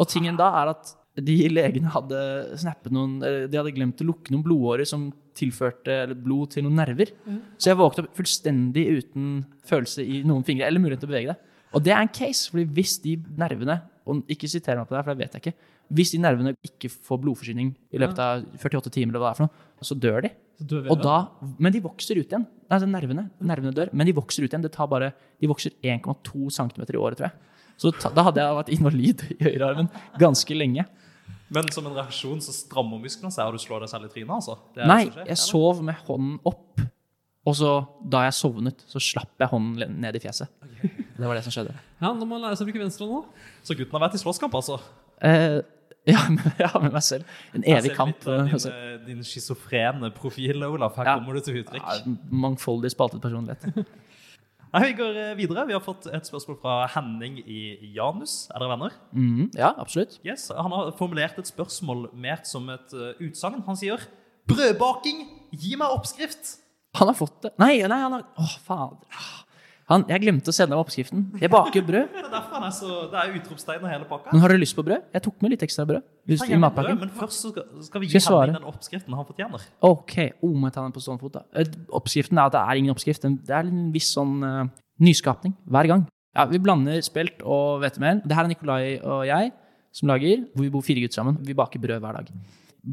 Og 0.00 0.08
tingen 0.10 0.38
da 0.40 0.50
er 0.62 0.72
at 0.72 0.96
de 1.14 1.36
legene 1.46 1.92
hadde 1.94 2.18
snappet 2.58 2.90
noen 2.90 3.20
De 3.22 3.54
hadde 3.54 3.70
glemt 3.76 4.00
å 4.02 4.06
lukke 4.08 4.32
noen 4.34 4.42
blodårer 4.42 4.88
som 4.88 5.12
tilførte 5.36 6.14
blod 6.14 6.54
til 6.54 6.64
noen 6.66 6.78
nerver. 6.80 7.10
Så 7.58 7.70
jeg 7.72 7.78
våknet 7.80 8.06
opp 8.06 8.16
fullstendig 8.18 8.84
uten 9.00 9.44
følelse 9.66 10.04
i 10.04 10.22
noen 10.26 10.44
fingre, 10.46 10.68
eller 10.68 10.82
mulighet 10.82 11.02
til 11.04 11.10
å 11.10 11.14
bevege 11.14 11.34
det. 11.34 11.52
Og 11.74 11.82
det 11.82 11.92
er 11.94 12.02
en 12.04 12.12
case, 12.14 12.50
fordi 12.50 12.68
hvis 12.76 12.98
de 13.02 13.16
nervene 13.40 13.80
Og 14.04 14.20
ikke 14.28 14.48
siter 14.52 14.76
meg 14.76 14.84
på 14.84 14.92
det, 14.92 15.00
for 15.00 15.14
det 15.14 15.24
vet 15.24 15.32
jeg 15.32 15.40
ikke. 15.40 15.70
Hvis 15.96 16.10
de 16.12 16.18
nervene 16.20 16.50
ikke 16.60 16.90
får 16.92 17.20
blodforsyning 17.22 17.70
i 17.88 18.00
løpet 18.02 18.18
av 18.20 18.42
48 18.60 18.90
timer, 18.92 19.14
eller 19.14 19.22
hva 19.22 19.30
det 19.30 19.32
er 19.32 19.38
for 19.38 19.46
noe, 19.46 19.86
så 19.88 19.96
dør 19.96 20.18
de. 20.26 20.30
Så 20.60 20.66
dør 20.68 20.98
da, 21.00 21.14
men 21.56 21.72
de 21.72 21.80
vokser 21.80 22.20
ut 22.20 22.28
igjen. 22.28 22.44
Altså 22.68 22.88
nervene, 22.90 23.24
nervene 23.40 23.72
dør, 23.72 23.88
men 23.96 24.04
de 24.04 24.12
vokser 24.12 24.44
ut 24.44 24.52
igjen. 24.52 24.66
Det 24.66 24.74
tar 24.76 24.90
bare, 24.92 25.08
de 25.40 25.48
vokser 25.48 25.72
1,2 25.80 26.52
cm 26.52 26.84
i 26.84 27.00
året, 27.00 27.16
tror 27.16 27.30
jeg. 27.30 27.54
Så 27.80 27.94
da 28.14 28.26
hadde 28.28 28.44
jeg 28.44 28.58
vært 28.60 28.72
invalid 28.76 29.24
i 29.34 29.38
høyrearmen 29.48 29.88
ganske 30.20 30.56
lenge. 30.60 30.84
Men 31.54 31.68
som 31.74 31.86
en 31.86 31.94
reaksjon 31.96 32.40
så 32.44 32.54
strammer 32.56 33.00
musklene 33.02 33.30
seg, 33.34 33.46
og 33.46 33.56
du 33.56 33.62
slår 33.62 33.84
deg 33.84 33.92
selv 33.92 34.08
i 34.08 34.12
trynet, 34.12 34.32
altså? 34.34 34.56
Nei, 34.80 35.04
skjer, 35.10 35.28
jeg 35.30 35.40
sov 35.44 35.82
med 35.86 36.00
hånden 36.08 36.38
opp, 36.50 36.82
og 37.44 37.56
så 37.58 37.72
da 38.10 38.22
jeg 38.26 38.36
sovnet, 38.38 38.82
så 38.88 39.02
slapp 39.02 39.40
jeg 39.42 39.50
hånden 39.52 39.98
ned 40.02 40.16
i 40.16 40.22
fjeset. 40.24 40.50
Det 41.14 41.28
var 41.28 41.36
det 41.38 41.44
som 41.46 41.54
skjedde. 41.54 41.74
Ja, 42.00 42.10
Nå 42.10 42.24
må 42.24 42.34
man 42.34 42.46
lære 42.48 42.56
seg 42.58 42.66
å 42.66 42.70
bruke 42.70 42.82
venstre 42.82 43.06
nå. 43.06 43.20
Så 43.62 43.76
gutten 43.78 43.94
har 43.98 44.06
vært 44.08 44.16
i 44.18 44.22
slåsskamp, 44.22 44.56
altså? 44.58 44.80
Eh, 45.24 45.60
ja, 46.08 46.24
med, 46.34 46.48
ja, 46.60 46.70
med 46.82 46.92
meg 46.96 47.04
selv. 47.04 47.28
En 47.54 47.62
Jeg 47.64 47.78
evig 47.80 47.92
ser 47.92 47.98
kamp. 48.00 48.16
litt 48.16 48.26
uh, 48.28 48.40
eh, 48.40 48.56
altså. 48.58 48.72
Din, 48.72 48.88
eh, 48.94 49.04
din 49.10 49.22
schizofrene 49.28 50.10
profil, 50.16 50.64
Olaf. 50.66 50.96
Her 50.98 51.12
Ja. 51.12 51.18
kommer 51.20 51.38
du 51.38 51.44
til 51.46 51.60
uttrykk. 51.62 51.84
Ja, 51.84 52.16
mangfoldig 52.44 52.90
spaltet 52.96 53.22
personlighet. 53.24 53.68
Nei, 54.74 54.88
vi 54.90 54.94
går 54.98 55.18
eh, 55.22 55.36
videre. 55.38 55.62
Vi 55.68 55.74
har 55.76 55.82
fått 55.84 56.08
et 56.10 56.26
spørsmål 56.26 56.56
fra 56.58 56.72
Henning 56.96 57.36
i 57.38 57.92
Janus. 57.94 58.48
Er 58.50 58.58
dere 58.58 58.72
venner? 58.72 58.96
Mhm, 59.14 59.52
ja, 59.54 59.70
absolutt. 59.78 60.18
Yes, 60.26 60.48
Han 60.50 60.74
har 60.74 60.90
formulert 60.98 61.38
et 61.38 61.46
spørsmål 61.46 62.08
mer 62.18 62.42
som 62.42 62.66
et 62.74 62.90
uh, 62.90 63.12
utsagn. 63.22 63.62
Han 63.68 63.78
sier 63.78 64.02
'Brødbaking, 64.50 65.22
gi 65.54 65.76
meg 65.78 65.94
oppskrift'. 65.94 66.58
Han 66.98 67.08
har 67.10 67.14
fått 67.14 67.38
det. 67.42 67.52
Nei, 67.58 67.78
nei, 67.86 68.00
han 68.02 68.12
har 68.18 68.26
Å, 68.38 68.48
fader. 68.66 69.22
Han, 69.90 70.04
jeg 70.08 70.22
glemte 70.22 70.48
å 70.48 70.54
sende 70.56 70.72
ham 70.72 70.80
oppskriften. 70.80 71.26
Jeg 71.42 71.50
baker 71.52 71.84
brød. 71.84 72.06
Det 72.14 72.22
er 72.22 72.30
derfor 72.32 72.56
han 72.56 72.64
er 72.64 72.72
så, 72.72 72.94
det 73.12 73.18
er 73.20 73.34
utropstegn 73.36 73.82
og 73.84 73.90
hele 73.92 74.06
pakka. 74.08 74.32
Men 74.32 74.40
har 74.40 74.54
dere 74.54 74.62
lyst 74.62 74.76
på 74.78 74.84
brød? 74.86 75.02
Jeg 75.12 75.24
tok 75.26 75.44
med 75.44 75.52
litt 75.52 75.64
ekstra 75.66 75.84
brød. 75.90 76.06
Lyst 76.32 76.48
i 76.48 76.56
matpakken. 76.56 76.96
brød, 76.96 77.04
men 77.04 77.12
først 77.18 77.44
så 77.44 77.50
skal, 77.52 77.66
skal 77.84 78.02
vi 78.02 78.08
gi 78.08 78.22
Skal 78.22 78.38
jeg 78.48 78.54
den 78.54 78.70
oppskriften 78.70 79.18
han 79.18 79.28
fortjener. 79.28 79.66
Ok, 79.84 80.14
oh, 80.40 80.54
må 80.56 80.70
jeg 80.70 80.76
ta 80.78 80.86
den 80.86 80.94
på 80.96 81.04
stående 81.04 81.26
fot, 81.26 81.36
da. 81.36 81.44
Eh, 81.60 81.76
Oppskriften 82.00 82.40
er 82.40 82.48
at 82.48 82.56
det 82.56 82.62
er 82.62 82.80
ingen 82.80 82.94
oppskrift. 82.94 83.28
Det 83.44 83.58
er 83.58 83.68
en 83.68 83.84
viss 83.94 84.08
sånn 84.16 84.38
uh, 84.40 84.64
nyskapning 85.04 85.52
hver 85.68 85.90
gang. 85.92 86.06
Ja, 86.34 86.48
Vi 86.50 86.62
blander 86.62 87.04
spelt 87.04 87.44
og 87.44 87.84
hvetemel. 87.84 88.24
Det 88.24 88.38
her 88.38 88.48
er 88.48 88.54
Nikolai 88.54 88.82
og 88.98 89.26
jeg 89.28 89.52
som 89.94 90.10
lager, 90.10 90.48
hvor 90.54 90.66
vi 90.66 90.72
bor 90.74 90.82
fire 90.82 91.04
gutter 91.04 91.20
sammen. 91.20 91.38
Vi 91.44 91.54
baker 91.54 91.82
brød 91.82 92.00
hver 92.02 92.18
dag. 92.18 92.30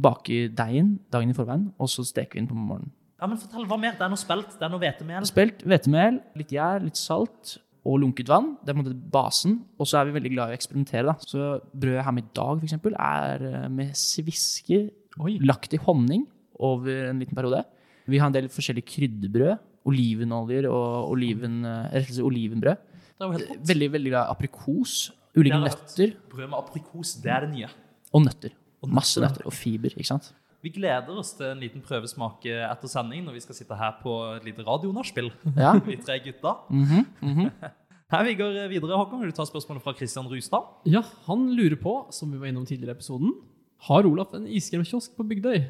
Baker 0.03 0.51
deigen 0.59 0.97
dagen 1.11 1.31
i 1.31 1.35
forveien, 1.35 1.69
og 1.79 1.89
så 1.89 2.05
steker 2.05 2.37
vi 2.37 2.43
den 2.43 2.51
på 2.51 2.57
morgenen. 2.57 2.91
Ja, 3.21 3.27
men 3.29 3.37
Fortell, 3.37 3.67
hva 3.69 3.77
mer? 3.77 3.93
Det 3.93 4.01
er 4.01 4.09
noe 4.09 4.17
spelt, 4.17 4.55
det 4.57 4.65
er 4.65 4.71
noe 4.73 4.81
hvetemel. 4.81 5.25
Spelt, 5.29 5.59
hvetemel, 5.69 6.15
litt 6.39 6.53
gjær, 6.55 6.81
litt 6.81 6.97
salt 6.97 7.59
og 7.85 7.99
lunket 8.01 8.29
vann. 8.29 8.55
Det 8.61 8.71
er 8.71 8.77
på 8.77 8.81
en 8.81 8.85
måte 8.87 9.11
basen. 9.13 9.59
Og 9.77 9.89
så 9.89 9.99
er 9.99 10.07
vi 10.09 10.15
veldig 10.15 10.31
glad 10.33 10.49
i 10.49 10.55
å 10.55 10.57
eksperimentere. 10.57 11.05
da. 11.11 11.13
Så 11.21 11.51
brødet 11.69 12.05
her 12.07 12.15
med 12.17 12.25
i 12.25 12.33
dag, 12.39 12.55
for 12.57 12.65
eksempel, 12.65 12.97
er 12.97 13.45
eh, 13.45 13.67
med 13.69 13.93
svisker 13.97 14.89
Oi. 15.21 15.35
lagt 15.45 15.73
i 15.77 15.81
honning 15.85 16.25
over 16.57 17.11
en 17.11 17.21
liten 17.21 17.37
periode. 17.37 17.61
Vi 18.09 18.17
har 18.17 18.31
en 18.31 18.37
del 18.37 18.49
forskjellige 18.49 18.89
krydderbrød. 18.89 19.61
Olivenoljer 19.91 20.67
og 20.69 21.13
oliven, 21.13 21.61
eh, 21.65 22.11
olivenbrød. 22.25 22.77
Det 22.81 23.21
er 23.21 23.29
jo 23.29 23.37
helt 23.37 23.49
rått. 23.53 23.65
Veldig 23.69 23.91
veldig 23.99 24.11
glad 24.15 24.25
i 24.25 24.33
aprikos. 24.33 24.97
Ulike 25.37 25.61
nøtter 25.61 26.17
Brød 26.27 26.49
med 26.49 26.57
aprikos, 26.57 27.13
det 27.21 27.31
er 27.31 27.45
det 27.45 27.53
nye. 27.53 27.69
og 28.13 28.25
nøtter. 28.25 28.51
Og 28.81 28.89
Masse 28.89 29.21
nøtter. 29.21 29.45
nøtter 29.45 29.45
og 29.45 29.53
fiber. 29.53 29.93
ikke 29.93 30.09
sant? 30.09 30.33
Vi 30.61 30.69
gleder 30.75 31.17
oss 31.17 31.33
til 31.37 31.47
en 31.49 31.61
liten 31.61 31.81
prøvesmak 31.81 32.45
etter 32.45 32.89
sending 32.91 33.23
når 33.25 33.37
vi 33.37 33.43
skal 33.43 33.57
sitte 33.57 33.77
her 33.77 33.95
på 34.03 34.15
et 34.35 34.45
lite 34.45 34.65
radionachspiel. 34.67 35.31
Ja. 35.57 35.73
Vi 35.87 35.97
tre 36.01 36.19
gutta. 36.21 36.57
Mhm, 36.69 37.05
mhm. 37.21 37.53
Her 38.11 38.25
vi 38.27 38.33
går 38.35 38.57
videre, 38.67 38.97
Håkon. 38.99 39.21
Vil 39.23 39.31
du 39.31 39.35
ta 39.37 39.45
spørsmålet 39.47 39.85
fra 39.85 39.93
Kristian 39.95 40.27
Rustad? 40.27 40.65
Ja, 40.91 40.99
han 41.29 41.45
lurer 41.55 41.77
på, 41.79 41.93
som 42.11 42.33
vi 42.33 42.41
var 42.41 42.49
innom 42.49 42.65
tidligere 42.67 42.91
i 42.91 42.97
episoden, 42.99 43.31
har 43.87 44.03
Olaf 44.09 44.33
en 44.35 44.49
iskremkiosk 44.51 45.15
på 45.15 45.23
Bygdøy? 45.29 45.61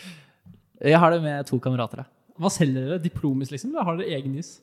Jeg 0.90 0.98
har 0.98 1.14
det 1.14 1.20
med 1.22 1.46
to 1.46 1.60
kamerater. 1.62 2.02
Hva 2.42 2.50
selger 2.50 2.88
dere? 2.88 2.98
Diplomis, 3.04 3.52
liksom? 3.54 3.70
Eller 3.70 3.86
har 3.86 4.00
dere 4.00 4.18
egen 4.18 4.34
is? 4.40 4.56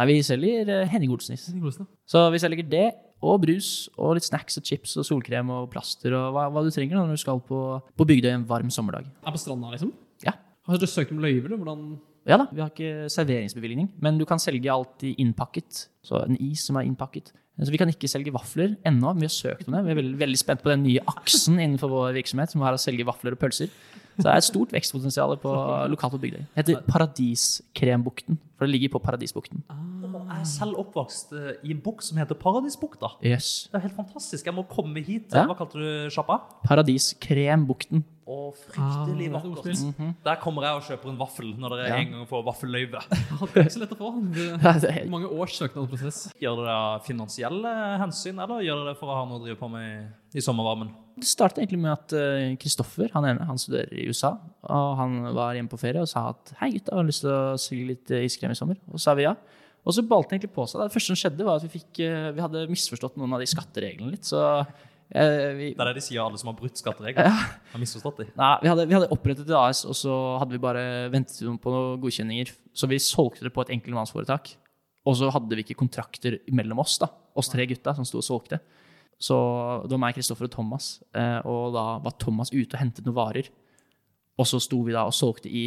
Nei, 0.00 0.06
vi 0.08 0.20
selger 0.24 0.70
eh, 0.72 0.86
Henning 0.88 1.12
Olsen-is. 1.12 1.50
Da? 1.52 1.84
Så 2.08 2.22
vi 2.32 2.40
selger 2.40 2.64
det, 2.64 2.86
og 3.20 3.42
brus, 3.42 3.90
og 4.00 4.14
litt 4.16 4.24
snacks 4.24 4.56
og 4.56 4.64
chips 4.64 4.94
og 4.96 5.04
solkrem 5.04 5.50
og 5.52 5.66
plaster 5.72 6.14
og 6.16 6.30
hva, 6.32 6.46
hva 6.48 6.62
du 6.64 6.70
trenger 6.72 6.96
når 6.96 7.18
du 7.18 7.20
skal 7.20 7.42
på, 7.44 7.58
på 8.00 8.06
Bygdøy 8.08 8.30
en 8.32 8.46
varm 8.48 8.70
sommerdag. 8.72 9.10
Er 9.20 9.34
på 9.34 9.42
stranda, 9.42 9.74
liksom? 9.74 9.90
Ja. 10.24 10.38
Har 10.64 10.80
du 10.80 10.88
søkt 10.88 11.12
om 11.12 11.20
løyver? 11.20 11.50
eller 11.50 11.60
Hvordan 11.60 11.84
Ja 12.30 12.40
da, 12.40 12.46
vi 12.48 12.64
har 12.64 12.72
ikke 12.72 13.10
serveringsbevilgning, 13.12 13.92
men 14.00 14.16
du 14.16 14.24
kan 14.28 14.40
selge 14.40 14.72
alt 14.72 15.04
i 15.04 15.12
innpakket. 15.20 15.84
Så 16.00 16.24
en 16.24 16.40
is 16.40 16.64
som 16.64 16.80
er 16.80 16.88
innpakket. 16.88 17.34
Så 17.60 17.68
vi 17.68 17.76
kan 17.76 17.92
ikke 17.92 18.08
selge 18.08 18.32
vafler 18.32 18.78
ennå, 18.88 19.10
men 19.12 19.20
vi 19.20 19.28
har 19.28 19.36
søkt 19.36 19.66
om 19.68 19.74
det. 19.76 19.82
Vi 19.84 19.92
er 19.92 19.98
veldig, 19.98 20.18
veldig 20.22 20.38
spent 20.40 20.62
på 20.64 20.70
den 20.72 20.86
nye 20.86 21.02
aksen 21.12 21.58
innenfor 21.60 21.92
vår 21.92 22.14
virksomhet, 22.16 22.54
som 22.54 22.64
er 22.64 22.76
å 22.76 22.80
selge 22.80 23.04
vafler 23.04 23.36
og 23.36 23.42
pølser. 23.42 23.68
Så 24.14 24.24
det 24.24 24.30
er 24.32 24.40
et 24.40 24.46
stort 24.48 24.72
vekstpotensial 24.72 25.36
på, 25.42 25.52
lokalt 25.92 26.16
på 26.16 26.22
Bygdøy. 26.22 26.46
Det 26.46 26.62
heter 26.62 26.80
Paradiskrembukten, 26.88 28.40
for 28.60 28.68
det 28.68 28.74
ligger 28.74 28.90
på 28.92 29.00
Paradisbukten. 29.00 29.62
Jeg 29.70 30.42
er 30.44 30.44
selv 30.44 30.76
oppvokst 30.82 31.32
eh, 31.32 31.54
i 31.64 31.72
en 31.72 31.80
bukt 31.80 32.04
som 32.04 32.18
heter 32.20 32.36
Paradisbukta. 32.36 33.08
Yes. 33.24 33.68
Det 33.72 33.78
er 33.80 33.86
helt 33.86 33.96
fantastisk. 33.96 34.44
Jeg 34.44 34.52
må 34.54 34.66
komme 34.68 35.00
hit. 35.00 35.32
Ja. 35.32 35.46
Hva 35.48 35.56
kalte 35.56 35.80
du 35.80 36.10
sjappa? 36.12 36.36
Paradiskrembukten. 36.68 38.04
Å, 38.30 38.36
fryktelig 38.54 39.26
Ah, 39.30 39.40
vakkert. 39.40 39.80
-hmm. 39.96 40.12
Der 40.24 40.36
kommer 40.36 40.62
jeg 40.62 40.76
og 40.76 40.82
kjøper 40.82 41.08
en 41.10 41.18
vaffel 41.18 41.54
når 41.58 41.68
dere 41.70 41.88
Ja. 41.88 41.96
en 41.96 42.12
gang 42.12 42.26
får 42.28 42.44
vaffelløyve. 42.44 43.00
Det 43.54 43.56
er 43.56 43.64
ikke 43.64 43.72
så 43.72 43.80
lett 43.80 43.92
å 43.92 43.96
få. 43.96 44.10
Det 44.34 45.08
mange 45.16 45.26
års 45.26 45.56
søknadsprosess. 45.58 46.32
Gjør 46.40 46.56
dere 46.56 46.66
det 46.66 46.76
av 46.76 47.00
finansielle 47.04 47.98
hensyn, 47.98 48.38
eller 48.38 48.60
gjør 48.62 48.76
dere 48.84 48.94
det 48.94 48.98
for 49.00 49.06
å 49.08 49.14
ha 49.16 49.24
noe 49.24 49.40
å 49.40 49.42
drive 49.42 49.56
på 49.58 49.68
med 49.70 50.12
i, 50.34 50.38
i 50.38 50.40
sommervarmen? 50.40 50.90
Det 51.20 51.28
startet 51.28 51.60
egentlig 51.62 51.80
med 51.82 51.92
at 51.92 52.12
eh, 52.16 52.56
Kristoffer, 52.60 53.10
han 53.14 53.26
ene, 53.28 53.46
han 53.48 53.60
studerer 53.60 53.92
i 53.92 54.06
USA. 54.08 54.34
Og 54.66 54.92
han 54.98 55.16
var 55.36 55.56
hjemme 55.56 55.70
på 55.72 55.80
ferie 55.80 56.02
og 56.02 56.10
sa 56.10 56.30
at 56.32 56.54
hei 56.62 56.72
gutta, 56.74 56.96
har 56.96 57.04
du 57.04 57.10
lyst 57.12 57.24
til 57.26 57.32
å 57.32 57.56
selge 57.60 57.90
litt 57.92 58.12
eh, 58.16 58.26
iskrem 58.28 58.54
i 58.54 58.58
sommer? 58.58 58.80
Og 58.88 58.96
så 58.98 59.10
sa 59.10 59.16
vi 59.18 59.26
ja. 59.28 59.34
Og 59.80 59.96
så 59.96 60.04
balte 60.04 60.32
det 60.32 60.38
egentlig 60.38 60.54
på 60.56 60.66
seg. 60.68 60.82
Det 60.82 60.94
første 60.94 61.14
som 61.14 61.18
skjedde, 61.18 61.46
var 61.46 61.60
at 61.60 61.64
vi, 61.64 61.72
fikk, 61.72 62.02
eh, 62.04 62.30
vi 62.36 62.44
hadde 62.44 62.66
misforstått 62.70 63.20
noen 63.20 63.36
av 63.36 63.42
de 63.42 63.48
skattereglene 63.48 64.12
litt. 64.12 64.28
Så 64.28 64.40
eh, 64.60 65.46
vi, 65.56 65.70
Det 65.72 65.84
er 65.84 65.90
det 65.90 65.96
de 65.96 66.04
sier, 66.04 66.20
alle 66.24 66.40
som 66.40 66.50
har 66.52 66.58
brutt 66.58 66.80
skatteregler. 66.80 67.30
Har 67.72 67.82
misforstått 67.82 68.24
de. 68.24 68.28
Nei, 68.40 68.50
vi 68.64 68.72
hadde, 68.72 68.88
vi 68.90 68.98
hadde 68.98 69.12
opprettet 69.14 69.48
et 69.48 69.56
AS, 69.56 69.84
og 69.88 69.96
så 69.96 70.16
hadde 70.42 70.56
vi 70.56 70.62
bare 70.62 70.84
ventet 71.12 71.40
på 71.40 71.76
noen 71.76 72.02
godkjenninger. 72.02 72.52
Så 72.76 72.90
vi 72.90 73.00
solgte 73.02 73.48
det 73.48 73.54
på 73.56 73.64
et 73.64 73.72
enkeltmannsforetak. 73.78 74.52
Og 75.08 75.16
så 75.16 75.30
hadde 75.32 75.56
vi 75.56 75.64
ikke 75.64 75.80
kontrakter 75.80 76.42
mellom 76.52 76.82
oss, 76.84 76.98
da. 77.00 77.08
Oss 77.40 77.48
tre 77.48 77.64
gutta 77.70 77.96
som 77.96 78.04
sto 78.08 78.20
og 78.20 78.26
solgte. 78.26 78.60
Så 79.20 79.36
det 79.84 79.92
var 79.92 80.00
meg, 80.00 80.14
Kristoffer 80.16 80.46
og 80.48 80.52
Thomas. 80.54 81.02
eh, 81.14 81.40
Og 81.44 81.74
da 81.74 81.98
var 82.00 82.14
Thomas 82.18 82.50
ute 82.54 82.72
og 82.74 82.80
hentet 82.80 83.04
noen 83.04 83.16
varer. 83.18 83.48
Og 84.40 84.46
så 84.48 84.60
sto 84.62 84.80
vi 84.86 84.92
da 84.96 85.04
og 85.04 85.12
solgte 85.12 85.50
i, 85.52 85.66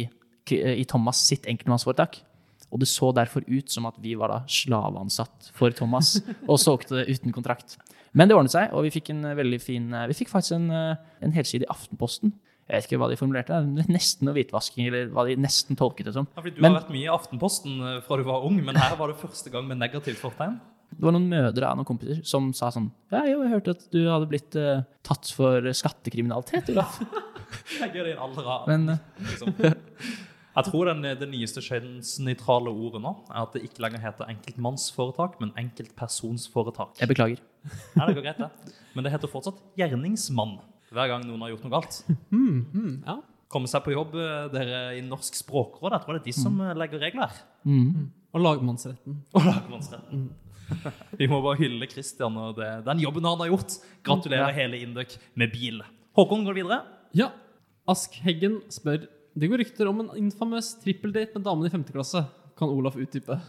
i 0.50 0.84
Thomas 0.90 1.20
sitt 1.28 1.46
enkeltmannsforetak. 1.46 2.18
Og 2.72 2.80
det 2.82 2.88
så 2.90 3.12
derfor 3.14 3.44
ut 3.46 3.70
som 3.70 3.86
at 3.86 3.94
vi 4.02 4.16
var 4.18 4.28
da 4.32 4.40
slaveansatt 4.50 5.52
for 5.54 5.70
Thomas 5.70 6.16
og 6.50 6.58
solgte 6.58 7.04
uten 7.06 7.30
kontrakt. 7.32 7.76
Men 8.14 8.28
det 8.30 8.34
ordnet 8.36 8.50
seg, 8.54 8.72
og 8.74 8.82
vi 8.86 8.90
fikk 8.94 9.10
en 9.14 9.24
eh, 9.30 9.36
veldig 9.38 9.60
fin 9.62 9.86
eh, 9.94 10.06
Vi 10.10 10.14
fikk 10.14 10.28
faktisk 10.30 10.56
en, 10.58 10.68
en 10.74 11.32
helside 11.34 11.66
i 11.66 11.70
Aftenposten 11.70 12.30
Jeg 12.68 12.76
vet 12.76 12.86
ikke 12.86 12.98
hva 13.02 13.08
de 13.10 13.16
formulerte, 13.18 13.54
er 13.54 13.88
nesten 13.90 14.26
noe 14.26 14.34
hvitvasking, 14.36 14.86
eller 14.86 15.08
hva 15.14 15.24
de 15.28 15.34
nesten 15.38 15.76
tolket 15.78 16.06
det 16.06 16.14
som. 16.14 16.26
Ja, 16.34 16.40
fordi 16.42 16.54
du 16.56 16.62
Men- 16.62 16.72
har 16.74 16.80
vært 16.82 16.92
mye 16.94 17.06
i 17.06 17.10
Aftenposten 17.14 17.80
fra 18.06 18.16
du 18.18 18.22
var 18.26 18.46
ung, 18.46 18.56
men 18.64 18.74
her 18.78 18.94
var 18.98 19.10
det 19.10 19.18
første 19.22 19.50
gang 19.52 19.66
med 19.68 19.78
negativt 19.82 20.18
fortegn. 20.22 20.58
Det 20.98 21.06
var 21.06 21.14
noen 21.16 21.30
mødre 21.30 21.70
av 21.70 21.78
noen 21.78 21.88
kompiser 21.88 22.20
som 22.28 22.52
sa 22.56 22.70
sånn 22.74 22.90
Ja, 23.12 23.24
jo, 23.28 23.40
jeg 23.44 23.54
hørte 23.54 23.74
at 23.76 23.86
du 23.92 24.00
hadde 24.06 24.28
blitt 24.30 24.58
uh, 24.58 24.84
tatt 25.06 25.30
for 25.34 25.70
skattekriminalitet, 25.74 26.72
Olaf. 26.74 27.00
Jeg 27.78 27.92
er 27.94 28.08
i 28.08 28.12
en 28.16 28.22
alder 28.24 28.46
av 28.50 28.64
Men 28.66 28.88
eh, 28.96 29.02
liksom. 29.28 29.52
Jeg 30.54 30.68
tror 30.68 30.88
den, 30.90 31.02
det 31.18 31.26
nyeste 31.30 31.62
kjønnsnøytrale 31.66 32.70
ordet 32.70 33.00
nå 33.02 33.10
er 33.26 33.40
at 33.40 33.56
det 33.56 33.64
ikke 33.66 33.82
lenger 33.82 34.02
heter 34.04 34.28
enkeltmannsforetak, 34.30 35.40
men 35.42 35.50
enkeltpersonsforetak. 35.58 37.00
jeg 37.00 37.10
beklager. 37.10 37.42
Nei, 37.98 38.06
det 38.06 38.14
går 38.14 38.26
greit, 38.28 38.42
det. 38.42 38.74
Men 38.94 39.06
det 39.06 39.14
heter 39.16 39.30
fortsatt 39.32 39.58
gjerningsmann 39.78 40.60
hver 40.94 41.10
gang 41.10 41.26
noen 41.26 41.42
har 41.42 41.50
gjort 41.54 41.66
noe 41.66 41.74
galt. 41.74 41.98
Mm, 42.30 43.02
ja. 43.02 43.18
Komme 43.50 43.70
seg 43.70 43.82
på 43.82 43.96
jobb, 43.96 44.14
eh, 44.18 44.46
dere 44.54 44.84
i 44.98 45.02
Norsk 45.02 45.40
språkråd, 45.42 45.90
jeg 45.96 46.04
tror 46.04 46.16
det 46.16 46.22
er 46.22 46.28
de 46.28 46.36
som 46.38 46.54
mm. 46.60 46.70
legger 46.78 47.02
regler. 47.02 47.42
Mm. 47.66 48.06
Og 48.34 48.42
lagmannsretten. 48.46 49.20
Og 49.34 49.46
lagmannsretten. 49.50 50.24
Vi 51.20 51.28
må 51.30 51.40
bare 51.44 51.60
hylle 51.60 51.88
Christian 51.90 52.36
og 52.40 52.56
det, 52.58 52.68
den 52.86 53.02
jobben 53.02 53.26
han 53.28 53.40
har 53.42 53.50
gjort. 53.52 53.76
Gratulerer 54.06 54.54
hele 54.56 54.80
Induc 54.84 55.16
med 55.38 55.52
bil. 55.54 55.82
Håkon, 56.16 56.44
går 56.46 56.58
videre? 56.60 56.80
Ja. 57.16 57.30
Ask 57.90 58.14
Heggen 58.24 58.60
spør 58.72 59.02
Det 59.36 59.48
går 59.50 59.60
rykter 59.60 59.90
om 59.90 59.98
en 60.04 60.12
infamøs 60.16 60.70
trippeldate 60.80 61.36
med 61.36 61.44
damen 61.46 61.66
i 61.66 61.72
5. 61.72 61.84
klasse. 61.92 62.22
Kan 62.58 62.70
Olaf 62.70 62.94
utdype? 62.96 63.40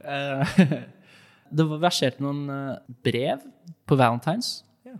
Eh, 0.00 0.60
det 1.56 1.66
var 1.68 1.82
verserte 1.82 2.24
noen 2.24 2.46
eh, 2.48 2.94
brev 3.04 3.42
på 3.84 3.98
Valentines 4.00 4.62
Ja. 4.88 4.94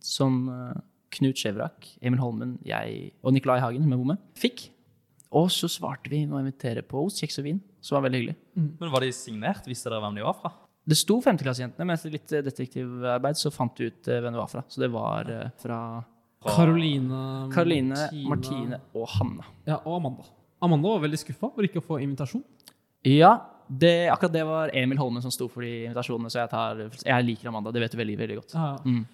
som 0.00 0.46
eh, 0.48 0.78
Knut 1.16 1.38
Skjevrak, 1.40 1.86
Emil 2.00 2.20
Holmen, 2.20 2.56
jeg 2.66 3.12
og 3.22 3.36
Nicolai 3.36 3.60
Hagen, 3.62 3.84
som 3.84 3.92
jeg 3.92 4.00
bor 4.00 4.10
med, 4.14 4.24
fikk. 4.36 4.64
Og 5.36 5.50
så 5.52 5.68
svarte 5.70 6.10
vi 6.12 6.24
med 6.24 6.38
å 6.38 6.42
invitere 6.42 6.82
på 6.84 7.04
ost, 7.04 7.20
Kjeks 7.22 7.38
og 7.42 7.46
vin, 7.50 7.60
som 7.84 7.98
var 7.98 8.06
veldig 8.08 8.20
hyggelig. 8.22 8.36
Men 8.56 8.90
Var 8.92 9.04
de 9.04 9.12
signert? 9.12 9.66
Visste 9.68 9.90
dere 9.92 10.00
hvem 10.04 10.16
de 10.18 10.24
var 10.26 10.36
fra? 10.40 10.50
Det 10.86 10.96
sto 10.96 11.16
femteklassejentene, 11.20 11.84
men 11.84 11.96
etter 11.98 12.12
litt 12.14 12.32
eh, 12.32 12.44
detektivarbeid 12.46 13.38
så 13.40 13.50
fant 13.52 13.74
vi 13.82 13.88
ut 13.90 14.06
eh, 14.08 14.20
hvem 14.22 14.36
de 14.36 14.38
var 14.40 14.50
fra. 14.52 14.62
Så 14.70 14.80
det 14.84 14.88
var 14.94 15.28
eh, 15.32 15.48
fra 15.60 15.78
Karoline 16.46 17.48
Karoline, 17.52 17.96
Martina- 17.96 18.28
Martine 18.30 18.78
og 18.94 19.08
Hanna. 19.16 19.46
Ja, 19.66 19.80
og 19.82 19.96
Amanda. 19.98 20.26
Amanda 20.62 20.92
var 20.94 21.02
veldig 21.04 21.18
skuffa 21.20 21.50
for 21.52 21.66
ikke 21.66 21.82
å 21.82 21.86
få 21.88 21.98
invitasjon. 22.04 22.44
Ja, 23.06 23.32
det, 23.66 24.06
akkurat 24.14 24.32
det 24.36 24.44
var 24.46 24.70
Emil 24.78 24.98
Holmen 25.00 25.24
som 25.24 25.32
sto 25.34 25.48
for 25.50 25.66
de 25.66 25.72
invitasjonene, 25.88 26.30
så 26.30 26.44
jeg, 26.44 26.52
tar, 26.54 26.84
jeg 27.02 27.26
liker 27.26 27.50
Amanda. 27.50 27.72
Det 27.74 27.82
vet 27.82 27.96
du 27.96 28.00
veldig, 28.00 28.16
veldig 28.22 28.38
godt. 28.40 28.54
Ja, 28.56 28.68
ja. 28.76 28.82
Mm. 28.86 29.04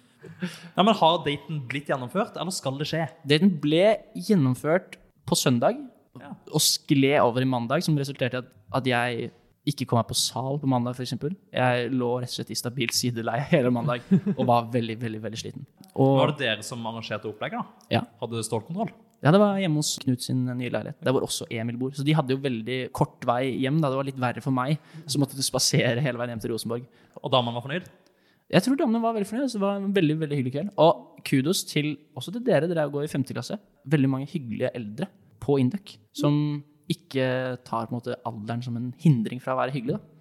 Ja, 0.77 0.83
men 0.87 0.93
Har 0.95 1.17
daten 1.25 1.57
blitt 1.67 1.89
gjennomført, 1.91 2.37
eller 2.39 2.53
skal 2.55 2.77
det 2.79 2.85
skje? 2.87 3.07
Daten 3.27 3.49
ble 3.59 3.81
gjennomført 4.15 4.95
på 5.27 5.35
søndag 5.35 5.81
Ja. 6.19 6.33
og 6.53 6.61
skled 6.61 7.19
over 7.23 7.41
i 7.41 7.47
mandag, 7.49 7.83
som 7.85 7.95
resulterte 7.97 8.37
i 8.37 8.43
at, 8.43 8.51
at 8.77 8.89
jeg 8.89 9.31
ikke 9.65 9.85
kom 9.87 9.97
meg 10.01 10.09
på 10.09 10.17
sal 10.19 10.57
på 10.59 10.67
mandag, 10.67 10.97
f.eks. 10.97 11.13
Jeg 11.55 11.87
lå 11.93 12.09
rett 12.19 12.29
og 12.29 12.35
slett 12.35 12.51
i 12.51 12.57
stabilt 12.59 12.95
sideleie 12.97 13.45
hele 13.53 13.71
mandag 13.73 14.03
og 14.35 14.43
var 14.49 14.67
veldig, 14.73 14.97
veldig 14.99 15.21
veldig 15.23 15.39
sliten. 15.39 15.65
Og, 15.93 16.17
Var 16.19 16.33
det 16.33 16.43
dere 16.43 16.65
som 16.67 16.83
arrangerte 16.89 17.29
opplegget? 17.31 17.63
da? 17.63 17.87
Ja. 17.95 18.03
Hadde 18.21 18.43
stålkontroll? 18.43 18.91
ja, 19.23 19.31
det 19.31 19.39
var 19.39 19.55
hjemme 19.61 19.79
hos 19.79 19.93
Knut 20.03 20.25
sin 20.25 20.41
nye 20.49 20.67
leilighet, 20.67 20.97
der 20.99 21.15
hvor 21.15 21.23
også 21.23 21.47
Emil 21.47 21.77
bor. 21.79 21.93
Så 21.95 22.03
de 22.03 22.15
hadde 22.17 22.35
jo 22.35 22.41
veldig 22.43 22.79
kort 22.91 23.23
vei 23.23 23.53
hjem. 23.63 23.79
da 23.79 23.87
Det 23.93 24.01
var 24.01 24.09
litt 24.09 24.19
verre 24.19 24.43
for 24.43 24.51
meg, 24.51 24.75
så 25.07 25.21
måtte 25.21 25.39
du 25.39 25.43
spasere 25.45 26.03
hele 26.03 26.19
veien 26.19 26.35
hjem 26.35 26.43
til 26.43 26.51
Rosenborg. 26.51 26.83
Og 27.21 27.31
damene 27.31 27.55
var 27.55 27.63
fornøyd? 27.63 27.87
Jeg 28.51 28.65
tror 28.65 28.75
damene 28.83 28.99
var 29.01 29.15
veldig 29.15 29.29
fornøyd. 29.31 29.47
så 29.47 29.61
Det 29.61 29.63
var 29.63 29.79
en 29.79 29.93
veldig 29.95 30.17
veldig 30.25 30.41
hyggelig 30.41 30.55
kveld. 30.57 30.73
Og 30.83 31.23
kudos 31.23 31.63
til 31.71 31.93
også 32.19 32.35
til 32.35 32.43
dere. 32.43 32.67
Dere 32.67 32.89
går 32.91 33.07
i 33.07 33.13
femte 33.15 33.31
klasse. 33.33 33.55
Veldig 33.87 34.11
mange 34.11 34.27
hyggelige 34.27 34.73
eldre 34.75 35.07
på 35.43 35.59
Induc 35.61 35.97
som 36.15 36.63
ikke 36.91 37.27
tar 37.65 37.87
på 37.87 37.93
en 37.93 37.99
måte 37.99 38.17
alderen 38.27 38.63
som 38.63 38.75
en 38.79 38.91
hindring 39.01 39.41
fra 39.43 39.55
å 39.55 39.61
være 39.61 39.75
hyggelig. 39.75 39.99
da. 39.99 40.13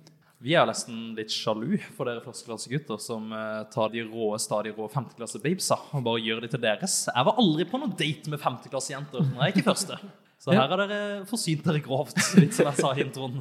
Vi 0.43 0.57
er 0.59 0.67
nesten 0.67 1.13
litt 1.15 1.31
sjalu 1.31 1.77
for 1.95 2.09
dere 2.09 2.23
førsteklassegutter 2.25 2.99
som 3.03 3.29
eh, 3.37 3.61
tar 3.71 3.93
de 3.93 4.03
rå, 4.03 4.33
stadig 4.43 4.73
rå 4.75 4.89
femteklasse-babesa 4.91 5.79
og 5.95 6.03
bare 6.09 6.23
gjør 6.25 6.43
de 6.43 6.51
til 6.51 6.63
deres. 6.65 6.97
Jeg 7.07 7.29
var 7.29 7.39
aldri 7.39 7.67
på 7.71 7.79
noen 7.79 7.95
date 7.99 8.33
med 8.33 8.43
femteklassejenter 8.43 9.29
når 9.29 9.45
jeg 9.45 9.53
gikk 9.53 9.63
i 9.63 9.69
første. 9.69 10.01
Så 10.43 10.51
her 10.51 10.67
har 10.67 10.81
dere 10.81 10.99
forsynt 11.31 11.63
dere 11.63 11.79
grovt, 11.85 12.19
litt 12.41 12.57
som 12.57 12.67
jeg 12.67 12.81
sa 12.81 12.91
i 12.97 13.05
introen. 13.05 13.39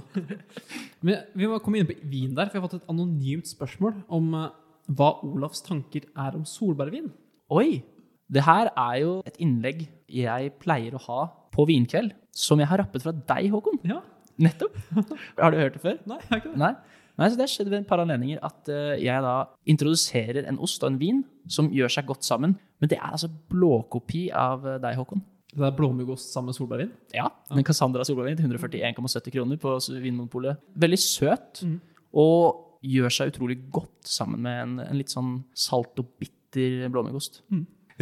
Men 1.08 1.24
vi 1.34 1.50
må 1.50 1.58
komme 1.66 1.82
inn 1.82 1.90
på 1.90 1.98
vin 2.06 2.36
der, 2.38 2.52
for 2.52 2.60
jeg 2.60 2.62
har 2.62 2.68
fått 2.68 2.84
et 2.84 2.94
anonymt 2.94 3.50
spørsmål 3.50 3.98
om 4.20 4.36
eh, 4.38 4.52
hva 4.94 5.16
Olavs 5.26 5.66
tanker 5.66 6.06
er 6.14 6.38
om 6.38 6.46
solbærvin. 6.46 7.10
Oi! 7.50 7.82
Det 8.32 8.46
her 8.46 8.70
er 8.78 9.00
jo 9.02 9.16
et 9.26 9.42
innlegg 9.42 9.88
jeg 10.06 10.54
pleier 10.62 10.94
å 10.96 11.02
ha 11.10 11.22
på 11.52 11.66
vinkveld, 11.70 12.14
som 12.36 12.60
jeg 12.62 12.68
har 12.72 12.80
rappet 12.84 13.04
fra 13.04 13.12
deg, 13.14 13.50
Håkon. 13.54 13.80
Ja, 13.88 14.00
Nettopp. 14.42 14.74
Har 15.38 15.52
du 15.54 15.58
hørt 15.60 15.76
det 15.76 15.82
før? 15.84 15.98
nei, 16.10 16.18
jeg 16.24 16.30
har 16.32 16.40
ikke 16.42 16.52
det. 16.54 16.60
Nei. 16.62 16.72
Nei, 17.20 17.28
så 17.30 17.36
Det 17.38 17.44
har 17.44 17.52
skjedd 17.52 17.68
ved 17.70 17.82
et 17.84 17.88
par 17.90 18.00
anledninger 18.02 18.40
at 18.48 18.70
eh, 18.72 18.96
jeg 19.04 19.22
da 19.22 19.34
introduserer 19.70 20.48
en 20.50 20.58
ost 20.64 20.82
og 20.82 20.94
en 20.94 20.98
vin 21.02 21.20
som 21.52 21.68
gjør 21.70 21.92
seg 21.92 22.08
godt 22.10 22.24
sammen. 22.26 22.56
Men 22.82 22.90
det 22.90 22.98
er 22.98 23.12
altså 23.12 23.28
blåkopi 23.52 24.30
av 24.34 24.64
eh, 24.66 24.80
deg, 24.82 24.96
Håkon. 24.98 25.22
Det 25.52 25.68
er 25.68 25.76
blåmuggost 25.76 26.32
sammen 26.32 26.50
med 26.54 26.58
solbærvin. 26.58 26.92
Ja, 27.14 27.28
Den 27.52 27.66
Cassandra 27.68 28.06
solbærvin 28.08 28.40
til 28.40 28.48
141,70 28.48 29.34
kroner 29.36 29.60
på 29.62 29.76
Vinmonopolet. 30.02 30.64
Veldig 30.80 31.02
søt, 31.04 31.62
Mm. 31.68 31.78
og 32.16 32.80
gjør 32.82 33.14
seg 33.14 33.34
utrolig 33.36 33.60
godt 33.76 34.08
sammen 34.10 34.42
med 34.42 34.62
en, 34.64 34.80
en 34.88 34.98
litt 34.98 35.12
sånn 35.14 35.44
salt 35.54 36.00
og 36.02 36.08
bitter 36.18 36.88
blåmuggost. 36.90 37.42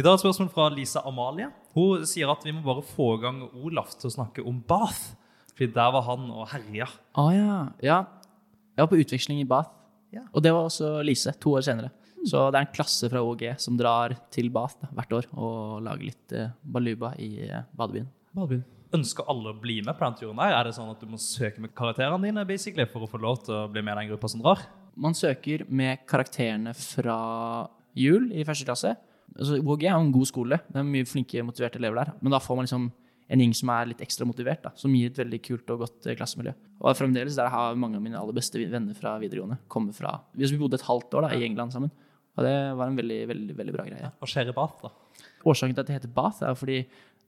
Vi 0.00 0.04
tar 0.06 0.14
et 0.16 0.22
spørsmål 0.22 0.46
fra 0.48 0.66
Lisa 0.72 1.02
Amalie. 1.04 1.50
Hun 1.74 2.06
sier 2.08 2.30
at 2.32 2.40
vi 2.46 2.54
må 2.56 2.62
bare 2.64 2.80
få 2.88 3.18
i 3.18 3.20
gang 3.20 3.42
Olaf 3.52 3.90
til 4.00 4.08
å 4.08 4.12
snakke 4.14 4.40
om 4.48 4.62
Bath. 4.64 5.10
Fordi 5.52 5.66
der 5.74 5.90
var 5.92 6.06
han 6.06 6.22
og 6.32 6.46
herja. 6.54 6.86
Å 7.20 7.24
ja. 7.34 7.56
ja. 7.84 7.98
Jeg 8.72 8.80
var 8.80 8.88
på 8.88 9.00
utveksling 9.02 9.42
i 9.42 9.44
Bath, 9.50 9.74
Ja. 10.16 10.22
og 10.32 10.40
det 10.40 10.54
var 10.56 10.70
også 10.70 10.94
Lise, 11.04 11.34
to 11.36 11.52
år 11.58 11.66
senere. 11.66 11.90
Så 12.24 12.46
det 12.48 12.62
er 12.62 12.64
en 12.64 12.72
klasse 12.78 13.10
fra 13.12 13.20
OG 13.20 13.44
som 13.60 13.76
drar 13.76 14.14
til 14.32 14.48
Bath 14.54 14.78
da, 14.80 14.88
hvert 14.96 15.12
år 15.18 15.28
og 15.34 15.84
lager 15.84 16.08
litt 16.08 16.32
eh, 16.32 16.48
baluba 16.64 17.12
i 17.20 17.28
eh, 17.50 17.68
badebyen. 17.76 18.08
Badebyen. 18.32 18.64
Ønsker 18.96 19.28
alle 19.28 19.52
å 19.52 19.60
bli 19.60 19.82
med 19.84 20.00
på 20.00 20.06
den 20.06 20.18
turen 20.22 20.40
der? 20.40 20.56
Er 20.62 20.70
det 20.70 20.74
sånn 20.78 20.88
at 20.94 21.04
du 21.04 21.12
må 21.12 21.20
søke 21.20 21.60
med 21.60 21.76
karakterene 21.76 22.24
dine 22.24 22.46
basically, 22.48 22.88
for 22.88 23.04
å 23.04 23.12
få 23.12 23.20
lov 23.20 23.44
til 23.44 23.58
å 23.58 23.68
bli 23.68 23.84
med 23.84 23.98
i 23.98 24.00
den 24.06 24.14
gruppa 24.14 24.32
som 24.32 24.40
drar? 24.48 24.64
Man 24.96 25.12
søker 25.12 25.68
med 25.68 26.08
karakterene 26.08 26.72
fra 26.72 27.20
jul 27.92 28.32
i 28.32 28.48
første 28.48 28.64
klasse. 28.64 28.96
Altså, 29.36 29.60
OG 29.60 29.84
er 29.84 29.94
jo 29.94 30.02
en 30.02 30.14
god 30.14 30.28
skole, 30.28 30.58
det 30.70 30.80
er 30.80 30.88
mye 30.88 31.06
flinke, 31.08 31.44
motiverte 31.46 31.78
elever 31.80 32.02
der. 32.02 32.12
Men 32.20 32.34
da 32.34 32.40
får 32.42 32.58
man 32.58 32.66
liksom 32.66 32.90
en 33.30 33.42
gjeng 33.44 33.52
som 33.54 33.70
er 33.70 33.90
litt 33.92 34.02
ekstra 34.02 34.26
motivert, 34.26 34.64
da, 34.64 34.72
som 34.78 34.94
gir 34.94 35.10
et 35.12 35.20
veldig 35.20 35.38
kult 35.46 35.70
og 35.70 35.84
godt 35.84 36.08
eh, 36.10 36.16
klassemiljø. 36.18 36.54
Og 36.80 36.96
fremdeles 36.98 37.36
der 37.38 37.50
har 37.52 37.78
mange 37.78 38.00
av 38.00 38.02
mine 38.02 38.18
aller 38.18 38.34
beste 38.34 38.58
venner 38.58 38.96
fra 38.98 39.14
videregående 39.22 39.60
kommet 39.70 39.94
fra 39.94 40.16
Vi 40.34 40.48
bodde 40.58 40.80
et 40.80 40.86
halvt 40.88 41.14
år 41.14 41.28
da, 41.28 41.34
i 41.38 41.46
England 41.46 41.76
sammen, 41.76 41.92
og 42.34 42.46
det 42.46 42.56
var 42.78 42.90
en 42.90 42.98
veldig, 42.98 43.20
veldig, 43.30 43.54
veldig 43.58 43.74
bra 43.76 43.86
greie. 43.86 44.10
Hva 44.18 44.30
skjer 44.30 44.50
i 44.50 44.56
Bath, 44.56 44.82
da? 44.82 45.26
Årsaken 45.46 45.76
til 45.76 45.84
at 45.84 45.90
det 45.90 45.98
heter 45.98 46.14
Bath, 46.14 46.42
er 46.46 46.58
fordi 46.58 46.80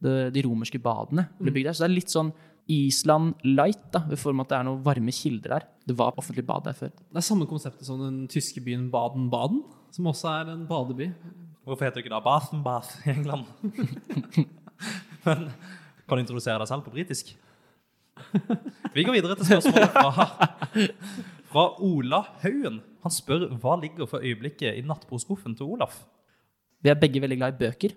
det, 0.03 0.17
de 0.35 0.43
romerske 0.47 0.81
badene 0.83 1.29
ble 1.39 1.55
bygd 1.55 1.71
der. 1.71 1.77
Så 1.77 1.85
det 1.85 1.91
er 1.91 1.95
litt 1.95 2.13
sånn 2.13 2.33
Island 2.71 3.43
light, 3.47 3.85
da, 3.95 4.05
ved 4.09 4.21
form 4.21 4.41
av 4.41 4.47
at 4.47 4.53
det 4.53 4.59
er 4.59 4.67
noen 4.69 4.83
varme 4.87 5.15
kilder 5.15 5.57
der. 5.57 5.69
Det 5.87 5.97
var 5.99 6.19
offentlig 6.19 6.45
bad 6.47 6.67
der 6.67 6.77
før. 6.79 6.93
Det 6.95 7.19
er 7.19 7.27
samme 7.27 7.49
konseptet 7.51 7.87
som 7.87 8.01
den 8.03 8.25
tyske 8.31 8.63
byen 8.65 8.89
Baden-Baden, 8.93 9.63
som 9.93 10.09
også 10.11 10.31
er 10.31 10.53
en 10.55 10.67
badeby. 10.69 11.11
Hvorfor 11.63 11.87
heter 11.87 12.01
det 12.01 12.05
ikke 12.05 12.15
da 12.15 12.23
Bath 12.25 12.55
and 12.55 12.65
Bath 12.65 13.07
i 13.07 13.13
England? 13.13 13.47
Men 15.27 15.45
kan 16.09 16.19
du 16.19 16.23
introdusere 16.25 16.59
deg 16.59 16.71
selv 16.71 16.83
på 16.83 16.95
britisk? 16.95 17.35
Vi 18.95 19.05
går 19.07 19.15
videre 19.15 19.37
til 19.39 19.47
spørsmålet 19.47 19.93
fra, 19.95 20.27
fra 21.53 21.67
Ola 21.87 22.23
Haugen. 22.43 22.81
Han 23.03 23.15
spør 23.15 23.47
hva 23.63 23.77
ligger 23.79 24.11
for 24.11 24.25
øyeblikket 24.25 24.75
i 24.79 24.83
nattbordskuffen 24.87 25.55
til 25.59 25.71
Olaf. 25.77 26.01
Vi 26.83 26.91
er 26.91 26.99
begge 26.99 27.23
veldig 27.23 27.39
glad 27.39 27.55
i 27.55 27.61
bøker. 27.63 27.95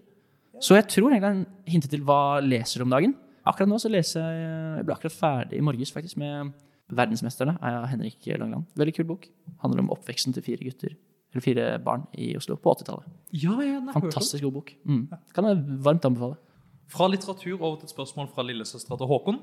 Så 0.61 0.77
jeg 0.77 0.87
tror 0.91 1.09
egentlig 1.09 1.31
han 1.31 1.45
hintet 1.67 1.91
til 1.91 2.05
hva 2.05 2.37
leser 2.45 2.85
om 2.85 2.93
dagen. 2.93 3.17
Akkurat 3.45 3.69
nå 3.69 3.79
så 3.81 3.89
leser 3.91 4.21
jeg 4.21 4.45
Jeg 4.77 4.85
ble 4.85 4.95
akkurat 4.95 5.17
ferdig 5.17 5.57
i 5.57 5.65
morges 5.65 5.91
faktisk 5.93 6.17
med 6.21 6.53
'Verdensmesterne' 6.85 7.57
av 7.65 7.87
Henrik 7.89 8.25
Langland. 8.37 8.65
Veldig 8.77 8.93
kul 8.93 9.05
bok. 9.09 9.25
Handler 9.61 9.81
om 9.81 9.89
oppveksten 9.89 10.33
til 10.33 10.43
fire 10.43 10.63
gutter, 10.69 10.93
eller 11.35 11.43
fire 11.43 11.63
barn 11.83 12.05
i 12.15 12.29
Oslo 12.39 12.55
på 12.55 12.71
80-tallet. 12.77 13.07
Ja. 13.35 13.55
Fantastisk 13.91 14.43
god 14.45 14.53
bok. 14.61 14.69
Mm. 14.87 15.01
Kan 15.35 15.49
jeg 15.49 15.63
varmt 15.83 16.05
anbefale. 16.07 16.37
Fra 16.95 17.09
litteratur 17.11 17.57
over 17.57 17.81
til 17.81 17.89
et 17.89 17.91
spørsmål 17.95 18.29
fra 18.31 18.45
lillesøstera 18.45 18.95
til 19.01 19.09
Håkon. 19.09 19.41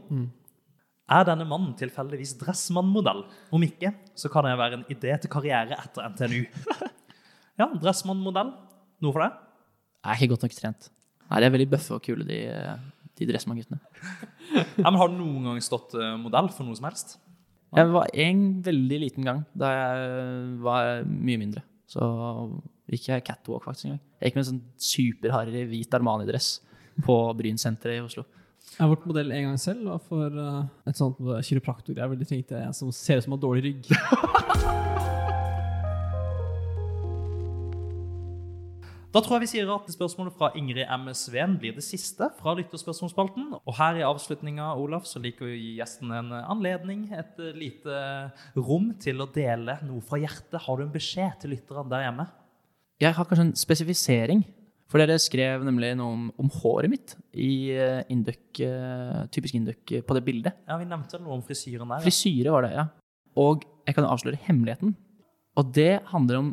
Er 1.13 1.27
denne 1.29 1.45
mannen 1.45 1.75
tilfeldigvis 1.77 2.37
Dressmann-modell? 2.41 3.25
Om 3.53 3.67
ikke, 3.67 3.93
så 4.17 4.31
kan 4.33 4.47
jeg 4.49 4.61
være 4.61 4.79
en 4.79 4.87
idé 4.95 5.17
til 5.21 5.33
karriere 5.33 5.77
etter 5.79 6.09
NTNU. 6.15 6.45
Ja, 7.61 7.67
Dressmann-modell. 7.77 8.49
Noe 9.05 9.13
for 9.13 9.21
deg? 9.21 9.35
Jeg 10.01 10.09
er 10.09 10.23
ikke 10.25 10.33
godt 10.33 10.47
nok 10.47 10.55
trent. 10.57 10.87
Nei, 11.29 11.41
de 11.43 11.47
er 11.47 11.53
veldig 11.53 11.67
bøffe 11.75 11.99
og 11.99 12.01
kule, 12.03 12.25
de, 12.25 12.39
de 13.21 13.29
Dressmann-guttene. 13.29 13.83
Ja, 14.81 14.89
men 14.89 14.97
Har 14.97 15.13
du 15.13 15.19
noen 15.19 15.45
gang 15.51 15.61
stått 15.65 15.93
eh, 16.01 16.15
modell 16.21 16.49
for 16.53 16.65
noe 16.65 16.79
som 16.79 16.89
helst? 16.89 17.19
Jeg 17.77 17.89
var 17.93 18.09
en 18.25 18.41
veldig 18.65 18.99
liten 19.05 19.25
gang 19.29 19.45
da 19.57 19.69
jeg 19.73 20.49
var 20.65 21.05
mye 21.09 21.41
mindre. 21.41 21.63
Så 21.93 22.07
gikk 22.93 23.09
jeg 23.11 23.25
catwalk 23.27 23.67
faktisk 23.67 23.89
en 23.89 23.95
gang. 23.97 24.05
Jeg 24.21 24.31
gikk 24.31 24.39
med 24.39 24.45
en 24.45 24.51
sånn 24.51 24.63
superharry 24.93 25.65
hvit 25.71 25.99
Armani-dress 25.99 26.55
på 27.05 27.19
Brynsenteret 27.39 28.01
i 28.01 28.05
Oslo. 28.05 28.25
Jeg 28.73 28.81
har 28.81 28.93
vært 28.93 29.09
modell 29.11 29.35
en 29.35 29.49
gang 29.51 29.59
selv, 29.61 29.91
for 30.09 30.39
eh, 30.45 30.63
et 30.89 30.97
sånt 30.97 31.19
kiropraktorgreier. 31.21 32.15
Veldig 32.15 32.29
tenkte 32.31 32.63
jeg 32.63 32.79
som 32.79 32.95
ser 32.95 33.21
ut 33.21 33.27
som 33.27 33.37
har 33.37 33.43
dårlig 33.43 33.67
rygg. 33.69 33.93
Da 39.13 39.21
tror 39.21 39.37
jeg 39.37 39.45
vi 39.45 39.49
sier 39.51 39.69
at 39.75 39.91
spørsmålet 39.93 40.33
fra 40.39 40.49
Ingrid 40.57 40.89
M. 40.89 41.11
Sveen 41.13 41.59
blir 41.61 41.75
det 41.77 41.83
siste 41.85 42.31
fra 42.39 42.55
lytterspørsmålsspalten. 42.57 43.51
Og 43.61 43.75
her 43.77 43.99
i 44.01 44.05
avslutninga, 44.09 44.71
Olaf, 44.81 45.05
så 45.05 45.21
liker 45.21 45.45
vi 45.51 45.53
å 45.53 45.59
gi 45.59 45.73
gjesten 45.83 46.15
en 46.17 46.31
anledning, 46.41 47.03
et 47.13 47.37
eh, 47.43 47.51
lite 47.53 47.99
rom 48.57 48.87
til 49.03 49.21
å 49.21 49.27
dele 49.35 49.75
noe 49.85 50.01
fra 50.07 50.17
hjertet. 50.23 50.57
Har 50.65 50.81
du 50.81 50.87
en 50.87 50.95
beskjed 50.95 51.43
til 51.43 51.53
lytterne 51.53 51.93
der 51.93 52.07
hjemme? 52.07 52.25
Jeg 53.05 53.13
har 53.19 53.29
kanskje 53.29 53.45
en 53.51 53.53
spesifisering. 53.61 54.45
For 54.89 55.01
dere 55.01 55.19
skrev 55.21 55.63
nemlig 55.65 55.91
noe 55.97 56.13
om, 56.17 56.25
om 56.41 56.49
håret 56.63 56.93
mitt 56.93 57.13
i 57.37 57.51
indøk, 58.13 58.61
eh, 58.65 59.19
typisk 59.33 59.57
Induc 59.57 59.93
på 60.09 60.17
det 60.17 60.25
bildet. 60.25 60.57
Ja, 60.69 60.79
Vi 60.81 60.89
nevnte 60.89 61.21
noe 61.21 61.37
om 61.37 61.45
frisyren 61.45 61.85
der. 61.89 62.01
ja. 62.01 62.07
Frisyre 62.09 62.57
var 62.57 62.65
det, 62.65 62.73
ja. 62.81 62.87
Og 63.41 63.69
jeg 63.89 63.97
kan 63.97 64.09
avsløre 64.09 64.41
hemmeligheten. 64.49 64.97
Og 65.61 65.69
det 65.77 66.01
handler 66.13 66.41
om 66.41 66.51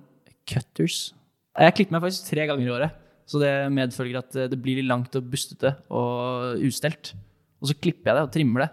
cutters. 0.47 1.13
Jeg 1.57 1.75
klipper 1.77 1.95
meg 1.97 2.05
faktisk 2.05 2.29
tre 2.29 2.45
ganger 2.49 2.67
i 2.67 2.73
året. 2.75 2.99
Så 3.29 3.41
det 3.41 3.51
medfølger 3.73 4.21
at 4.21 4.37
eh, 4.37 4.47
det 4.49 4.57
blir 4.61 4.79
litt 4.79 4.89
langt 4.89 5.15
og 5.17 5.27
bustete 5.29 5.75
og 5.93 6.61
ustelt. 6.65 7.13
Og 7.61 7.69
så 7.69 7.75
klipper 7.77 8.09
jeg 8.11 8.17
det 8.17 8.23
og 8.25 8.31
trimmer 8.33 8.65
det 8.65 8.69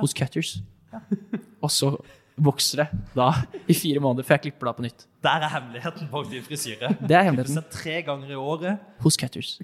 hos 0.00 0.14
cutters. 0.16 0.56
Og 1.60 1.68
så 1.70 1.90
vokser 2.40 2.80
det 2.80 2.86
da 3.12 3.26
i 3.68 3.76
fire 3.76 4.00
måneder 4.00 4.24
før 4.26 4.38
jeg 4.38 4.46
klipper 4.48 4.66
det 4.66 4.72
av 4.72 4.78
på 4.78 4.86
nytt. 4.86 5.04
Der 5.26 5.44
er 5.44 5.52
hemmeligheten 5.52 6.08
bak 6.10 6.30
din 6.32 6.46
frisyre. 6.46 6.94
Det 6.98 7.18
er 7.18 7.28
hemmeligheten 7.28 7.68
tre 7.70 8.00
ganger 8.06 8.32
i 8.32 8.40
året. 8.40 8.80
hos 9.04 9.20
cutters. 9.20 9.58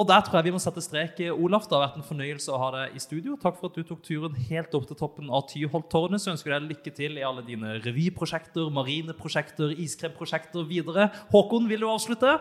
Og 0.00 0.08
der 0.08 0.22
tror 0.24 0.38
jeg 0.38 0.48
vi 0.48 0.54
må 0.54 0.60
sette 0.62 0.80
strek. 0.80 1.18
Olaf, 1.36 1.66
det 1.68 1.76
har 1.76 1.84
vært 1.84 1.98
en 2.00 2.06
fornøyelse 2.06 2.52
å 2.54 2.60
ha 2.62 2.70
deg 2.76 2.96
i 2.96 3.02
studio. 3.02 3.36
Takk 3.40 3.58
for 3.58 3.68
at 3.68 3.76
du 3.76 3.84
tok 3.84 4.00
turen 4.06 4.38
helt 4.48 4.72
opp 4.78 4.86
til 4.88 4.96
toppen 4.96 5.28
av 5.28 5.44
Tyholttårnet. 5.52 6.22
Så 6.22 6.32
ønsker 6.32 6.54
jeg 6.54 6.64
deg 6.64 6.72
lykke 6.72 6.94
til 6.96 7.20
i 7.20 7.26
alle 7.28 7.44
dine 7.44 7.76
revyprosjekter, 7.84 8.72
marineprosjekter, 8.72 9.76
iskremprosjekter 9.84 10.64
videre. 10.68 11.10
Håkon, 11.34 11.68
vil 11.68 11.84
du 11.84 11.90
avslutte? 11.92 12.38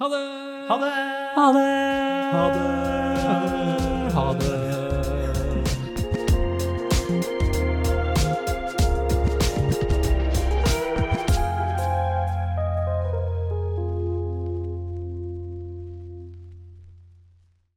Ha 0.00 0.12
det! 0.12 0.22
Ha 0.70 0.78
det! 0.80 0.94
Ha 1.36 1.50
det! 1.56 1.66
Ha 2.36 2.46
det! 2.56 4.14
Ha 4.16 4.30
det. 4.40 4.65